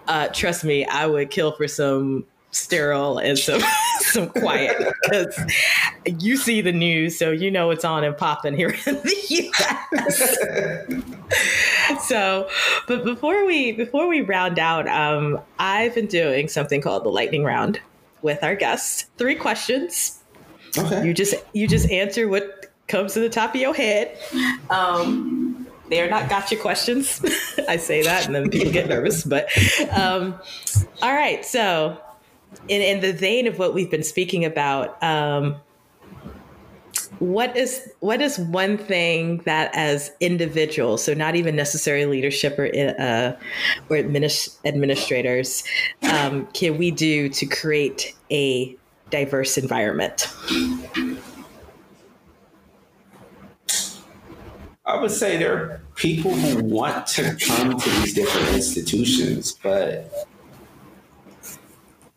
Uh, 0.08 0.30
trust 0.30 0.64
me, 0.64 0.86
I 0.86 1.06
would 1.06 1.30
kill 1.30 1.52
for 1.52 1.68
some 1.68 2.26
sterile 2.52 3.18
and 3.18 3.38
some 3.38 3.62
some 4.00 4.30
quiet 4.30 4.94
because 5.04 5.40
you 6.20 6.38
see 6.38 6.62
the 6.62 6.72
news, 6.72 7.18
so 7.18 7.32
you 7.32 7.50
know 7.50 7.72
it's 7.72 7.86
on 7.86 8.04
and 8.04 8.16
popping 8.16 8.56
here 8.56 8.76
in 8.86 8.96
the 8.96 9.16
U.S. 9.30 10.38
so, 12.08 12.50
but 12.88 13.04
before 13.04 13.46
we 13.46 13.72
before 13.72 14.08
we 14.08 14.22
round 14.22 14.60
out, 14.60 14.88
um, 14.88 15.40
I've 15.60 15.96
been 15.96 16.08
doing 16.08 16.48
something 16.48 16.82
called 16.82 17.04
the 17.04 17.10
lightning 17.10 17.44
round 17.44 17.80
with 18.22 18.44
our 18.44 18.56
guests. 18.56 19.06
Three 19.18 19.36
questions. 19.36 20.20
Okay. 20.78 21.06
You 21.06 21.14
just 21.14 21.36
you 21.54 21.68
just 21.68 21.90
answer 21.90 22.28
what 22.28 22.68
comes 22.88 23.14
to 23.14 23.20
the 23.20 23.30
top 23.30 23.56
of 23.56 23.62
your 23.62 23.74
head. 23.74 24.18
Um, 24.70 25.68
they 25.90 26.02
are 26.02 26.10
not 26.10 26.30
gotcha 26.30 26.56
questions. 26.56 27.22
I 27.68 27.78
say 27.78 28.02
that 28.04 28.26
and 28.26 28.34
then 28.34 28.50
people 28.50 28.72
get 28.72 28.88
nervous. 28.88 29.24
But 29.24 29.50
um, 29.92 30.40
all 31.02 31.14
right, 31.14 31.44
so 31.46 31.98
in, 32.68 32.82
in 32.82 33.02
the 33.02 33.14
vein 33.14 33.48
of 33.48 33.60
what 33.60 33.74
we've 33.74 33.92
been 33.92 34.04
speaking 34.04 34.46
about, 34.46 35.02
um, 35.04 35.56
what 37.20 37.56
is 37.56 37.88
what 38.00 38.22
is 38.22 38.40
one 38.40 38.78
thing 38.78 39.38
that 39.46 39.70
as 39.76 40.12
individuals, 40.20 41.04
so 41.04 41.14
not 41.14 41.36
even 41.36 41.56
necessarily 41.56 42.06
leadership 42.06 42.58
or 42.58 42.66
uh, 42.66 43.34
or 43.90 43.98
administ- 43.98 44.58
administrators, 44.66 45.64
um, 46.12 46.48
can 46.54 46.78
we 46.78 46.90
do 46.90 47.30
to 47.30 47.46
create 47.46 48.16
a 48.32 48.76
diverse 49.12 49.58
environment? 49.58 50.34
I 54.86 55.00
would 55.00 55.12
say 55.12 55.38
there 55.38 55.54
are 55.54 55.82
people 55.96 56.32
who 56.32 56.64
want 56.64 57.06
to 57.08 57.38
come 57.40 57.78
to 57.78 57.90
these 58.02 58.14
different 58.14 58.50
institutions, 58.50 59.52
but 59.62 60.28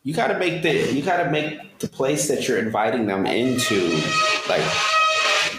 you 0.04 0.12
got 0.12 0.28
to 0.28 0.38
make 0.38 0.62
the 0.62 0.92
you 0.92 1.02
got 1.02 1.22
to 1.24 1.30
make 1.30 1.78
the 1.78 1.88
place 1.88 2.28
that 2.28 2.46
you're 2.46 2.58
inviting 2.58 3.06
them 3.06 3.26
into 3.26 4.00
like 4.48 4.62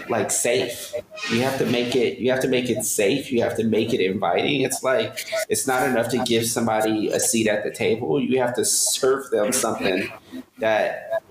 like 0.08 0.30
safe. 0.30 0.94
You 1.30 1.42
have 1.42 1.58
to 1.58 1.66
make 1.66 1.96
it 1.96 2.18
you 2.18 2.30
have 2.30 2.40
to 2.40 2.48
make 2.48 2.70
it 2.70 2.84
safe. 2.84 3.32
You 3.32 3.42
have 3.42 3.56
to 3.56 3.64
make 3.64 3.92
it 3.92 4.00
inviting. 4.00 4.60
It's 4.60 4.84
like 4.84 5.26
it's 5.48 5.66
not 5.66 5.86
enough 5.88 6.08
to 6.10 6.18
give 6.18 6.46
somebody 6.46 7.08
a 7.08 7.18
seat 7.18 7.48
at 7.48 7.64
the 7.64 7.72
table. 7.72 8.20
You 8.20 8.40
have 8.40 8.54
to 8.54 8.64
serve 8.64 9.30
them 9.30 9.52
something 9.52 10.08
that 10.58 11.22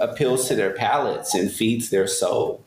appeals 0.00 0.48
to 0.48 0.54
their 0.54 0.72
palates 0.72 1.34
and 1.34 1.52
feeds 1.52 1.90
their 1.90 2.06
soul. 2.06 2.64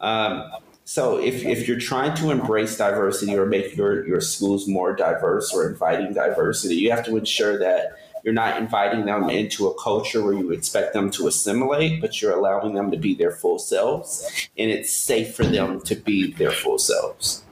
Um, 0.00 0.44
so 0.84 1.18
if, 1.18 1.44
if 1.44 1.66
you're 1.66 1.78
trying 1.78 2.14
to 2.16 2.30
embrace 2.30 2.76
diversity 2.76 3.36
or 3.36 3.46
make 3.46 3.76
your, 3.76 4.06
your 4.06 4.20
schools 4.20 4.68
more 4.68 4.94
diverse 4.94 5.52
or 5.54 5.68
inviting 5.68 6.12
diversity, 6.12 6.74
you 6.74 6.90
have 6.90 7.04
to 7.06 7.16
ensure 7.16 7.58
that 7.58 7.96
you're 8.22 8.34
not 8.34 8.58
inviting 8.58 9.04
them 9.04 9.28
into 9.28 9.66
a 9.66 9.74
culture 9.82 10.22
where 10.22 10.34
you 10.34 10.52
expect 10.52 10.92
them 10.92 11.10
to 11.12 11.26
assimilate, 11.26 12.00
but 12.00 12.20
you're 12.20 12.32
allowing 12.32 12.74
them 12.74 12.90
to 12.90 12.96
be 12.96 13.14
their 13.14 13.32
full 13.32 13.58
selves. 13.58 14.48
And 14.56 14.70
it's 14.70 14.92
safe 14.92 15.34
for 15.34 15.44
them 15.44 15.80
to 15.82 15.94
be 15.94 16.32
their 16.32 16.52
full 16.52 16.78
selves. 16.78 17.44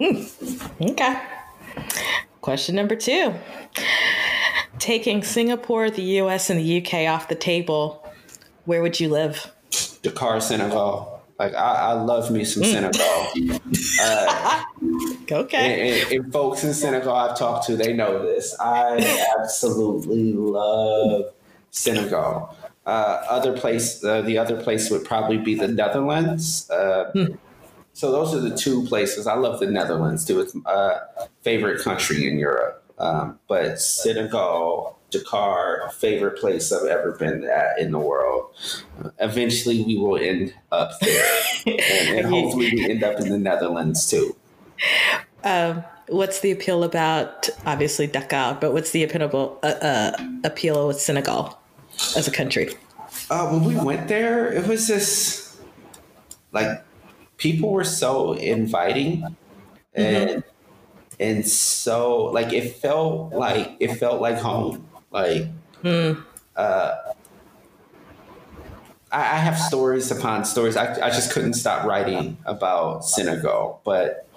Mm. 0.00 0.90
Okay. 0.90 1.20
Question 2.40 2.74
number 2.74 2.96
two 2.96 3.34
Taking 4.78 5.22
Singapore, 5.22 5.90
the 5.90 6.02
US, 6.20 6.50
and 6.50 6.58
the 6.58 6.82
UK 6.82 7.06
off 7.06 7.28
the 7.28 7.34
table, 7.34 8.08
where 8.64 8.82
would 8.82 8.98
you 8.98 9.08
live? 9.08 9.52
Dakar, 10.02 10.40
Senegal. 10.40 11.22
Like 11.38 11.54
I, 11.54 11.74
I 11.74 11.92
love 11.92 12.30
me 12.30 12.44
some 12.44 12.64
Senegal. 12.64 13.28
Uh, 14.02 14.62
okay. 15.32 15.90
and, 15.90 16.12
and, 16.12 16.24
and 16.24 16.32
folks 16.32 16.64
in 16.64 16.74
Senegal 16.74 17.14
I've 17.14 17.38
talked 17.38 17.66
to, 17.66 17.76
they 17.76 17.92
know 17.92 18.22
this. 18.22 18.56
I 18.58 18.98
absolutely 19.38 20.32
love 20.32 21.32
Senegal. 21.70 22.56
Uh, 22.86 23.22
other 23.28 23.56
place, 23.56 24.02
uh, 24.04 24.22
the 24.22 24.38
other 24.38 24.60
place 24.60 24.90
would 24.90 25.04
probably 25.04 25.38
be 25.38 25.54
the 25.54 25.68
Netherlands. 25.68 26.68
Uh, 26.70 27.10
hmm. 27.12 27.34
So 27.92 28.12
those 28.12 28.34
are 28.34 28.40
the 28.40 28.56
two 28.56 28.84
places. 28.86 29.26
I 29.26 29.34
love 29.34 29.60
the 29.60 29.66
Netherlands 29.66 30.24
too. 30.24 30.40
It's 30.40 30.54
my 30.54 30.70
uh, 30.70 31.26
favorite 31.42 31.82
country 31.82 32.26
in 32.26 32.38
Europe. 32.38 32.82
Um, 32.98 33.38
but 33.48 33.80
Senegal, 33.80 34.98
Dakar, 35.10 35.90
favorite 35.94 36.38
place 36.38 36.72
I've 36.72 36.86
ever 36.86 37.12
been 37.12 37.44
at 37.44 37.78
in 37.78 37.92
the 37.92 37.98
world. 37.98 38.54
Uh, 39.02 39.10
eventually, 39.18 39.82
we 39.82 39.98
will 39.98 40.16
end 40.16 40.54
up 40.70 40.92
there, 41.00 41.42
and, 41.66 42.18
and, 42.18 42.26
hopefully, 42.26 42.70
we 42.74 42.90
end 42.90 43.02
up 43.02 43.18
in 43.20 43.30
the 43.30 43.38
Netherlands 43.38 44.08
too. 44.08 44.36
Um, 45.44 45.84
what's 46.08 46.40
the 46.40 46.50
appeal 46.50 46.84
about 46.84 47.48
obviously 47.66 48.06
Dakar? 48.06 48.58
But 48.60 48.72
what's 48.72 48.90
the 48.90 49.04
appeal 49.04 49.58
uh, 49.62 49.66
uh, 49.66 50.12
appeal 50.44 50.88
with 50.88 51.00
Senegal 51.00 51.58
as 52.16 52.28
a 52.28 52.30
country? 52.30 52.74
Uh, 53.30 53.48
when 53.48 53.64
we 53.64 53.76
went 53.76 54.08
there, 54.08 54.52
it 54.52 54.66
was 54.66 54.86
just 54.86 55.56
like 56.52 56.84
people 57.36 57.72
were 57.72 57.84
so 57.84 58.32
inviting 58.34 59.24
and 59.94 60.30
mm-hmm. 60.30 60.40
and 61.18 61.46
so 61.46 62.24
like 62.26 62.52
it 62.52 62.76
felt 62.76 63.32
like 63.32 63.76
it 63.80 63.94
felt 63.94 64.20
like 64.20 64.38
home 64.38 64.86
like 65.10 65.44
mm. 65.82 66.22
uh 66.56 66.94
I, 69.12 69.20
I 69.20 69.38
have 69.38 69.58
stories 69.58 70.10
upon 70.10 70.44
stories. 70.44 70.76
I, 70.76 70.92
I 71.06 71.10
just 71.10 71.32
couldn't 71.32 71.54
stop 71.54 71.84
writing 71.84 72.36
about 72.44 73.04
Senegal. 73.04 73.80
But 73.84 74.28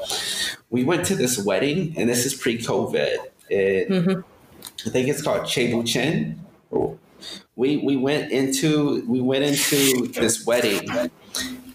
we 0.69 0.83
went 0.83 1.05
to 1.07 1.15
this 1.15 1.37
wedding, 1.37 1.93
and 1.97 2.09
this 2.09 2.25
is 2.25 2.33
pre-COVID. 2.33 3.17
And 3.51 3.89
mm-hmm. 3.89 4.21
I 4.85 4.89
think 4.89 5.07
it's 5.07 5.21
called 5.21 5.41
Chebu 5.41 5.85
Chen. 5.85 6.39
We 7.55 7.77
we 7.77 7.95
went 7.95 8.31
into 8.31 9.05
we 9.07 9.21
went 9.21 9.43
into 9.43 10.07
this 10.07 10.45
wedding, 10.45 10.89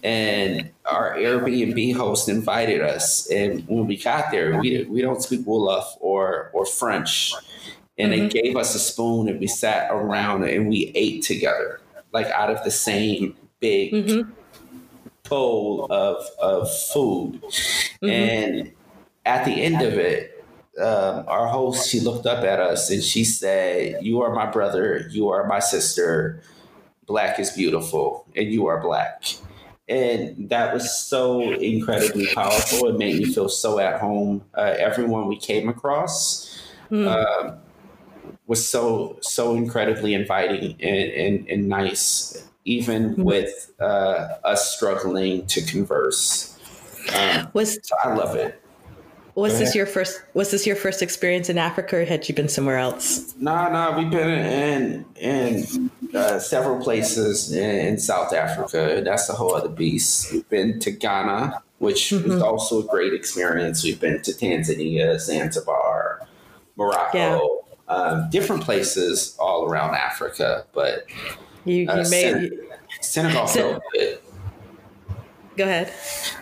and 0.02 0.70
our 0.84 1.14
Airbnb 1.14 1.94
host 1.94 2.28
invited 2.28 2.80
us. 2.80 3.30
And 3.30 3.66
when 3.68 3.86
we 3.86 3.96
got 3.96 4.30
there, 4.32 4.58
we 4.58 4.84
we 4.84 5.00
don't 5.00 5.22
speak 5.22 5.46
Wolof 5.46 5.84
or 6.00 6.50
or 6.52 6.66
French, 6.66 7.32
and 7.96 8.12
mm-hmm. 8.12 8.28
they 8.28 8.28
gave 8.28 8.56
us 8.56 8.74
a 8.74 8.78
spoon 8.78 9.28
and 9.28 9.38
we 9.40 9.46
sat 9.46 9.88
around 9.90 10.44
and 10.44 10.68
we 10.68 10.90
ate 10.94 11.22
together, 11.22 11.80
like 12.12 12.26
out 12.26 12.50
of 12.50 12.62
the 12.64 12.70
same 12.70 13.36
big 13.60 13.92
mm-hmm. 13.92 14.30
bowl 15.28 15.86
of 15.90 16.24
of 16.40 16.70
food. 16.92 17.40
Mm-hmm. 17.42 18.08
And 18.08 18.72
at 19.26 19.44
the 19.44 19.52
end 19.52 19.82
of 19.82 19.94
it, 19.94 20.44
um, 20.80 21.24
our 21.28 21.48
host 21.48 21.88
she 21.88 22.00
looked 22.00 22.26
up 22.26 22.44
at 22.44 22.60
us 22.60 22.90
and 22.90 23.02
she 23.02 23.24
said, 23.24 24.04
"You 24.04 24.22
are 24.22 24.34
my 24.34 24.46
brother. 24.46 25.08
You 25.10 25.28
are 25.28 25.46
my 25.46 25.58
sister. 25.58 26.42
Black 27.06 27.38
is 27.38 27.50
beautiful, 27.50 28.26
and 28.36 28.52
you 28.52 28.66
are 28.66 28.80
black." 28.80 29.22
and 29.88 30.50
that 30.50 30.74
was 30.74 30.98
so 30.98 31.40
incredibly 31.40 32.26
powerful. 32.34 32.88
It 32.88 32.98
made 32.98 33.16
me 33.16 33.32
feel 33.32 33.48
so 33.48 33.78
at 33.78 33.98
home. 33.98 34.44
Uh, 34.54 34.74
everyone 34.76 35.28
we 35.28 35.38
came 35.38 35.68
across 35.68 36.60
mm. 36.90 37.58
Was 38.48 38.66
so 38.66 39.16
so 39.20 39.54
incredibly 39.54 40.14
inviting 40.14 40.74
and, 40.80 41.12
and, 41.12 41.48
and 41.48 41.68
nice, 41.68 42.48
even 42.64 43.14
mm. 43.14 43.22
with 43.22 43.72
uh, 43.78 44.28
us 44.42 44.74
struggling 44.74 45.46
to 45.46 45.62
converse. 45.62 46.58
Um, 47.14 47.48
was 47.52 47.78
so 47.82 47.94
I 48.02 48.14
love 48.14 48.34
it. 48.34 48.60
Was 49.34 49.56
this 49.60 49.72
your 49.72 49.86
first? 49.86 50.20
Was 50.34 50.50
this 50.50 50.66
your 50.66 50.74
first 50.74 51.00
experience 51.00 51.48
in 51.48 51.58
Africa, 51.58 51.98
or 51.98 52.04
had 52.04 52.28
you 52.28 52.34
been 52.34 52.48
somewhere 52.48 52.78
else? 52.78 53.36
No, 53.38 53.54
nah, 53.54 53.68
no, 53.68 53.72
nah, 53.72 53.98
we've 53.98 54.10
been 54.10 54.28
in 54.28 55.04
in 55.14 55.90
uh, 56.12 56.40
several 56.40 56.82
places 56.82 57.52
in, 57.52 57.86
in, 57.86 57.98
South 57.98 58.32
Africa. 58.32 59.00
That's 59.04 59.28
a 59.28 59.34
whole 59.34 59.54
other 59.54 59.68
beast. 59.68 60.32
We've 60.32 60.48
been 60.48 60.80
to 60.80 60.90
Ghana, 60.90 61.62
which 61.78 62.10
mm-hmm. 62.10 62.30
was 62.30 62.42
also 62.42 62.82
a 62.82 62.86
great 62.88 63.12
experience. 63.12 63.84
We've 63.84 64.00
been 64.00 64.20
to 64.22 64.32
Tanzania, 64.32 65.20
Zanzibar, 65.20 66.26
Morocco, 66.76 67.16
yeah. 67.16 67.38
Um, 67.88 68.28
different 68.30 68.62
places 68.62 69.36
all 69.38 69.64
around 69.64 69.94
Africa. 69.94 70.64
But 70.72 71.06
you, 71.64 71.82
you 71.82 71.88
uh, 71.88 71.96
made 71.96 72.06
Sen- 72.08 72.60
Senegal 73.00 73.46
felt 73.46 73.82
good. 73.92 74.18
Go 75.56 75.64
ahead. 75.64 75.92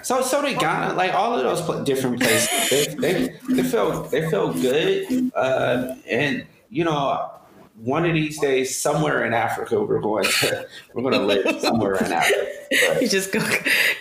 So 0.03 0.21
so 0.21 0.43
they 0.43 0.55
Ghana, 0.55 0.95
like 0.95 1.15
all 1.15 1.39
of 1.39 1.43
those 1.43 1.85
different 1.85 2.21
places, 2.21 2.69
they 2.69 2.95
they, 2.95 3.39
they 3.55 3.63
felt 3.63 4.11
they 4.11 4.29
felt 4.31 4.55
good, 4.61 5.33
uh, 5.35 5.95
and 6.07 6.47
you 6.69 6.85
know, 6.85 7.31
one 7.79 8.05
of 8.05 8.15
these 8.15 8.39
days, 8.41 8.79
somewhere 8.79 9.25
in 9.25 9.33
Africa, 9.33 9.83
we're 9.83 10.01
going 10.01 10.25
to 10.25 10.67
we're 10.95 11.03
going 11.03 11.15
to 11.15 11.25
live 11.25 11.61
somewhere 11.61 11.97
in 11.97 12.13
Africa. 12.13 12.47
But. 12.89 13.03
You 13.03 13.09
just 13.09 13.33
go 13.33 13.41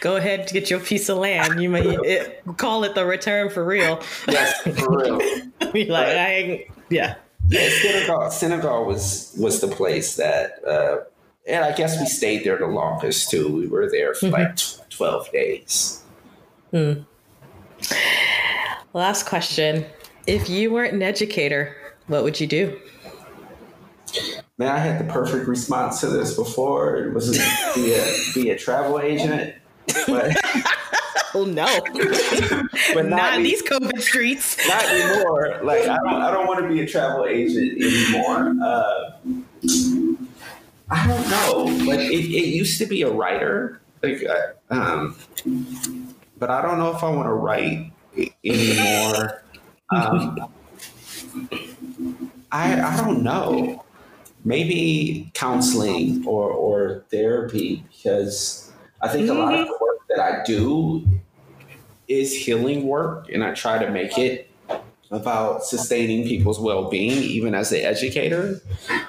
go 0.01 0.15
ahead 0.17 0.47
to 0.47 0.53
get 0.53 0.69
your 0.69 0.79
piece 0.79 1.07
of 1.07 1.17
land. 1.17 1.61
You 1.61 1.69
may 1.69 1.83
it, 1.83 2.43
call 2.57 2.83
it 2.83 2.95
the 2.95 3.05
return 3.05 3.49
for 3.49 3.63
real. 3.63 4.01
Yes, 4.27 4.61
for 4.61 4.97
real. 4.97 5.17
Be 5.71 5.85
like, 5.85 6.07
but, 6.07 6.17
I 6.17 6.67
yeah. 6.89 7.15
Yeah, 7.47 7.69
Senegal, 7.69 8.31
Senegal 8.31 8.85
was 8.85 9.35
was 9.37 9.61
the 9.61 9.67
place 9.67 10.15
that 10.15 10.65
uh, 10.67 10.97
and 11.47 11.63
I 11.63 11.73
guess 11.73 11.99
we 11.99 12.05
stayed 12.07 12.43
there 12.43 12.57
the 12.57 12.67
longest 12.67 13.29
too. 13.29 13.55
We 13.55 13.67
were 13.67 13.89
there 13.89 14.13
for 14.15 14.27
mm-hmm. 14.27 14.79
like 14.79 14.89
12 14.89 15.31
days. 15.31 16.03
Hmm. 16.71 16.93
Last 18.93 19.25
question. 19.27 19.85
If 20.25 20.49
you 20.49 20.71
weren't 20.71 20.93
an 20.93 21.03
educator, 21.03 21.75
what 22.07 22.23
would 22.23 22.39
you 22.39 22.47
do? 22.47 22.79
Man, 24.57 24.69
I 24.69 24.79
had 24.79 24.99
the 24.99 25.11
perfect 25.11 25.47
response 25.47 25.99
to 25.99 26.07
this 26.07 26.35
before. 26.35 26.95
It 26.95 27.13
was 27.13 27.31
be 27.75 27.93
a, 27.93 28.15
be 28.33 28.49
a 28.49 28.57
travel 28.57 28.99
agent. 28.99 29.53
But, 30.07 30.35
oh 31.35 31.43
no! 31.43 31.65
but 32.93 33.05
not, 33.05 33.17
not 33.17 33.33
in 33.35 33.43
these 33.43 33.61
COVID 33.61 34.01
streets. 34.01 34.57
Not 34.67 34.85
anymore. 34.85 35.59
Like 35.63 35.83
I 35.83 35.97
don't, 35.97 36.21
I 36.21 36.31
don't 36.31 36.47
want 36.47 36.61
to 36.61 36.69
be 36.69 36.81
a 36.81 36.87
travel 36.87 37.25
agent 37.25 37.81
anymore. 37.81 38.55
Uh, 38.63 39.11
I 40.89 41.07
don't 41.07 41.29
know. 41.29 41.85
Like 41.85 41.99
it, 41.99 42.13
it 42.13 42.47
used 42.55 42.77
to 42.79 42.85
be 42.85 43.01
a 43.01 43.11
writer, 43.11 43.81
like, 44.01 44.23
uh, 44.23 44.73
um, 44.73 45.17
but 46.37 46.49
I 46.49 46.61
don't 46.61 46.79
know 46.79 46.95
if 46.95 47.03
I 47.03 47.09
want 47.09 47.27
to 47.27 47.33
write 47.33 47.91
anymore. 48.43 49.43
Um, 49.89 50.53
I 52.51 52.81
I 52.81 52.97
don't 53.01 53.23
know. 53.23 53.83
Maybe 54.45 55.31
counseling 55.33 56.23
or 56.27 56.49
or 56.51 57.03
therapy 57.09 57.83
because 57.91 58.71
I 59.01 59.07
think 59.07 59.27
mm-hmm. 59.27 59.37
a 59.37 59.43
lot 59.43 59.53
of 59.55 59.67
the 59.67 59.77
work 59.81 59.99
that 60.09 60.19
I 60.19 60.43
do 60.43 61.05
is 62.07 62.33
healing 62.33 62.87
work, 62.87 63.29
and 63.29 63.43
I 63.43 63.53
try 63.53 63.83
to 63.83 63.89
make 63.89 64.17
it 64.17 64.49
about 65.11 65.63
sustaining 65.63 66.27
people's 66.27 66.59
well-being 66.59 67.21
even 67.23 67.53
as 67.53 67.71
an 67.71 67.79
educator 67.79 68.59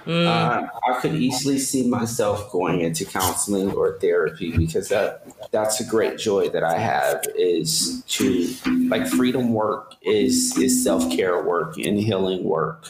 mm. 0.05 0.27
uh, 0.27 0.67
i 0.89 1.01
could 1.01 1.15
easily 1.15 1.59
see 1.59 1.89
myself 1.89 2.51
going 2.53 2.83
into 2.83 3.05
counseling 3.05 3.71
or 3.73 3.99
therapy 3.99 4.55
because 4.57 4.89
that 4.89 5.27
that's 5.53 5.81
a 5.81 5.85
great 5.85 6.19
joy 6.19 6.49
that 6.51 6.63
i 6.63 6.77
have 6.77 7.25
is 7.35 8.03
to 8.07 8.55
like 8.89 9.07
freedom 9.07 9.55
work 9.55 9.95
is 10.03 10.57
is 10.59 10.85
self-care 10.85 11.43
work 11.43 11.79
and 11.79 11.99
healing 11.99 12.45
work 12.45 12.89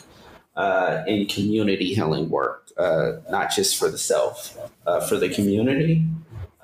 uh, 0.57 1.05
and 1.07 1.29
community 1.29 1.95
healing 1.95 2.29
work 2.31 2.71
uh, 2.77 3.13
not 3.31 3.51
just 3.51 3.79
for 3.79 3.89
the 3.89 3.99
self 3.99 4.59
uh, 4.87 5.01
for 5.07 5.17
the 5.17 5.29
community 5.29 6.05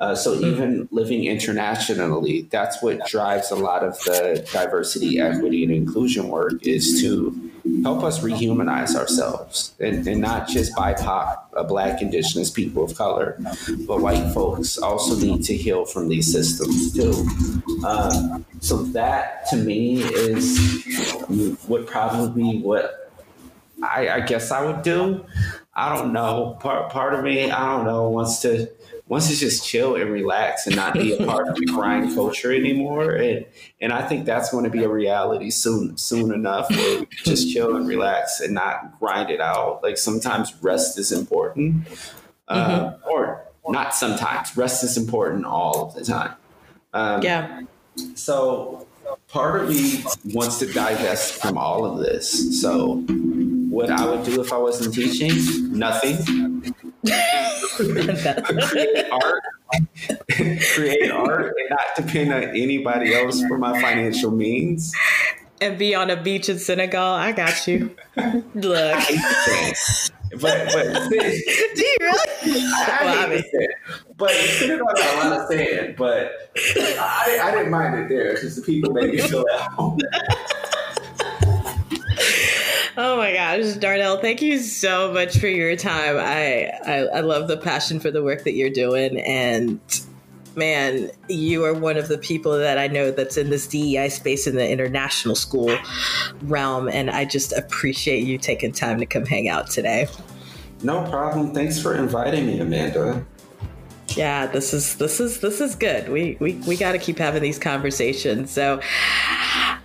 uh, 0.03 0.17
so 0.17 0.37
hmm. 0.37 0.45
even 0.45 0.89
living 0.91 1.27
internationally, 1.27 2.43
that's 2.51 2.83
what 2.83 3.07
drives 3.07 3.53
a 3.53 3.55
lot 3.55 3.85
of 3.85 3.97
the 4.01 4.45
diversity, 4.53 5.21
equity, 5.21 5.63
and 5.63 5.73
inclusion 5.73 6.27
work 6.27 6.55
is 6.67 7.01
to 7.01 7.53
help 7.85 8.03
us 8.03 8.19
rehumanize 8.19 8.97
ourselves 8.97 9.75
and, 9.79 10.05
and 10.09 10.21
not 10.21 10.49
just 10.49 10.75
BIPOC, 10.75 11.39
uh, 11.57 11.63
Black, 11.63 12.03
Indigenous 12.03 12.51
people 12.51 12.83
of 12.83 12.97
color, 12.97 13.39
but 13.87 14.01
white 14.01 14.33
folks 14.35 14.77
also 14.77 15.15
need 15.25 15.45
to 15.45 15.57
heal 15.57 15.85
from 15.85 16.09
these 16.09 16.33
systems 16.33 16.93
too. 16.93 17.15
Um, 17.87 18.45
so 18.59 18.83
that 18.99 19.47
to 19.51 19.57
me 19.57 20.03
is 20.03 20.85
would 21.69 21.87
probably 21.87 22.43
be 22.43 22.61
what 22.61 23.13
I, 23.85 24.09
I 24.09 24.21
guess 24.21 24.51
I 24.51 24.67
would 24.67 24.83
do. 24.83 25.25
I 25.75 25.95
don't 25.95 26.13
know. 26.13 26.59
Part 26.59 26.91
part 26.91 27.15
of 27.15 27.23
me, 27.23 27.53
I 27.53 27.77
don't 27.77 27.85
know, 27.85 28.09
wants 28.09 28.41
to 28.41 28.69
wants 29.13 29.29
to 29.29 29.37
just 29.37 29.69
chill 29.69 29.95
and 29.97 30.11
relax 30.11 30.67
and 30.67 30.75
not 30.75 30.95
be 30.95 31.13
a 31.13 31.27
part 31.27 31.47
of 31.47 31.55
the 31.57 31.67
grind 31.67 32.15
culture 32.15 32.51
anymore. 32.51 33.11
And 33.13 33.45
and 33.79 33.93
I 33.93 34.09
think 34.09 34.25
that's 34.25 34.51
going 34.51 34.65
to 34.65 34.71
be 34.71 34.85
a 34.85 34.89
reality 34.89 35.51
soon 35.51 35.99
soon 35.99 36.33
enough 36.33 36.71
where 36.71 37.05
just 37.23 37.53
chill 37.53 37.77
and 37.77 37.87
relax 37.87 38.41
and 38.41 38.55
not 38.55 38.99
grind 38.99 39.29
it 39.29 39.39
out. 39.39 39.83
Like 39.83 39.99
sometimes 39.99 40.55
rest 40.63 40.99
is 40.99 41.13
important. 41.13 41.87
Uh, 42.49 42.93
mm-hmm. 42.93 43.11
or 43.11 43.45
not 43.69 43.95
sometimes. 43.95 44.57
Rest 44.57 44.83
is 44.83 44.97
important 44.97 45.45
all 45.45 45.85
of 45.85 45.95
the 45.95 46.07
time. 46.07 46.33
Um, 46.95 47.21
yeah. 47.21 47.61
So 48.15 48.87
part 49.29 49.61
of 49.61 49.69
me 49.69 50.05
wants 50.33 50.59
to 50.61 50.73
divest 50.73 51.35
from 51.35 51.59
all 51.59 51.85
of 51.85 51.99
this. 51.99 52.63
So 52.63 53.03
what 53.69 53.91
I 53.91 54.07
would 54.07 54.25
do 54.25 54.41
if 54.41 54.55
I 54.55 54.57
wasn't 54.57 54.95
teaching? 54.95 55.79
Nothing. 55.79 56.73
Create 57.77 59.11
art, 59.11 59.43
create 60.75 61.11
art, 61.11 61.55
and 61.57 61.71
not 61.71 61.97
depend 61.97 62.33
on 62.33 62.43
anybody 62.45 63.15
else 63.15 63.43
for 63.47 63.59
my 63.59 63.81
financial 63.81 64.31
means. 64.31 64.95
And 65.61 65.79
be 65.79 65.95
on 65.95 66.11
a 66.11 66.21
beach 66.21 66.49
in 66.49 66.59
Senegal. 66.59 67.01
I 67.01 67.33
got 67.33 67.67
you. 67.69 67.95
Look. 68.55 69.01
But 70.41 70.73
but 70.73 71.09
do 71.11 71.17
you 71.17 71.97
really? 72.01 72.63
I, 72.65 72.99
I 73.01 73.05
well, 73.05 73.29
hate 73.29 73.45
I 73.55 73.95
But 74.17 74.31
Senegal 74.31 74.87
got 74.87 75.15
a 75.15 75.29
lot 75.29 75.41
of 75.41 75.49
sand. 75.49 75.95
But 75.97 76.33
I, 76.77 77.39
I 77.43 77.51
didn't 77.51 77.71
mind 77.71 77.95
it 77.97 78.09
there 78.09 78.35
because 78.35 78.57
the 78.57 78.63
people 78.63 78.93
made 78.93 79.11
me 79.11 79.19
feel 79.19 79.45
at 79.53 79.61
home. 79.73 79.99
Oh 82.97 83.17
my 83.17 83.33
gosh, 83.33 83.75
Darnell, 83.75 84.19
thank 84.19 84.43
you 84.43 84.59
so 84.59 85.13
much 85.13 85.39
for 85.39 85.47
your 85.47 85.77
time. 85.77 86.19
I, 86.19 86.71
I, 86.85 86.97
I 87.15 87.21
love 87.21 87.49
the 87.49 87.57
passion 87.57 88.01
for 88.01 88.11
the 88.11 88.23
work 88.23 88.45
that 88.45 88.53
you're 88.53 88.71
doing 88.71 89.19
and 89.21 89.81
man, 90.55 91.11
you 91.29 91.65
are 91.65 91.73
one 91.73 91.97
of 91.97 92.09
the 92.09 92.19
people 92.19 92.59
that 92.59 92.77
I 92.77 92.87
know 92.89 93.11
that's 93.11 93.39
in 93.39 93.49
this 93.49 93.67
DEI 93.67 94.11
space 94.11 94.47
in 94.47 94.57
the 94.57 94.69
international 94.69 95.35
school 95.35 95.75
realm. 96.43 96.89
And 96.89 97.11
I 97.11 97.25
just 97.25 97.53
appreciate 97.55 98.25
you 98.25 98.37
taking 98.37 98.73
time 98.73 98.99
to 98.99 99.07
come 99.07 99.25
hang 99.25 99.49
out 99.49 99.71
today. 99.71 100.07
No 100.83 101.09
problem. 101.09 101.55
Thanks 101.55 101.81
for 101.81 101.95
inviting 101.95 102.47
me, 102.47 102.61
Amanda 102.61 103.25
yeah 104.17 104.47
this 104.47 104.75
is 104.75 104.97
this 104.97 105.21
is 105.21 105.41
this 105.41 105.61
is 105.61 105.75
good 105.75 106.09
we 106.09 106.37
we, 106.41 106.55
we 106.67 106.77
got 106.77 106.93
to 106.93 106.99
keep 106.99 107.19
having 107.19 107.43
these 107.43 107.59
conversations 107.59 108.51
so 108.51 108.81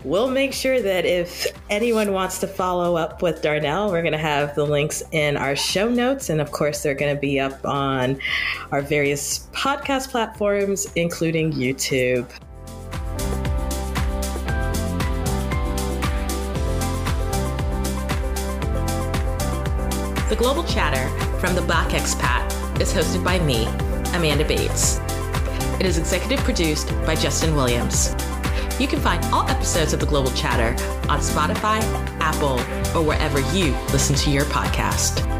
we'll 0.08 0.30
make 0.30 0.54
sure 0.54 0.82
that 0.82 1.06
if 1.06 1.48
anyone 1.70 2.14
wants 2.14 2.40
to 2.40 2.48
follow 2.48 2.96
up 2.96 3.22
with 3.22 3.42
darnell 3.42 3.92
we're 3.92 4.02
going 4.02 4.14
to 4.14 4.18
have 4.18 4.56
the 4.56 4.64
links 4.64 5.04
in 5.12 5.36
our 5.36 5.56
show 5.56 5.90
notes 5.90 6.30
and 6.30 6.40
of 6.40 6.52
course 6.52 6.82
they're 6.82 6.96
going 6.96 7.14
to 7.14 7.20
be 7.20 7.40
up 7.40 7.66
on 7.66 8.18
our 8.72 8.82
various 8.82 9.50
podcast 9.52 10.10
platforms 10.10 10.88
including 10.96 11.52
youtube 11.52 12.30
The 20.30 20.36
Global 20.36 20.64
Chatter 20.66 21.08
from 21.40 21.56
the 21.56 21.62
Black 21.62 21.92
Expat 21.92 22.82
is 22.82 22.94
hosted 22.94 23.24
by 23.24 23.40
me, 23.40 23.66
Amanda 24.14 24.44
Bates. 24.46 25.00
It 25.80 25.86
is 25.86 25.98
executive 25.98 26.40
produced 26.42 26.90
by 27.06 27.16
Justin 27.16 27.56
Williams. 27.56 28.14
You 28.80 28.88
can 28.88 29.00
find 29.00 29.24
all 29.34 29.48
episodes 29.50 29.94
of 29.94 30.00
The 30.00 30.06
Global 30.06 30.32
Chatter 30.32 30.72
on 31.10 31.20
Spotify, 31.20 31.82
Apple, 32.20 32.60
or 32.96 33.06
wherever 33.06 33.40
you 33.56 33.76
listen 33.92 34.16
to 34.18 34.30
your 34.30 34.46
podcast. 34.46 35.37